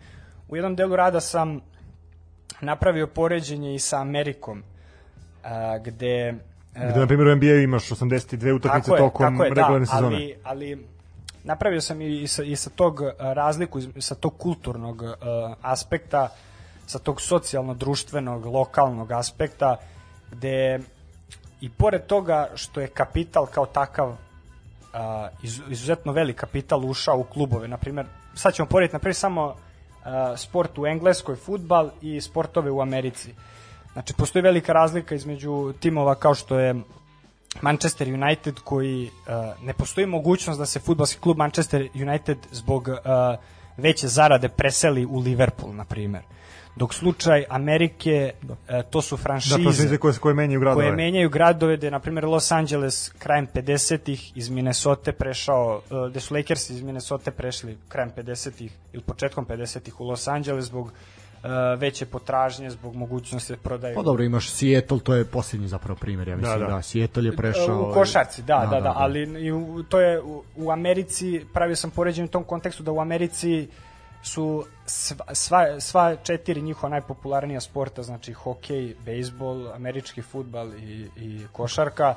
u 0.54 0.56
jednom 0.56 0.76
delu 0.76 0.96
rada 0.96 1.20
sam 1.20 1.62
napravio 2.62 3.08
poređenje 3.08 3.76
i 3.76 3.80
sa 3.80 4.02
Amerikom, 4.02 4.64
a, 5.44 5.78
gde... 5.78 6.34
a, 6.76 6.90
Gde, 6.90 7.00
na 7.00 7.08
primjer, 7.08 7.28
u 7.28 7.36
NBA 7.36 7.46
imaš 7.46 7.90
82 7.90 8.54
utakmice 8.54 8.86
tako 8.86 8.96
je, 8.96 9.00
tokom 9.00 9.34
tako 9.34 9.44
je, 9.44 9.50
da, 9.50 9.62
regularne 9.62 9.86
sezone. 9.86 10.16
ali, 10.16 10.36
ali 10.44 10.88
napravio 11.44 11.82
sam 11.82 12.02
i 12.02 12.28
sa, 12.28 12.44
i 12.44 12.56
sa 12.56 12.70
tog 12.70 13.02
razliku, 13.20 13.80
sa 14.00 14.16
tog 14.16 14.38
kulturnog 14.38 15.02
uh, 15.02 15.14
aspekta, 15.62 16.30
sa 16.86 17.00
tog 17.00 17.22
socijalno-društvenog, 17.22 18.46
lokalnog 18.46 19.12
aspekta, 19.12 19.76
gde 20.32 20.80
i 21.62 21.70
pored 21.70 22.06
toga 22.06 22.50
što 22.56 22.82
je 22.82 22.88
kapital 22.88 23.46
kao 23.46 23.66
takav 23.66 24.10
uh, 24.10 24.18
iz, 25.44 25.62
izuzetno 25.70 26.12
velik 26.12 26.36
kapital 26.36 26.86
ušao 26.86 27.18
u 27.18 27.24
klubove, 27.24 27.68
na 27.68 27.78
primjer, 27.78 28.06
sad 28.36 28.54
ćemo 28.54 28.68
porediti, 28.68 28.96
na 28.96 29.00
primjer, 29.00 29.16
samo 29.16 29.56
sport 30.38 30.78
u 30.78 30.86
Engleskoj, 30.86 31.36
futbal 31.36 31.90
i 32.02 32.22
sportove 32.22 32.72
u 32.72 32.82
Americi. 32.82 33.34
Znači, 33.94 34.14
postoji 34.14 34.44
velika 34.44 34.74
razlika 34.74 35.16
između 35.16 35.74
timova 35.80 36.16
kao 36.16 36.36
što 36.36 36.60
je 36.60 36.76
Manchester 37.62 38.08
United 38.14 38.60
koji 38.60 39.06
uh, 39.06 39.66
ne 39.66 39.74
postoji 39.74 40.08
mogućnost 40.08 40.60
da 40.60 40.66
se 40.66 40.80
futbalski 40.80 41.20
klub 41.20 41.38
Manchester 41.38 41.90
United 41.94 42.38
zbog 42.52 42.88
uh, 42.88 42.96
veće 43.78 44.08
zarade 44.08 44.50
preseli 44.50 45.06
u 45.06 45.20
Liverpool, 45.20 45.76
na 45.76 45.86
primjer. 45.86 46.24
Dok 46.76 46.94
slučaj 46.94 47.44
Amerike, 47.50 48.32
uh, 48.44 48.56
to 48.90 49.02
su 49.02 49.16
Da, 49.16 49.22
franšize 49.22 49.64
franšize 49.64 49.98
koje, 49.98 50.14
koje 50.14 50.34
menjaju 50.34 50.60
gradove. 50.60 50.86
koje 50.86 50.96
menjaju 50.96 51.30
gradove, 51.30 51.78
gde 51.78 51.88
je, 51.88 51.92
na 51.92 52.00
primjer, 52.00 52.26
Los 52.26 52.52
Angeles 52.52 53.12
krajem 53.20 53.48
50-ih 53.54 54.38
iz 54.38 54.50
Minnesota 54.50 55.12
prešao, 55.12 55.82
uh, 55.90 56.10
gde 56.10 56.20
su 56.20 56.34
Lakers 56.34 56.70
iz 56.70 56.82
Minnesota 56.82 57.32
prešli 57.32 57.78
krajem 57.88 58.12
50-ih 58.18 58.72
ili 58.94 59.04
početkom 59.04 59.46
50-ih 59.46 60.00
u 60.00 60.06
Los 60.08 60.28
Angeles 60.28 60.66
zbog 60.66 60.86
uh, 60.86 61.50
veće 61.80 62.06
potražnje, 62.06 62.70
zbog 62.70 62.96
mogućnosti 62.96 63.54
da 63.54 63.58
prodaju 63.58 63.96
Pa 63.96 64.02
dobro, 64.02 64.24
imaš 64.24 64.50
Seattle, 64.50 65.00
to 65.00 65.16
je 65.16 65.26
posljednji 65.26 65.68
zapravo 65.68 65.98
primjer, 66.00 66.28
ja 66.28 66.36
mislim, 66.36 66.60
da, 66.60 66.66
Da, 66.66 66.72
da. 66.72 66.76
da. 66.76 66.82
Seattle 66.82 67.26
je 67.26 67.36
prešao... 67.36 67.90
u 67.90 67.94
košarci, 67.94 68.42
da, 68.42 68.68
da, 68.72 68.82
da, 68.82 68.94
ali 68.96 69.46
i 69.46 69.52
u, 69.52 69.84
to 69.84 70.00
je 70.00 70.22
u, 70.22 70.44
u 70.56 70.72
Americi, 70.72 71.46
pravio 71.54 71.76
sam 71.76 71.92
poređenje 71.92 72.26
u 72.26 72.32
tom 72.32 72.44
kontekstu 72.44 72.84
da 72.84 72.92
u 72.92 73.00
Americi 73.00 73.68
su 74.24 74.66
sva, 74.86 75.36
sva, 75.36 75.80
sva 75.80 76.16
četiri 76.16 76.62
njihova 76.62 76.90
najpopularnija 76.90 77.62
sporta, 77.62 78.04
znači 78.04 78.34
hokej, 78.34 78.96
bejsbol, 79.06 79.74
američki 79.74 80.22
futbal 80.22 80.74
i, 80.74 81.10
i 81.16 81.46
košarka, 81.52 82.16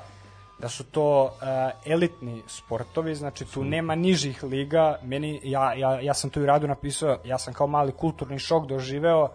da 0.58 0.68
su 0.68 0.84
to 0.84 1.24
uh, 1.24 1.92
elitni 1.92 2.42
sportovi, 2.48 3.14
znači 3.14 3.44
tu 3.44 3.64
nema 3.64 3.94
nižih 3.94 4.44
liga. 4.44 4.98
Meni, 5.02 5.40
ja, 5.44 5.74
ja, 5.74 6.00
ja 6.00 6.14
sam 6.14 6.30
tu 6.30 6.42
i 6.42 6.46
radu 6.46 6.66
napisao, 6.66 7.18
ja 7.24 7.38
sam 7.38 7.54
kao 7.54 7.66
mali 7.66 7.92
kulturni 7.92 8.38
šok 8.38 8.66
doživeo 8.66 9.28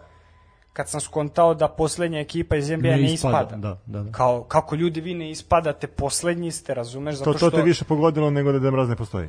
kad 0.72 0.88
sam 0.88 1.00
skontao 1.00 1.54
da 1.54 1.68
poslednja 1.68 2.20
ekipa 2.20 2.56
iz 2.56 2.70
NBA 2.70 2.88
ne, 2.88 2.96
Ne 2.96 3.12
ispada. 3.12 3.42
ispada, 3.42 3.56
da, 3.56 3.78
da, 3.86 4.02
da. 4.02 4.12
Kao, 4.12 4.44
kako 4.44 4.74
ljudi 4.74 5.00
vi 5.00 5.14
ne 5.14 5.30
ispadate, 5.30 5.86
poslednji 5.86 6.50
ste, 6.50 6.74
razumeš? 6.74 7.14
Zato 7.14 7.32
To, 7.32 7.38
što, 7.38 7.50
to 7.50 7.56
te 7.56 7.62
više 7.62 7.84
pogodilo 7.84 8.30
nego 8.30 8.52
da 8.52 8.58
Deda 8.58 8.70
Mraz 8.70 8.88
ne 8.88 8.96
postoji. 8.96 9.28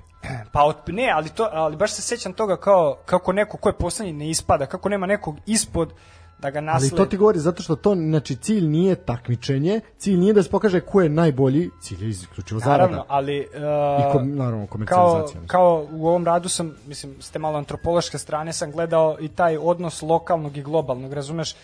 Pa 0.54 0.64
od, 0.64 0.76
ne, 0.88 1.12
ali, 1.16 1.30
to, 1.30 1.50
ali 1.52 1.76
baš 1.76 1.92
se 1.92 2.02
sećam 2.02 2.34
toga 2.34 2.58
kao, 2.58 2.98
kako 3.06 3.34
neko 3.34 3.58
ko 3.58 3.70
je 3.70 3.74
poslednji 3.74 4.14
ne 4.14 4.30
ispada, 4.30 4.66
kako 4.66 4.90
nema 4.90 5.06
nekog 5.06 5.36
ispod 5.46 5.94
da 6.40 6.50
ga 6.50 6.60
Ali 6.60 6.66
nasledi. 6.66 6.96
to 6.96 7.06
ti 7.06 7.18
govori 7.18 7.40
zato 7.40 7.64
što 7.64 7.76
to, 7.76 7.96
znači, 7.96 8.36
cilj 8.36 8.68
nije 8.68 8.96
takmičenje, 8.96 9.82
cilj 9.98 10.18
nije 10.18 10.34
da 10.34 10.44
se 10.44 10.50
pokaže 10.50 10.80
ko 10.80 11.02
je 11.02 11.10
najbolji, 11.10 11.70
cilj 11.82 12.04
je 12.04 12.10
isključivo 12.10 12.60
zarada. 12.60 12.82
Naravno, 12.82 13.06
ali... 13.08 13.40
Uh, 13.40 14.10
I 14.10 14.12
kom, 14.12 14.36
naravno, 14.36 14.68
kao, 14.68 14.72
komercijalizacija. 14.72 15.42
kao 15.48 15.88
u 15.92 16.08
ovom 16.08 16.26
radu 16.26 16.50
sam, 16.50 16.76
mislim, 16.88 17.16
s 17.20 17.30
te 17.30 17.40
malo 17.40 17.58
antropološke 17.58 18.18
strane 18.18 18.54
sam 18.54 18.72
gledao 18.72 19.18
i 19.20 19.28
taj 19.28 19.58
odnos 19.58 20.02
lokalnog 20.02 20.58
i 20.58 20.64
globalnog, 20.64 21.14
razumeš? 21.14 21.56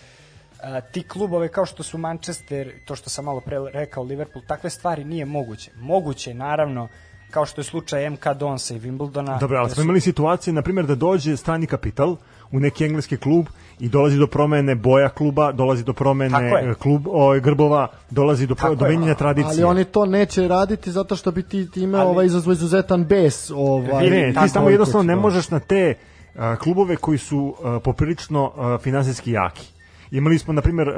A, 0.62 0.80
ti 0.80 1.02
klubove 1.02 1.48
kao 1.48 1.66
što 1.66 1.82
su 1.82 1.98
Manchester, 1.98 2.72
to 2.86 2.96
što 2.96 3.10
sam 3.10 3.24
malo 3.24 3.40
pre 3.40 3.58
rekao, 3.72 4.02
Liverpool, 4.02 4.44
takve 4.46 4.70
stvari 4.70 5.04
nije 5.04 5.24
moguće. 5.24 5.70
Moguće 5.76 6.30
je, 6.30 6.34
naravno, 6.34 6.88
kao 7.30 7.46
što 7.46 7.60
je 7.60 7.64
slučaj 7.64 8.10
MK 8.10 8.26
Donsa 8.38 8.74
i 8.74 8.80
Wimbledona. 8.80 9.40
Dobro, 9.40 9.58
ali 9.58 9.66
gde 9.66 9.74
smo 9.74 9.82
imali 9.82 10.00
situacije, 10.00 10.54
na 10.54 10.62
primjer, 10.62 10.86
da 10.86 10.94
dođe 10.94 11.36
strani 11.36 11.66
kapital 11.66 12.16
u 12.52 12.60
neki 12.60 12.84
engleski 12.84 13.16
klub 13.16 13.46
i 13.78 13.88
dolazi 13.88 14.18
do 14.18 14.26
promene 14.26 14.74
boja 14.74 15.08
kluba, 15.08 15.52
dolazi 15.52 15.84
do 15.84 15.92
promene 15.92 16.74
klub 16.74 17.06
o, 17.06 17.40
grbova, 17.40 17.88
dolazi 18.10 18.46
do, 18.46 18.54
do 18.76 18.86
je. 18.86 18.90
menjanja 18.90 19.14
tradicije. 19.14 19.50
Ali 19.50 19.64
oni 19.64 19.84
to 19.84 20.06
neće 20.06 20.48
raditi 20.48 20.92
zato 20.92 21.16
što 21.16 21.30
bi 21.30 21.42
ti 21.42 21.70
time 21.70 21.98
Ali- 21.98 22.08
ovaj 22.08 22.26
izazvao 22.26 22.52
izuzetan 22.52 23.04
bes. 23.04 23.50
Ovaj, 23.50 24.10
Ne, 24.10 24.32
ti 24.34 24.48
samo 24.48 24.68
je, 24.68 24.72
jednostavno 24.72 25.02
ne 25.04 25.14
ću- 25.14 25.20
možeš 25.20 25.50
na 25.50 25.58
te 25.58 25.94
a, 26.36 26.56
klubove 26.56 26.96
koji 26.96 27.18
su 27.18 27.54
a, 27.64 27.78
poprilično 27.80 28.52
a, 28.56 28.78
finansijski 28.78 29.32
jaki. 29.32 29.68
Imali 30.10 30.38
smo, 30.38 30.52
na 30.52 30.60
primjer, 30.62 30.88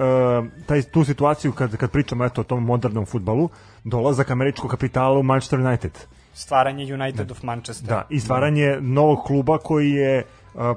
taj, 0.67 0.83
tu 0.83 1.05
situaciju 1.05 1.53
kad, 1.53 1.77
kad 1.77 1.91
pričamo 1.91 2.25
eto, 2.25 2.41
o 2.41 2.45
tom 2.45 2.65
modernom 2.65 3.07
futbalu, 3.07 3.49
dolazak 3.85 4.31
američkog 4.31 4.71
kapitala 4.71 5.19
u 5.19 5.23
Manchester 5.23 5.61
United. 5.61 5.93
stvaranje 6.35 6.95
United 6.95 7.31
of 7.31 7.43
Manchester. 7.43 7.89
Da, 7.89 8.07
i 8.11 8.21
stvaranje 8.21 8.79
novog 8.81 9.19
kluba 9.27 9.59
koji 9.59 9.91
je 9.91 10.25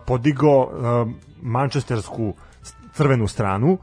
podigao 0.06 0.70
mančestersku 1.42 2.34
crvenu 2.94 3.28
stranu, 3.28 3.78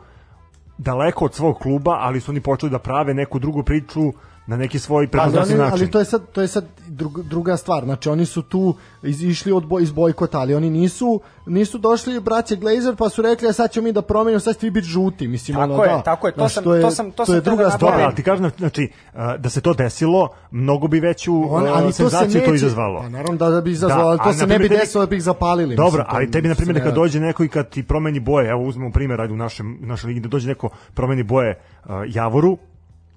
daleko 0.78 1.24
od 1.24 1.34
svog 1.34 1.58
kluba, 1.58 1.96
ali 2.00 2.20
su 2.20 2.30
oni 2.30 2.40
počeli 2.40 2.70
da 2.70 2.78
prave 2.78 3.14
neku 3.14 3.38
drugu 3.38 3.62
priču 3.62 4.12
na 4.46 4.56
neki 4.56 4.78
svoj 4.78 4.98
Ali, 4.98 5.08
prepoznatljiv 5.08 5.58
način. 5.58 5.72
ali 5.74 5.90
to 5.90 5.98
je 5.98 6.04
sad 6.04 6.22
to 6.28 6.40
je 6.40 6.48
sad 6.48 6.64
drug, 6.88 7.22
druga 7.22 7.56
stvar. 7.56 7.84
Znači 7.84 8.08
oni 8.08 8.26
su 8.26 8.42
tu 8.42 8.74
iz, 9.02 9.22
išli 9.22 9.52
od 9.52 9.66
boj, 9.66 9.82
iz 9.82 9.92
bojkota, 9.92 10.38
ali 10.38 10.54
oni 10.54 10.70
nisu 10.70 11.20
nisu 11.46 11.78
došli 11.78 12.20
braće 12.20 12.56
Glazer 12.56 12.96
pa 12.96 13.08
su 13.08 13.22
rekli 13.22 13.48
a 13.48 13.52
sad 13.52 13.70
ćemo 13.70 13.84
mi 13.84 13.92
da 13.92 14.02
promenimo, 14.02 14.40
sad 14.40 14.54
ćete 14.54 14.66
vi 14.66 14.70
biti 14.70 14.86
žuti, 14.86 15.28
mislim 15.28 15.54
Tako 15.56 15.72
ono 15.72 15.82
je, 15.82 15.88
da. 15.88 16.02
tako 16.02 16.26
je, 16.26 16.32
to 16.32 16.38
Znaš, 16.38 16.54
sam- 16.54 16.64
to 16.64 16.74
je, 16.74 16.82
to 16.82 16.90
sam- 16.90 17.06
to 17.06 17.16
to 17.16 17.26
sam 17.26 17.34
je 17.34 17.40
druga 17.40 17.64
da 17.64 17.70
stvar. 17.70 18.00
Ali 18.00 18.14
ti 18.14 18.22
kažem, 18.22 18.50
znači, 18.58 18.90
a, 19.12 19.36
da 19.36 19.48
se 19.48 19.60
to 19.60 19.74
desilo, 19.74 20.28
mnogo 20.50 20.88
bi 20.88 21.00
veću 21.00 21.42
On, 21.46 21.66
a, 21.66 21.70
ali 21.70 21.86
to 21.86 21.92
se 21.92 21.96
senzaciju 21.98 22.34
neće, 22.34 22.46
to 22.46 22.54
izazvalo. 22.56 23.00
Pa 23.00 23.08
naravno 23.08 23.36
da, 23.36 23.50
da 23.50 23.60
bi 23.60 23.70
izazvalo, 23.70 24.02
Da, 24.02 24.08
ali 24.08 24.18
to 24.18 24.24
ali, 24.24 24.34
se 24.34 24.46
ne 24.46 24.58
bi 24.58 24.64
tebi- 24.64 24.68
desilo 24.70 25.02
da 25.02 25.10
bi 25.10 25.16
ih 25.16 25.22
zapalili. 25.22 25.76
Dobro, 25.76 25.90
mislim, 25.98 26.06
ali 26.10 26.30
tebi, 26.30 26.48
na 26.48 26.54
primjer, 26.54 26.76
kad 26.76 26.86
ne- 26.86 26.94
dođe 26.94 27.20
neko 27.20 27.44
i 27.44 27.48
kad 27.48 27.68
ti 27.68 27.82
promeni 27.82 28.20
boje, 28.20 28.50
evo 28.50 28.62
uzmemo 28.62 28.90
primjer, 28.90 29.20
ajde 29.20 29.32
u 29.32 29.38
našem, 29.38 29.78
našoj 29.80 30.08
ligi, 30.08 30.20
da 30.20 30.28
dođe 30.28 30.48
neko 30.48 30.68
promeni 30.94 31.22
boje 31.22 31.58
a, 31.84 32.04
Javoru, 32.08 32.58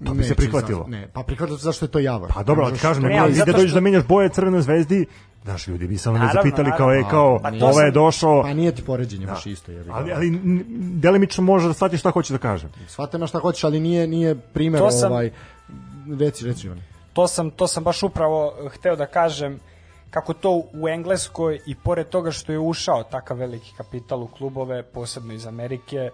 to 0.06 0.14
bi 0.14 0.24
se 0.24 0.36
prihvatilo. 0.36 0.86
Ne, 0.88 1.08
pa 1.14 1.24
prihvatilo 1.24 1.58
zašto 1.58 1.86
je 1.86 1.92
to 1.92 2.00
javor. 2.00 2.32
Pa 2.34 2.44
dobro, 2.44 2.66
ali 2.66 2.74
ti 2.74 2.80
kažem, 2.80 3.04
Ne, 3.04 3.30
da 3.30 3.46
dođeš 3.46 3.70
što- 3.70 3.76
da 3.76 3.82
menjaš 3.82 4.04
boje 4.04 4.30
Crvenoj 4.30 4.62
zvezdi, 4.62 5.06
znaš, 5.44 5.68
ljudi 5.68 5.88
bi 5.88 5.98
samo 5.98 6.14
ne 6.14 6.20
Naravno, 6.20 6.42
zapitali 6.42 6.72
kao, 6.78 6.94
e, 6.94 7.04
kao, 7.10 7.40
Pa 7.40 7.52
ovo 7.62 7.82
je 7.82 7.92
došao, 7.92 8.42
Pa 8.42 8.54
nije 8.54 8.76
ti 8.76 8.84
poređenje 8.84 9.26
baš 9.28 9.46
isto. 9.46 9.72
Je, 9.72 9.86
ali, 9.92 10.14
ali 10.14 10.40
delimično 10.92 11.44
može 11.44 11.68
da 11.68 11.74
shvatiš 11.74 12.00
šta 12.00 12.12
hoće 12.12 12.34
da 12.34 12.40
kažem. 12.40 12.70
Svate 12.88 13.18
na 13.18 13.28
šta 13.28 13.40
hoćeš, 13.40 13.64
ali 13.64 13.80
nije, 13.80 14.08
nije 14.08 14.36
primer 14.36 14.82
To 14.82 14.92
sam- 14.92 15.12
ovaj... 15.12 15.32
Reci, 16.20 16.46
reci, 16.46 16.68
Ivane. 16.68 16.82
to 17.14 17.28
sam, 17.28 17.50
to 17.52 17.68
sam 17.68 17.84
baš 17.84 18.04
upravo 18.04 18.54
eh, 18.60 18.70
hteo 18.70 18.96
da 18.96 19.06
kažem 19.06 19.60
kako 20.10 20.34
to 20.34 20.64
u 20.74 20.88
Engleskoj 20.90 21.60
i 21.66 21.76
pored 21.76 22.08
toga 22.10 22.32
što 22.32 22.52
je 22.52 22.60
ušao 22.60 23.04
takav 23.04 23.38
veliki 23.38 23.74
kapital 23.78 24.24
u 24.24 24.28
klubove, 24.28 24.84
posebno 24.84 25.34
iz 25.34 25.48
Amerike, 25.48 26.10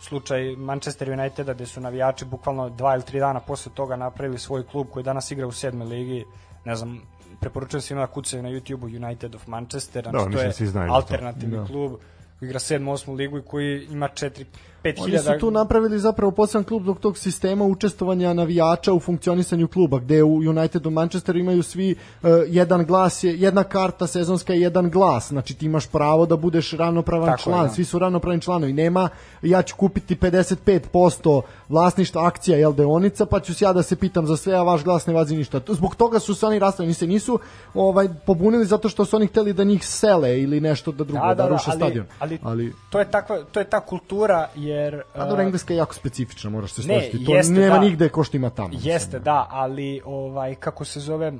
slučaj 0.00 0.56
Manchester 0.56 1.10
Uniteda 1.10 1.54
gde 1.54 1.66
su 1.66 1.80
navijači 1.80 2.24
bukvalno 2.24 2.68
dva 2.68 2.94
ili 2.94 3.04
tri 3.04 3.18
dana 3.20 3.40
posle 3.40 3.72
toga 3.74 3.96
napravili 3.96 4.38
svoj 4.38 4.66
klub 4.66 4.86
koji 4.92 5.02
danas 5.02 5.30
igra 5.30 5.46
u 5.46 5.52
sedmoj 5.52 5.86
ligi, 5.86 6.24
ne 6.64 6.76
znam, 6.76 7.00
preporučujem 7.40 7.82
svima 7.82 8.00
da 8.00 8.06
kucaju 8.06 8.42
na 8.42 8.48
YouTube-u 8.48 8.86
United 8.86 9.34
of 9.34 9.46
Manchester, 9.46 10.08
znači 10.10 10.30
Da, 10.30 10.36
to 10.38 10.42
je 10.42 10.52
za 10.66 10.86
to. 10.86 10.92
alternativni 10.92 11.56
Da. 11.56 11.64
klub 11.64 11.92
koji 12.38 12.46
igra 12.48 12.58
7. 12.58 12.84
8. 12.84 13.16
ligu 13.16 13.38
i 13.38 13.42
koji 13.42 13.84
ima 13.90 14.08
4 14.08 14.44
5000 14.84 15.04
Oni 15.04 15.18
su 15.18 15.30
tu 15.40 15.50
napravili 15.50 15.98
zapravo 15.98 16.32
poseban 16.32 16.64
klub 16.64 16.82
zbog 16.82 16.98
tog 16.98 17.18
sistema 17.18 17.64
učestvovanja 17.64 18.32
navijača 18.32 18.92
u 18.92 19.00
funkcionisanju 19.00 19.68
kluba, 19.68 19.98
gde 19.98 20.22
u 20.22 20.34
Unitedu 20.34 20.90
Manchesteru 20.90 21.38
imaju 21.38 21.62
svi 21.62 21.94
uh, 22.22 22.30
jedan 22.46 22.84
glas, 22.84 23.24
je, 23.24 23.40
jedna 23.40 23.64
karta 23.64 24.06
sezonska 24.06 24.52
je 24.52 24.60
jedan 24.60 24.90
glas, 24.90 25.28
znači 25.28 25.54
ti 25.54 25.66
imaš 25.66 25.86
pravo 25.86 26.26
da 26.26 26.36
budeš 26.36 26.72
ravnopravan 26.72 27.26
Tako 27.26 27.40
je, 27.40 27.42
član, 27.42 27.66
da. 27.66 27.72
svi 27.72 27.84
su 27.84 27.98
ravnopravni 27.98 28.40
članovi, 28.40 28.72
nema 28.72 29.08
ja 29.42 29.62
ću 29.62 29.76
kupiti 29.76 30.16
55% 30.16 31.42
vlasništva 31.68 32.26
akcija, 32.26 32.58
jel 32.58 32.72
deonica, 32.72 33.26
pa 33.26 33.40
ću 33.40 33.54
se 33.54 33.64
ja 33.64 33.72
da 33.72 33.82
se 33.82 33.96
pitam 33.96 34.26
za 34.26 34.36
sve, 34.36 34.54
a 34.54 34.62
vaš 34.62 34.84
glas 34.84 35.06
ne 35.06 35.14
vazi 35.14 35.36
ništa. 35.36 35.60
Zbog 35.68 35.94
toga 35.94 36.18
su 36.18 36.34
se 36.34 36.46
oni 36.46 36.58
rastavili, 36.58 36.94
se 36.94 37.06
nisu 37.06 37.38
ovaj 37.74 38.08
pobunili 38.26 38.64
zato 38.64 38.88
što 38.88 39.04
su 39.04 39.16
oni 39.16 39.26
hteli 39.26 39.52
da 39.52 39.64
njih 39.64 39.86
sele 39.86 40.40
ili 40.40 40.60
nešto 40.60 40.92
da 40.92 41.04
drugo, 41.04 41.26
da, 41.26 41.34
da, 41.34 41.48
ruše 41.48 41.70
ali, 41.70 41.76
stadion. 41.76 42.06
Ali, 42.18 42.38
ali 42.42 42.72
to 42.90 42.98
je 42.98 43.10
takva 43.10 43.44
to 43.52 43.60
je 43.60 43.64
ta 43.64 43.80
kultura 43.80 44.48
jer 44.70 45.02
A 45.14 45.26
dobro, 45.26 45.42
engleska 45.42 45.74
je 45.74 45.76
jako 45.76 45.94
specifična, 45.94 46.50
moraš 46.50 46.72
se 46.72 46.82
Ne, 46.82 46.86
složiti. 46.86 47.24
To 47.24 47.34
jeste, 47.34 47.52
nema 47.52 47.74
da. 47.74 47.80
nigde 47.80 48.08
ko 48.08 48.24
što 48.24 48.36
ima 48.36 48.50
tamo. 48.50 48.68
Jeste, 48.72 49.06
mislim. 49.06 49.22
da, 49.22 49.46
ali 49.50 50.00
ovaj 50.04 50.54
kako 50.54 50.84
se 50.84 51.00
zove 51.00 51.32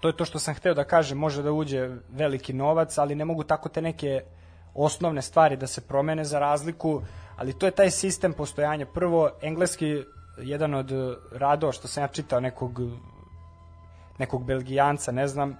to 0.00 0.08
je 0.08 0.16
to 0.16 0.24
što 0.24 0.38
sam 0.38 0.54
hteo 0.54 0.74
da 0.74 0.84
kažem, 0.84 1.18
može 1.18 1.42
da 1.42 1.52
uđe 1.52 1.90
veliki 2.10 2.52
novac, 2.52 2.98
ali 2.98 3.14
ne 3.14 3.24
mogu 3.24 3.44
tako 3.44 3.68
te 3.68 3.82
neke 3.82 4.20
osnovne 4.74 5.22
stvari 5.22 5.56
da 5.56 5.66
se 5.66 5.80
promene 5.80 6.24
za 6.24 6.38
razliku, 6.38 7.02
ali 7.36 7.52
to 7.52 7.66
je 7.66 7.72
taj 7.72 7.90
sistem 7.90 8.32
postojanja. 8.32 8.86
Prvo, 8.86 9.30
engleski, 9.42 10.02
jedan 10.38 10.74
od 10.74 10.92
radova 11.32 11.72
što 11.72 11.88
sam 11.88 12.02
ja 12.02 12.08
čitao 12.08 12.40
nekog 12.40 12.80
nekog 14.18 14.44
belgijanca, 14.44 15.12
ne 15.12 15.28
znam, 15.28 15.56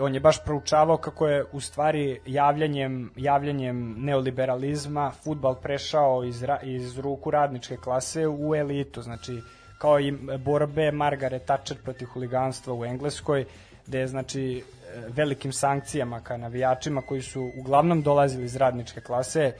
on 0.00 0.14
je 0.14 0.20
baš 0.20 0.44
proučavao 0.44 0.96
kako 0.96 1.28
je 1.28 1.44
u 1.52 1.60
stvari 1.60 2.20
javljanjem, 2.26 3.10
javljanjem 3.16 3.94
neoliberalizma 3.98 5.12
futbal 5.24 5.54
prešao 5.54 6.24
iz, 6.24 6.42
ra, 6.42 6.60
iz 6.62 6.98
ruku 6.98 7.30
radničke 7.30 7.76
klase 7.76 8.28
u 8.28 8.54
elitu, 8.54 9.02
znači 9.02 9.42
kao 9.78 10.00
i 10.00 10.12
borbe 10.38 10.92
Margaret 10.92 11.44
Thatcher 11.44 11.76
protiv 11.84 12.06
huliganstva 12.06 12.74
u 12.74 12.84
Engleskoj, 12.84 13.44
gde 13.86 13.98
je 13.98 14.06
znači 14.06 14.64
velikim 15.08 15.52
sankcijama 15.52 16.20
ka 16.20 16.36
navijačima 16.36 17.02
koji 17.02 17.22
su 17.22 17.50
uglavnom 17.58 18.02
dolazili 18.02 18.44
iz 18.44 18.56
radničke 18.56 19.00
klase, 19.00 19.52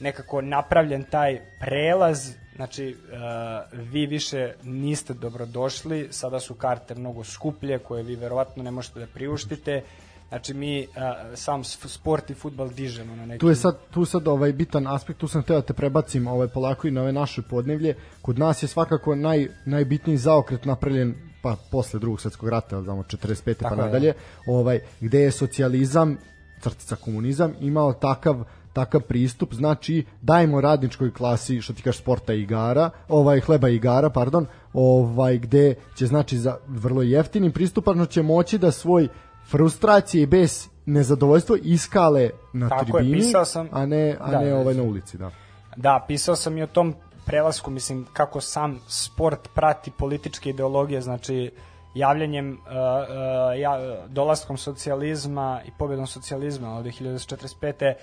nekako 0.00 0.40
napravljen 0.40 1.04
taj 1.04 1.40
prelaz, 1.60 2.34
znači 2.58 2.96
uh, 2.96 3.80
vi 3.92 4.06
više 4.06 4.52
niste 4.62 5.14
dobrodošli, 5.14 6.08
sada 6.10 6.40
su 6.40 6.54
karte 6.54 6.94
mnogo 6.94 7.24
skuplje 7.24 7.78
koje 7.78 8.02
vi 8.02 8.16
verovatno 8.16 8.62
ne 8.62 8.70
možete 8.70 9.00
da 9.00 9.06
priuštite, 9.06 9.82
Znači 10.28 10.54
mi 10.54 10.86
uh, 10.86 10.86
sam 11.34 11.64
sport 11.64 12.30
i 12.30 12.34
futbal 12.34 12.68
dižemo 12.68 13.16
na 13.16 13.26
neki 13.26 13.40
Tu 13.40 13.48
je 13.48 13.56
sad 13.56 13.78
tu 13.90 14.04
sad 14.04 14.28
ovaj 14.28 14.52
bitan 14.52 14.86
aspekt, 14.86 15.18
tu 15.18 15.28
sam 15.28 15.42
hteo 15.42 15.56
da 15.56 15.62
te 15.62 15.72
prebacim 15.72 16.26
ovaj 16.26 16.48
polako 16.48 16.88
i 16.88 16.90
na 16.90 17.02
ove 17.02 17.12
naše 17.12 17.42
podnevlje. 17.42 17.94
Kod 18.22 18.38
nas 18.38 18.62
je 18.62 18.66
svakako 18.66 19.14
naj 19.14 19.48
najbitniji 19.64 20.16
zaokret 20.16 20.64
napravljen 20.64 21.14
pa 21.42 21.56
posle 21.70 22.00
drugog 22.00 22.20
svetskog 22.20 22.48
rata, 22.48 22.82
znamo 22.82 23.02
45. 23.02 23.44
pa 23.44 23.52
Tako 23.54 23.74
je, 23.74 23.76
da. 23.76 23.84
nadalje, 23.84 24.14
ovaj 24.46 24.80
gde 25.00 25.20
je 25.20 25.30
socijalizam 25.30 26.18
crtica 26.60 26.96
komunizam 26.96 27.54
imao 27.60 27.92
takav 27.92 28.44
takav 28.78 29.00
pristup, 29.00 29.54
znači 29.54 30.04
dajemo 30.22 30.60
radničkoj 30.60 31.12
klasi, 31.12 31.60
što 31.60 31.72
ti 31.72 31.82
kažeš 31.82 32.00
sporta 32.00 32.34
i 32.34 32.42
igara, 32.42 32.90
ovaj 33.08 33.40
hleba 33.40 33.68
i 33.68 33.74
igara, 33.74 34.10
pardon, 34.10 34.46
ovaj 34.72 35.38
gde 35.38 35.74
će 35.96 36.06
znači 36.06 36.38
za 36.38 36.56
vrlo 36.68 37.02
jeftinim 37.02 37.52
pristupačno 37.52 38.06
će 38.06 38.22
moći 38.22 38.58
da 38.58 38.70
svoj 38.70 39.08
frustracije 39.50 40.22
i 40.22 40.26
bes 40.26 40.68
nezadovoljstvo 40.86 41.56
iskale 41.62 42.30
na 42.52 42.68
Tako 42.68 42.84
je, 42.84 43.02
tribini, 43.02 43.18
pisao 43.18 43.44
sam- 43.44 43.68
a 43.72 43.86
ne 43.86 44.16
a 44.20 44.30
Da, 44.30 44.40
ne 44.40 44.50
da, 44.50 44.56
ovaj 44.56 44.74
da. 44.74 44.82
na 44.82 44.88
ulici, 44.88 45.18
da. 45.18 45.30
Da, 45.76 46.04
pisao 46.08 46.36
sam 46.36 46.58
i 46.58 46.62
o 46.62 46.66
tom 46.66 46.94
prelasku, 47.26 47.70
mislim, 47.70 48.06
kako 48.12 48.40
sam 48.40 48.80
sport 48.88 49.48
prati 49.54 49.90
političke 49.90 50.50
ideologije, 50.50 51.00
znači 51.00 51.50
javljanjem, 51.94 52.52
uh, 52.52 52.58
uh, 52.58 53.60
ja, 53.60 53.78
dolaskom 54.08 54.56
socijalizma 54.56 55.60
i 55.66 55.70
pobjedom 55.78 56.06
socijalizma 56.06 56.76
od 56.76 56.84
1945. 56.84 57.94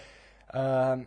Uh, 0.55 1.05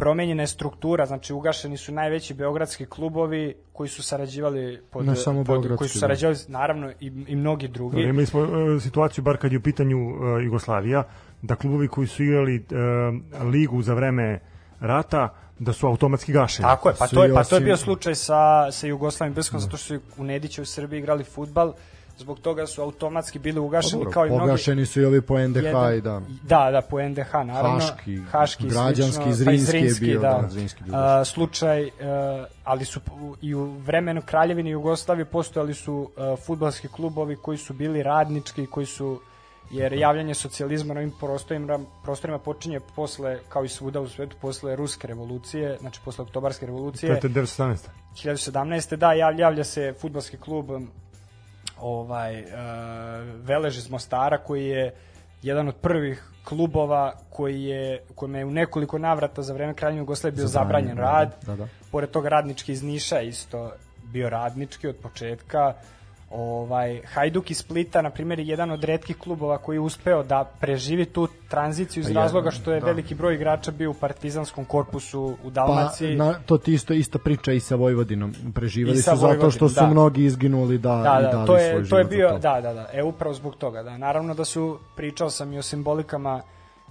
promenjena 0.00 0.42
je 0.42 0.46
struktura, 0.46 1.06
znači 1.06 1.32
ugašeni 1.32 1.76
su 1.76 1.92
najveći 1.92 2.34
beogradski 2.34 2.86
klubovi 2.86 3.54
koji 3.72 3.88
su 3.88 4.02
sarađivali 4.02 4.82
pod, 4.90 5.06
Ne 5.06 5.16
samo 5.16 5.44
pod 5.44 5.76
koji 5.76 5.88
su 5.88 5.96
da. 5.96 6.00
sarađivali 6.00 6.36
naravno 6.48 6.90
i, 7.00 7.12
i 7.26 7.36
mnogi 7.36 7.68
drugi. 7.68 7.96
Dobro, 7.96 8.08
imali 8.08 8.26
smo 8.26 8.40
e, 8.42 8.80
situaciju, 8.80 9.24
bar 9.24 9.36
kad 9.36 9.52
je 9.52 9.58
u 9.58 9.62
pitanju 9.62 9.98
e, 9.98 10.44
Jugoslavija, 10.44 11.04
da 11.42 11.56
klubovi 11.56 11.88
koji 11.88 12.06
su 12.06 12.22
igrali 12.22 12.56
e, 12.56 12.62
ligu 13.44 13.82
za 13.82 13.94
vreme 13.94 14.40
rata, 14.80 15.34
da 15.58 15.72
su 15.72 15.86
automatski 15.86 16.32
gašeni. 16.32 16.68
Tako 16.68 16.88
je, 16.88 16.94
pa 16.98 17.06
Svi 17.06 17.14
to 17.14 17.24
je, 17.24 17.34
pa 17.34 17.44
to 17.44 17.54
je 17.56 17.60
bio 17.60 17.76
slučaj 17.76 18.14
sa, 18.14 18.72
sa 18.72 18.86
Jugoslavijom 18.86 19.34
Brskom, 19.34 19.60
zato 19.60 19.76
što 19.76 19.86
su 19.86 20.00
u 20.18 20.24
Nediću 20.24 20.62
u 20.62 20.64
Srbiji 20.64 20.98
igrali 20.98 21.24
futbal, 21.24 21.72
zbog 22.18 22.38
toga 22.40 22.66
su 22.66 22.82
automatski 22.82 23.38
bili 23.38 23.60
ugašeni 23.60 23.92
Dobro, 23.94 24.10
kao 24.10 24.26
i 24.26 24.30
mnogi... 24.30 24.40
pogašeni 24.40 24.86
su 24.86 25.00
i 25.00 25.04
ovi 25.04 25.20
po 25.20 25.38
NDH 25.38 25.56
jedan- 25.56 25.94
i 25.94 26.00
da. 26.00 26.20
Da, 26.42 26.70
da, 26.70 26.80
po 26.80 27.00
NDH, 27.00 27.32
naravno. 27.34 27.70
Haški, 27.70 28.20
Haški 28.22 28.68
građanski, 28.68 29.22
slično, 29.24 29.44
pa 29.44 29.52
i 29.52 29.58
Zrinski 29.58 30.04
je 30.04 30.10
bio, 30.10 30.20
da. 30.20 30.38
da, 30.42 30.48
Zrinski 30.48 30.84
bio 30.84 30.94
A, 30.96 31.24
slučaj, 31.24 31.84
uh, 31.84 31.90
ali 32.64 32.84
su 32.84 33.00
i 33.42 33.54
u 33.54 33.64
vremenu 33.64 34.22
Kraljevine 34.22 34.70
Jugoslavije 34.70 35.24
postojali 35.24 35.74
su 35.74 35.94
uh, 35.94 36.38
futbalski 36.38 36.88
klubovi 36.88 37.36
koji 37.36 37.58
su 37.58 37.74
bili 37.74 38.02
radnički, 38.02 38.66
koji 38.66 38.86
su 38.86 39.20
jer 39.70 39.92
javljanje 39.92 40.34
socijalizma 40.34 40.94
na 40.94 41.00
ovim 41.00 41.12
prostorima, 41.20 41.78
prostorima 42.02 42.38
počinje 42.38 42.80
posle, 42.96 43.38
kao 43.48 43.64
i 43.64 43.68
svuda 43.68 44.00
u 44.00 44.08
svetu, 44.08 44.36
posle 44.40 44.76
ruske 44.76 45.06
revolucije, 45.06 45.76
znači 45.80 46.00
posle 46.04 46.22
oktobarske 46.22 46.60
To 46.60 46.66
revolucije. 46.66 47.10
je 47.10 47.20
te 47.20 47.28
1917. 47.28 47.76
2017. 48.16 48.96
da, 48.96 49.06
jav- 49.08 49.40
javlja 49.40 49.64
se 49.64 49.94
futbalski 50.00 50.36
klub 50.36 50.66
ovaj, 51.80 52.42
uh, 52.42 52.48
Velež 53.42 53.78
iz 53.78 53.90
Mostara 53.90 54.38
koji 54.38 54.66
je 54.66 54.94
jedan 55.42 55.68
od 55.68 55.74
prvih 55.74 56.24
klubova 56.44 57.12
koji 57.30 57.62
je, 57.62 58.02
kojima 58.14 58.38
je 58.38 58.44
u 58.44 58.50
nekoliko 58.50 58.98
navrata 58.98 59.42
za 59.42 59.54
vreme 59.54 59.74
Kraljevine 59.74 60.00
Jugoslavije 60.00 60.36
bio 60.36 60.46
zabranjen 60.46 60.98
rad. 60.98 61.34
Da, 61.46 61.56
da. 61.56 61.68
Pored 61.90 62.10
toga 62.10 62.28
radnički 62.28 62.72
iz 62.72 62.82
Niša 62.82 63.20
isto 63.20 63.72
bio 64.12 64.30
radnički 64.30 64.88
od 64.88 64.96
početka. 64.96 65.74
Ovaj 66.30 67.00
Hajduk 67.06 67.50
iz 67.50 67.58
Splita 67.58 68.02
na 68.02 68.10
primjer 68.10 68.38
je 68.38 68.46
jedan 68.46 68.70
od 68.70 68.84
retkih 68.84 69.16
klubova 69.16 69.58
koji 69.58 69.76
je 69.76 69.80
uspeo 69.80 70.22
da 70.22 70.44
preživi 70.60 71.04
tu 71.04 71.28
tranziciju 71.48 72.00
iz 72.00 72.06
Pa 72.06 72.20
razloga 72.20 72.50
što 72.50 72.72
je 72.72 72.80
da. 72.80 72.86
veliki 72.86 73.14
broj 73.14 73.34
igrača 73.34 73.70
bio 73.70 73.90
u 73.90 73.94
partizanskom 73.94 74.64
korpusu 74.64 75.22
u 75.22 75.36
Pa 75.44 75.50
Dalmaciji. 75.50 76.16
na, 76.16 76.34
to 76.46 76.58
ti 76.58 76.74
isto 76.74 76.94
ista 76.94 77.18
priča 77.18 77.52
i 77.52 77.60
sa 77.60 77.74
Vojvodinom. 77.74 78.34
Preživeli 78.54 78.98
I 78.98 79.02
sa 79.02 79.16
su 79.16 79.20
zato 79.20 79.50
što 79.50 79.68
su 79.68 79.74
da. 79.74 79.86
mnogi 79.86 80.24
izginuli 80.24 80.78
da, 80.78 80.88
da, 80.88 81.18
i 81.20 81.22
da, 81.22 81.30
dali 81.30 81.46
to 81.46 81.58
svoj 81.58 81.64
je, 81.64 81.72
život 81.74 81.90
to 81.90 81.98
je 81.98 82.04
bio, 82.04 82.28
to. 82.28 82.38
da, 82.38 82.60
da, 82.60 82.74
da, 82.74 82.88
e 82.92 83.02
upravo 83.02 83.34
zbog 83.34 83.56
toga, 83.56 83.82
da. 83.82 83.98
Naravno 83.98 84.34
da 84.34 84.44
su, 84.44 84.78
pričao 84.96 85.30
sam 85.30 85.52
i 85.52 85.58
o 85.58 85.62
simbolikama, 85.62 86.42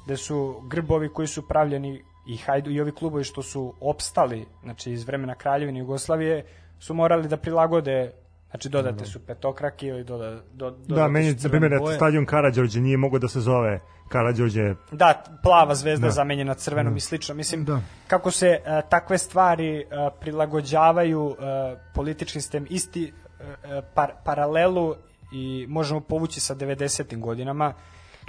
da 0.08 0.18
su 0.18 0.62
grbovi 0.68 1.10
koji 1.10 1.28
su 1.28 1.48
pravljeni 1.48 2.02
i 2.28 2.38
hajdu 2.38 2.72
i 2.72 2.82
ovi 2.82 2.92
klubovi 2.92 3.24
što 3.24 3.42
su 3.42 3.74
opstali, 3.82 4.46
znači 4.64 4.92
iz 4.92 5.04
vremena 5.04 5.36
Kraljevine 5.36 5.80
Jugoslavije, 5.80 6.46
su 6.80 6.94
morali 6.94 7.28
da 7.28 7.38
prilagode 7.38 8.12
Znači 8.58 8.70
dodate 8.70 9.06
su 9.06 9.20
petokrake 9.20 9.88
ili 9.88 10.04
doda, 10.04 10.42
do, 10.54 10.72
Da, 10.72 11.08
meni, 11.08 11.36
na 11.44 11.50
primjer, 11.50 11.80
stadion 11.96 12.26
Karadžorđe 12.26 12.82
nije 12.82 12.98
mogao 12.98 13.20
da 13.20 13.28
se 13.28 13.40
zove 13.40 13.80
Karadžorđe 14.10 14.76
Da, 14.92 15.24
plava 15.44 15.76
zvezda 15.76 16.02
Da. 16.02 16.08
da. 16.08 16.12
zamenjena 16.12 16.54
crvenom 16.54 16.98
i 16.98 17.00
slično. 17.00 17.36
Mislim, 17.36 17.66
Da. 17.66 17.82
kako 18.08 18.32
se 18.32 18.60
uh, 18.60 18.90
takve 18.90 19.18
stvari 19.18 19.86
uh, 19.86 20.14
prilagođavaju 20.20 21.26
uh, 21.26 21.36
političkim 21.94 22.42
sistem, 22.42 22.66
isti 22.70 23.14
uh, 23.14 23.46
par, 23.94 24.12
paralelu 24.26 24.96
i 25.32 25.66
možemo 25.70 26.00
povući 26.00 26.40
sa 26.40 26.56
90. 26.56 27.20
godinama, 27.20 27.74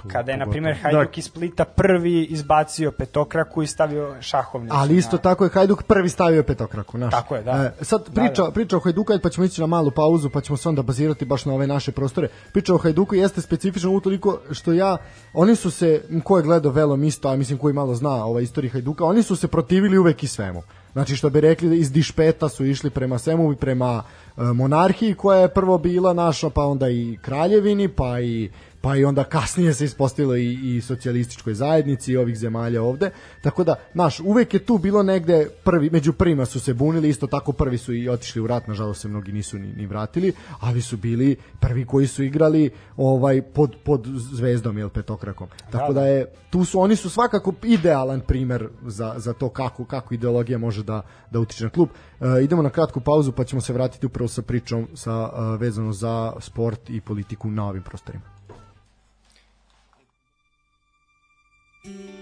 kada 0.03 0.31
je, 0.31 0.37
na 0.37 0.45
primjer, 0.45 0.77
Hajduk 0.81 1.17
iz 1.17 1.25
Splita 1.25 1.65
prvi 1.65 2.23
izbacio 2.23 2.91
petokraku 2.91 3.63
i 3.63 3.67
stavio 3.67 4.15
šahovnicu. 4.21 4.75
Ali 4.77 4.97
isto 4.97 5.15
na- 5.15 5.21
tako 5.21 5.43
je 5.43 5.49
Hajduk 5.49 5.83
prvi 5.83 6.09
stavio 6.09 6.43
petokraku, 6.43 6.97
znaš. 6.97 7.11
Tako 7.11 7.35
je, 7.35 7.43
da. 7.43 7.51
E, 7.79 7.85
sad 7.85 8.09
priča, 8.15 8.43
Da, 8.43 8.51
priča 8.51 8.77
o 8.77 8.79
Hajduku, 8.79 9.13
pa 9.23 9.29
ćemo 9.29 9.45
ići 9.45 9.61
na 9.61 9.67
malu 9.67 9.91
pauzu, 9.91 10.29
pa 10.29 10.41
ćemo 10.41 10.57
se 10.57 10.69
onda 10.69 10.81
bazirati 10.81 11.25
baš 11.25 11.45
na 11.45 11.53
ove 11.53 11.67
naše 11.67 11.91
prostore. 11.91 12.27
Priča 12.51 12.73
o 12.73 12.77
Hajduku 12.77 13.15
jeste 13.15 13.41
specifična 13.41 13.89
utoliko 13.89 14.39
što 14.51 14.73
ja, 14.73 14.97
oni 15.33 15.55
su 15.55 15.71
se, 15.71 16.01
ko 16.23 16.37
je 16.37 16.43
gledao 16.43 16.71
velom 16.71 17.03
isto, 17.03 17.29
a 17.29 17.35
mislim 17.35 17.57
koji 17.57 17.73
malo 17.73 17.95
zna 17.95 18.25
ovaj 18.25 18.43
istoriju 18.43 18.71
Hajduka, 18.71 19.05
oni 19.05 19.23
su 19.23 19.35
se 19.35 19.47
protivili 19.47 19.97
uvek 19.97 20.23
i 20.23 20.27
svemu. 20.27 20.61
Znači 20.93 21.15
što 21.15 21.29
bi 21.29 21.41
rekli 21.41 21.79
iz 21.79 21.91
dišpeta 21.91 22.49
su 22.49 22.65
išli 22.65 22.89
prema 22.89 23.17
svemu 23.17 23.53
i 23.53 23.55
prema 23.55 24.03
e, 24.37 24.41
monarhiji 24.43 25.13
koja 25.13 25.39
je 25.39 25.53
prvo 25.53 25.77
bila 25.77 26.13
naša, 26.13 26.49
pa 26.49 26.65
onda 26.65 26.89
i 26.89 27.17
kraljevini, 27.21 27.87
pa 27.87 28.19
i 28.19 28.49
pa 28.81 28.95
i 28.95 29.05
onda 29.05 29.23
kasnije 29.23 29.73
se 29.73 29.85
ispostavilo 29.85 30.35
i, 30.35 30.77
i 30.77 30.81
socijalističkoj 30.81 31.53
zajednici 31.53 32.11
i 32.11 32.17
ovih 32.17 32.37
zemalja 32.37 32.83
ovde. 32.83 33.11
Tako 33.41 33.63
da, 33.63 33.75
naš, 33.93 34.19
uvek 34.19 34.53
je 34.53 34.59
tu 34.59 34.77
bilo 34.77 35.03
negde 35.03 35.47
prvi, 35.63 35.89
među 35.89 36.13
prvima 36.13 36.45
su 36.45 36.59
se 36.59 36.73
bunili, 36.73 37.09
isto 37.09 37.27
tako 37.27 37.51
prvi 37.51 37.77
su 37.77 37.93
i 37.93 38.09
otišli 38.09 38.41
u 38.41 38.47
rat, 38.47 38.67
nažalost 38.67 39.01
se 39.01 39.07
mnogi 39.07 39.31
nisu 39.31 39.59
ni, 39.59 39.73
ni 39.73 39.85
vratili, 39.85 40.33
ali 40.59 40.81
su 40.81 40.97
bili 40.97 41.35
prvi 41.59 41.85
koji 41.85 42.07
su 42.07 42.23
igrali 42.23 42.69
ovaj 42.97 43.41
pod, 43.41 43.75
pod 43.83 44.05
zvezdom 44.31 44.77
ili 44.77 44.89
petokrakom. 44.89 45.47
Tako 45.71 45.93
da 45.93 46.05
je, 46.05 46.25
tu 46.49 46.65
su, 46.65 46.79
oni 46.79 46.95
su 46.95 47.09
svakako 47.09 47.53
idealan 47.63 48.21
primer 48.21 48.67
za, 48.85 49.13
za 49.17 49.33
to 49.33 49.49
kako, 49.49 49.85
kako 49.85 50.13
ideologija 50.13 50.57
može 50.57 50.83
da, 50.83 51.01
da 51.31 51.39
utiče 51.39 51.63
na 51.63 51.69
klub. 51.69 51.89
E, 52.21 52.43
idemo 52.43 52.61
na 52.61 52.69
kratku 52.69 52.99
pauzu 52.99 53.31
pa 53.31 53.43
ćemo 53.43 53.61
se 53.61 53.73
vratiti 53.73 54.05
upravo 54.05 54.27
sa 54.27 54.41
pričom 54.41 54.87
sa, 54.93 55.29
e, 55.33 55.57
vezano 55.57 55.93
za 55.93 56.33
sport 56.39 56.89
i 56.89 57.01
politiku 57.01 57.51
na 57.51 57.67
ovim 57.67 57.83
prostorima. 57.83 58.38
Thank 61.89 62.09
you. 62.09 62.18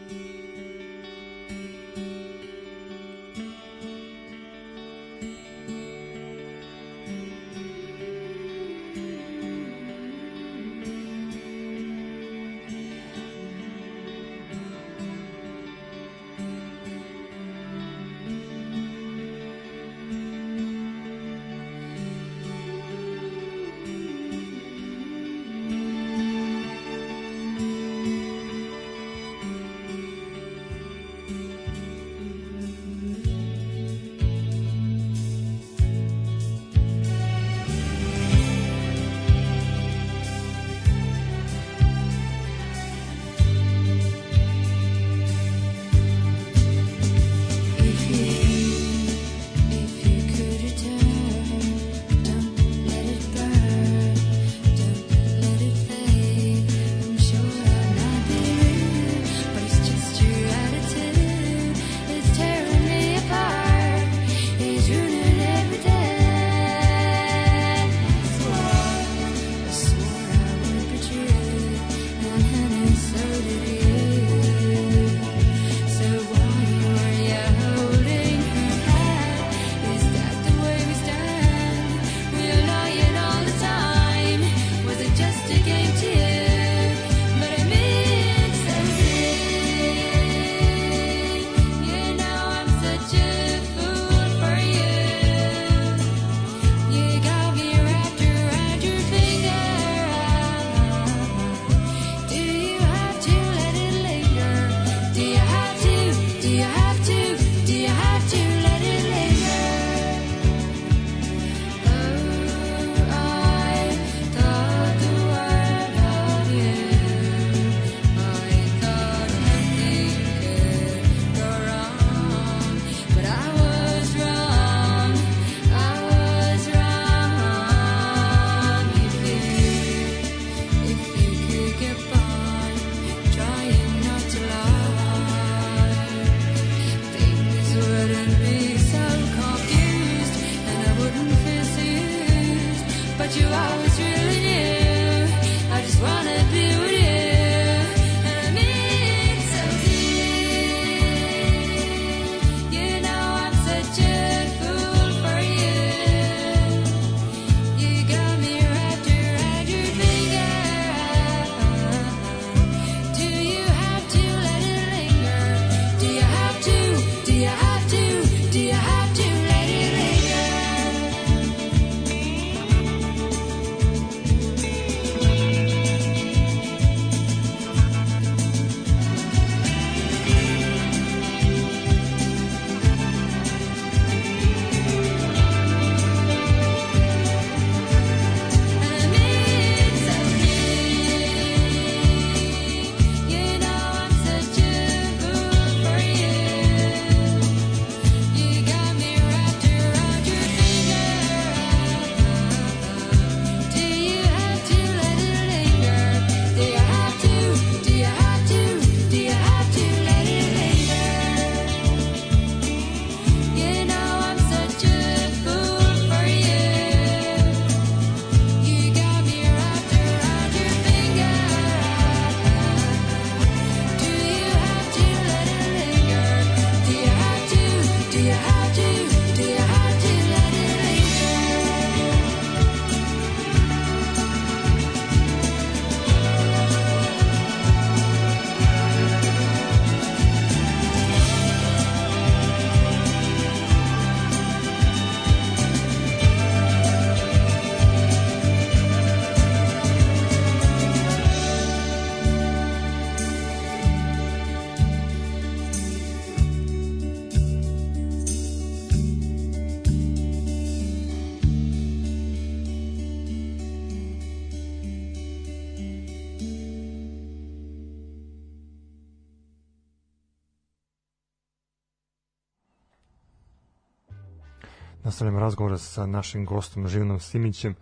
Nastavljamo 275.48 275.69
razgovor 275.69 275.80
sa 275.80 276.06
našim 276.06 276.45
gostom 276.45 276.88
Živanom 276.88 277.19
Simićem, 277.19 277.76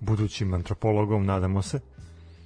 budućim 0.00 0.54
antropologom, 0.54 1.26
nadamo 1.26 1.62
se. 1.62 1.80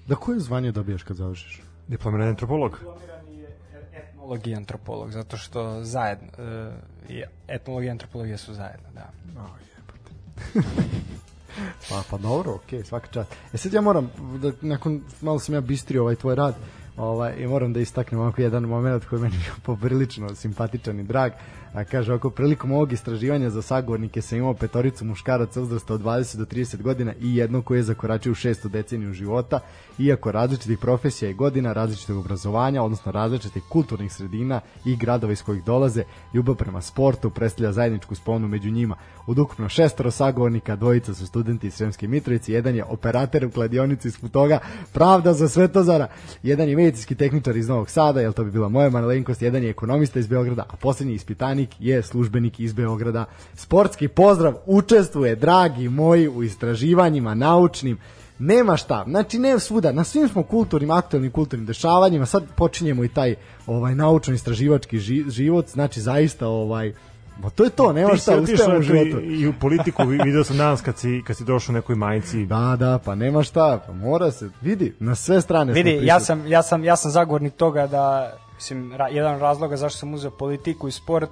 Da 0.06 0.14
koje 0.14 0.40
zvanje 0.40 0.72
dobijaš 0.72 1.02
kad 1.02 1.16
završiš? 1.16 1.62
Diplomirani 1.88 2.30
antropolog. 2.30 2.78
Diplomirani 2.78 3.38
je 3.38 3.56
etnolog 3.92 4.46
i 4.46 4.54
antropolog, 4.54 5.10
zato 5.10 5.36
što 5.36 5.84
zajedno, 5.84 6.28
uh, 6.38 7.24
etnologija 7.48 7.88
i 7.88 7.90
antropologija 7.90 8.38
su 8.38 8.54
zajedno, 8.54 8.88
da. 8.94 9.10
A, 9.40 9.46
jebote. 9.76 10.10
pa, 11.88 12.02
pa 12.10 12.18
dobro, 12.18 12.54
okej, 12.54 12.78
okay, 12.78 12.84
svaka 12.84 13.06
čast. 13.06 13.34
E 13.52 13.56
sad 13.56 13.72
ja 13.72 13.80
moram, 13.80 14.10
da, 14.42 14.52
nakon, 14.60 15.02
malo 15.20 15.38
sam 15.38 15.54
ja 15.54 15.60
bistrio 15.60 16.02
ovaj 16.02 16.16
tvoj 16.16 16.34
rad, 16.34 16.54
ovaj, 16.96 17.34
i 17.38 17.46
moram 17.46 17.72
da 17.72 17.80
istaknem 17.80 18.20
ovako 18.20 18.42
jedan 18.42 18.62
moment 18.62 19.04
koji 19.04 19.18
je 19.18 19.22
meni 19.22 19.36
bio 19.38 19.54
poprilično 19.62 20.34
simpatičan 20.34 21.00
i 21.00 21.04
drag. 21.04 21.32
A 21.74 21.84
kaže, 21.84 22.12
oko 22.12 22.30
prilikom 22.30 22.72
ovog 22.72 22.92
istraživanja 22.92 23.50
za 23.50 23.62
sagovornike 23.62 24.22
sam 24.22 24.38
imao 24.38 24.54
petoricu 24.54 25.04
muškaraca 25.04 25.60
uzrasta 25.60 25.94
od 25.94 26.00
20 26.00 26.36
do 26.36 26.44
30 26.44 26.82
godina 26.82 27.12
i 27.20 27.36
jedno 27.36 27.62
koje 27.62 27.78
je 27.78 27.82
zakoračio 27.82 28.32
u 28.32 28.34
šestu 28.34 28.68
deceniju 28.68 29.12
života, 29.12 29.60
iako 29.98 30.32
različitih 30.32 30.78
profesija 30.78 31.30
i 31.30 31.34
godina, 31.34 31.72
različitog 31.72 32.18
obrazovanja, 32.18 32.82
odnosno 32.82 33.12
različitih 33.12 33.62
kulturnih 33.68 34.12
sredina 34.12 34.60
i 34.84 34.96
gradova 34.96 35.32
iz 35.32 35.42
kojih 35.42 35.64
dolaze, 35.64 36.04
ljubav 36.34 36.54
prema 36.54 36.80
sportu 36.80 37.30
predstavlja 37.30 37.72
zajedničku 37.72 38.14
sponu 38.14 38.48
među 38.48 38.70
njima. 38.70 38.96
Od 39.26 39.38
ukupno 39.38 39.68
šestoro 39.68 40.10
sagovornika, 40.10 40.76
dvojica 40.76 41.14
su 41.14 41.26
studenti 41.26 41.66
iz 41.66 41.74
Sremske 41.74 42.08
Mitrovice, 42.08 42.52
jedan 42.52 42.76
je 42.76 42.84
operater 42.84 43.46
u 43.46 43.50
kladionici 43.50 44.08
iz 44.08 44.20
Futoga, 44.20 44.58
pravda 44.92 45.32
za 45.32 45.48
Svetozara, 45.48 46.08
jedan 46.42 46.68
je 46.68 46.76
medicinski 46.76 47.14
tehničar 47.14 47.56
iz 47.56 47.68
Novog 47.68 47.90
Sada, 47.90 48.20
jel 48.20 48.32
to 48.32 48.44
bi 48.44 48.50
bila 48.50 48.68
moja 48.68 48.90
malenkost, 48.90 49.42
jedan 49.42 49.62
je 49.62 49.70
ekonomista 49.70 50.18
iz 50.18 50.26
Beograda, 50.26 50.64
a 50.68 50.76
poslednji 50.76 51.14
ispitanik 51.62 51.76
je 51.80 52.02
službenik 52.02 52.60
iz 52.60 52.72
Beograda. 52.72 53.24
Sportski 53.54 54.08
pozdrav 54.08 54.54
učestvuje, 54.66 55.36
dragi 55.36 55.88
moji, 55.88 56.28
u 56.28 56.42
istraživanjima 56.42 57.34
naučnim, 57.34 57.98
nema 58.38 58.76
šta, 58.76 59.04
znači 59.08 59.38
ne 59.38 59.58
svuda, 59.58 59.92
na 59.92 60.04
svim 60.04 60.28
smo 60.28 60.42
kulturnim, 60.42 60.90
aktualnim 60.90 61.30
kulturnim 61.30 61.66
dešavanjima, 61.66 62.26
sad 62.26 62.44
počinjemo 62.56 63.04
i 63.04 63.08
taj 63.08 63.34
ovaj 63.66 63.94
naučno 63.94 64.34
istraživački 64.34 64.98
ži, 64.98 65.24
život, 65.28 65.68
znači 65.68 66.00
zaista 66.00 66.46
ovaj 66.48 66.94
Ma 67.40 67.50
to 67.50 67.64
je 67.64 67.70
to, 67.70 67.92
nema 67.92 68.10
Ti 68.10 68.18
šta, 68.18 68.36
uspevamo 68.36 68.78
u 68.78 68.80
i, 68.80 68.84
životu. 68.84 69.20
i 69.20 69.46
u 69.48 69.52
politiku, 69.60 70.02
vi- 70.04 70.20
video 70.24 70.44
sam 70.44 70.56
danas 70.56 70.80
kad 70.82 70.98
si, 70.98 71.22
kad 71.26 71.36
si 71.36 71.44
došao 71.44 71.72
u 71.72 71.76
nekoj 71.76 71.96
majici. 71.96 72.46
Da, 72.46 72.76
da, 72.78 72.98
pa 72.98 73.14
nema 73.14 73.42
šta, 73.42 73.80
pa 73.86 73.92
mora 73.92 74.30
se, 74.30 74.50
vidi, 74.60 74.94
na 75.00 75.14
sve 75.14 75.40
strane 75.40 75.72
smo 75.72 75.82
Vidi, 75.82 75.90
ja 76.06 76.16
prisutni. 76.16 76.26
sam, 76.26 76.46
ja, 76.46 76.62
sam, 76.62 76.84
ja 76.84 76.96
sam 76.96 77.10
zagovornik 77.10 77.54
toga 77.54 77.86
da, 77.86 78.32
mislim, 78.54 78.92
ra, 78.92 79.08
jedan 79.08 79.38
razloga 79.40 79.76
zašto 79.76 79.98
sam 79.98 80.14
uzeo 80.14 80.30
politiku 80.30 80.88
i 80.88 80.92
sport, 80.92 81.30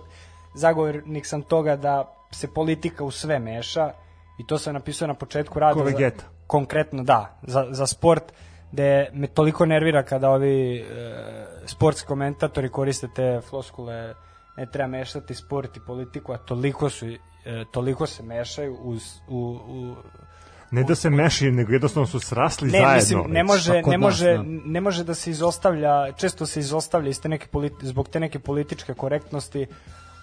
zagovornik 0.54 1.26
sam 1.26 1.42
toga 1.42 1.76
da 1.76 2.14
se 2.30 2.48
politika 2.54 3.04
u 3.04 3.10
sve 3.10 3.38
meša 3.38 3.92
i 4.38 4.46
to 4.46 4.58
sam 4.58 4.74
napisao 4.74 5.08
na 5.08 5.14
početku 5.14 5.58
rada. 5.58 5.84
Za- 5.84 6.10
konkretno, 6.46 7.02
da, 7.02 7.38
za, 7.42 7.66
za 7.70 7.86
sport, 7.86 8.32
gde 8.72 9.10
me 9.12 9.26
toliko 9.26 9.66
nervira 9.66 10.02
kada 10.02 10.30
ovi 10.30 10.76
e, 10.76 10.84
sportski 11.66 12.06
komentatori 12.06 12.68
koriste 12.68 13.08
te 13.14 13.40
floskule 13.48 14.14
ne 14.56 14.66
treba 14.66 14.88
mešati 14.88 15.34
sport 15.34 15.76
i 15.76 15.80
politiku, 15.86 16.32
a 16.32 16.38
toliko 16.38 16.90
su 16.90 17.06
e, 17.06 17.18
toliko 17.72 18.06
se 18.06 18.22
mešaju 18.22 18.76
uz, 18.82 19.02
u, 19.28 19.58
u, 19.68 19.94
Ne 20.70 20.84
da 20.84 20.94
se 20.94 21.10
mešaju, 21.10 21.52
nego 21.52 21.72
jednostavno 21.72 22.06
su 22.06 22.20
srasli 22.20 22.70
ne, 22.70 22.78
zajedno. 22.78 22.94
mislim, 22.94 23.32
ne 23.32 23.44
može, 23.44 23.72
ne 23.72 23.82
nas, 23.82 24.00
može, 24.00 24.36
da. 24.36 24.42
ne 24.64 24.80
može 24.80 25.04
da 25.04 25.14
se 25.14 25.30
izostavlja, 25.30 26.12
često 26.12 26.46
se 26.46 26.60
izostavlja 26.60 27.10
iz 27.10 27.20
te 27.20 27.28
neke 27.28 27.46
politi, 27.46 27.86
zbog 27.86 28.08
te 28.08 28.20
neke 28.20 28.38
političke 28.38 28.94
korektnosti, 28.94 29.66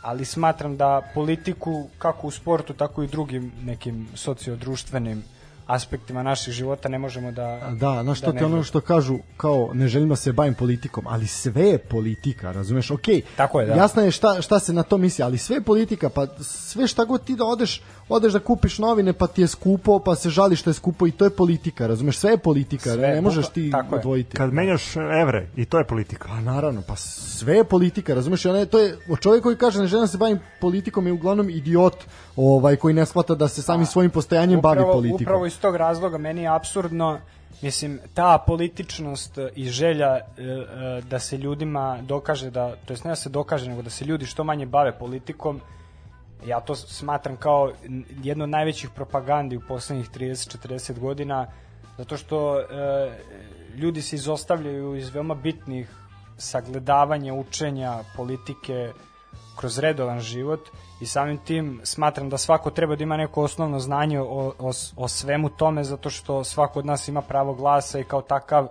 ali 0.07 0.25
smatram 0.25 0.77
da 0.77 1.01
politiku, 1.13 1.87
kako 1.97 2.27
u 2.27 2.31
sportu, 2.31 2.73
tako 2.73 3.03
i 3.03 3.07
drugim 3.07 3.51
nekim 3.63 4.07
sociodruštvenim 4.15 5.23
aspektima 5.67 6.23
naših 6.23 6.53
života 6.53 6.89
ne 6.89 6.99
možemo 6.99 7.31
da... 7.31 7.71
Da, 7.79 8.03
na 8.03 8.15
što 8.15 8.25
da 8.25 8.31
ti 8.31 8.37
ne 8.37 8.45
ono 8.45 8.63
što 8.63 8.81
kažu 8.81 9.17
kao 9.37 9.69
ne 9.73 9.87
želim 9.87 10.09
da 10.09 10.15
se 10.15 10.31
bavim 10.31 10.53
politikom, 10.53 11.03
ali 11.07 11.27
sve 11.27 11.63
je 11.63 11.77
politika, 11.77 12.51
razumeš? 12.51 12.91
Okej. 12.91 13.21
Tako 13.37 13.59
je, 13.59 13.67
da. 13.67 13.73
Jasno 13.73 14.01
je 14.01 14.11
šta 14.11 14.41
šta 14.41 14.59
se 14.59 14.73
na 14.73 14.83
to 14.83 14.97
misli, 14.97 15.23
ali 15.23 15.37
sve 15.37 15.55
je 15.55 15.61
politika, 15.61 16.09
pa 16.09 16.27
sve 16.41 16.87
šta 16.87 17.05
god 17.05 17.23
ti 17.23 17.35
da 17.35 17.45
odeš, 17.45 17.81
odeš 18.09 18.33
da 18.33 18.39
kupiš 18.39 18.77
novine, 18.77 19.13
pa 19.13 19.27
ti 19.27 19.41
je 19.41 19.47
skupo, 19.47 19.99
pa 19.99 20.15
se 20.15 20.29
žališ 20.29 20.59
što 20.59 20.69
je 20.69 20.73
skupo 20.73 21.07
i 21.07 21.11
to 21.11 21.25
je 21.25 21.29
politika, 21.29 21.87
razumeš? 21.87 22.17
Sve 22.17 22.31
je 22.31 22.37
politika, 22.37 22.93
Sve, 22.93 23.07
ne 23.07 23.21
možeš 23.21 23.49
ti 23.49 23.71
tako 23.71 23.95
je. 23.95 23.99
odvojiti. 23.99 24.37
Kad 24.37 24.53
menjaš 24.53 24.95
evre, 24.95 25.47
i 25.55 25.65
to 25.65 25.77
je 25.77 25.83
politika. 25.83 26.27
Pa 26.27 26.39
naravno, 26.41 26.81
pa 26.87 26.95
sve 26.95 27.55
je 27.55 27.63
politika, 27.63 28.13
razumeš? 28.13 28.45
Ona 28.45 28.59
je, 28.59 28.65
to 28.65 28.79
je 28.79 28.97
čovjek 29.21 29.43
koji 29.43 29.55
kaže 29.55 29.79
ne 29.79 29.87
želim 29.87 30.03
da 30.03 30.07
se 30.07 30.17
bavim 30.17 30.39
politikom 30.61 31.07
je 31.07 31.13
uglavnom 31.13 31.49
idiot, 31.49 31.95
ovaj 32.35 32.75
koji 32.75 32.93
ne 32.93 33.05
shvata 33.05 33.35
da 33.35 33.47
se 33.47 33.61
samim 33.61 33.85
svojim 33.85 34.11
postojanjem 34.11 34.61
bavi 34.61 34.83
politikom. 34.93 35.33
Upravo 35.33 35.45
iz 35.45 35.56
tog 35.57 35.75
razloga 35.75 36.17
meni 36.17 36.41
je 36.41 36.47
absurdno 36.47 37.19
Mislim, 37.61 37.99
ta 38.13 38.43
političnost 38.47 39.37
i 39.55 39.69
želja 39.69 40.15
e, 40.15 40.21
e, 40.43 41.01
da 41.01 41.19
se 41.19 41.37
ljudima 41.37 41.97
dokaže 42.01 42.51
da, 42.51 42.75
to 42.85 42.93
jest 42.93 43.03
ne 43.03 43.11
da 43.11 43.15
se 43.15 43.29
dokaže, 43.29 43.69
nego 43.69 43.81
da 43.81 43.89
se 43.89 44.05
ljudi 44.05 44.25
što 44.25 44.43
manje 44.43 44.65
bave 44.65 44.91
politikom, 44.99 45.61
ja 46.45 46.59
to 46.59 46.75
smatram 46.75 47.37
kao 47.37 47.71
jedno 48.23 48.43
od 48.43 48.49
najvećih 48.49 48.89
propagandi 48.95 49.57
u 49.57 49.61
poslednjih 49.67 50.09
30-40 50.09 50.99
godina, 50.99 51.47
zato 51.97 52.17
što 52.17 52.59
e, 52.59 52.65
ljudi 53.75 54.01
se 54.01 54.15
izostavljaju 54.15 54.95
iz 54.95 55.09
veoma 55.09 55.35
bitnih 55.35 55.89
sagledavanja, 56.37 57.33
učenja, 57.33 57.99
politike 58.15 58.91
kroz 59.55 59.79
redovan 59.79 60.19
život 60.19 60.69
i 61.01 61.05
samim 61.05 61.37
tim 61.37 61.81
smatram 61.83 62.29
da 62.29 62.37
svako 62.37 62.69
treba 62.69 62.95
da 62.95 63.03
ima 63.03 63.17
neko 63.17 63.43
osnovno 63.43 63.79
znanje 63.79 64.19
o, 64.19 64.53
o, 64.59 64.71
o 64.95 65.07
svemu 65.07 65.49
tome 65.49 65.83
zato 65.83 66.09
što 66.09 66.43
svako 66.43 66.79
od 66.79 66.85
nas 66.85 67.07
ima 67.07 67.21
pravo 67.21 67.53
glasa 67.53 67.99
i 67.99 68.03
kao 68.03 68.21
takav 68.21 68.67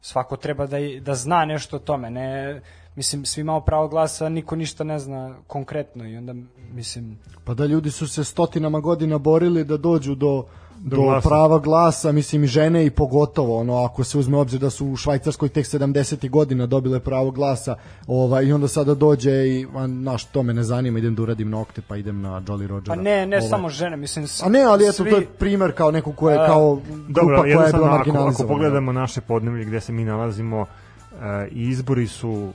svako 0.00 0.36
treba 0.36 0.66
da, 0.66 0.76
da 1.00 1.14
zna 1.14 1.44
nešto 1.44 1.76
o 1.76 1.78
tome. 1.78 2.10
Ne 2.10 2.60
mislim 2.96 3.24
svi 3.24 3.40
imamo 3.40 3.60
pravo 3.60 3.88
glasa 3.88 4.28
niko 4.28 4.56
ništa 4.56 4.84
ne 4.84 4.98
zna 4.98 5.34
konkretno 5.46 6.08
i 6.08 6.16
onda 6.16 6.34
mislim 6.72 7.18
Pa 7.44 7.54
da 7.54 7.66
ljudi 7.66 7.90
su 7.90 8.08
se 8.08 8.24
stotinama 8.24 8.80
godina 8.80 9.18
borili 9.18 9.64
da 9.64 9.76
dođu 9.76 10.14
do 10.14 10.44
do, 10.84 10.96
glasa. 10.98 11.28
prava 11.28 11.58
glasa, 11.58 12.12
mislim 12.12 12.44
i 12.44 12.48
žene 12.48 12.86
i 12.86 12.90
pogotovo 12.92 13.58
ono 13.58 13.76
ako 13.76 14.04
se 14.04 14.18
uzme 14.18 14.36
obzir 14.36 14.60
da 14.60 14.70
su 14.70 14.86
u 14.86 14.96
Švajcarskoj 14.96 15.48
tek 15.48 15.66
70. 15.66 16.30
godina 16.30 16.66
dobile 16.66 17.00
pravo 17.00 17.30
glasa, 17.30 17.74
ovaj 18.06 18.44
i 18.44 18.52
onda 18.52 18.68
sada 18.68 18.94
dođe 18.96 19.30
i 19.48 19.66
a, 19.74 19.86
naš 19.86 20.24
to 20.24 20.42
me 20.42 20.54
ne 20.54 20.62
zanima, 20.62 20.98
idem 20.98 21.14
da 21.14 21.22
uradim 21.22 21.50
nokte, 21.50 21.82
pa 21.82 21.96
idem 21.96 22.20
na 22.20 22.40
Jolly 22.40 22.66
Rogera. 22.66 22.94
pa 22.96 23.02
ne 23.02 23.26
ne 23.26 23.36
Ovaj. 23.36 23.48
samo 23.48 23.68
žene 23.68 23.96
mislim 23.96 24.26
s- 24.26 24.42
A 24.42 24.48
ne, 24.48 24.62
ali 24.62 24.84
eto 24.84 24.92
svi- 24.94 25.10
to 25.10 25.16
je 25.16 25.26
primer 25.28 25.72
kao 25.72 25.90
neko 25.90 26.12
ko 26.12 26.30
je 26.30 26.38
A, 26.38 26.46
kao 26.46 26.80
Dobro, 27.08 27.26
grupa 27.26 27.42
koja 27.42 27.50
je 27.50 27.54
bila 27.54 27.66
ako, 27.66 27.84
ako 27.84 27.96
marginalizovana. 27.96 28.48
pogledamo 28.48 28.92
naše 28.92 29.20
podneblje 29.20 29.64
gde 29.64 29.80
se 29.80 29.92
mi 29.92 30.04
nalazimo, 30.04 30.66
e, 31.12 31.48
i 31.48 31.62
izbori 31.62 32.06
su 32.06 32.52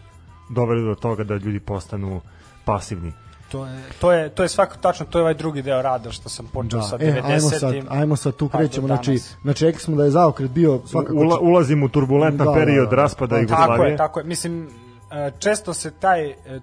doveli 0.50 0.84
do 0.84 0.96
toga 0.96 1.24
da 1.24 1.36
ljudi 1.36 1.60
postanu 1.60 2.22
pasivni. 2.66 3.12
To 3.52 3.66
je 3.66 3.84
to 4.02 4.12
je 4.12 4.30
to 4.30 4.44
je 4.44 4.50
svako 4.50 4.78
tačno 4.78 5.06
to 5.06 5.18
je 5.18 5.22
ovaj 5.22 5.34
drugi 5.34 5.62
deo 5.62 5.82
rada 5.82 6.12
što 6.12 6.30
sam 6.30 6.48
počeo 6.48 6.82
sa 6.82 6.98
Da, 6.98 7.06
e, 7.06 7.22
90 7.22 7.32
ajmo 7.32 7.50
sad, 7.50 7.74
ajmo 7.90 8.16
sad 8.16 8.36
tu 8.36 8.50
pa 8.50 8.58
krećemo, 8.58 8.88
znači, 8.88 9.20
znači 9.42 9.66
rekli 9.66 9.82
smo 9.82 9.96
da 9.96 10.04
je 10.04 10.12
zaokret 10.12 10.52
bio 10.52 10.82
svakako... 10.86 11.14
Ula, 11.14 11.40
ulazimo 11.40 11.86
u 11.86 11.90
turbulentan 11.90 12.46
Da, 12.46 12.52
da, 12.52 12.60
period 12.60 12.90
da. 12.90 12.96
raspada 12.96 13.36
Pa, 13.36 13.42
Jugoslavije. 13.42 13.78
Tako 13.78 13.84
je, 13.84 13.98
tako 13.98 14.20
je. 14.20 14.26
Mislim, 14.26 14.70
e, 15.12 15.32
često 15.40 15.74
se 15.74 15.92
taj, 15.92 16.30
e, 16.30 16.36
e, 16.36 16.60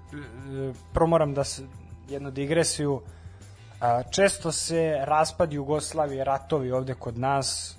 prvo 0.92 1.06
moram 1.06 1.34
da 1.34 1.44
se, 1.44 1.62
jednu 2.08 2.30
digresiju, 2.30 3.00
a, 3.80 4.02
često 4.02 4.52
se 4.52 4.96
raspad 5.04 5.52
Jugoslavije, 5.52 6.24
ratovi 6.24 6.72
ovde 6.72 6.94
kod 6.94 7.18
nas, 7.18 7.76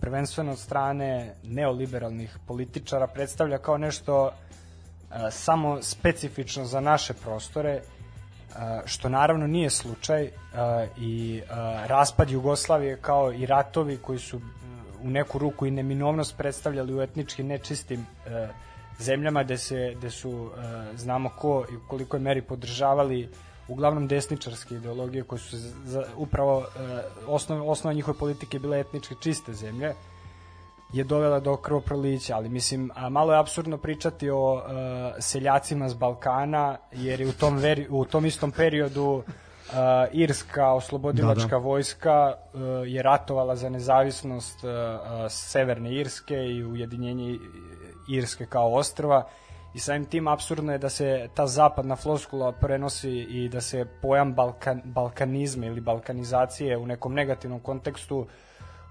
prvenstveno 0.00 0.52
od 0.52 0.58
strane 0.58 1.34
neoliberalnih 1.42 2.38
političara, 2.46 3.06
predstavlja 3.06 3.58
kao 3.58 3.78
nešto 3.78 4.30
samo 5.30 5.82
specifično 5.82 6.64
za 6.64 6.80
naše 6.80 7.14
prostore, 7.14 7.80
što 8.84 9.08
naravno 9.08 9.46
nije 9.46 9.70
slučaj 9.70 10.30
i 10.96 11.42
raspad 11.86 12.30
Jugoslavije 12.30 12.98
kao 13.00 13.32
i 13.32 13.46
ratovi 13.46 13.96
koji 13.96 14.18
su 14.18 14.36
m, 14.36 14.42
u 15.02 15.10
neku 15.10 15.38
ruku 15.38 15.66
i 15.66 15.70
neminovnost 15.70 16.36
predstavljali 16.36 16.94
u 16.94 17.02
etnički 17.02 17.42
nečistim 17.42 18.00
e, 18.26 18.48
zemljama 18.98 19.42
gde, 19.42 19.58
se, 19.58 19.94
gde 19.96 20.10
su 20.10 20.50
e, 20.50 20.96
znamo 20.96 21.28
ko 21.28 21.64
i 21.72 21.76
u 21.76 21.80
kolikoj 21.88 22.20
meri 22.20 22.42
podržavali 22.42 23.28
uglavnom 23.68 24.08
desničarske 24.08 24.74
ideologije 24.74 25.24
koje 25.24 25.38
su 25.38 25.56
za, 25.84 26.04
upravo 26.16 26.60
e, 26.60 26.66
osnov, 27.26 27.70
osnova 27.70 27.94
njihove 27.94 28.18
politike 28.18 28.58
bile 28.58 28.80
etnički 28.80 29.14
čiste 29.20 29.52
zemlje 29.52 29.94
je 30.92 31.04
dovela 31.04 31.40
do 31.40 31.56
krvoprolića, 31.56 32.36
ali 32.36 32.48
mislim, 32.48 32.90
a 32.94 33.08
malo 33.08 33.32
je 33.32 33.38
absurdno 33.38 33.78
pričati 33.78 34.30
o 34.30 34.54
uh, 34.54 34.62
seljacima 35.18 35.88
s 35.88 35.94
Balkana, 35.94 36.76
jer 36.92 37.20
je 37.20 37.28
u 37.28 37.32
tom, 37.32 37.56
veri, 37.56 37.86
u 37.90 38.04
tom 38.04 38.26
istom 38.26 38.52
periodu 38.52 39.04
uh, 39.04 39.24
Irska 40.12 40.72
oslobodilačka 40.72 41.48
Da, 41.48 41.48
da. 41.48 41.56
vojska 41.56 42.34
uh, 42.34 42.60
je 42.86 43.02
ratovala 43.02 43.56
za 43.56 43.68
nezavisnost 43.68 44.64
uh, 44.64 44.70
uh, 44.70 45.30
Severne 45.30 45.94
Irske 45.94 46.34
i 46.34 46.64
ujedinjenje 46.64 47.38
Irske 48.08 48.46
kao 48.46 48.74
ostrva 48.74 49.28
i 49.74 49.78
samim 49.78 50.04
tim 50.04 50.28
absurdno 50.28 50.72
je 50.72 50.78
da 50.78 50.88
se 50.88 51.28
ta 51.34 51.46
zapadna 51.46 51.96
floskula 51.96 52.52
prenosi 52.52 53.10
i 53.10 53.48
da 53.48 53.60
se 53.60 53.86
pojam 54.02 54.34
balkan, 54.34 54.82
balkanizma 54.84 55.66
ili 55.66 55.80
balkanizacije 55.80 56.76
u 56.76 56.86
nekom 56.86 57.14
negativnom 57.14 57.60
kontekstu 57.60 58.26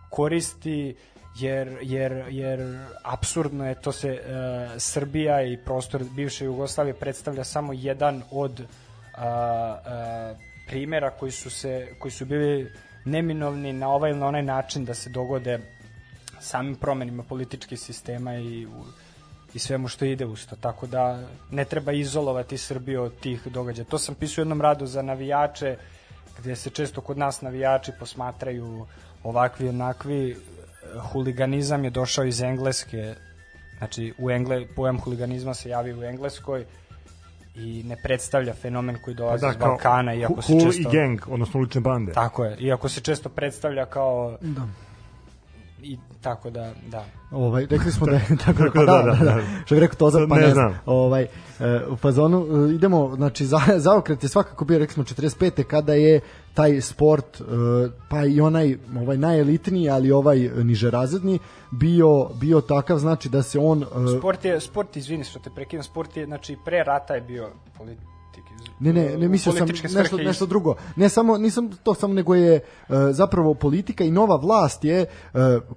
koristi 0.10 0.95
jer, 1.39 1.77
jer, 1.81 2.23
jer 2.30 2.59
absurdno 3.03 3.68
je 3.68 3.81
to 3.81 3.91
se 3.91 4.09
e, 4.09 4.19
Srbija 4.80 5.41
i 5.43 5.57
prostor 5.57 6.03
bivše 6.03 6.45
Jugoslavije 6.45 6.93
predstavlja 6.93 7.43
samo 7.43 7.73
jedan 7.73 8.23
od 8.31 8.61
a, 8.61 9.26
a, 9.26 10.34
primjera 10.68 11.09
koji 11.09 11.31
su 11.31 11.49
se 11.49 11.88
koji 11.99 12.11
su 12.11 12.26
bili 12.26 12.72
neminovni 13.05 13.73
na 13.73 13.89
ovaj 13.89 14.11
ili 14.11 14.19
na 14.19 14.27
onaj 14.27 14.43
način 14.43 14.85
da 14.85 14.93
se 14.93 15.09
dogode 15.09 15.59
samim 16.39 16.76
promenima 16.76 17.23
političkih 17.23 17.80
sistema 17.80 18.35
i 18.35 18.65
u, 18.65 18.84
i 19.53 19.59
svemu 19.59 19.88
što 19.88 20.05
ide 20.05 20.26
uz 20.26 20.47
to. 20.47 20.55
Tako 20.55 20.88
da 20.88 21.27
ne 21.51 21.65
treba 21.65 21.91
izolovati 21.91 22.57
Srbiju 22.57 23.03
od 23.03 23.19
tih 23.19 23.47
događaja. 23.47 23.85
To 23.85 23.97
sam 23.97 24.15
pisao 24.15 24.41
u 24.41 24.43
jednom 24.43 24.61
radu 24.61 24.85
za 24.85 25.01
navijače, 25.01 25.77
gde 26.39 26.55
se 26.55 26.69
često 26.69 27.01
kod 27.01 27.18
nas 27.18 27.41
navijači 27.41 27.91
posmatraju 27.99 28.85
ovakvi 29.23 29.69
onakvi. 29.69 30.38
Huliganizam 31.11 31.84
je 31.84 31.89
došao 31.89 32.26
iz 32.26 32.41
Engleske, 32.41 33.15
znači 33.77 34.14
u 34.18 34.31
Engle, 34.31 34.68
pojam 34.76 34.99
huliganizma 34.99 35.53
se 35.53 35.69
javi 35.69 35.93
u 35.93 36.03
Engleskoj 36.03 36.65
i 37.55 37.84
ne 37.84 37.95
predstavlja 38.03 38.53
fenomen 38.53 38.97
koji 39.03 39.15
dolazi 39.15 39.41
da, 39.41 39.49
iz 39.49 39.55
Balkana, 39.57 40.14
iako 40.14 40.41
se 40.41 40.53
hul 40.53 40.61
često... 40.61 40.89
i 40.89 40.97
gang, 40.97 41.19
odnosno 41.27 41.59
ulične 41.59 41.81
bande. 41.81 42.11
Tako 42.11 42.45
je, 42.45 42.57
iako 42.59 42.89
se 42.89 43.01
često 43.01 43.30
predstavlja 43.30 43.85
kao 43.85 44.38
Da. 44.41 44.68
i 45.81 45.97
tako 46.22 46.49
da, 46.49 46.73
da. 46.88 47.05
Ovaj 47.31 47.65
rekli 47.69 47.91
smo 47.91 48.05
da 48.11 48.15
je 48.15 48.26
tako, 48.45 48.64
pa 48.76 48.85
da, 48.85 48.85
da, 48.85 49.01
da, 49.01 49.11
da, 49.11 49.26
da, 49.26 49.35
da. 49.35 49.41
Što 49.65 49.76
bi 49.76 49.81
rekao 49.81 49.97
Tozar, 49.97 50.26
pa 50.30 50.35
Ne 50.35 50.41
ne, 50.41 50.53
znam. 50.53 50.80
Ovaj 50.85 51.23
e, 51.23 51.27
u 51.89 51.95
fazonu 51.95 52.45
e, 52.69 52.73
idemo 52.76 53.15
znači 53.15 53.45
za 53.45 53.59
zaokret 53.77 54.23
je 54.23 54.30
svakako 54.30 54.65
bio 54.65 54.80
rekli 54.80 54.93
smo 54.93 55.03
45. 55.03 55.64
kada 55.64 55.93
je 55.93 56.19
taj 56.57 56.81
sport 56.81 57.41
e, 57.41 57.43
pa 58.09 58.25
i 58.25 58.41
onaj 58.41 58.77
ovaj 59.01 59.17
najelitniji, 59.17 59.89
ali 59.89 60.11
ovaj 60.11 60.49
nižerazredni 60.63 61.39
bio 61.71 62.29
bio 62.39 62.61
takav 62.61 62.97
znači 62.97 63.29
da 63.29 63.43
se 63.43 63.59
on 63.59 63.84
e, 63.84 64.17
Sport 64.19 64.45
je, 64.45 64.59
sport, 64.61 64.97
izvini 64.97 65.23
što 65.23 65.39
te 65.39 65.49
prekidam, 65.55 65.84
sport 65.84 66.17
je, 66.17 66.25
znači 66.25 66.57
pre 66.65 66.84
rata 66.84 67.15
je 67.15 67.21
bio 67.21 67.49
politik. 67.77 68.07
Ne, 68.79 68.93
ne, 68.93 69.17
ne 69.17 69.27
mislio 69.27 69.53
sam 69.53 69.67
nešto, 69.95 70.17
nešto 70.17 70.45
drugo. 70.45 70.75
Ne 70.95 71.09
samo, 71.09 71.38
nisam 71.38 71.69
to 71.84 71.93
samo, 71.93 72.13
nego 72.13 72.35
je 72.35 72.55
e, 72.55 72.61
zapravo 73.11 73.53
politika 73.53 74.03
i 74.03 74.11
nova 74.11 74.35
vlast 74.35 74.84
je 74.84 75.01
e, 75.01 75.07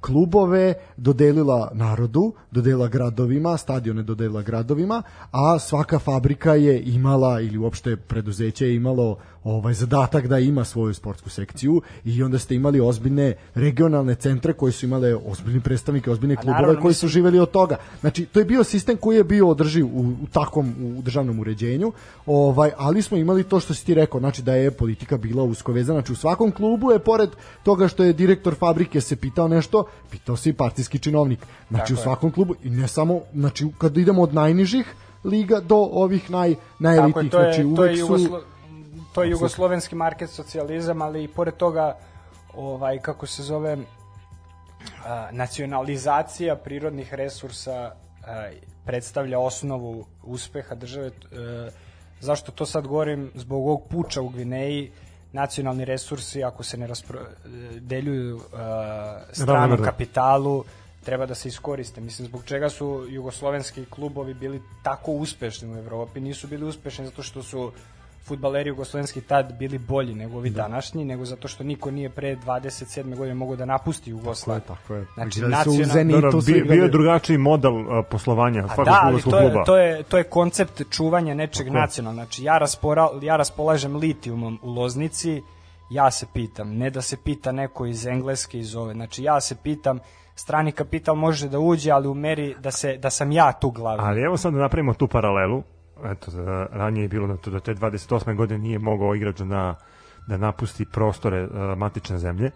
klubove 0.01 0.75
dodelila 0.97 1.71
narodu, 1.75 2.33
dodelila 2.51 2.89
gradovima, 2.89 3.57
stadione 3.57 4.03
dodelila 4.03 4.43
gradovima, 4.43 5.03
a 5.31 5.59
svaka 5.59 5.99
fabrika 5.99 6.55
je 6.55 6.83
imala 6.83 7.41
ili 7.41 7.59
uopšte 7.59 7.97
preduzeće 7.97 8.67
je 8.67 8.75
imalo 8.75 9.17
ovaj 9.45 9.75
zadatak 9.75 10.27
da 10.27 10.39
ima 10.39 10.65
svoju 10.65 10.95
sportsku 10.95 11.31
sekciju 11.31 11.83
i 12.05 12.23
onda 12.23 12.39
ste 12.39 12.55
imali 12.55 12.81
ozbiljne 12.81 13.35
regionalne 13.55 14.15
centre 14.15 14.53
koji 14.53 14.73
su 14.73 14.87
imale 14.87 15.15
ozbiljni 15.15 15.61
predstavnike, 15.61 16.11
ozbiljne 16.11 16.37
klubove 16.37 16.81
koji 16.81 16.95
su 16.95 17.07
mislim- 17.07 17.09
živeli 17.09 17.39
od 17.39 17.51
toga. 17.51 17.77
Znači, 18.01 18.27
to 18.27 18.39
je 18.39 18.45
bio 18.45 18.65
sistem 18.65 18.97
koji 18.97 19.17
je 19.17 19.25
bio 19.25 19.49
održiv 19.49 19.87
u, 19.87 20.01
u 20.01 20.27
takvom 20.33 20.75
u 20.99 21.03
državnom 21.03 21.41
uređenju, 21.41 21.93
ovaj, 22.27 22.71
ali 22.77 23.03
smo 23.03 23.17
imali 23.17 23.45
to 23.45 23.61
što 23.61 23.75
si 23.75 23.87
ti 23.87 23.95
rekao, 23.95 24.21
znači 24.21 24.43
da 24.43 24.55
je 24.55 24.71
politika 24.71 25.17
bila 25.17 25.43
usko 25.43 25.73
vezana. 25.73 26.01
Znači, 26.01 26.13
u 26.13 26.17
svakom 26.17 26.51
klubu 26.51 26.93
je, 26.93 26.99
pored 26.99 27.31
toga 27.63 27.89
što 27.89 28.05
je 28.05 28.13
direktor 28.13 28.55
fabrike 28.55 29.01
se 29.01 29.17
pitao 29.17 29.49
nešto, 29.49 29.85
pitao 30.11 30.37
se 30.37 30.51
i 30.51 30.53
partijski 30.53 30.99
činovnik. 30.99 31.39
Znači, 31.69 31.83
Tako 31.83 31.93
u 31.93 32.01
je. 32.01 32.03
svakom 32.03 32.31
klubu, 32.31 32.55
i 32.65 32.71
ne 32.71 32.89
samo, 32.89 33.21
znači, 33.35 33.67
kad 33.79 33.97
idemo 33.97 34.23
od 34.23 34.35
najnižih 34.35 34.95
liga 35.25 35.61
do 35.61 35.77
ovih 35.77 36.31
naj, 36.31 36.51
je, 36.51 36.57
je, 36.81 37.13
znači, 37.31 37.61
je, 37.61 37.67
uvek 37.67 37.99
su... 37.99 38.41
to 39.13 39.23
je 39.23 39.31
jugoslovenski 39.31 39.95
market 39.95 40.31
socijalizam, 40.31 41.03
ali 41.03 41.25
i 41.25 41.29
pored 41.29 41.55
toga, 41.57 41.97
ovaj, 42.55 42.99
kako 42.99 43.27
se 43.27 43.43
zove, 43.43 43.77
a, 45.05 45.29
nacionalizacija 45.33 46.57
prirodnih 46.57 47.15
resursa 47.15 47.73
a, 47.73 48.51
predstavlja 48.85 49.39
osnovu 49.39 50.07
uspeha 50.23 50.75
države. 50.75 51.07
E, 51.07 51.13
zašto 52.21 52.53
to 52.53 52.67
sad 52.67 52.87
govorim? 52.87 53.31
Zbog 53.35 53.67
ovog 53.67 53.89
puča 53.89 54.21
u 54.21 54.29
Gvineji, 54.29 54.91
nacionalni 55.33 55.85
resursi, 55.85 56.45
ako 56.45 56.63
se 56.63 56.77
ne 56.77 56.87
raspodeljuju 56.87 58.37
uh, 58.37 58.43
stranom 59.33 59.55
Ravnomerno. 59.55 59.85
kapitalu, 59.85 60.65
treba 61.05 61.27
da 61.27 61.35
se 61.35 61.49
iskoriste. 61.49 62.01
Mislim, 62.01 62.29
zbog 62.29 62.45
čega 62.45 62.69
su 62.69 63.07
jugoslovenski 63.09 63.85
klubovi 63.85 64.35
bili 64.35 64.63
tako 64.83 65.13
uspešni 65.13 65.75
u 65.75 65.79
Evropi? 65.79 66.21
Nisu 66.21 66.49
bili 66.49 66.65
uspešni 66.65 67.07
zato 67.07 67.23
što 67.23 67.43
su 67.43 67.73
futbaleri 68.25 68.69
jugoslovenski 68.69 69.21
tad 69.21 69.53
bili 69.59 69.79
bolji 69.79 70.15
nego 70.15 70.37
ovi 70.37 70.51
da. 70.51 70.63
današnji, 70.63 71.05
nego 71.05 71.25
zato 71.25 71.49
što 71.49 71.65
niko 71.65 71.91
nije 71.91 72.11
pre 72.11 72.37
27. 72.37 73.17
godine 73.17 73.35
mogao 73.35 73.57
da 73.57 73.65
napusti 73.65 74.11
Jugoslaviju. 74.11 74.63
Tako 74.67 74.95
je. 74.95 75.07
Znači, 75.15 75.39
Igrali 75.39 75.65
su 75.65 75.71
u 75.71 75.75
nacional- 75.75 75.93
Zenitu, 75.93 76.41
su 76.41 76.53
bio, 76.53 76.65
bio 76.65 76.83
je 76.83 76.89
drugačiji 76.89 77.39
model 77.39 77.99
a, 77.99 78.03
poslovanja 78.03 78.65
A 78.65 78.67
svakog 78.67 78.85
da, 78.85 79.01
ali 79.03 79.23
to 79.23 79.39
je, 79.39 79.51
kluba. 79.51 79.65
to 79.65 79.77
je, 79.77 80.03
to 80.03 80.19
je 80.19 80.25
koncept 80.25 80.83
čuvanja 80.91 81.35
nečeg 81.35 81.69
nacionalnog. 81.73 82.25
Znači, 82.25 82.45
ja, 82.45 82.59
raspora, 82.59 83.09
ja 83.23 83.37
raspolažem 83.37 83.97
litijumom 83.97 84.59
u 84.63 84.71
Loznici, 84.71 85.43
ja 85.91 86.11
se 86.11 86.27
pitam, 86.35 86.77
ne 86.77 86.91
da 86.91 87.03
se 87.03 87.17
pita 87.25 87.53
neko 87.53 87.87
iz 87.87 88.07
Engleske 88.07 88.59
iz 88.59 88.75
ove. 88.77 88.95
Znači, 88.95 89.23
ja 89.23 89.41
se 89.41 89.57
pitam, 89.63 89.99
strani 90.35 90.73
kapital 90.73 91.15
može 91.15 91.49
da 91.49 91.59
uđe, 91.59 91.91
ali 91.91 92.09
u 92.09 92.15
meri 92.15 92.55
da, 92.59 92.71
se, 92.71 92.97
da 92.97 93.11
sam 93.11 93.33
ja 93.33 93.53
tu 93.53 93.71
glavni. 93.71 94.05
Ali 94.07 94.23
evo 94.23 94.37
sad 94.37 94.53
da 94.53 94.59
napravimo 94.59 94.95
tu 94.95 95.09
paralelu. 95.09 95.63
Eto, 96.05 96.31
ranije 96.73 97.05
je 97.05 97.09
bilo 97.09 97.27
da 97.27 97.37
to 97.37 97.51
do 97.51 97.61
te 97.61 97.75
28. 97.75 98.37
godine 98.37 98.59
nije 98.59 98.79
mogao 98.79 99.15
igrač 99.15 99.39
da, 99.39 99.75
da 100.27 100.37
napusti 100.37 100.85
prostore 100.85 101.45
uh, 101.45 101.79
matične 101.79 102.19
zemlje. 102.19 102.51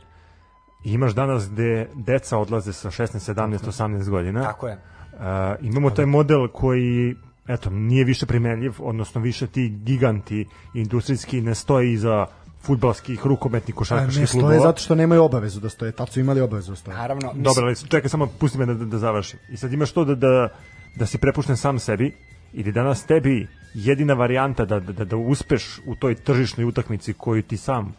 I 0.84 0.92
imaš 0.92 1.14
danas 1.14 1.50
gde 1.50 1.88
deca 1.94 2.38
odlaze 2.38 2.72
sa 2.72 2.90
16, 2.90 3.34
17, 3.34 3.58
18 3.58 4.10
godina. 4.10 4.42
Tako 4.42 4.68
je. 4.68 4.74
Uh, 5.12 5.20
imamo 5.60 5.90
taj 5.90 6.06
model 6.06 6.48
koji 6.48 7.16
eto, 7.48 7.70
nije 7.70 8.04
više 8.04 8.26
primenljiv, 8.26 8.72
odnosno 8.78 9.20
više 9.20 9.46
ti 9.46 9.68
giganti 9.68 10.46
industrijski 10.74 11.40
ne 11.40 11.54
stoje 11.54 11.92
iza 11.92 12.26
futbalskih, 12.62 13.26
rukometnih, 13.26 13.74
košarkaških 13.74 14.20
ne 14.20 14.26
klubova. 14.26 14.52
stoje 14.52 14.60
zato 14.60 14.80
što 14.80 14.94
nemaju 14.94 15.24
obavezu 15.24 15.60
da 15.60 15.68
stoje. 15.68 15.92
Tad 15.92 16.08
su 16.08 16.20
imali 16.20 16.40
obavezu 16.40 16.72
da 16.72 16.76
stoje. 16.76 16.96
Naravno, 16.96 17.26
mislim, 17.26 17.42
Dobro, 17.42 17.66
ali 17.66 17.76
čekaj 17.88 18.08
samo, 18.08 18.26
pusti 18.26 18.58
me 18.58 18.66
da, 18.66 18.74
da, 18.74 18.84
da 18.84 18.98
završim. 18.98 19.38
I 19.50 19.56
sad 19.56 19.72
imaš 19.72 19.92
to 19.92 20.04
da, 20.04 20.14
da, 20.14 20.48
da 20.96 21.06
si 21.06 21.18
prepušten 21.18 21.56
sam 21.56 21.78
sebi 21.78 22.12
i 22.54 22.62
je 22.66 22.72
danas 22.72 23.06
tebi 23.06 23.48
jedina 23.74 24.14
varijanta 24.14 24.64
da, 24.64 24.80
da, 24.80 25.04
da 25.04 25.16
uspeš 25.16 25.80
u 25.86 25.94
toj 25.94 26.14
tržišnoj 26.14 26.64
utakmici 26.64 27.12
koju 27.12 27.42
ti 27.42 27.56
sam 27.56 27.94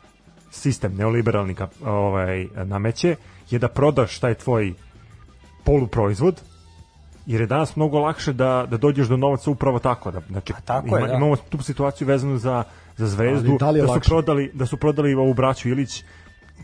sistem 0.51 0.95
neoliberalni 0.95 1.55
ovaj, 1.85 2.47
nameće, 2.65 3.15
je 3.49 3.59
da 3.59 3.67
prodaš 3.67 4.19
taj 4.19 4.33
tvoj 4.33 4.73
poluproizvod, 5.63 6.41
jer 7.25 7.41
je 7.41 7.47
danas 7.47 7.75
mnogo 7.75 7.99
lakše 7.99 8.33
da, 8.33 8.67
da 8.69 8.77
dođeš 8.77 9.07
do 9.07 9.17
novaca 9.17 9.51
upravo 9.51 9.79
tako. 9.79 10.11
Da, 10.11 10.21
znači, 10.29 10.53
tako 10.65 10.97
je, 10.97 11.07
da. 11.07 11.13
imamo 11.13 11.35
tu 11.35 11.61
situaciju 11.61 12.07
vezanu 12.07 12.37
za, 12.37 12.63
za 12.97 13.07
zvezdu, 13.07 13.57
da 13.59 13.71
da 13.71 13.87
su, 13.87 13.93
lakše? 13.93 14.09
prodali, 14.09 14.51
da 14.53 14.65
su 14.65 14.77
prodali 14.77 15.13
ovu 15.13 15.33
braću 15.33 15.69
Ilić, 15.69 16.03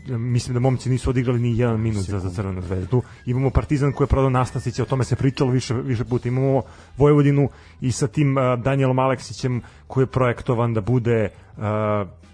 mislim 0.06 0.54
da 0.54 0.60
momci 0.60 0.90
nisu 0.90 1.10
odigrali 1.10 1.40
ni 1.40 1.58
jedan 1.58 1.80
minut 1.80 2.04
za, 2.04 2.18
za 2.18 2.30
Crvenu 2.30 2.62
zvezdu. 2.62 3.02
Imamo 3.26 3.50
Partizan 3.50 3.92
koji 3.92 4.04
je 4.04 4.08
prodao 4.08 4.30
Nastasića, 4.30 4.82
o 4.82 4.86
tome 4.86 5.04
se 5.04 5.16
pričalo 5.16 5.50
više, 5.50 5.74
više 5.74 6.04
puta. 6.04 6.28
Imamo 6.28 6.62
Vojvodinu 6.96 7.48
i 7.80 7.92
sa 7.92 8.06
tim 8.06 8.36
uh, 8.36 8.62
Danielom 8.62 8.98
Aleksićem 8.98 9.62
koji 9.86 10.02
je 10.02 10.06
projektovan 10.06 10.74
da 10.74 10.80
bude 10.80 11.28
uh, 11.56 11.62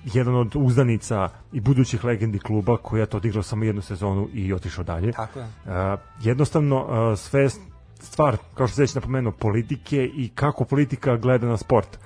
jedan 0.05 0.35
od 0.35 0.53
uzdanica 0.57 1.29
i 1.53 1.61
budućih 1.61 2.05
legendi 2.05 2.39
kluba 2.39 2.77
koji 2.77 3.01
je 3.01 3.07
to 3.07 3.17
odigrao 3.17 3.43
samo 3.43 3.65
jednu 3.65 3.83
sezonu 3.83 4.29
i 4.33 4.53
otišao 4.53 4.85
dalje. 4.85 5.13
Tako 5.13 5.39
je. 5.39 5.45
Uh, 5.45 6.01
jednostavno 6.23 6.85
uh, 6.85 7.19
sve 7.19 7.49
stvar, 8.01 8.37
kao 8.55 8.67
što 8.67 8.77
se 8.77 8.83
već 8.83 8.95
napomenuo, 8.95 9.33
politike 9.33 10.11
i 10.15 10.29
kako 10.35 10.65
politika 10.65 11.17
gleda 11.17 11.47
na 11.47 11.57
sport. 11.57 11.99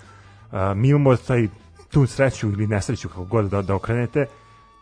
Uh, 0.53 0.59
mi 0.77 0.89
imamo 0.89 1.17
taj 1.17 1.49
tu 1.91 2.07
sreću 2.07 2.49
ili 2.49 2.67
nesreću, 2.67 3.09
kako 3.09 3.25
god 3.25 3.51
da, 3.51 3.63
da 3.63 3.75
okrenete, 3.75 4.27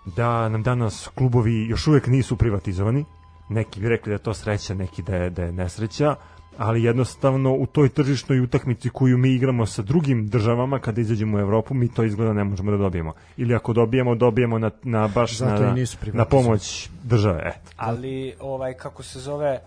da 0.04 0.48
nam 0.48 0.62
danas 0.62 1.08
klubovi 1.14 1.66
još 1.68 1.86
uvek 1.86 2.06
nisu 2.06 2.36
privatizovani. 2.36 3.04
Neki 3.48 3.80
bi 3.80 3.88
rekli 3.88 4.10
da 4.10 4.14
je 4.14 4.18
to 4.18 4.34
sreća, 4.34 4.74
neki 4.74 5.02
da 5.02 5.16
je, 5.16 5.30
da 5.30 5.42
je 5.42 5.52
nesreća, 5.52 6.16
ali 6.58 6.82
jednostavno 6.82 7.54
u 7.54 7.66
toj 7.66 7.88
tržišnoj 7.88 8.40
utakmici 8.40 8.90
koju 8.90 9.18
mi 9.18 9.30
igramo 9.34 9.66
sa 9.66 9.82
drugim 9.82 10.26
državama 10.28 10.78
kada 10.78 11.00
izađemo 11.00 11.36
u 11.36 11.40
Evropu, 11.40 11.74
mi 11.74 11.88
to 11.88 12.04
izgleda 12.04 12.32
ne 12.32 12.44
možemo 12.44 12.70
da 12.70 12.76
dobijemo. 12.76 13.12
Ili 13.36 13.54
ako 13.54 13.72
dobijemo, 13.72 14.14
dobijemo 14.14 14.58
na, 14.58 14.70
na 14.82 15.08
baš 15.08 15.36
Zato 15.38 15.62
na, 15.62 15.74
na 16.12 16.24
pomoć 16.24 16.90
države. 17.02 17.42
Eto. 17.46 17.70
ali 17.76 18.34
ovaj 18.40 18.74
kako 18.74 19.02
se 19.02 19.20
zove 19.20 19.60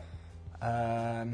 um, 0.61 1.33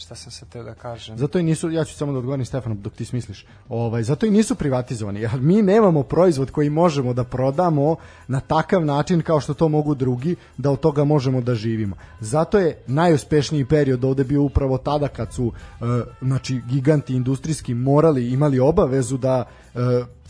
šta 0.00 0.14
sam 0.14 0.32
se 0.32 0.46
teo 0.46 0.62
da 0.62 0.74
kažem. 0.74 1.18
Zato 1.18 1.38
i 1.38 1.42
nisu, 1.42 1.70
ja 1.70 1.84
ću 1.84 1.94
samo 1.94 2.12
da 2.12 2.18
odgovorim 2.18 2.46
Stefanu 2.46 2.74
dok 2.74 2.92
ti 2.92 3.04
smisliš. 3.04 3.46
Ovaj 3.68 4.02
zato 4.02 4.26
i 4.26 4.30
nisu 4.30 4.54
privatizovani. 4.54 5.20
Jer 5.20 5.40
mi 5.40 5.62
nemamo 5.62 6.02
proizvod 6.02 6.50
koji 6.50 6.70
možemo 6.70 7.12
da 7.14 7.24
prodamo 7.24 7.96
na 8.28 8.40
takav 8.40 8.84
način 8.84 9.22
kao 9.22 9.40
što 9.40 9.54
to 9.54 9.68
mogu 9.68 9.94
drugi, 9.94 10.36
da 10.56 10.70
od 10.70 10.80
toga 10.80 11.04
možemo 11.04 11.40
da 11.40 11.54
živimo. 11.54 11.96
Zato 12.20 12.58
je 12.58 12.82
najuspešniji 12.86 13.64
period 13.64 14.04
ovde 14.04 14.24
bio 14.24 14.42
upravo 14.42 14.78
tada 14.78 15.08
kad 15.08 15.32
su 15.32 15.52
e, 15.52 15.84
znači 16.22 16.60
giganti 16.70 17.14
industrijski 17.14 17.74
morali 17.74 18.32
imali 18.32 18.60
obavezu 18.60 19.16
da 19.16 19.44
e, 19.74 19.78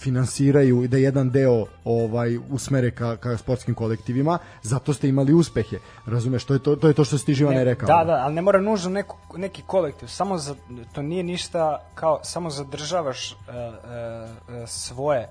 finansiraju 0.01 0.85
i 0.85 0.89
da 0.89 0.97
jedan 0.97 1.31
deo 1.31 1.67
ovaj 1.85 2.39
usmere 2.51 2.91
ka, 2.91 3.17
ka 3.17 3.37
sportskim 3.37 3.75
kolektivima, 3.75 4.39
zato 4.63 4.95
ste 4.95 5.09
imali 5.09 5.33
uspehe. 5.33 5.77
Razumeš, 6.07 6.45
to 6.45 6.55
je 6.55 6.63
to, 6.63 6.77
to 6.77 6.89
je 6.89 6.95
to 6.95 7.05
što 7.05 7.19
si 7.19 7.27
ti 7.27 7.35
Živane 7.35 7.65
rekao. 7.65 7.87
Da, 7.87 8.05
da, 8.05 8.13
ali 8.13 8.35
ne 8.35 8.43
mora 8.43 8.61
nužno 8.61 8.91
neko, 8.91 9.19
neki 9.37 9.63
kolektiv, 9.67 10.07
samo 10.07 10.39
za, 10.39 10.55
to 10.93 11.03
nije 11.03 11.23
ništa 11.23 11.79
kao, 11.95 12.21
samo 12.23 12.51
zadržavaš 12.51 13.33
uh, 13.33 13.39
uh, 13.49 14.69
svoje, 14.69 15.29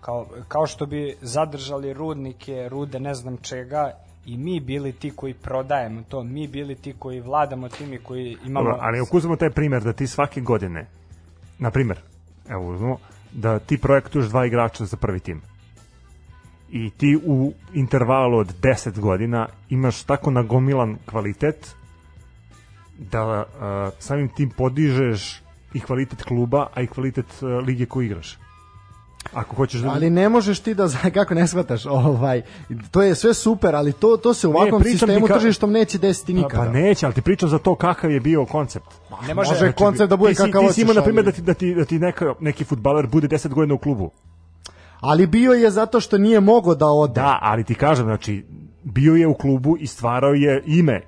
kao, 0.00 0.26
kao 0.48 0.66
što 0.66 0.86
bi 0.86 1.16
zadržali 1.20 1.92
rudnike, 1.92 2.68
rude 2.68 3.00
ne 3.00 3.14
znam 3.14 3.36
čega, 3.36 3.92
i 4.26 4.36
mi 4.36 4.60
bili 4.60 4.92
ti 4.92 5.10
koji 5.10 5.34
prodajemo 5.34 6.02
to, 6.08 6.22
mi 6.22 6.48
bili 6.48 6.74
ti 6.74 6.94
koji 6.98 7.20
vladamo 7.20 7.68
tim 7.68 7.92
i 7.92 7.98
koji 7.98 8.36
imamo... 8.44 8.70
Dobro, 8.70 8.78
ali 8.82 9.00
ako 9.00 9.16
uzmemo 9.16 9.36
taj 9.36 9.50
primer 9.50 9.82
da 9.82 9.92
ti 9.92 10.06
svake 10.06 10.40
godine, 10.40 10.86
na 11.58 11.70
primer, 11.70 11.98
evo 12.48 12.72
uzmemo, 12.72 12.98
da 13.32 13.58
ti 13.58 13.78
projektuješ 13.78 14.26
dva 14.28 14.46
igrača 14.46 14.84
za 14.84 14.96
prvi 14.96 15.20
tim 15.20 15.42
i 16.70 16.90
ti 16.90 17.18
u 17.24 17.52
intervalu 17.74 18.38
od 18.38 18.60
10 18.60 19.00
godina 19.00 19.48
imaš 19.68 20.02
tako 20.02 20.30
nagomilan 20.30 20.96
kvalitet 21.06 21.74
da 22.98 23.24
uh, 23.24 23.92
samim 23.98 24.28
tim 24.28 24.50
podižeš 24.50 25.42
i 25.74 25.80
kvalitet 25.80 26.22
kluba, 26.22 26.66
a 26.74 26.82
i 26.82 26.86
kvalitet 26.86 27.26
uh, 27.42 27.66
lige 27.66 27.86
koju 27.86 28.06
igraš. 28.06 28.38
Ako 29.34 29.56
hoćeš 29.56 29.80
da... 29.80 29.88
Ali 29.88 30.10
ne 30.10 30.28
možeš 30.28 30.60
ti 30.60 30.74
da 30.74 30.88
za- 30.88 30.98
kako 31.14 31.34
ne 31.34 31.46
shvataš, 31.46 31.86
ovaj 31.86 32.42
to 32.90 33.02
je 33.02 33.14
sve 33.14 33.34
super, 33.34 33.74
ali 33.74 33.92
to 33.92 34.16
to 34.16 34.34
se 34.34 34.46
u 34.46 34.50
ovakvom 34.50 34.82
ti 34.82 34.90
sistemu 34.90 35.26
ka- 35.26 35.34
tržištom 35.34 35.72
neće 35.72 35.98
desiti 35.98 36.32
Pa, 36.32 36.36
nikada. 36.36 36.64
pa 36.64 36.70
neće, 36.70 37.06
ali 37.06 37.14
ti 37.14 37.22
pričam 37.22 37.48
za 37.48 37.58
to 37.58 37.74
kakav 37.74 38.10
je 38.10 38.20
bio 38.20 38.46
koncept. 38.46 38.86
ne 39.22 39.34
može, 39.34 39.50
može 39.50 39.72
koncept 39.72 40.10
da 40.10 40.16
bude 40.16 40.30
ti 40.30 40.36
si, 40.36 40.42
kakav 40.42 40.62
ti 40.62 40.72
si 40.72 40.80
imao, 40.80 40.88
hoćeš, 40.88 40.96
na 40.96 41.02
primjer, 41.02 41.24
ali- 41.26 41.32
da 41.32 41.34
ti, 41.34 41.42
da 41.42 41.54
ti, 41.54 41.74
da 41.74 41.84
ti 41.84 41.98
neka, 41.98 42.34
neki 42.40 42.64
futbaler 42.64 43.06
bude 43.06 43.28
10 43.28 43.48
godina 43.48 43.74
u 43.74 43.78
klubu. 43.78 44.10
Ali 45.00 45.26
bio 45.26 45.52
je 45.52 45.70
zato 45.70 46.00
što 46.00 46.18
nije 46.18 46.40
mogo 46.40 46.74
da 46.74 46.86
ode. 46.86 47.12
Da, 47.14 47.38
ali 47.42 47.64
ti 47.64 47.74
kažem, 47.74 48.04
znači, 48.04 48.46
bio 48.84 49.14
je 49.14 49.26
u 49.26 49.34
klubu 49.34 49.76
i 49.80 49.86
stvarao 49.86 50.32
je 50.32 50.62
ime. 50.66 51.00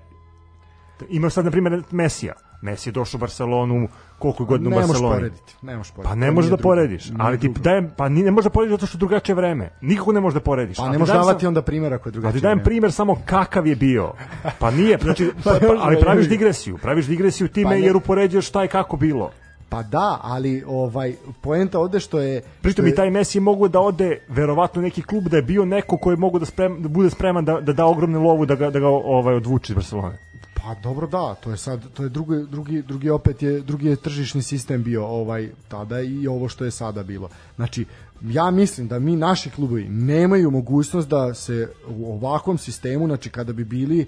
Imaš 1.08 1.32
sad, 1.32 1.44
na 1.44 1.50
primjer, 1.50 1.82
Mesija. 1.90 2.32
Messi 2.60 2.88
je 2.88 2.92
došao 2.92 3.18
u 3.18 3.20
Barcelonu, 3.20 3.88
koliko 4.18 4.42
je 4.42 4.46
godina 4.46 4.68
u 4.68 4.70
ne 4.70 4.76
možeš 4.76 4.88
Barceloni. 4.88 5.16
porediti. 5.16 5.54
Ne 5.62 5.76
možeš 5.76 5.92
porediti. 5.92 6.08
Pa 6.10 6.14
ne 6.16 6.30
možeš 6.30 6.50
da 6.50 6.56
drugo. 6.56 6.62
porediš, 6.62 7.10
ali 7.18 7.40
ti 7.40 7.48
dajem, 7.50 7.90
pa 7.96 8.08
ni, 8.08 8.22
ne 8.22 8.30
možeš 8.30 8.44
da 8.44 8.50
porediš 8.50 8.72
zato 8.72 8.86
što 8.86 8.96
je 8.96 9.00
drugačije 9.00 9.34
vreme. 9.34 9.70
Nikako 9.82 10.12
ne 10.12 10.20
možeš 10.20 10.34
da 10.34 10.40
porediš. 10.40 10.76
Pa 10.76 10.82
Ali 10.82 10.92
ne 10.92 10.98
možeš 10.98 11.12
dajem 11.12 11.22
davati 11.22 11.40
sam- 11.40 11.48
onda 11.48 11.62
primjer 11.62 11.94
ako 11.94 12.00
je 12.00 12.08
Ali 12.08 12.12
drugačije. 12.12 12.40
dajem 12.40 12.56
vreme. 12.56 12.64
primjer 12.64 12.92
samo 12.92 13.16
kakav 13.24 13.66
je 13.66 13.76
bio. 13.76 14.12
Pa 14.58 14.70
nije, 14.70 14.98
znači, 15.02 15.30
pa, 15.44 15.50
Pa 15.52 15.74
ali 15.78 16.00
praviš 16.00 16.28
digresiju, 16.28 16.78
praviš 16.78 17.06
digresiju 17.06 17.48
time 17.48 17.64
Pa 17.64 17.70
ne. 17.70 17.80
jer 17.80 17.96
upoređuješ 17.96 18.46
šta 18.46 18.62
je 18.62 18.68
kako 18.68 18.96
bilo. 18.96 19.30
Pa 19.70 19.82
da, 19.82 20.20
ali 20.22 20.64
ovaj 20.66 21.12
poenta 21.40 21.78
ovde 21.78 22.00
što 22.00 22.18
je 22.18 22.42
Pritom 22.62 22.82
što 22.82 22.88
i 22.88 22.94
taj 22.94 23.10
Messi 23.10 23.40
mogu 23.40 23.68
da 23.68 23.80
ode 23.80 24.20
verovatno 24.28 24.82
neki 24.82 25.02
klub 25.02 25.24
da 25.24 25.36
je 25.36 25.42
bio 25.42 25.64
neko 25.64 25.96
koji 25.96 26.16
mogu 26.16 26.38
da, 26.38 26.46
sprem, 26.46 26.82
da 26.82 26.88
bude 26.88 27.10
spreman 27.10 27.44
da, 27.44 27.60
da 27.60 27.72
da 27.72 27.86
ogromnu 27.86 28.22
lovu 28.22 28.46
da 28.46 28.54
ga, 28.54 28.70
da 28.70 28.78
ga 28.78 28.88
ovaj, 28.88 29.34
odvuče 29.34 29.72
iz 29.72 29.74
Barcelone. 29.74 30.18
Pa 30.68 30.74
dobro 30.74 31.06
da, 31.06 31.34
to 31.34 31.50
je 31.50 31.56
sad 31.56 31.80
to 31.94 32.02
je 32.02 32.08
drugi 32.08 32.46
drugi 32.50 32.82
drugi 32.82 33.10
opet 33.10 33.42
je 33.42 33.60
drugi 33.60 33.86
je 33.86 33.96
tržišni 33.96 34.42
sistem 34.42 34.82
bio 34.82 35.06
ovaj 35.06 35.50
tada 35.68 36.00
i 36.00 36.26
ovo 36.26 36.48
što 36.48 36.64
je 36.64 36.70
sada 36.70 37.02
bilo. 37.02 37.28
Znači 37.56 37.84
ja 38.22 38.50
mislim 38.50 38.88
da 38.88 38.98
mi 38.98 39.16
naši 39.16 39.50
klubovi 39.50 39.88
nemaju 39.88 40.50
mogućnost 40.50 41.08
da 41.08 41.34
se 41.34 41.68
u 41.88 42.12
ovakvom 42.12 42.58
sistemu, 42.58 43.06
znači 43.06 43.30
kada 43.30 43.52
bi 43.52 43.64
bili 43.64 44.06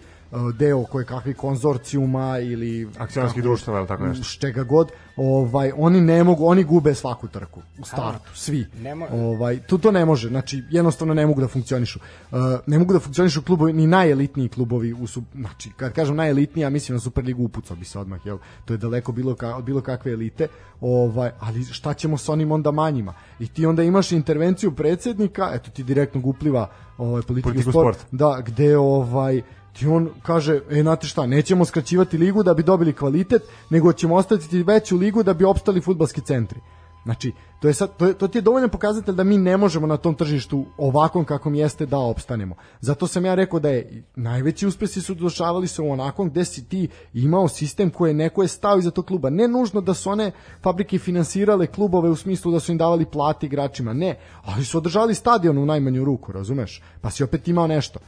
deo 0.54 0.84
koje 0.84 1.04
kakvih 1.04 1.36
konzorcijuma 1.36 2.38
ili 2.38 2.88
Akcionarskih 2.98 3.42
društava 3.42 3.78
ili 3.78 3.88
tako 3.88 4.06
nešto. 4.06 4.40
čega 4.40 4.64
god, 4.64 4.90
ovaj 5.16 5.72
oni 5.76 6.00
ne 6.00 6.24
mogu, 6.24 6.46
oni 6.46 6.64
gube 6.64 6.94
svaku 6.94 7.28
trku 7.28 7.60
u 7.78 7.84
startu, 7.84 8.30
svi. 8.34 8.66
Ovaj 9.12 9.58
to 9.60 9.78
to 9.78 9.90
ne 9.90 10.04
može, 10.04 10.28
znači 10.28 10.62
jednostavno 10.70 11.14
ne 11.14 11.26
mogu 11.26 11.40
da 11.40 11.48
funkcionišu. 11.48 11.98
Uh, 12.30 12.38
ne 12.66 12.78
mogu 12.78 12.92
da 12.92 13.00
funkcionišu 13.00 13.42
klubovi 13.42 13.72
ni 13.72 13.86
najelitniji 13.86 14.48
klubovi 14.48 14.92
u 14.92 15.06
su, 15.06 15.22
znači 15.34 15.70
kad 15.76 15.92
kažem 15.92 16.16
najelitniji, 16.16 16.62
ja 16.62 16.70
mislim 16.70 16.96
na 16.96 17.00
Superligu 17.00 17.44
upucao 17.44 17.76
bi 17.76 17.84
se 17.84 17.98
odmah, 17.98 18.26
jel? 18.26 18.38
To 18.64 18.74
je 18.74 18.78
daleko 18.78 19.12
bilo 19.12 19.34
ka, 19.34 19.56
od 19.56 19.64
bilo 19.64 19.80
kakve 19.80 20.12
elite. 20.12 20.48
Ovaj, 20.80 21.30
ali 21.40 21.64
šta 21.64 21.94
ćemo 21.94 22.18
sa 22.18 22.32
onim 22.32 22.52
onda 22.52 22.70
manjima? 22.70 23.14
I 23.38 23.48
ti 23.48 23.66
onda 23.66 23.82
imaš 23.82 24.12
intervenciju 24.12 24.72
predsednika, 24.72 25.50
eto 25.54 25.70
ti 25.70 25.82
direktno 25.82 26.20
upliva 26.24 26.68
ovaj 26.98 27.22
politiku, 27.22 27.48
Politiku 27.48 27.70
sport, 27.72 27.98
sporta. 27.98 28.16
da, 28.16 28.42
gde 28.46 28.76
ovaj 28.76 29.42
ti 29.72 29.86
on 29.86 30.08
kaže, 30.22 30.60
e, 30.70 30.82
znate 30.82 31.06
šta, 31.06 31.26
nećemo 31.26 31.64
skraćivati 31.64 32.18
ligu 32.18 32.42
da 32.42 32.54
bi 32.54 32.62
dobili 32.62 32.92
kvalitet, 32.92 33.42
nego 33.70 33.92
ćemo 33.92 34.14
ostaviti 34.14 34.62
veću 34.62 34.96
ligu 34.96 35.22
da 35.22 35.34
bi 35.34 35.44
opstali 35.44 35.80
futbalski 35.80 36.20
centri. 36.20 36.60
Znači, 37.04 37.32
to, 37.60 37.68
je 37.68 37.74
sad, 37.74 37.96
to, 37.96 38.06
je, 38.06 38.14
to 38.14 38.28
ti 38.28 38.38
je 38.38 38.42
dovoljan 38.42 38.70
pokazatelj 38.70 39.14
da 39.14 39.24
mi 39.24 39.38
ne 39.38 39.56
možemo 39.56 39.86
na 39.86 39.96
tom 39.96 40.14
tržištu 40.14 40.64
ovakvom 40.78 41.24
kakvom 41.24 41.54
jeste 41.54 41.86
da 41.86 41.98
opstanemo. 41.98 42.54
Zato 42.80 43.06
sam 43.06 43.24
ja 43.24 43.34
rekao 43.34 43.60
da 43.60 43.68
je 43.68 44.02
najveći 44.16 44.66
uspesi 44.66 45.00
su 45.00 45.14
došavali 45.14 45.66
se 45.66 45.82
u 45.82 45.90
onakvom 45.90 46.30
gde 46.30 46.44
si 46.44 46.68
ti 46.68 46.88
imao 47.14 47.48
sistem 47.48 47.90
koji 47.90 48.10
je 48.10 48.14
neko 48.14 48.42
je 48.42 48.48
stao 48.48 48.78
iza 48.78 48.90
tog 48.90 49.06
kluba. 49.06 49.30
Ne 49.30 49.48
nužno 49.48 49.80
da 49.80 49.94
su 49.94 50.10
one 50.10 50.30
fabrike 50.62 50.98
finansirale 50.98 51.66
klubove 51.66 52.10
u 52.10 52.16
smislu 52.16 52.52
da 52.52 52.60
su 52.60 52.72
im 52.72 52.78
davali 52.78 53.04
plate 53.04 53.46
igračima, 53.46 53.92
ne, 53.92 54.18
ali 54.42 54.64
su 54.64 54.78
održavali 54.78 55.14
stadion 55.14 55.58
u 55.58 55.66
najmanju 55.66 56.04
ruku, 56.04 56.32
razumeš? 56.32 56.82
Pa 57.00 57.10
si 57.10 57.24
opet 57.24 57.48
imao 57.48 57.66
nešto. 57.66 58.00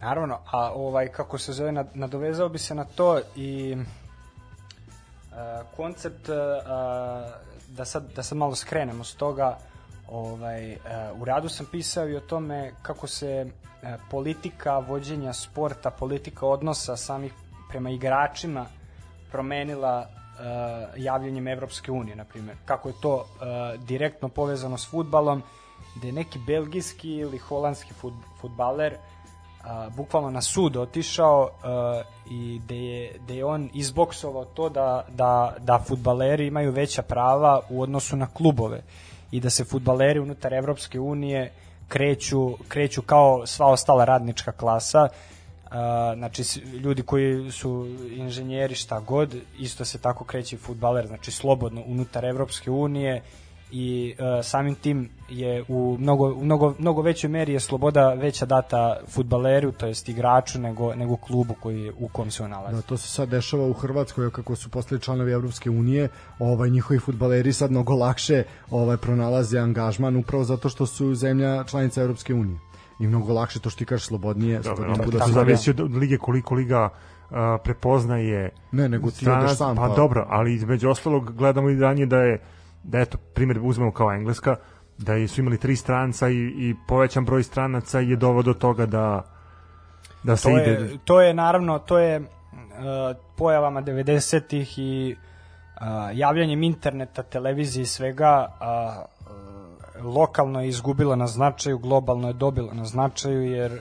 Naravno, 0.00 0.38
a 0.50 0.70
ovaj 0.72 1.08
kako 1.08 1.38
se 1.38 1.52
zove 1.52 1.72
nad- 1.72 1.90
nadovezao 1.94 2.48
bi 2.48 2.58
se 2.58 2.74
na 2.74 2.84
to 2.84 3.20
i 3.36 3.76
e, 3.76 5.36
koncept 5.76 6.28
e, 6.28 6.32
a, 6.66 7.30
da 7.68 7.84
sad 7.84 8.12
da 8.16 8.22
sad 8.22 8.38
malo 8.38 8.54
skrenemo 8.54 9.04
s 9.04 9.14
toga 9.14 9.58
ovaj 10.08 10.72
e, 10.72 10.78
u 11.20 11.24
radu 11.24 11.48
sam 11.48 11.66
pisao 11.66 12.08
i 12.08 12.16
o 12.16 12.20
tome 12.20 12.72
kako 12.82 13.06
se 13.06 13.26
e, 13.26 13.46
politika 14.10 14.78
vođenja 14.78 15.32
sporta, 15.32 15.90
politika 15.90 16.46
odnosa 16.46 16.96
samih 16.96 17.32
prema 17.68 17.90
igračima 17.90 18.66
promenila 19.30 20.06
e, 20.06 20.42
javljanjem 20.96 21.48
Evropske 21.48 21.92
unije, 21.92 22.16
na 22.16 22.24
primjer. 22.24 22.56
Kako 22.64 22.88
je 22.88 22.94
to 23.00 23.24
e, 23.24 23.44
direktno 23.78 24.28
povezano 24.28 24.78
s 24.78 24.90
futbalom, 24.90 25.42
gde 25.96 26.12
neki 26.12 26.38
belgijski 26.38 27.10
ili 27.10 27.38
holandski 27.38 27.94
fut, 27.94 28.14
futbaler 28.40 28.96
a, 29.68 29.88
bukvalno 29.96 30.30
na 30.30 30.42
sud 30.42 30.76
otišao 30.76 31.50
a, 31.62 32.02
i 32.30 32.60
da 32.68 32.74
je, 32.74 33.18
da 33.28 33.34
je 33.34 33.44
on 33.44 33.70
izboksovao 33.74 34.44
to 34.44 34.68
da, 34.68 35.04
da, 35.08 35.54
da 35.58 35.78
futbaleri 35.86 36.46
imaju 36.46 36.72
veća 36.72 37.02
prava 37.02 37.60
u 37.70 37.82
odnosu 37.82 38.16
na 38.16 38.26
klubove 38.26 38.82
i 39.30 39.40
da 39.40 39.50
se 39.50 39.64
futbaleri 39.64 40.20
unutar 40.20 40.54
Evropske 40.54 41.00
unije 41.00 41.52
kreću, 41.88 42.56
kreću 42.68 43.02
kao 43.02 43.46
sva 43.46 43.66
ostala 43.66 44.04
radnička 44.04 44.52
klasa. 44.52 45.08
A, 45.70 46.12
znači 46.16 46.60
ljudi 46.60 47.02
koji 47.02 47.52
su 47.52 47.86
inženjeri 48.10 48.74
šta 48.74 49.00
god 49.00 49.36
isto 49.58 49.84
se 49.84 49.98
tako 49.98 50.24
kreće 50.24 50.56
i 50.56 50.58
futbaler 50.58 51.06
znači 51.06 51.30
slobodno 51.30 51.82
unutar 51.86 52.24
Evropske 52.24 52.70
unije 52.70 53.22
i 53.70 54.14
e, 54.18 54.42
samim 54.42 54.74
tim 54.74 55.08
je 55.28 55.64
u 55.68 55.96
mnogo, 56.00 56.34
mnogo, 56.34 56.74
mnogo 56.78 57.02
većoj 57.02 57.30
meri 57.30 57.52
je 57.52 57.60
sloboda 57.60 58.14
veća 58.14 58.46
data 58.46 58.96
futbaleru, 59.08 59.72
to 59.72 59.86
jest 59.86 60.08
igraču, 60.08 60.60
nego, 60.60 60.94
nego 60.94 61.16
klubu 61.16 61.54
koji, 61.60 61.92
u 61.98 62.08
kom 62.08 62.30
se 62.30 62.42
on 62.42 62.50
nalazi. 62.50 62.76
Da, 62.76 62.82
to 62.82 62.96
se 62.96 63.08
sad 63.08 63.28
dešava 63.28 63.66
u 63.66 63.72
Hrvatskoj 63.72 64.30
kako 64.30 64.56
su 64.56 64.68
postali 64.68 65.00
članovi 65.00 65.32
Evropske 65.32 65.70
unije, 65.70 66.08
ovaj 66.38 66.70
njihovi 66.70 67.00
fudbaleri 67.00 67.52
sad 67.52 67.70
mnogo 67.70 67.94
lakše 67.94 68.42
ovaj 68.70 68.96
pronalaze 68.96 69.58
angažman 69.58 70.16
upravo 70.16 70.44
zato 70.44 70.68
što 70.68 70.86
su 70.86 71.14
zemlja 71.14 71.64
članica 71.64 72.02
Evropske 72.02 72.34
unije. 72.34 72.58
I 73.00 73.06
mnogo 73.06 73.32
lakše 73.32 73.60
to 73.60 73.70
što 73.70 73.78
ti 73.78 73.84
kažeš 73.84 74.06
slobodnije, 74.06 74.58
Dobro, 74.58 74.76
slobodnije 74.76 75.10
da 75.12 75.18
to 75.18 75.26
se 75.26 75.32
zavisi 75.32 75.70
od 75.70 75.80
od 75.80 75.94
lige 75.94 76.18
koliko 76.18 76.54
liga 76.54 76.88
a, 77.30 77.58
prepoznaje 77.64 78.50
Ne, 78.72 78.88
nego 78.88 79.10
ti 79.10 79.16
stranac, 79.16 79.56
sam, 79.56 79.76
pa, 79.76 79.88
pa- 79.88 79.94
dobro, 79.96 80.26
ali 80.28 80.54
između 80.54 80.88
ostalog 80.88 81.34
gledamo 81.36 81.70
i 81.70 81.76
danje 81.76 82.06
da 82.06 82.16
je 82.18 82.40
da 82.82 82.98
eto 82.98 83.18
primjer 83.34 83.60
uzmemo 83.62 83.92
kao 83.92 84.12
Engleska 84.12 84.56
da 84.98 85.28
su 85.28 85.40
imali 85.40 85.58
tri 85.58 85.76
stranca 85.76 86.28
i, 86.28 86.36
i 86.36 86.74
povećan 86.88 87.24
broj 87.24 87.42
stranaca 87.42 88.00
je 88.00 88.16
doveo 88.16 88.42
do 88.42 88.54
toga 88.54 88.86
da 88.86 89.38
da 90.22 90.36
se 90.36 90.42
to 90.42 90.58
ide. 90.58 90.70
je, 90.70 90.98
to 91.04 91.20
je 91.20 91.34
naravno, 91.34 91.78
to 91.78 91.98
je 91.98 92.20
uh, 92.20 92.26
pojavama 93.36 93.82
90-ih 93.82 94.78
i 94.78 95.16
uh, 95.16 95.82
javljanjem 96.12 96.62
interneta, 96.62 97.22
televizije 97.22 97.82
i 97.82 97.86
svega 97.86 98.46
uh, 98.46 100.04
lokalno 100.04 100.60
je 100.60 100.68
izgubilo 100.68 101.16
na 101.16 101.26
značaju, 101.26 101.78
globalno 101.78 102.28
je 102.28 102.34
dobilo 102.34 102.74
na 102.74 102.84
značaju 102.84 103.42
jer 103.42 103.80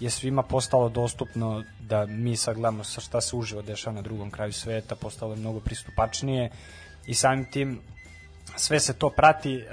je 0.00 0.10
svima 0.10 0.42
postalo 0.42 0.88
dostupno 0.88 1.64
da 1.80 2.06
mi 2.06 2.36
sad 2.36 2.54
gledamo 2.54 2.84
sa 2.84 3.00
šta 3.00 3.20
se 3.20 3.36
uživo 3.36 3.62
dešava 3.62 3.94
na 3.96 4.02
drugom 4.02 4.30
kraju 4.30 4.52
sveta, 4.52 4.94
postalo 4.94 5.32
je 5.32 5.40
mnogo 5.40 5.60
pristupačnije 5.60 6.50
i 7.06 7.14
samim 7.14 7.44
tim 7.50 7.80
sve 8.58 8.80
se 8.80 8.92
to 8.92 9.10
prati 9.10 9.54
e, 9.54 9.62
e, 9.62 9.66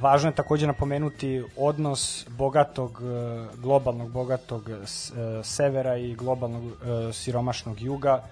važno 0.00 0.30
je 0.30 0.34
takođe 0.34 0.66
napomenuti 0.66 1.44
odnos 1.56 2.26
bogatog 2.28 3.02
e, 3.02 3.56
globalnog 3.56 4.10
bogatog 4.10 4.70
severa 5.42 5.96
i 5.96 6.14
globalnog 6.14 6.62
siromašnog 7.12 7.80
juga 7.80 8.22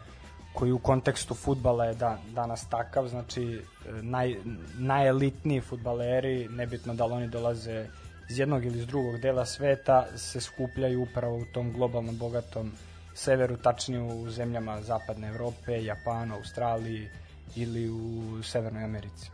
koji 0.52 0.72
u 0.72 0.78
kontekstu 0.78 1.34
futbala 1.34 1.84
je 1.84 1.94
da, 1.94 2.18
danas 2.34 2.68
takav, 2.68 3.08
znači 3.08 3.60
naj, 4.02 4.34
najelitniji 4.78 5.60
futbaleri, 5.60 6.48
nebitno 6.48 6.94
da 6.94 7.06
li 7.06 7.12
oni 7.12 7.28
dolaze 7.28 7.86
iz 8.30 8.38
jednog 8.38 8.64
ili 8.64 8.78
iz 8.78 8.86
drugog 8.86 9.18
dela 9.18 9.46
sveta, 9.46 10.06
se 10.16 10.40
skupljaju 10.40 11.02
upravo 11.02 11.36
u 11.36 11.44
tom 11.44 11.72
globalnom 11.72 12.18
bogatom 12.18 12.72
severu, 13.14 13.56
tačnije 13.56 14.00
u 14.00 14.30
zemljama 14.30 14.82
zapadne 14.82 15.28
Evrope, 15.28 15.84
Japanu, 15.84 16.34
Australiji 16.34 17.08
ili 17.56 17.90
u 17.90 18.42
Severnoj 18.42 18.84
Americi. 18.84 19.30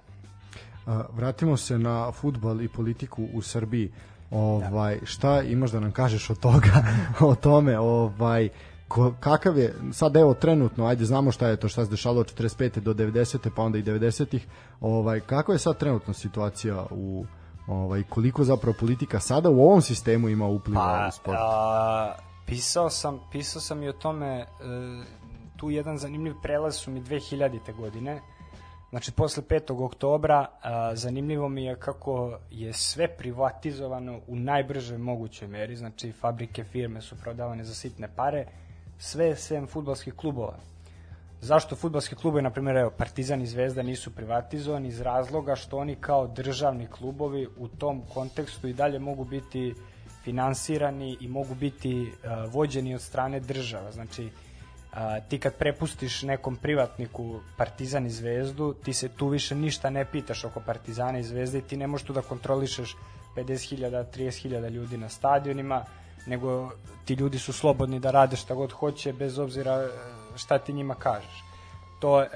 Vratimo 1.13 1.57
se 1.57 1.79
na 1.79 2.13
futbal 2.13 2.63
i 2.63 2.69
politiku 2.69 3.29
u 3.35 3.43
Srbiji. 3.43 3.93
Ovaj 4.31 4.99
šta 5.05 5.43
imaš 5.43 5.71
da 5.71 5.81
nam 5.81 5.93
kažeš 5.93 6.31
od 6.31 6.39
toga, 6.39 6.85
o 7.31 7.35
tome, 7.35 7.79
ovaj 7.79 8.49
ko, 8.89 9.13
kakav 9.21 9.59
je 9.59 9.75
sad 9.93 10.17
evo 10.17 10.35
trenutno, 10.35 10.87
ajde 10.87 11.05
znamo 11.05 11.33
šta 11.33 11.49
je 11.49 11.57
to 11.57 11.69
šta 11.69 11.85
se 11.85 11.91
dešavalo 11.91 12.21
od 12.21 12.35
45. 12.39 12.81
do 12.81 12.95
90. 12.95 13.51
pa 13.57 13.63
onda 13.63 13.79
i 13.79 13.83
90-ih. 13.83 14.47
Ovaj 14.81 15.21
kakva 15.21 15.55
je 15.55 15.59
sad 15.59 15.79
trenutno 15.79 16.15
situacija 16.15 16.87
u 16.91 17.27
ovaj 17.67 18.03
koliko 18.03 18.45
zapravo 18.45 18.77
politika 18.81 19.21
sada 19.21 19.51
u 19.51 19.63
ovom 19.63 19.83
sistemu 19.83 20.29
ima 20.29 20.47
upliva 20.47 21.09
u 21.09 21.13
sport? 21.13 21.39
Pa, 21.39 21.45
a, 21.45 22.15
pisao 22.47 22.91
sam, 22.91 23.21
pisao 23.33 23.61
sam 23.61 23.83
i 23.83 23.89
o 23.89 23.93
tome, 23.93 24.27
e, 24.27 24.47
tu 25.63 25.71
jedan 25.71 25.99
zanimljiv 25.99 26.35
prelaz 26.43 26.77
su 26.77 26.91
mi 26.91 27.01
2000. 27.01 27.77
godine, 27.77 28.21
znači 28.91 29.13
posle 29.13 29.43
5. 29.43 29.85
oktobra, 29.85 30.47
a, 30.63 30.97
zanimljivo 30.97 31.49
mi 31.49 31.65
je 31.65 31.77
kako 31.77 32.39
je 32.51 32.73
sve 32.73 33.09
privatizovano 33.09 34.21
u 34.27 34.37
najbržoj 34.37 34.99
mogućoj 34.99 35.49
meri, 35.49 35.77
znači 35.77 36.13
fabrike, 36.13 36.65
firme 36.65 37.01
su 37.01 37.17
prodavane 37.17 37.65
za 37.65 37.75
sitne 37.75 38.09
pare, 38.17 38.47
sve 38.99 39.37
sem 39.37 39.67
futbalskih 39.67 40.15
klubova. 40.15 40.59
Zašto 41.41 41.77
futbalski 41.77 42.15
klubovi, 42.15 42.43
na 42.43 42.51
primjer, 42.51 42.77
evo, 42.77 42.91
Partizan 42.91 43.43
i 43.43 43.47
Zvezda 43.47 43.83
nisu 43.83 44.15
privatizovani 44.15 44.89
iz 44.89 45.01
razloga 45.01 45.57
što 45.57 45.79
oni 45.79 45.95
kao 45.95 46.27
državni 46.27 46.87
klubovi 46.87 47.49
u 47.59 47.69
tom 47.69 48.03
kontekstu 48.15 48.69
i 48.69 48.73
dalje 48.73 48.99
mogu 48.99 49.25
biti 49.25 49.75
finansirani 50.25 51.17
i 51.21 51.29
mogu 51.29 51.55
biti 51.55 52.03
uh, 52.03 52.53
vođeni 52.53 52.95
od 52.95 53.01
strane 53.01 53.41
država. 53.41 53.93
Znači, 53.93 54.31
uh, 54.93 54.99
ti 55.29 55.39
kad 55.39 55.57
prepustiš 55.57 56.23
nekom 56.23 56.57
privatniku 56.57 57.41
Partizan 57.57 58.07
i 58.07 58.11
Zvezdu, 58.11 58.75
ti 58.85 58.93
se 58.93 59.09
tu 59.09 59.29
više 59.29 59.55
ništa 59.55 59.91
ne 59.91 60.05
pitaš 60.05 60.45
oko 60.45 60.61
Partizana 60.61 61.19
i 61.19 61.23
Zvezde 61.23 61.59
i 61.59 61.63
ti 61.63 61.77
ne 61.77 61.87
možeš 61.87 62.07
tu 62.07 62.13
da 62.13 62.23
kontrolišeš 62.23 62.97
50.000, 63.37 64.05
30.000 64.17 64.71
ljudi 64.71 64.97
na 64.97 65.09
stadionima, 65.09 65.85
nego 66.27 66.71
ti 67.05 67.15
ljudi 67.15 67.39
su 67.39 67.53
slobodni 67.53 68.01
da 68.01 68.11
rade 68.11 68.37
šta 68.37 68.55
god 68.55 68.73
hoće 68.73 69.13
bez 69.13 69.39
obzira 69.39 69.73
e, 69.73 69.89
šta 70.37 70.59
ti 70.59 70.73
njima 70.73 70.95
kažeš. 70.95 71.45
To, 72.01 72.23
e, 72.23 72.29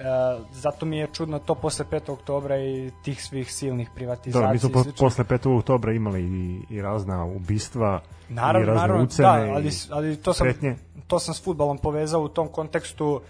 zato 0.53 0.87
mi 0.87 0.99
je 0.99 1.09
čudno 1.13 1.39
to 1.39 1.55
posle 1.55 1.85
5. 1.91 2.13
oktobra 2.13 2.59
i 2.59 2.91
tih 3.03 3.25
svih 3.25 3.53
silnih 3.53 3.91
privatizacija. 3.95 4.41
Dobro, 4.41 4.53
mi 4.53 4.59
smo 4.59 4.71
po, 4.71 4.85
posle 4.99 5.25
5. 5.25 5.59
oktobra 5.59 5.93
imali 5.93 6.23
i, 6.23 6.61
i 6.71 6.83
razna 6.83 7.25
ubistva 7.25 8.01
i 8.31 8.33
Naravno, 8.35 8.67
razne 8.67 8.81
naravno, 8.81 9.05
ucene 9.05 9.29
da, 9.29 9.53
ali, 9.55 9.71
ali 9.91 10.17
to, 10.17 10.33
sam, 10.33 10.45
pretnje. 10.45 10.77
to 11.07 11.19
sam 11.19 11.35
s 11.35 11.45
futbalom 11.45 11.79
povezao 11.79 12.21
u 12.23 12.29
tom 12.29 12.49
kontekstu 12.49 13.21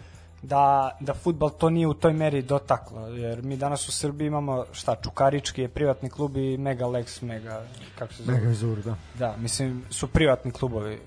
da, 0.43 0.97
da 1.01 1.15
futbal 1.15 1.51
to 1.51 1.71
nije 1.71 1.87
u 1.87 1.95
toj 1.95 2.13
meri 2.13 2.43
dotaklo, 2.43 3.09
jer 3.09 3.43
mi 3.43 3.57
danas 3.57 3.89
u 3.89 3.93
Srbiji 3.93 4.27
imamo, 4.27 4.65
šta, 4.73 4.97
Čukarički 5.03 5.63
je 5.63 5.69
privatni 5.69 6.11
klub 6.11 6.37
i 6.37 6.57
Mega 6.59 6.85
Lex, 6.85 7.23
Mega, 7.23 7.63
kako 7.99 8.13
se 8.13 8.23
zove? 8.23 8.39
Mega 8.39 8.49
Vizur, 8.49 8.79
da. 8.79 8.97
Da, 9.15 9.37
mislim, 9.37 9.83
su 9.91 10.07
privatni 10.07 10.51
klubovi. 10.51 10.99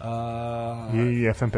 Uh, 0.00 0.94
i, 0.94 0.98
i 0.98 1.32
FNP. 1.34 1.56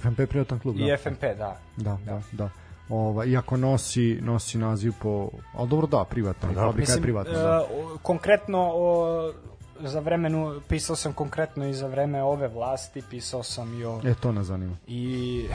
FNP 0.00 0.18
je 0.18 0.26
privatan 0.26 0.58
klub, 0.58 0.76
da. 0.76 0.84
I 0.84 0.96
FNP, 0.96 1.22
da. 1.38 1.56
Da, 1.76 1.98
da, 2.06 2.20
da. 2.32 2.48
Ova, 2.88 3.24
iako 3.24 3.56
nosi, 3.56 4.18
nosi 4.22 4.58
naziv 4.58 4.92
po... 5.02 5.30
Ali 5.54 5.68
dobro, 5.68 5.86
da, 5.86 6.04
privatna. 6.10 6.48
Da. 6.52 6.60
fabrika 6.60 6.80
Mislim, 6.80 6.98
je 6.98 7.02
privatna. 7.02 7.32
da. 7.32 7.60
o- 7.60 7.98
konkretno 8.02 8.70
o, 8.74 9.32
za 9.80 10.00
vremenu, 10.00 10.60
pisao 10.68 10.96
sam 10.96 11.12
konkretno 11.12 11.66
i 11.66 11.74
za 11.74 11.86
vreme 11.86 12.22
ove 12.22 12.48
vlasti, 12.48 13.02
pisao 13.10 13.42
sam 13.42 13.80
i 13.80 13.84
o... 13.84 14.00
E, 14.04 14.14
to 14.14 14.32
nas 14.32 14.46
zanima. 14.46 14.76
I, 14.86 15.48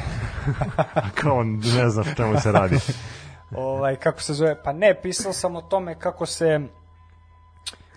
Kao 1.21 1.37
on 1.37 1.61
ne 1.75 1.89
zna 1.89 2.01
o 2.01 2.15
čemu 2.15 2.39
se 2.39 2.51
radi. 2.51 2.77
ovaj, 3.55 3.95
kako 3.95 4.21
se 4.21 4.33
zove, 4.33 4.63
pa 4.63 4.73
ne, 4.73 5.01
pisao 5.01 5.33
sam 5.33 5.55
o 5.55 5.61
tome 5.61 5.99
kako 5.99 6.25
se, 6.25 6.59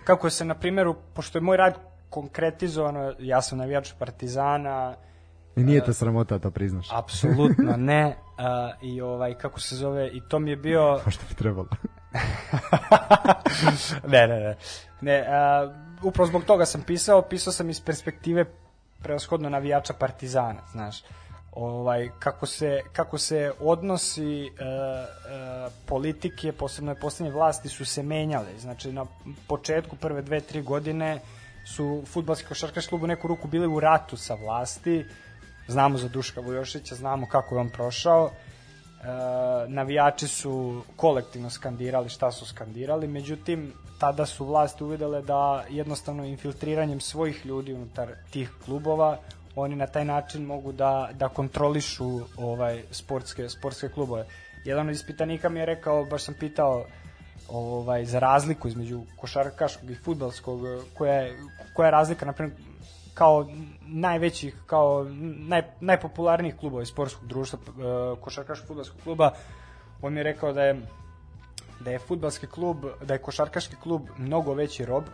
kako 0.04 0.30
se, 0.30 0.44
na 0.44 0.54
primjeru, 0.54 0.94
pošto 1.14 1.38
je 1.38 1.42
moj 1.42 1.56
rad 1.56 1.74
konkretizovano, 2.10 3.14
ja 3.18 3.42
sam 3.42 3.58
navijač 3.58 3.92
Partizana, 3.98 4.96
I 5.56 5.64
nije 5.64 5.84
te 5.84 5.92
sramota 5.92 6.38
da 6.38 6.50
priznaš. 6.50 6.88
apsolutno 6.92 7.76
ne, 7.90 8.16
a, 8.38 8.72
i 8.82 9.00
ovaj, 9.00 9.34
kako 9.34 9.60
se 9.60 9.76
zove, 9.76 10.08
i 10.08 10.20
to 10.28 10.38
mi 10.38 10.50
je 10.50 10.56
bio... 10.56 11.00
Pa 11.04 11.10
što 11.10 11.24
bi 11.28 11.34
trebalo? 11.34 11.68
ne, 14.12 14.26
ne, 14.26 14.40
ne. 14.40 14.56
ne 15.00 15.26
a, 15.28 15.72
upravo 16.04 16.26
zbog 16.26 16.44
toga 16.44 16.66
sam 16.66 16.82
pisao, 16.82 17.22
pisao 17.22 17.52
sam 17.52 17.70
iz 17.70 17.80
perspektive 17.80 18.44
preoshodno 19.02 19.48
navijača 19.48 19.92
Partizana, 19.92 20.60
znaš. 20.72 21.02
Ovaj, 21.52 22.10
kako, 22.18 22.46
se, 22.46 22.80
kako 22.92 23.18
se 23.18 23.52
odnosi 23.60 24.46
e, 24.46 24.48
e, 24.48 24.50
politike, 25.86 26.52
posebno 26.52 26.90
je 26.90 27.00
poslednje 27.00 27.32
vlasti, 27.32 27.68
su 27.68 27.84
se 27.84 28.02
menjale. 28.02 28.58
Znači, 28.58 28.92
na 28.92 29.06
početku 29.48 29.96
prve 29.96 30.22
dve, 30.22 30.40
tri 30.40 30.62
godine 30.62 31.20
su 31.64 32.02
futbalski 32.06 32.48
košarkaški 32.48 32.88
klub 32.88 33.02
u 33.02 33.06
neku 33.06 33.28
ruku 33.28 33.48
bili 33.48 33.66
u 33.66 33.80
ratu 33.80 34.16
sa 34.16 34.34
vlasti. 34.34 35.04
Znamo 35.68 35.98
za 35.98 36.08
Duška 36.08 36.40
Vujošića, 36.40 36.94
znamo 36.94 37.28
kako 37.28 37.54
je 37.54 37.60
on 37.60 37.70
prošao. 37.70 38.30
Navijači 39.68 40.28
su 40.28 40.82
kolektivno 40.96 41.50
skandirali 41.50 42.08
šta 42.08 42.32
su 42.32 42.46
skandirali, 42.46 43.08
međutim 43.08 43.72
tada 43.98 44.26
su 44.26 44.44
vlasti 44.44 44.84
uvidele 44.84 45.22
da 45.22 45.64
jednostavno 45.70 46.24
infiltriranjem 46.24 47.00
svojih 47.00 47.46
ljudi 47.46 47.72
unutar 47.72 48.08
tih 48.30 48.50
klubova 48.64 49.18
oni 49.56 49.76
na 49.76 49.86
taj 49.86 50.04
način 50.04 50.44
mogu 50.44 50.72
da, 50.72 51.10
da 51.12 51.28
kontrolišu 51.28 52.20
ovaj 52.36 52.82
sportske 52.90 53.48
sportske 53.48 53.88
klubove. 53.88 54.26
Jedan 54.64 54.88
od 54.88 54.94
ispitanika 54.94 55.48
mi 55.48 55.60
je 55.60 55.66
rekao, 55.66 56.04
baš 56.04 56.22
sam 56.22 56.34
pitao 56.40 56.84
ovaj 57.48 58.04
za 58.04 58.18
razliku 58.18 58.68
između 58.68 59.02
košarkaškog 59.16 59.90
i 59.90 59.94
fudbalskog 59.94 60.60
koja 60.98 61.14
je 61.14 61.36
koja 61.74 61.86
je 61.86 61.90
razlika 61.90 62.26
na 62.26 62.32
primjer 62.32 62.60
kao 63.14 63.46
najvećih 63.80 64.56
kao 64.66 65.06
naj, 65.48 65.62
najpopularnijih 65.80 66.56
klubova 66.56 66.82
iz 66.82 66.88
sportskog 66.88 67.28
društva 67.28 67.58
e, 67.58 68.20
košarkaškog 68.20 68.68
fudbalskog 68.68 69.00
kluba 69.04 69.30
on 70.02 70.12
mi 70.12 70.20
je 70.20 70.24
rekao 70.24 70.52
da 70.52 70.62
je 70.62 70.80
da 71.80 71.90
je 71.90 71.98
fudbalski 71.98 72.46
klub 72.46 72.84
da 73.02 73.14
je 73.14 73.22
košarkaški 73.22 73.76
klub 73.76 74.02
mnogo 74.18 74.54
veći 74.54 74.84
rob 74.84 75.04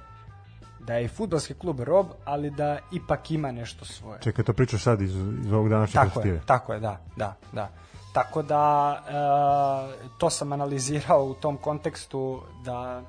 da 0.80 0.94
je 0.94 1.04
i 1.04 1.08
fudbalski 1.08 1.54
klub 1.54 1.80
rob 1.80 2.06
ali 2.24 2.50
da 2.50 2.78
ipak 2.92 3.30
ima 3.30 3.52
nešto 3.52 3.84
svoje 3.84 4.20
Čekaj, 4.20 4.44
to 4.44 4.52
pričaš 4.52 4.82
sad 4.82 5.02
iz, 5.02 5.16
iz 5.44 5.52
ovog 5.52 5.68
današnje 5.68 5.94
tako 5.94 6.06
perspektive. 6.06 6.36
je, 6.36 6.42
tako 6.46 6.72
je, 6.72 6.80
da, 6.80 7.00
da, 7.16 7.34
da. 7.52 7.68
Tako 8.12 8.42
da 8.42 8.96
e, 8.98 10.08
to 10.18 10.30
sam 10.30 10.52
analizirao 10.52 11.24
u 11.24 11.34
tom 11.34 11.56
kontekstu 11.56 12.42
da 12.64 13.02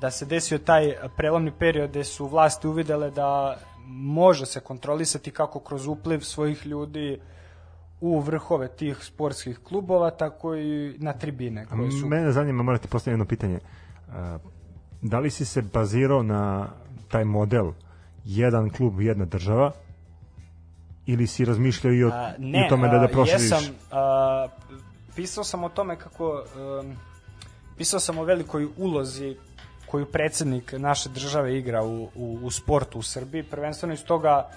da 0.00 0.10
se 0.10 0.26
desio 0.26 0.58
taj 0.58 0.94
prelomni 1.16 1.52
period 1.58 1.90
gde 1.90 2.04
su 2.04 2.26
vlasti 2.26 2.68
uvidele 2.68 3.10
da 3.10 3.56
može 3.86 4.46
se 4.46 4.60
kontrolisati 4.60 5.30
kako 5.30 5.60
kroz 5.60 5.86
upliv 5.86 6.20
svojih 6.20 6.66
ljudi 6.66 7.20
u 8.00 8.20
vrhove 8.20 8.68
tih 8.68 8.96
sportskih 9.04 9.58
klubova, 9.58 10.10
tako 10.10 10.56
i 10.56 10.94
na 10.98 11.12
tribine 11.12 11.66
koje 11.66 11.90
su 11.90 12.06
Mene 12.06 12.32
zanima, 12.32 12.62
morate 12.62 12.88
postaviti 12.88 13.12
jedno 13.12 13.24
pitanje. 13.24 13.58
A, 14.12 14.38
Da 15.02 15.18
li 15.18 15.30
si 15.30 15.44
se 15.44 15.62
bazirao 15.62 16.22
na 16.22 16.68
taj 17.08 17.24
model 17.24 17.72
jedan 18.24 18.70
klub, 18.70 19.00
jedna 19.00 19.24
država 19.24 19.72
ili 21.06 21.26
si 21.26 21.44
razmišljao 21.44 21.92
i 21.92 22.04
o, 22.04 22.10
A, 22.12 22.32
i 22.38 22.50
ne, 22.50 22.64
o 22.66 22.68
tome 22.68 22.88
da 22.88 22.98
da 22.98 23.04
a, 23.04 23.08
proširiš? 23.08 23.42
Jesam, 23.42 23.64
a, 23.90 24.48
pisao 25.16 25.44
sam 25.44 25.64
o 25.64 25.68
tome 25.68 25.96
kako 25.96 26.44
um, 26.80 26.96
pisao 27.76 28.00
sam 28.00 28.18
o 28.18 28.24
velikoj 28.24 28.68
ulozi 28.76 29.36
koju 29.90 30.06
predsednik 30.06 30.72
naše 30.72 31.08
države 31.08 31.58
igra 31.58 31.82
u, 31.82 32.08
u, 32.14 32.38
u 32.42 32.50
sportu 32.50 32.98
u 32.98 33.02
Srbiji, 33.02 33.42
prvenstveno 33.42 33.94
iz 33.94 34.04
toga 34.04 34.48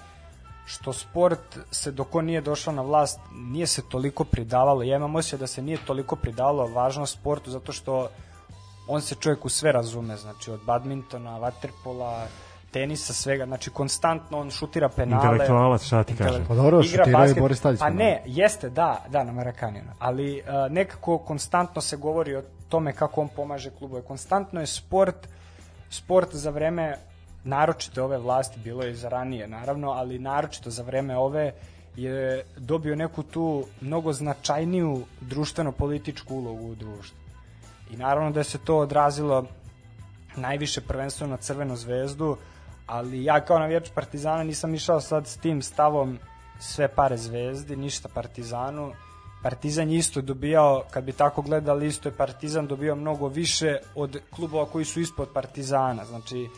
što 0.66 0.92
sport 0.92 1.58
se 1.70 1.90
dok 1.90 2.14
on 2.14 2.24
nije 2.24 2.40
došao 2.40 2.72
na 2.74 2.82
vlast 2.82 3.20
nije 3.32 3.66
se 3.66 3.82
toliko 3.88 4.24
pridavalo, 4.24 4.82
ja 4.82 4.96
imam 4.96 5.14
osjećaj 5.14 5.38
da 5.38 5.46
se 5.46 5.62
nije 5.62 5.78
toliko 5.86 6.16
pridavalo 6.16 6.66
važnost 6.66 7.14
sportu 7.14 7.50
zato 7.50 7.72
što 7.72 8.08
on 8.88 9.00
se 9.00 9.14
čovjek 9.14 9.44
u 9.44 9.48
sve 9.48 9.72
razume, 9.72 10.16
znači 10.16 10.50
od 10.50 10.60
badmintona, 10.66 11.38
vaterpola, 11.38 12.26
tenisa, 12.74 13.12
svega, 13.12 13.46
znači 13.46 13.70
konstantno 13.70 14.38
on 14.38 14.50
šutira 14.50 14.88
penale. 14.88 15.22
Intelektualac, 15.22 15.82
šta 15.82 16.02
ti 16.02 16.12
Intele- 16.12 16.26
kažem? 16.26 16.44
Pa 16.48 16.54
dobro, 16.54 16.80
igra 16.84 17.04
je 17.06 17.12
basket. 17.12 17.42
Boris 17.42 17.60
Tadić 17.60 17.80
Pa 17.80 17.90
ne, 17.90 18.22
jeste, 18.26 18.70
da, 18.70 19.04
da, 19.08 19.24
na 19.24 19.32
Marakaninu, 19.32 19.90
ali 19.98 20.40
uh, 20.40 20.72
nekako 20.72 21.18
konstantno 21.18 21.80
se 21.80 21.96
govori 21.96 22.36
o 22.36 22.42
tome 22.68 22.92
kako 22.92 23.20
on 23.20 23.28
pomaže 23.28 23.70
klubove. 23.70 24.02
Konstantno 24.02 24.60
je 24.60 24.66
sport, 24.66 25.28
sport 25.90 26.34
za 26.34 26.50
vreme 26.50 26.96
naročito 27.44 28.04
ove 28.04 28.18
vlasti, 28.18 28.58
bilo 28.64 28.82
je 28.82 28.90
i 28.90 28.96
za 28.96 29.08
ranije 29.08 29.48
naravno, 29.48 29.90
ali 29.90 30.18
naročito 30.18 30.70
za 30.70 30.82
vreme 30.82 31.16
ove 31.16 31.52
je 31.96 32.42
dobio 32.56 32.96
neku 32.96 33.22
tu 33.22 33.64
mnogo 33.80 34.12
značajniju 34.12 35.04
društveno-političku 35.20 36.34
ulogu 36.34 36.66
u 36.66 36.74
društvu. 36.74 37.18
I 37.90 37.96
naravno 37.96 38.30
da 38.30 38.44
se 38.44 38.58
to 38.58 38.78
odrazilo 38.78 39.44
najviše 40.36 40.80
prvenstveno 40.80 41.30
na 41.30 41.36
Crvenu 41.36 41.76
zvezdu, 41.76 42.36
ali 42.86 43.24
ja 43.24 43.40
kao 43.40 43.58
navijač 43.58 43.90
Partizana 43.94 44.42
nisam 44.44 44.74
išao 44.74 45.00
sad 45.00 45.26
s 45.26 45.36
tim 45.36 45.62
stavom 45.62 46.18
sve 46.58 46.88
pare 46.88 47.16
zvezdi, 47.16 47.76
ništa 47.76 48.08
Partizanu. 48.08 48.92
Partizan 49.42 49.90
je 49.90 49.98
isto 49.98 50.20
dobijao, 50.20 50.82
kad 50.90 51.04
bi 51.04 51.12
tako 51.12 51.42
gledali, 51.42 51.86
isto 51.86 52.08
je 52.08 52.12
Partizan 52.16 52.66
dobio 52.66 52.94
mnogo 52.96 53.28
više 53.28 53.76
od 53.94 54.18
klubova 54.30 54.66
koji 54.66 54.84
su 54.84 55.00
ispod 55.00 55.28
Partizana. 55.34 56.04
Znači, 56.04 56.48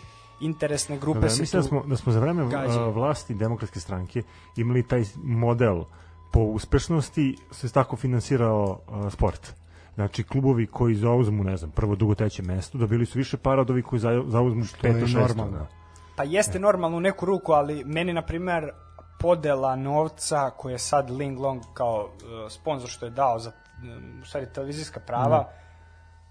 interesne 0.41 0.99
grupe 0.99 1.17
Dobro, 1.17 1.31
se 1.31 1.41
mislim 1.43 1.63
tu... 1.63 1.65
da 1.65 1.69
smo, 1.69 1.83
da 1.87 1.97
smo 1.97 2.13
za 2.13 2.21
vreme 2.21 2.57
a, 2.57 2.89
vlasti 2.89 3.35
demokratske 3.35 3.81
stranke 3.81 4.23
imali 4.57 4.83
taj 4.83 5.05
model 5.25 5.85
po 6.33 6.41
uspešnosti 6.41 7.37
se 7.51 7.73
tako 7.73 7.97
finansirao 7.97 8.81
a, 8.89 9.11
sport. 9.11 9.55
Znači, 9.95 10.23
klubovi 10.23 10.67
koji 10.67 10.95
zauzmu, 10.95 11.45
ne 11.45 11.57
znam, 11.57 11.71
prvo, 11.71 11.95
drugo, 11.97 12.15
treće 12.15 12.43
mesto, 12.43 12.79
dobili 12.79 13.07
su 13.07 13.19
više 13.19 13.37
para 13.37 13.61
od 13.61 13.71
ovih 13.71 13.85
koji 13.85 14.01
za- 14.01 14.25
zauzmu 14.27 14.65
To 14.81 14.87
je 14.87 14.93
peto, 14.93 15.07
šesto. 15.07 15.21
normalno. 15.21 15.59
da. 15.59 15.86
Pa 16.17 16.25
jeste 16.25 16.59
normalno 16.59 16.97
u 16.97 17.01
neku 17.01 17.27
ruku, 17.27 17.53
ali 17.53 17.85
meni, 17.85 18.13
na 18.13 18.23
primer, 18.23 18.71
podela 19.19 19.77
novca 19.77 20.51
koje 20.51 20.73
je 20.73 20.79
sad 20.79 21.11
Ling 21.11 21.39
Long 21.39 21.63
kao 21.75 22.05
uh, 22.05 22.53
sponsor 22.53 22.91
što 22.91 23.07
je 23.07 23.11
dao 23.11 23.39
za 23.39 23.53
um, 23.83 24.21
u 24.23 24.25
stvari 24.27 24.47
televizijska 24.55 25.01
prava, 25.01 25.49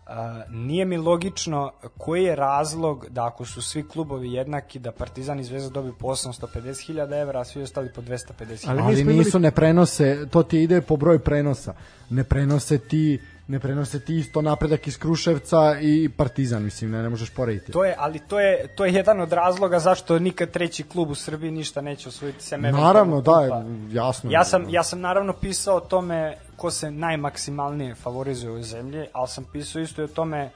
uh, 0.07 0.11
nije 0.49 0.85
mi 0.85 0.97
logično 0.97 1.71
koji 1.97 2.23
je 2.23 2.35
razlog 2.35 3.05
da 3.09 3.25
ako 3.25 3.45
su 3.45 3.61
svi 3.61 3.87
klubovi 3.87 4.33
jednaki 4.33 4.79
da 4.79 4.91
Partizan 4.91 5.39
i 5.39 5.43
Zvezda 5.43 5.69
dobiju 5.69 5.93
po 5.99 6.07
850.000 6.07 7.21
evra, 7.21 7.39
a 7.39 7.43
svi 7.43 7.61
ostali 7.61 7.93
po 7.95 8.01
250.000 8.01 8.69
Ali 8.69 8.81
Ali 8.81 9.01
imali- 9.01 9.17
nisu, 9.17 9.39
ne 9.39 9.51
prenose, 9.51 10.27
to 10.29 10.43
ti 10.43 10.63
ide 10.63 10.81
po 10.81 10.97
broj 10.97 11.19
prenosa. 11.19 11.73
Ne 12.09 12.23
prenose 12.23 12.77
ti 12.77 13.21
ne 13.47 13.59
prenose 13.59 13.99
ti 13.99 14.15
isto 14.15 14.41
napredak 14.41 14.87
iz 14.87 14.97
Kruševca 14.97 15.79
i 15.81 16.09
Partizan, 16.09 16.63
mislim, 16.63 16.91
ne, 16.91 17.03
ne 17.03 17.09
možeš 17.09 17.29
porediti. 17.29 17.71
To 17.71 17.85
je, 17.85 17.95
ali 17.97 18.19
to 18.19 18.39
je, 18.39 18.67
to 18.67 18.85
je 18.85 18.93
jedan 18.93 19.21
od 19.21 19.33
razloga 19.33 19.79
zašto 19.79 20.19
nikad 20.19 20.51
treći 20.51 20.83
klub 20.83 21.09
u 21.09 21.15
Srbiji 21.15 21.51
ništa 21.51 21.81
neće 21.81 22.09
osvojiti 22.09 22.43
sem 22.43 22.61
Naravno, 22.61 22.79
eventualno 22.79 23.21
da, 23.21 23.61
kupa. 23.61 23.95
jasno. 23.95 24.31
Ja 24.31 24.43
sam, 24.43 24.69
ja 24.69 24.83
sam 24.83 24.99
naravno 25.01 25.33
pisao 25.33 25.75
o 25.75 25.79
tome 25.79 26.37
ko 26.55 26.71
se 26.71 26.91
najmaksimalnije 26.91 27.95
favorizuje 27.95 28.53
u 28.53 28.63
zemlji, 28.63 29.05
ali 29.13 29.27
sam 29.27 29.45
pisao 29.53 29.81
isto 29.81 30.01
i 30.01 30.05
o 30.05 30.07
tome 30.07 30.49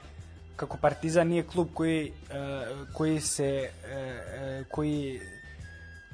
kako 0.56 0.76
Partizan 0.76 1.28
nije 1.28 1.42
klub 1.42 1.68
koji, 1.74 2.06
e, 2.06 2.12
koji 2.92 3.20
se 3.20 3.44
e, 3.44 3.70
e, 3.92 4.64
koji 4.70 5.20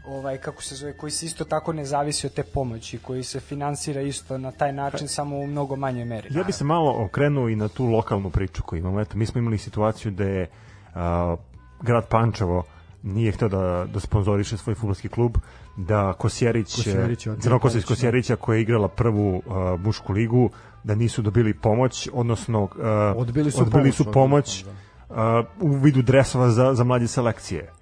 ovaj 0.06 0.38
kako 0.38 0.62
se 0.62 0.74
zove 0.74 0.96
koji 0.96 1.10
se 1.10 1.26
isto 1.26 1.44
tako 1.44 1.72
ne 1.72 1.84
zavisi 1.84 2.26
od 2.26 2.32
te 2.32 2.42
pomoći 2.42 2.98
koji 2.98 3.22
se 3.22 3.40
finansira 3.40 4.00
isto 4.00 4.38
na 4.38 4.52
taj 4.52 4.72
način 4.72 5.08
samo 5.08 5.36
u 5.36 5.46
mnogo 5.46 5.76
manje 5.76 6.04
meri. 6.04 6.28
Ja 6.30 6.44
bi 6.44 6.52
se 6.52 6.64
malo 6.64 7.04
okrenuo 7.04 7.48
i 7.48 7.56
na 7.56 7.68
tu 7.68 7.86
lokalnu 7.86 8.30
priču 8.30 8.62
koju 8.62 8.78
imamo. 8.78 9.00
Eto, 9.00 9.16
mi 9.16 9.26
smo 9.26 9.38
imali 9.38 9.58
situaciju 9.58 10.12
da 10.12 10.24
je 10.24 10.48
a, 10.94 11.36
grad 11.82 12.08
Pančevo 12.08 12.64
nije 13.02 13.32
hteo 13.32 13.48
da, 13.48 13.86
da 13.92 14.00
sponzoriše 14.00 14.56
svoj 14.56 14.74
futbolski 14.74 15.08
klub, 15.08 15.36
da 15.76 16.12
Kosjerić, 16.12 16.74
Kosjerić, 16.76 17.26
od 17.26 17.42
Crnokosa 17.42 17.78
iz 17.78 17.84
Cvjetanić, 17.84 17.98
Kosjerića 17.98 18.36
koja 18.36 18.56
je 18.56 18.62
igrala 18.62 18.88
prvu 18.88 19.42
a, 19.48 19.76
mušku 19.80 20.12
ligu, 20.12 20.50
da 20.84 20.94
nisu 20.94 21.22
dobili 21.22 21.54
pomoć, 21.54 22.08
odnosno 22.12 22.68
a, 22.82 23.14
Odbili 23.16 23.50
su 23.50 23.62
odbili 23.62 23.92
pomoć, 23.92 23.96
su 23.96 24.12
pomoć 24.12 24.64
a, 25.10 25.42
u 25.60 25.68
vidu 25.68 26.02
dresova 26.02 26.50
za, 26.50 26.74
za 26.74 26.84
mlađe 26.84 27.08
selekcije. 27.08 27.72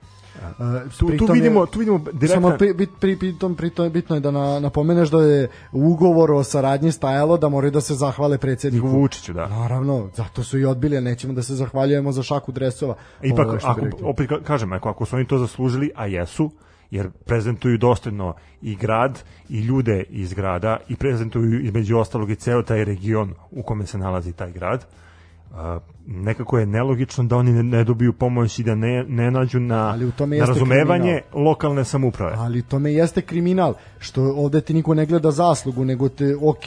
Uh, 0.51 0.91
Tu, 0.91 0.99
tu 0.99 1.07
pritom 1.07 1.29
je- 1.29 1.35
vidimo, 1.35 1.67
tu 1.67 1.79
vidimo 1.79 1.99
direktno... 1.99 2.29
Samo 2.29 2.59
pri, 2.59 2.75
pri, 2.75 2.87
pri, 3.01 3.17
pritom, 3.17 3.55
pritom, 3.55 3.91
bitno 3.91 4.17
je 4.17 4.21
da 4.21 4.31
na, 4.31 4.61
napomeneš 4.61 5.09
da 5.09 5.21
je 5.21 5.41
u 5.73 5.83
ugovoru 5.83 6.37
o 6.37 6.45
saradnji 6.45 6.93
stajalo 6.93 7.37
da 7.37 7.49
moraju 7.49 7.71
da 7.71 7.81
se 7.81 7.95
zahvale 7.95 8.39
predsjedniku. 8.39 8.89
Vučiću, 8.89 9.33
da. 9.33 9.49
Naravno, 9.49 10.11
zato 10.15 10.43
su 10.43 10.59
i 10.59 10.65
odbili, 10.65 11.01
nećemo 11.01 11.33
da 11.33 11.43
se 11.43 11.55
zahvaljujemo 11.55 12.13
za 12.13 12.23
šaku 12.23 12.53
dresova. 12.53 12.95
Ipak, 13.23 13.47
Ovo 13.47 13.59
ako, 13.63 13.81
opet 14.03 14.31
ka- 14.31 14.43
kažem, 14.43 14.73
ako, 14.73 14.89
ako 14.89 15.05
su 15.05 15.17
oni 15.17 15.27
to 15.27 15.39
zaslužili, 15.39 15.91
a 15.95 16.07
jesu, 16.07 16.51
jer 16.91 17.11
prezentuju 17.11 17.79
dostojno 17.79 18.35
i 18.63 18.77
grad 18.77 19.19
i 19.49 19.61
ljude 19.61 20.05
iz 20.09 20.33
grada 20.35 20.77
i 20.89 20.97
prezentuju 20.97 21.61
između 21.61 21.99
ostalog 21.99 22.31
i 22.31 22.37
ceo 22.37 22.63
taj 22.63 22.85
region 22.85 23.35
u 23.51 23.63
kome 23.63 23.87
se 23.87 23.99
nalazi 23.99 24.33
taj 24.33 24.53
grad, 24.53 24.87
a, 25.55 25.79
nekako 26.07 26.59
je 26.59 26.67
nelogično 26.67 27.25
da 27.25 27.37
oni 27.37 27.53
ne, 27.53 27.63
ne 27.63 27.85
dobiju 27.85 28.13
pomoć 28.13 28.59
i 28.59 28.63
da 28.63 28.75
ne, 28.75 29.05
ne 29.09 29.31
nađu 29.31 29.61
na, 29.61 29.89
Ali 29.89 30.07
u 30.07 30.13
tome 30.13 30.39
na 30.39 30.45
razumevanje 30.45 31.21
lokalne 31.35 31.85
samuprave. 31.85 32.35
Ali 32.39 32.63
tome 32.63 32.93
jeste 32.93 33.23
kriminal, 33.23 33.75
što 33.99 34.23
ovde 34.23 34.61
ti 34.61 34.75
niko 34.75 34.95
ne 34.95 35.07
gleda 35.07 35.31
zaslugu, 35.31 35.85
nego 35.85 36.09
te, 36.09 36.37
ok, 36.43 36.65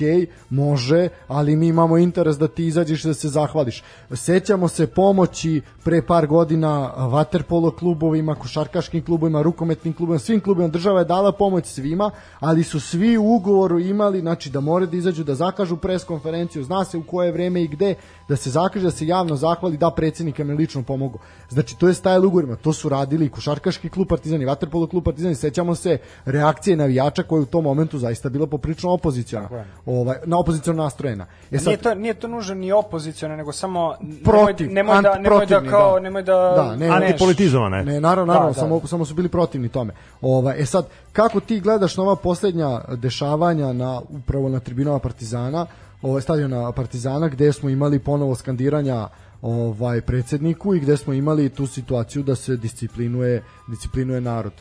može, 0.49 1.09
ali 1.27 1.55
mi 1.55 1.67
imamo 1.67 1.97
interes 1.97 2.37
da 2.37 2.47
ti 2.47 2.65
izađeš 2.65 3.03
da 3.03 3.13
se 3.13 3.29
zahvališ. 3.29 3.83
Sećamo 4.13 4.67
se 4.67 4.87
pomoći 4.87 5.61
pre 5.83 6.01
par 6.01 6.27
godina 6.27 6.91
vaterpolo 6.97 7.71
klubovima, 7.71 8.35
košarkaškim 8.35 9.03
klubovima, 9.03 9.41
rukometnim 9.41 9.93
klubovima, 9.93 10.19
svim 10.19 10.39
klubovima, 10.39 10.71
država 10.71 10.99
je 10.99 11.05
dala 11.05 11.31
pomoć 11.31 11.65
svima, 11.65 12.11
ali 12.39 12.63
su 12.63 12.79
svi 12.79 13.17
u 13.17 13.35
ugovoru 13.35 13.79
imali, 13.79 14.19
znači 14.19 14.49
da 14.49 14.59
moraju 14.59 14.89
da 14.91 14.97
izađu, 14.97 15.23
da 15.23 15.35
zakažu 15.35 15.77
pres 15.77 16.03
konferenciju, 16.03 16.63
zna 16.63 16.85
se 16.85 16.97
u 16.97 17.03
koje 17.03 17.31
vreme 17.31 17.63
i 17.63 17.67
gde, 17.67 17.95
da 18.27 18.35
se 18.35 18.49
zakaže, 18.77 18.83
da 18.85 18.91
se 18.91 19.07
javno 19.07 19.35
zahvali, 19.35 19.77
da 19.77 19.91
predsjednika 19.91 20.43
mi 20.43 20.53
lično 20.53 20.83
pomogu. 20.83 21.19
Znači, 21.49 21.77
to 21.77 21.87
je 21.87 21.93
stajalo 21.93 22.25
u 22.25 22.27
ugovorima, 22.27 22.55
to 22.55 22.73
su 22.73 22.89
radili 22.89 23.25
i 23.25 23.29
košarkaški 23.29 23.89
klub 23.89 24.07
Partizan 24.07 24.41
i 24.41 24.45
vaterpolo 24.45 24.87
klub 24.87 25.03
Partizan 25.03 25.31
i 25.31 25.35
sećamo 25.35 25.75
se 25.75 25.97
reakcije 26.25 26.75
navijača 26.75 27.23
koja 27.23 27.39
je 27.39 27.43
u 27.43 27.45
tom 27.45 27.63
momentu 27.63 27.99
zaista 27.99 28.29
bila 28.29 28.47
poprično 28.47 28.91
opoziciona. 28.91 29.49
Ovaj, 29.85 30.17
na 30.25 30.39
opoziciono 30.39 30.83
nastrojena. 30.83 31.25
E 31.51 31.57
sad, 31.57 31.67
Nije 31.67 31.77
to, 31.77 31.95
nije 31.95 32.13
to 32.13 32.27
nužno 32.27 32.55
ni 32.55 32.71
opozicione, 32.71 33.37
nego 33.37 33.51
samo 33.51 33.95
Protiv, 34.23 34.71
nemoj, 34.71 34.95
nemoj, 34.95 35.01
da, 35.01 35.19
nemoj 35.19 35.45
da 35.45 35.61
kao, 35.69 35.93
da. 35.93 35.99
nemoj 35.99 36.23
da, 36.23 36.53
Da, 36.55 36.75
ne, 36.75 36.87
a 36.87 36.99
ne, 36.99 37.05
Antipolitizovane. 37.05 37.83
Ne, 37.83 38.01
naravno, 38.01 38.33
naravno, 38.33 38.53
Da, 38.53 38.53
da. 38.53 38.59
samo 38.59 38.87
samo 38.87 39.05
su 39.05 39.13
bili 39.13 39.29
protivni 39.29 39.69
tome. 39.69 39.93
Ovaj 40.21 40.61
e 40.61 40.65
sad 40.65 40.85
kako 41.13 41.39
ti 41.39 41.59
gledaš 41.59 41.97
na 41.97 42.03
ova 42.03 42.15
poslednja 42.15 42.81
dešavanja 42.95 43.73
na 43.73 44.01
upravo 44.09 44.49
na 44.49 44.59
tribinama 44.59 44.99
Partizana, 44.99 45.65
ovaj 46.01 46.21
stadiona 46.21 46.71
Partizana 46.71 47.27
gde 47.27 47.53
smo 47.53 47.69
imali 47.69 47.99
ponovo 47.99 48.35
skandiranja 48.35 49.07
ovaj 49.41 50.01
predsedniku 50.01 50.75
i 50.75 50.79
gde 50.79 50.97
smo 50.97 51.13
imali 51.13 51.49
tu 51.49 51.67
situaciju 51.67 52.23
da 52.23 52.35
se 52.35 52.57
disciplinuje 52.57 53.43
disciplinuje 53.67 54.21
narod. 54.21 54.53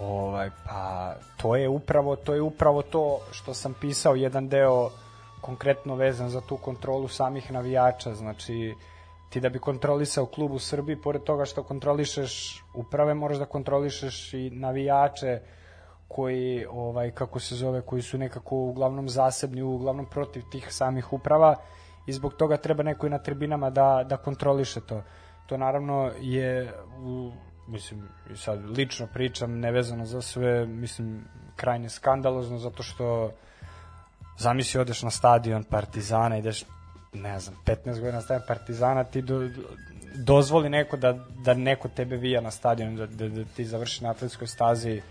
Ovaj 0.00 0.50
pa 0.64 1.14
to 1.36 1.56
je 1.56 1.68
upravo 1.68 2.16
to 2.16 2.34
je 2.34 2.42
upravo 2.42 2.82
to 2.82 3.20
što 3.30 3.54
sam 3.54 3.74
pisao 3.80 4.14
jedan 4.14 4.48
deo 4.48 4.90
konkretno 5.40 5.94
vezan 5.94 6.30
za 6.30 6.40
tu 6.40 6.56
kontrolu 6.56 7.08
samih 7.08 7.52
navijača, 7.52 8.14
znači 8.14 8.74
ti 9.30 9.40
da 9.40 9.48
bi 9.48 9.58
kontrolisao 9.58 10.26
klub 10.26 10.52
u 10.52 10.58
Srbiji, 10.58 10.96
pored 10.96 11.22
toga 11.22 11.44
što 11.44 11.62
kontrolišeš 11.62 12.64
uprave, 12.74 13.14
moraš 13.14 13.38
da 13.38 13.44
kontrolišeš 13.44 14.34
i 14.34 14.50
navijače 14.50 15.40
koji 16.08 16.66
ovaj 16.70 17.10
kako 17.10 17.40
se 17.40 17.54
zove 17.54 17.80
koji 17.80 18.02
su 18.02 18.18
nekako 18.18 18.56
uglavnom 18.56 19.08
zasebni 19.08 19.62
uglavnom 19.62 20.06
protiv 20.06 20.42
tih 20.50 20.66
samih 20.70 21.12
uprava 21.12 21.56
i 22.06 22.12
zbog 22.12 22.34
toga 22.34 22.56
treba 22.56 22.82
neko 22.82 23.06
i 23.06 23.10
na 23.10 23.18
tribinama 23.18 23.70
da 23.70 24.04
da 24.08 24.16
kontroliše 24.16 24.80
to. 24.80 25.02
To 25.46 25.56
naravno 25.56 26.10
je 26.20 26.72
u 26.98 27.32
mislim 27.68 28.08
sad 28.34 28.70
lično 28.70 29.06
pričam 29.06 29.58
nevezano 29.60 30.06
za 30.06 30.22
sve 30.22 30.66
mislim 30.66 31.24
krajnje 31.56 31.88
skandalozno 31.88 32.58
zato 32.58 32.82
što 32.82 33.32
zamisli 34.38 34.80
odeš 34.80 35.02
na 35.02 35.10
stadion 35.10 35.64
Partizana 35.64 36.38
ideš 36.38 36.64
ne 37.12 37.40
znam 37.40 37.56
15 37.66 37.84
godina 37.84 38.12
na 38.12 38.20
stadion 38.20 38.46
Partizana 38.48 39.04
ti 39.04 39.22
do, 39.22 39.48
dozvoli 40.14 40.68
neko 40.68 40.96
da, 40.96 41.12
da 41.44 41.54
neko 41.54 41.88
tebe 41.88 42.16
vija 42.16 42.40
na 42.40 42.50
stadion 42.50 42.96
da, 42.96 43.06
da, 43.06 43.28
da 43.28 43.44
ti 43.44 43.64
završi 43.64 44.04
na 44.04 44.10
atletskoj 44.10 44.46
stazi 44.46 45.02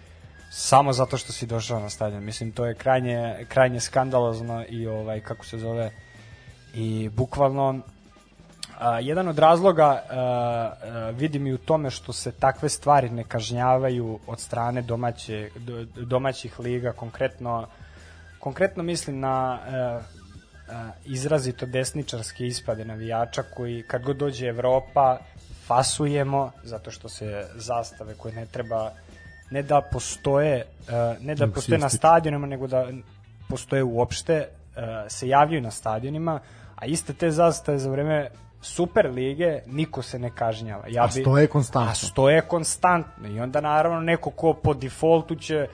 samo 0.57 0.94
zato 0.94 1.18
što 1.18 1.34
si 1.34 1.45
došao 1.45 1.80
na 1.80 1.90
stadion. 1.90 2.23
Mislim 2.23 2.52
to 2.52 2.65
je 2.65 2.76
krajnje 2.76 3.45
krajnje 3.48 3.80
skandalozno 3.80 4.65
i 4.69 4.88
ovaj 4.88 5.22
kako 5.22 5.45
se 5.45 5.57
zove 5.57 5.91
i 6.73 7.10
bukvalno 7.10 7.80
a, 8.80 8.99
jedan 8.99 9.27
od 9.27 9.40
razloga 9.40 9.86
a, 9.86 10.02
a, 10.14 11.10
vidim 11.10 11.48
i 11.48 11.53
u 11.53 11.57
tome 11.57 11.90
što 11.90 12.14
se 12.14 12.32
takve 12.32 12.69
stvari 12.69 13.10
ne 13.10 13.23
kažnjavaju 13.23 14.19
od 14.27 14.40
strane 14.40 14.82
domaće 14.82 15.49
do, 15.56 15.86
domaćih 15.86 16.60
liga. 16.60 16.91
Konkretno 16.91 17.68
konkretno 18.40 18.84
mislim 18.84 19.19
na 19.19 19.60
a, 19.68 20.02
a, 20.69 20.90
izrazito 21.06 21.65
desničarske 21.65 22.48
ispade 22.48 22.86
navijača 22.86 23.44
koji 23.44 23.84
kad 23.88 24.03
god 24.03 24.18
dođe 24.18 24.48
Evropa 24.48 25.18
fasujemo, 25.68 26.52
zato 26.64 26.91
što 26.91 27.10
se 27.10 27.48
zastave 27.56 28.14
koje 28.14 28.34
ne 28.34 28.45
treba 28.45 28.91
ne 29.56 29.64
da 29.64 29.82
postoje, 29.82 30.65
uh, 30.88 31.26
ne 31.26 31.36
da 31.36 31.48
postoje 31.48 31.80
na 31.80 31.90
stadionima, 31.90 32.48
nego 32.48 32.68
da 32.68 32.88
postoje 33.49 33.84
uopšte, 33.84 34.48
uh, 34.48 34.84
se 35.07 35.27
javljaju 35.27 35.61
na 35.61 35.72
stadionima, 35.72 36.40
a 36.76 36.86
iste 36.86 37.14
te 37.14 37.32
zastave 37.32 37.80
za 37.80 37.90
vreme 37.90 38.30
Super 38.65 39.11
lige 39.14 39.60
niko 39.68 40.02
se 40.02 40.19
ne 40.19 40.32
kažnjava. 40.36 40.88
Ja 40.90 41.03
A 41.03 41.11
stoje 41.11 41.48
konstantno. 41.48 41.91
A 41.91 41.95
stoje 41.95 42.41
konstantno 42.41 43.30
i 43.30 43.40
onda 43.40 43.61
naravno 43.61 43.99
neko 43.99 44.30
ko 44.30 44.53
po 44.53 44.73
defaultu 44.73 45.36
će 45.36 45.68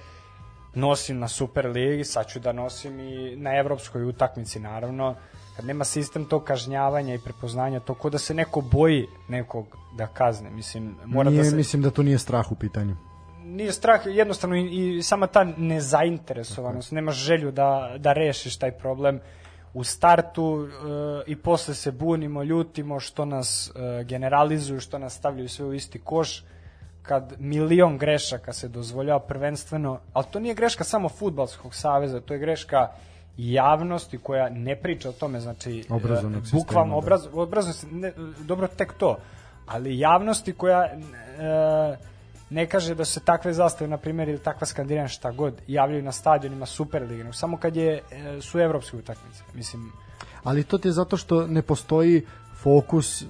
nosim 0.75 1.19
na 1.19 1.27
Super 1.27 1.69
ligi, 1.69 2.03
sad 2.03 2.27
ću 2.27 2.39
da 2.39 2.51
nosim 2.51 2.99
i 2.99 3.35
na 3.35 3.55
evropskoj 3.57 4.03
utakmici 4.03 4.59
naravno. 4.59 5.15
Kad 5.55 5.65
nema 5.65 5.83
sistem 5.83 6.25
tog 6.25 6.43
kažnjavanja 6.43 7.15
i 7.15 7.19
prepoznanja, 7.19 7.79
to 7.79 7.93
ko 7.93 8.09
da 8.09 8.17
se 8.17 8.33
neko 8.33 8.61
boji 8.61 9.07
nekog 9.29 9.77
da 9.97 10.07
kazne. 10.07 10.49
Mislim, 10.49 10.95
mora 11.05 11.29
Nije, 11.29 11.43
da 11.43 11.49
se 11.49 11.55
Mislim 11.55 11.81
da 11.81 11.91
to 11.91 12.03
nije 12.03 12.17
strah 12.17 12.51
u 12.51 12.55
pitanju. 12.55 12.95
Nije 13.43 13.71
strah, 13.71 14.01
jednostavno 14.05 14.55
i, 14.55 14.97
i 14.97 15.03
sama 15.03 15.27
ta 15.27 15.43
nezainteresovanost, 15.43 16.91
nemaš 16.91 17.15
želju 17.15 17.51
da, 17.51 17.95
da 17.97 18.13
rešiš 18.13 18.57
taj 18.57 18.71
problem 18.71 19.19
u 19.73 19.83
startu 19.83 20.67
e, 20.67 21.31
i 21.31 21.35
posle 21.35 21.73
se 21.73 21.91
bunimo, 21.91 22.43
ljutimo 22.43 22.99
što 22.99 23.25
nas 23.25 23.71
e, 23.75 24.03
generalizuju, 24.03 24.79
što 24.79 24.97
nas 24.97 25.13
stavljaju 25.13 25.49
sve 25.49 25.65
u 25.65 25.73
isti 25.73 25.99
koš 25.99 26.43
kad 27.01 27.33
milion 27.39 27.97
grešaka 27.97 28.53
se 28.53 28.67
dozvoljava 28.67 29.19
prvenstveno, 29.19 29.99
ali 30.13 30.25
to 30.31 30.39
nije 30.39 30.55
greška 30.55 30.83
samo 30.83 31.09
futbalskog 31.09 31.75
saveza, 31.75 32.21
to 32.21 32.33
je 32.33 32.39
greška 32.39 32.87
javnosti 33.37 34.17
koja 34.17 34.49
ne 34.49 34.75
priča 34.75 35.09
o 35.09 35.11
tome, 35.11 35.39
znači 35.39 35.79
e, 35.79 35.93
Obrazovnog 35.93 36.43
sistema, 36.43 36.61
bukvalno 36.61 36.91
da. 36.91 36.97
obraz, 36.97 37.27
obrazno, 37.33 37.73
ne, 37.91 38.13
dobro 38.39 38.67
tek 38.67 38.93
to, 38.93 39.17
ali 39.67 39.99
javnosti 39.99 40.53
koja 40.53 40.83
e, 40.83 42.10
ne 42.51 42.67
kaže 42.69 42.95
da 42.95 43.05
se 43.05 43.19
takve 43.19 43.53
zastave, 43.53 43.87
na 43.87 43.97
primjer, 43.97 44.29
ili 44.29 44.39
takva 44.39 44.67
skandiranja 44.67 45.07
šta 45.07 45.31
god, 45.31 45.61
javljaju 45.67 46.03
na 46.03 46.11
stadionima 46.11 46.65
Superlige, 46.65 47.23
nego 47.23 47.33
samo 47.33 47.57
kad 47.57 47.75
je, 47.75 48.01
e, 48.11 48.41
su 48.41 48.59
evropske 48.59 48.97
utakmice. 48.97 49.43
Mislim, 49.53 49.91
Ali 50.43 50.63
to 50.63 50.77
ti 50.77 50.87
je 50.87 50.91
zato 50.91 51.17
što 51.17 51.47
ne 51.47 51.61
postoji 51.61 52.25
fokus 52.63 53.21
e, 53.21 53.25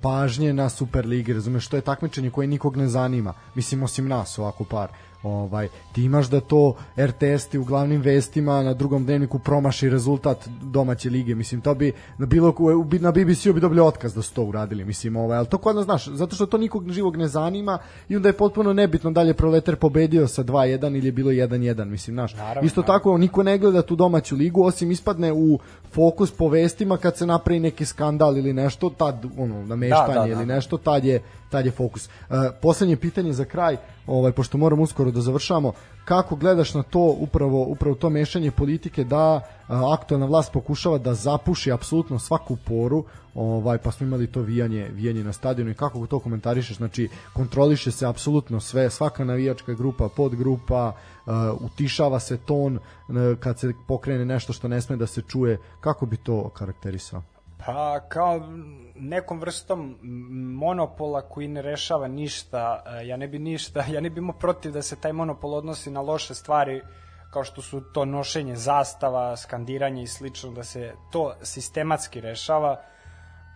pažnje 0.00 0.52
na 0.52 0.68
Superligi, 0.68 1.32
razumeš, 1.32 1.68
to 1.68 1.76
je 1.76 1.82
takmičenje 1.82 2.30
koje 2.30 2.46
nikog 2.46 2.76
ne 2.76 2.88
zanima, 2.88 3.34
mislim 3.54 3.82
osim 3.82 4.08
nas 4.08 4.38
ovako 4.38 4.64
par. 4.64 4.88
Ovaj, 5.26 5.68
ti 5.92 6.02
imaš 6.04 6.26
da 6.30 6.40
to 6.40 6.74
RTS 6.98 7.46
ti 7.46 7.58
u 7.58 7.64
glavnim 7.64 8.00
vestima 8.00 8.62
na 8.62 8.74
drugom 8.74 9.04
dnevniku 9.04 9.38
promaši 9.38 9.90
rezultat 9.90 10.48
domaće 10.62 11.10
lige, 11.10 11.34
mislim 11.34 11.60
to 11.60 11.74
bi 11.74 11.92
na 12.18 12.26
bilo 12.26 12.54
na 13.00 13.10
BBC-u 13.10 13.52
bi 13.52 13.60
dobili 13.60 13.80
otkaz 13.80 14.14
da 14.14 14.22
su 14.22 14.34
to 14.34 14.44
uradili, 14.44 14.84
mislim 14.84 15.16
ovaj, 15.16 15.38
ali 15.38 15.46
to 15.46 15.58
kod 15.58 15.76
nas 15.76 15.84
znaš, 15.84 16.08
zato 16.08 16.34
što 16.34 16.46
to 16.46 16.58
nikog 16.58 16.90
živog 16.90 17.16
ne 17.16 17.28
zanima 17.28 17.78
i 18.08 18.16
onda 18.16 18.28
je 18.28 18.32
potpuno 18.32 18.72
nebitno 18.72 19.10
da 19.10 19.22
li 19.22 19.28
je 19.28 19.34
Proletar 19.34 19.76
pobedio 19.76 20.28
sa 20.28 20.44
2-1 20.44 20.96
ili 20.96 21.08
je 21.08 21.12
bilo 21.12 21.30
1-1, 21.30 21.84
mislim, 21.84 22.14
znaš. 22.14 22.34
Naravno, 22.34 22.66
Isto 22.66 22.80
naravno. 22.80 22.98
tako 22.98 23.18
niko 23.18 23.42
ne 23.42 23.58
gleda 23.58 23.82
tu 23.82 23.96
domaću 23.96 24.36
ligu 24.36 24.62
osim 24.64 24.90
ispadne 24.90 25.32
u 25.32 25.58
fokus 25.92 26.30
po 26.32 26.48
vestima 26.48 26.96
kad 26.96 27.16
se 27.16 27.26
napravi 27.26 27.60
neki 27.60 27.84
skandal 27.84 28.38
ili 28.38 28.52
nešto 28.52 28.90
tad 28.90 29.26
ono 29.38 29.66
nameštanje 29.66 30.14
Da, 30.14 30.20
da, 30.20 30.26
da. 30.26 30.32
ili 30.32 30.46
nešto 30.46 30.78
tad 30.78 31.04
je 31.04 31.22
tad 31.50 31.66
je 31.66 31.70
fokus. 31.72 32.06
Uh, 32.06 32.36
poslednje 32.62 32.96
pitanje 32.96 33.32
za 33.32 33.44
kraj, 33.44 33.76
ovaj 34.06 34.32
pošto 34.32 34.58
moramo 34.58 34.82
uskoro 34.82 35.10
da 35.16 35.22
završamo, 35.22 35.72
kako 36.04 36.36
gledaš 36.36 36.74
na 36.74 36.82
to 36.82 37.16
upravo 37.20 37.64
upravo 37.64 37.94
to 37.94 38.10
mešanje 38.10 38.50
politike 38.50 39.04
da 39.04 39.40
aktuelna 39.94 40.26
vlast 40.26 40.52
pokušava 40.52 40.98
da 40.98 41.14
zapuši 41.14 41.72
apsolutno 41.72 42.18
svaku 42.18 42.56
poru, 42.56 43.04
ovaj 43.34 43.78
pa 43.78 43.90
smo 43.90 44.06
imali 44.06 44.26
to 44.26 44.40
vijanje 44.40 44.88
vijanje 44.92 45.24
na 45.24 45.32
stadionu 45.32 45.70
i 45.70 45.74
kako 45.74 46.06
to 46.06 46.18
komentarišeš? 46.18 46.76
Znači 46.76 47.08
kontroliše 47.32 47.90
se 47.90 48.06
apsolutno 48.06 48.60
sve, 48.60 48.90
svaka 48.90 49.24
navijačka 49.24 49.74
grupa, 49.74 50.08
podgrupa, 50.08 50.92
utišava 51.60 52.20
se 52.20 52.36
ton 52.36 52.76
uh, 52.76 53.14
kad 53.40 53.58
se 53.58 53.72
pokrene 53.88 54.24
nešto 54.24 54.52
što 54.52 54.68
ne 54.68 54.80
sme 54.80 54.96
da 54.96 55.06
se 55.06 55.22
čuje. 55.22 55.58
Kako 55.80 56.06
bi 56.06 56.16
to 56.16 56.48
karakterisao? 56.48 57.22
Pa 57.66 58.00
kao 58.08 58.40
nekom 58.98 59.40
vrstom 59.40 59.98
monopola 60.58 61.22
koji 61.22 61.48
ne 61.48 61.62
rešava 61.62 62.08
ništa, 62.08 62.82
e, 62.86 63.06
ja 63.06 63.16
ne 63.16 63.28
bi 63.28 63.38
ništa, 63.38 63.84
ja 63.94 64.00
ne 64.00 64.10
bi 64.10 64.18
imao 64.20 64.38
protiv 64.38 64.72
da 64.72 64.82
se 64.82 65.00
taj 65.00 65.12
monopol 65.12 65.54
odnosi 65.54 65.90
na 65.90 66.00
loše 66.00 66.34
stvari 66.34 66.82
kao 67.30 67.44
što 67.44 67.62
su 67.62 67.80
to 67.80 68.04
nošenje 68.04 68.56
zastava, 68.56 69.36
skandiranje 69.36 70.02
i 70.02 70.06
slično, 70.06 70.50
da 70.50 70.64
se 70.64 70.92
to 71.12 71.34
sistematski 71.42 72.20
rešava, 72.20 72.80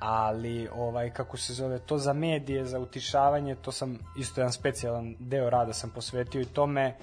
ali 0.00 0.68
ovaj 0.74 1.10
kako 1.10 1.36
se 1.36 1.52
zove 1.52 1.78
to 1.78 1.98
za 1.98 2.12
medije, 2.12 2.64
za 2.64 2.78
utišavanje, 2.78 3.54
to 3.54 3.72
sam 3.72 3.98
isto 4.18 4.40
jedan 4.40 4.52
specijalan 4.52 5.14
deo 5.18 5.50
rada 5.50 5.72
sam 5.72 5.90
posvetio 5.90 6.40
i 6.40 6.44
tome 6.44 6.96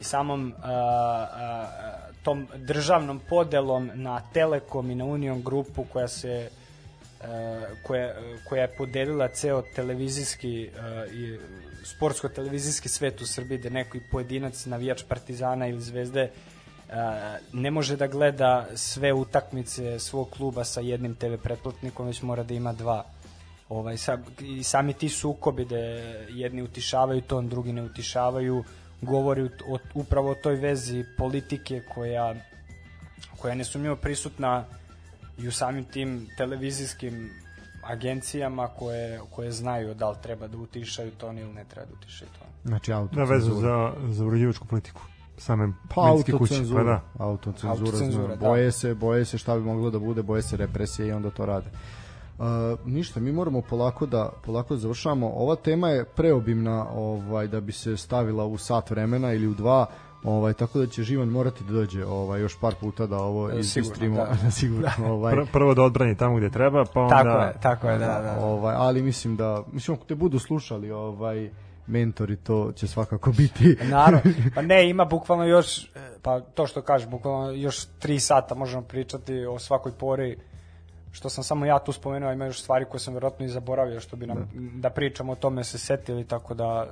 i 0.00 0.04
samom 0.04 0.54
a, 0.62 0.70
a, 0.70 1.66
tom 2.22 2.46
državnom 2.56 3.20
podelom 3.28 3.90
na 3.94 4.20
Telekom 4.32 4.90
i 4.90 4.94
na 4.94 5.04
Union 5.04 5.42
grupu 5.42 5.84
koja 5.92 6.08
se 6.08 6.28
e, 6.28 6.50
koja, 7.82 8.14
koja 8.44 8.62
je 8.62 8.74
podelila 8.76 9.28
ceo 9.28 9.62
televizijski 9.62 10.64
e, 10.64 10.68
i 11.12 11.38
sportsko-televizijski 11.84 12.88
svet 12.88 13.20
u 13.20 13.26
Srbiji 13.26 13.58
da 13.58 13.70
neko 13.70 13.96
i 13.96 14.00
pojedinac 14.10 14.66
navijač 14.66 15.02
Partizana 15.08 15.66
ili 15.66 15.80
Zvezde 15.80 16.20
e, 16.20 16.30
ne 17.52 17.70
može 17.70 17.96
da 17.96 18.06
gleda 18.06 18.66
sve 18.74 19.12
utakmice 19.12 19.98
svog 19.98 20.30
kluba 20.30 20.64
sa 20.64 20.80
jednim 20.80 21.14
TV 21.14 21.34
pretplatnikom, 21.42 22.06
već 22.06 22.22
mora 22.22 22.42
da 22.42 22.54
ima 22.54 22.72
dva. 22.72 23.04
Ovaj, 23.68 23.96
sa, 23.96 24.18
I 24.40 24.62
sami 24.62 24.92
ti 24.92 25.08
sukobi 25.08 25.64
da 25.64 25.76
jedni 26.28 26.62
utišavaju 26.62 27.20
ton, 27.20 27.48
drugi 27.48 27.72
ne 27.72 27.82
utišavaju, 27.82 28.64
govori 29.02 29.42
o, 29.42 29.78
upravo 29.94 30.30
o 30.30 30.34
toj 30.34 30.54
vezi 30.54 31.04
politike 31.16 31.82
koja, 31.94 32.34
koja 33.38 33.50
je 33.50 33.56
nesumnjivo 33.56 33.96
prisutna 33.96 34.64
i 35.38 35.48
u 35.48 35.52
samim 35.52 35.84
tim 35.84 36.26
televizijskim 36.36 37.30
agencijama 37.82 38.68
koje, 38.68 39.20
koje 39.30 39.52
znaju 39.52 39.94
da 39.94 40.10
li 40.10 40.16
treba 40.22 40.46
da 40.46 40.58
utišaju 40.58 41.10
ton 41.10 41.38
ili 41.38 41.52
ne 41.52 41.64
treba 41.64 41.86
da 41.86 41.92
utišaju 41.92 42.30
ton. 42.38 42.48
Znači 42.64 42.92
auto. 42.92 43.16
Na 43.16 43.24
vezu 43.24 43.54
za, 43.54 43.92
za 44.08 44.24
uređivačku 44.24 44.66
politiku. 44.66 45.00
Same 45.36 45.72
pa 45.94 46.06
medijske 46.10 46.32
kuće. 46.32 46.42
autocenzura, 46.54 46.84
Pa 46.84 46.84
da. 47.18 47.24
autocenzura, 47.24 47.70
Autocenzura, 47.72 48.36
da. 48.36 48.48
boje 48.48 48.72
se, 48.72 48.94
boje 48.94 49.24
se 49.24 49.38
šta 49.38 49.54
bi 49.56 49.62
moglo 49.62 49.90
da 49.90 49.98
bude, 49.98 50.22
boje 50.22 50.42
se 50.42 50.56
represije 50.56 51.08
i 51.08 51.12
onda 51.12 51.30
to 51.30 51.46
rade. 51.46 51.66
Uh, 52.38 52.44
ništa, 52.86 53.20
mi 53.20 53.32
moramo 53.32 53.60
polako 53.62 54.06
da 54.06 54.30
polako 54.44 54.74
da 54.74 54.80
završamo. 54.80 55.28
Ova 55.28 55.56
tema 55.56 55.88
je 55.88 56.04
preobimna, 56.04 56.86
ovaj 56.90 57.46
da 57.48 57.60
bi 57.60 57.72
se 57.72 57.96
stavila 57.96 58.44
u 58.44 58.58
sat 58.58 58.90
vremena 58.90 59.32
ili 59.32 59.46
u 59.46 59.54
dva. 59.54 59.86
Ovaj 60.28 60.52
tako 60.52 60.78
da 60.78 60.86
će 60.86 61.02
Živan 61.02 61.28
morati 61.28 61.64
da 61.64 61.72
dođe 61.72 62.04
ovaj 62.06 62.40
još 62.40 62.60
par 62.60 62.74
puta 62.80 63.06
da 63.06 63.16
ovo 63.16 63.50
E, 63.50 63.58
izistrimo 63.58 64.16
sigurno, 64.26 64.44
da. 64.44 64.50
sigurno 64.50 64.90
ovaj 65.14 65.34
Pr 65.34 65.52
prvo 65.52 65.74
da 65.74 65.82
odbrani 65.82 66.16
tamo 66.16 66.36
gde 66.36 66.50
treba, 66.50 66.84
pa 66.94 67.00
onda... 67.00 67.16
Tako 67.16 67.44
je, 67.44 67.54
tako 67.62 67.88
je, 67.88 67.98
da, 67.98 68.06
da. 68.06 68.20
da. 68.20 68.44
ovaj 68.44 68.74
ali 68.78 69.02
mislim 69.02 69.36
da 69.36 69.62
mislim 69.72 69.96
ako 69.96 70.06
te 70.06 70.14
budu 70.14 70.38
slušali 70.38 70.90
ovaj 70.90 71.50
mentori 71.86 72.36
to 72.36 72.72
će 72.72 72.86
svakako 72.86 73.32
biti 73.32 73.76
Naravno, 73.90 74.20
pa 74.54 74.62
ne, 74.62 74.90
ima 74.90 75.04
bukvalno 75.04 75.44
još, 75.44 75.84
e, 75.84 75.88
pa 76.22 76.40
to 76.40 76.66
što 76.66 76.82
kažeš, 76.82 77.08
bukvalno 77.08 77.50
još 77.50 77.86
tri 77.98 78.20
sata 78.20 78.54
možemo 78.54 78.82
pričati 78.82 79.44
o 79.44 79.58
svakoj 79.58 79.92
pori, 79.92 80.38
što 81.12 81.28
sam 81.28 81.44
samo 81.44 81.66
ja 81.66 81.78
tu 81.78 81.92
spomenuo, 81.92 82.32
ima 82.32 82.46
još 82.46 82.62
stvari 82.62 82.84
koje 82.84 83.00
sam 83.00 83.14
verovatno 83.14 83.46
i 83.46 83.48
zaboravio, 83.48 84.00
što 84.00 84.16
bi 84.16 84.26
nam, 84.26 84.36
da, 84.36 84.88
da 84.88 84.90
pričamo 84.90 85.32
o 85.32 85.36
tome 85.36 85.64
se 85.64 85.78
setili, 85.78 86.24
tako 86.24 86.54
da, 86.54 86.86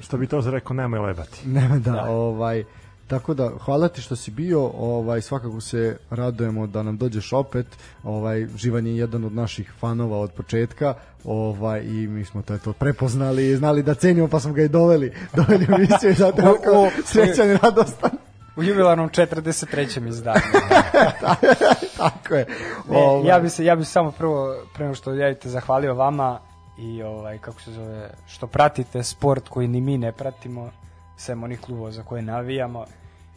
Što 0.00 0.16
bi 0.16 0.26
to 0.26 0.40
rekao, 0.40 0.76
nemoj 0.76 0.98
lebati. 1.00 1.48
Nema 1.58 1.78
da, 1.78 1.90
Da. 1.92 2.04
ovaj 2.04 2.64
tako 3.06 3.34
da 3.34 3.50
hvala 3.64 3.88
ti 3.88 4.00
što 4.00 4.16
si 4.16 4.30
bio, 4.30 4.66
ovaj 4.66 5.20
svakako 5.20 5.60
se 5.60 5.96
radujemo 6.10 6.66
da 6.66 6.82
nam 6.82 6.96
dođeš 6.96 7.32
opet. 7.32 7.66
Ovaj 8.04 8.46
Živan 8.56 8.86
je 8.86 8.96
jedan 8.96 9.24
od 9.24 9.32
naših 9.32 9.72
fanova 9.80 10.18
od 10.18 10.32
početka. 10.32 10.94
Ovaj 11.24 11.80
i 11.80 12.06
mi 12.06 12.24
smo 12.24 12.42
to 12.42 12.54
eto 12.54 12.72
prepoznali 12.72 13.48
i 13.48 13.56
znali 13.56 13.82
da 13.82 13.94
cenimo 13.94 14.28
pa 14.28 14.40
smo 14.40 14.52
ga 14.52 14.62
i 14.62 14.68
doveli, 14.68 15.12
doveli 15.36 15.66
u 15.70 15.74
emisiju 15.74 16.10
i 16.10 16.14
zato 16.14 16.42
je 16.42 16.48
O, 16.48 16.54
kao 16.64 16.82
o, 16.82 16.90
srećan 17.04 17.50
i 17.50 17.56
radostan. 17.62 18.10
u 18.56 18.62
jubilarnom 18.62 19.08
43. 19.08 20.08
izdanju. 20.08 20.40
tako 21.98 22.34
je. 22.34 22.46
Ne, 22.90 22.96
Ovaj, 22.98 23.28
ja 23.28 23.38
bi 23.40 23.48
se 23.50 23.64
ja 23.64 23.76
bi 23.76 23.84
se 23.84 23.90
samo 23.90 24.10
prvo 24.10 24.54
pre 24.74 24.84
nego 24.84 24.94
što 24.94 25.14
javite 25.14 25.48
zahvalio 25.48 25.94
vama 25.94 26.38
i 26.80 27.02
ovaj 27.02 27.38
kako 27.38 27.60
se 27.60 27.72
zove 27.72 28.10
što 28.26 28.46
pratite 28.46 29.02
sport 29.02 29.48
koji 29.48 29.68
ni 29.68 29.80
mi 29.80 29.98
ne 29.98 30.12
pratimo 30.12 30.70
sem 31.16 31.42
onih 31.42 31.60
klubova 31.60 31.90
za 31.90 32.02
koje 32.02 32.22
navijamo 32.22 32.84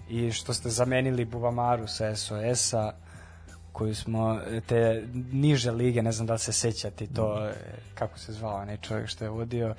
i 0.09 0.31
što 0.31 0.53
ste 0.53 0.69
zamenili 0.69 1.25
Buvamaru 1.25 1.87
sa 1.87 2.15
SOS-a 2.15 2.91
koju 3.71 3.95
smo 3.95 4.39
te 4.67 5.07
niže 5.31 5.71
lige, 5.71 6.01
ne 6.01 6.11
znam 6.11 6.27
da 6.27 6.33
li 6.33 6.39
se 6.39 6.53
sećate 6.53 7.07
to 7.07 7.47
e, 7.47 7.53
kako 7.93 8.19
se 8.19 8.33
zvao 8.33 8.61
onaj 8.61 8.77
čovjek 8.77 9.07
što 9.07 9.23
je 9.23 9.29
vodio 9.29 9.75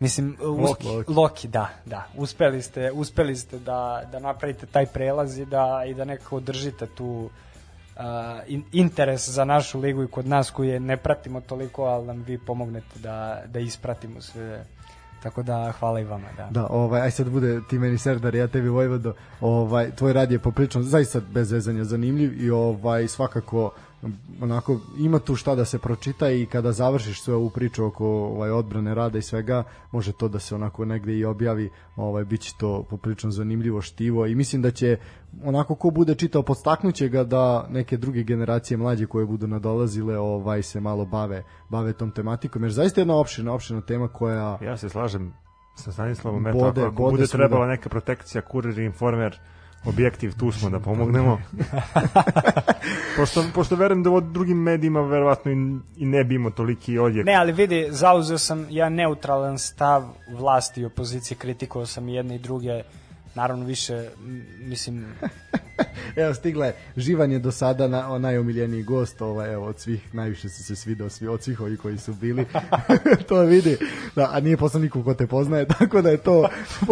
Mislim, 0.00 0.36
Loki. 0.40 0.86
Loki. 0.86 1.12
Loki, 1.12 1.48
da, 1.48 1.68
da. 1.84 2.06
Uspeli 2.16 2.62
ste, 2.62 2.92
uspeli 2.92 3.36
ste 3.36 3.58
da, 3.58 4.02
da 4.12 4.18
napravite 4.18 4.66
taj 4.66 4.86
prelaz 4.86 5.38
i 5.38 5.44
da, 5.44 5.84
i 5.86 5.94
da 5.94 6.04
nekako 6.04 6.36
održite 6.36 6.86
tu 6.86 7.30
in, 8.46 8.64
interes 8.72 9.28
za 9.28 9.44
našu 9.44 9.80
ligu 9.80 10.02
i 10.02 10.08
kod 10.08 10.26
nas 10.26 10.50
koji 10.50 10.68
je 10.68 10.80
ne 10.80 10.96
pratimo 10.96 11.40
toliko, 11.40 11.84
ali 11.84 12.06
nam 12.06 12.22
vi 12.22 12.38
pomognete 12.38 12.98
da, 12.98 13.42
da 13.46 13.58
ispratimo 13.58 14.20
sve. 14.20 14.64
Tako 15.22 15.42
da 15.42 15.72
hvala 15.78 16.00
i 16.00 16.04
vama, 16.04 16.28
da. 16.36 16.48
Da, 16.50 16.66
ovaj, 16.66 17.00
aj 17.00 17.10
sad 17.10 17.28
bude 17.28 17.60
ti 17.70 17.78
meni 17.78 17.98
Serdar, 17.98 18.34
ja 18.34 18.46
tebi 18.46 18.68
Vojvodo, 18.68 19.14
ovaj, 19.40 19.90
tvoj 19.90 20.12
rad 20.12 20.32
je 20.32 20.38
poprično 20.38 20.82
zaista 20.82 21.20
bez 21.30 21.52
vezanja 21.52 21.84
zanimljiv 21.84 22.44
i 22.44 22.50
ovaj, 22.50 23.08
svakako 23.08 23.70
onako 24.40 24.76
ima 24.98 25.18
tu 25.18 25.36
šta 25.36 25.54
da 25.54 25.64
se 25.64 25.78
pročita 25.78 26.30
i 26.30 26.46
kada 26.46 26.72
završiš 26.72 27.22
sve 27.22 27.34
ovu 27.34 27.50
priču 27.50 27.84
oko 27.84 28.06
ovaj 28.06 28.50
odbrane 28.50 28.94
rada 28.94 29.18
i 29.18 29.22
svega 29.22 29.62
može 29.92 30.12
to 30.12 30.28
da 30.28 30.38
se 30.38 30.54
onako 30.54 30.84
negde 30.84 31.14
i 31.14 31.24
objavi 31.24 31.70
ovaj 31.96 32.24
biće 32.24 32.54
to 32.58 32.82
poprilično 32.82 33.30
zanimljivo 33.30 33.80
štivo 33.80 34.26
i 34.26 34.34
mislim 34.34 34.62
da 34.62 34.70
će 34.70 34.96
onako 35.44 35.74
ko 35.74 35.90
bude 35.90 36.14
čitao 36.14 36.42
podstaknuće 36.42 37.08
ga 37.08 37.24
da 37.24 37.66
neke 37.70 37.96
druge 37.96 38.22
generacije 38.22 38.76
mlađe 38.78 39.06
koje 39.06 39.26
budu 39.26 39.46
nadolazile 39.46 40.18
ovaj 40.18 40.62
se 40.62 40.80
malo 40.80 41.04
bave 41.04 41.42
bave 41.68 41.92
tom 41.92 42.10
tematikom 42.10 42.62
jer 42.62 42.72
zaista 42.72 43.00
je 43.00 43.02
jedna 43.02 43.16
opširna 43.16 43.52
opširna 43.52 43.82
tema 43.82 44.08
koja 44.08 44.58
Ja 44.62 44.76
se 44.76 44.88
slažem 44.88 45.32
sa 45.74 45.92
Stanislavom, 45.92 46.44
Bode- 46.44 46.58
ako, 46.70 46.80
ako 46.80 46.90
bode 46.92 47.10
bude 47.10 47.26
svuda. 47.26 47.44
trebala 47.46 47.66
neka 47.66 47.88
protekcija, 47.88 48.42
kurir, 48.42 48.78
informer, 48.78 49.38
objektiv, 49.84 50.32
tu 50.38 50.52
smo 50.52 50.70
da 50.70 50.80
pomognemo. 50.80 51.40
pošto, 53.16 53.44
pošto 53.54 53.76
verujem 53.76 54.02
da 54.02 54.10
u 54.10 54.20
drugim 54.20 54.62
medijima 54.62 55.00
verovatno 55.00 55.52
i, 55.52 55.54
i 55.96 56.06
ne 56.06 56.24
bi 56.24 56.34
imao 56.34 56.50
toliki 56.50 56.98
odjek. 56.98 57.26
Ne, 57.26 57.34
ali 57.34 57.52
vidi, 57.52 57.86
zauzeo 57.90 58.38
sam 58.38 58.66
ja 58.70 58.88
neutralan 58.88 59.58
stav 59.58 60.04
vlasti 60.36 60.80
i 60.80 60.84
opozicije, 60.84 61.38
kritikovao 61.38 61.86
sam 61.86 62.08
i 62.08 62.14
jedne 62.14 62.36
i 62.36 62.38
druge, 62.38 62.82
naravno 63.38 63.64
više, 63.64 64.08
mislim, 64.60 65.06
Evo 66.16 66.34
stigla 66.34 66.66
je 66.66 66.74
Živan 66.96 67.32
je 67.32 67.38
do 67.38 67.52
sada 67.52 67.88
na, 67.88 68.18
najomiljeniji 68.18 68.82
gost, 68.82 69.22
ovaj 69.22 69.52
evo 69.52 69.66
od 69.66 69.80
svih 69.80 70.14
najviše 70.14 70.48
se 70.48 70.62
se 70.62 70.76
svidao 70.76 71.08
svi 71.08 71.28
od 71.28 71.42
svih 71.42 71.60
ovih 71.60 71.78
koji 71.78 71.98
su 71.98 72.14
bili. 72.14 72.46
to 73.28 73.40
vidi. 73.40 73.76
Da, 74.16 74.30
a 74.32 74.40
nije 74.40 74.56
posle 74.56 74.80
niko 74.80 75.02
ko 75.02 75.14
te 75.14 75.26
poznaje, 75.26 75.66
tako 75.66 76.02
da 76.02 76.10
je 76.10 76.16
to 76.16 76.48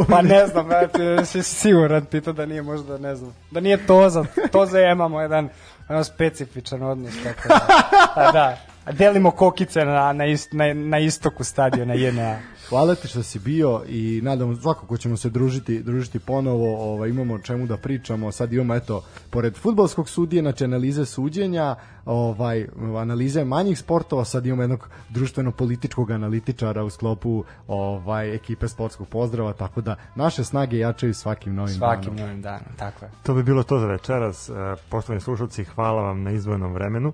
pa 0.08 0.22
ne 0.22 0.46
znam, 0.46 0.70
ja 0.70 0.88
ti 0.88 1.26
si 1.26 1.42
siguran 1.42 2.04
ti 2.04 2.20
to 2.20 2.32
da 2.32 2.46
nije 2.46 2.62
možda, 2.62 2.98
ne 2.98 3.16
znam, 3.16 3.34
da 3.50 3.60
nije 3.60 3.86
Toza, 3.86 4.24
Toza 4.52 4.78
ja 4.78 4.92
imamo 4.92 5.20
jedan, 5.20 5.48
jedan 5.88 6.04
specifičan 6.04 6.82
odnos, 6.82 7.14
tako 7.24 7.48
da, 7.48 7.66
a 8.14 8.32
da, 8.32 8.58
a 8.84 8.92
delimo 8.92 9.30
kokice 9.30 9.84
na, 9.84 10.12
na, 10.12 10.26
ist, 10.26 10.52
na, 10.52 10.74
na 10.74 10.98
istoku 10.98 11.44
stadiona 11.44 11.94
JNA. 11.94 12.38
Hvala 12.68 12.94
ti 12.94 13.08
što 13.08 13.22
si 13.22 13.38
bio 13.38 13.82
i 13.88 14.20
nadamo 14.24 14.56
svakako 14.56 14.96
ćemo 14.96 15.16
se 15.16 15.30
družiti, 15.30 15.82
družiti 15.82 16.18
ponovo, 16.18 16.92
ovaj, 16.92 17.08
imamo 17.08 17.34
o 17.34 17.38
čemu 17.38 17.66
da 17.66 17.76
pričamo, 17.76 18.32
sad 18.32 18.52
imamo 18.52 18.74
eto, 18.74 19.04
pored 19.30 19.56
futbolskog 19.56 20.08
sudije, 20.08 20.42
znači 20.42 20.64
analize 20.64 21.06
suđenja, 21.06 21.74
ovaj, 22.04 22.66
analize 22.98 23.44
manjih 23.44 23.78
sportova, 23.78 24.24
sad 24.24 24.46
imamo 24.46 24.62
jednog 24.62 24.88
društveno-političkog 25.08 26.10
analitičara 26.10 26.84
u 26.84 26.90
sklopu 26.90 27.44
ovaj, 27.68 28.34
ekipe 28.34 28.68
sportskog 28.68 29.08
pozdrava, 29.08 29.52
tako 29.52 29.80
da 29.80 29.96
naše 30.14 30.44
snage 30.44 30.78
jačaju 30.78 31.14
svakim 31.14 31.54
novim 31.54 31.74
Svakim 31.74 32.16
danom. 32.16 32.16
novim 32.16 32.42
danom, 32.42 32.68
tako 32.76 33.04
je. 33.04 33.10
To 33.22 33.34
bi 33.34 33.42
bilo 33.42 33.62
to 33.62 33.78
za 33.78 33.86
večeras. 33.86 34.48
E, 34.48 34.52
Poštovani 34.88 35.20
slušalci, 35.20 35.64
hvala 35.64 36.02
vam 36.02 36.22
na 36.22 36.30
izvojenom 36.30 36.72
vremenu. 36.72 37.12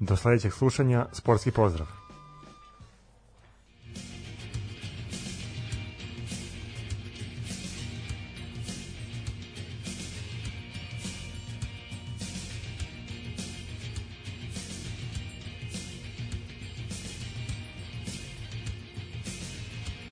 Do 0.00 0.16
sledećeg 0.16 0.52
slušanja, 0.52 1.06
sportski 1.12 1.50
pozdrav. 1.50 2.03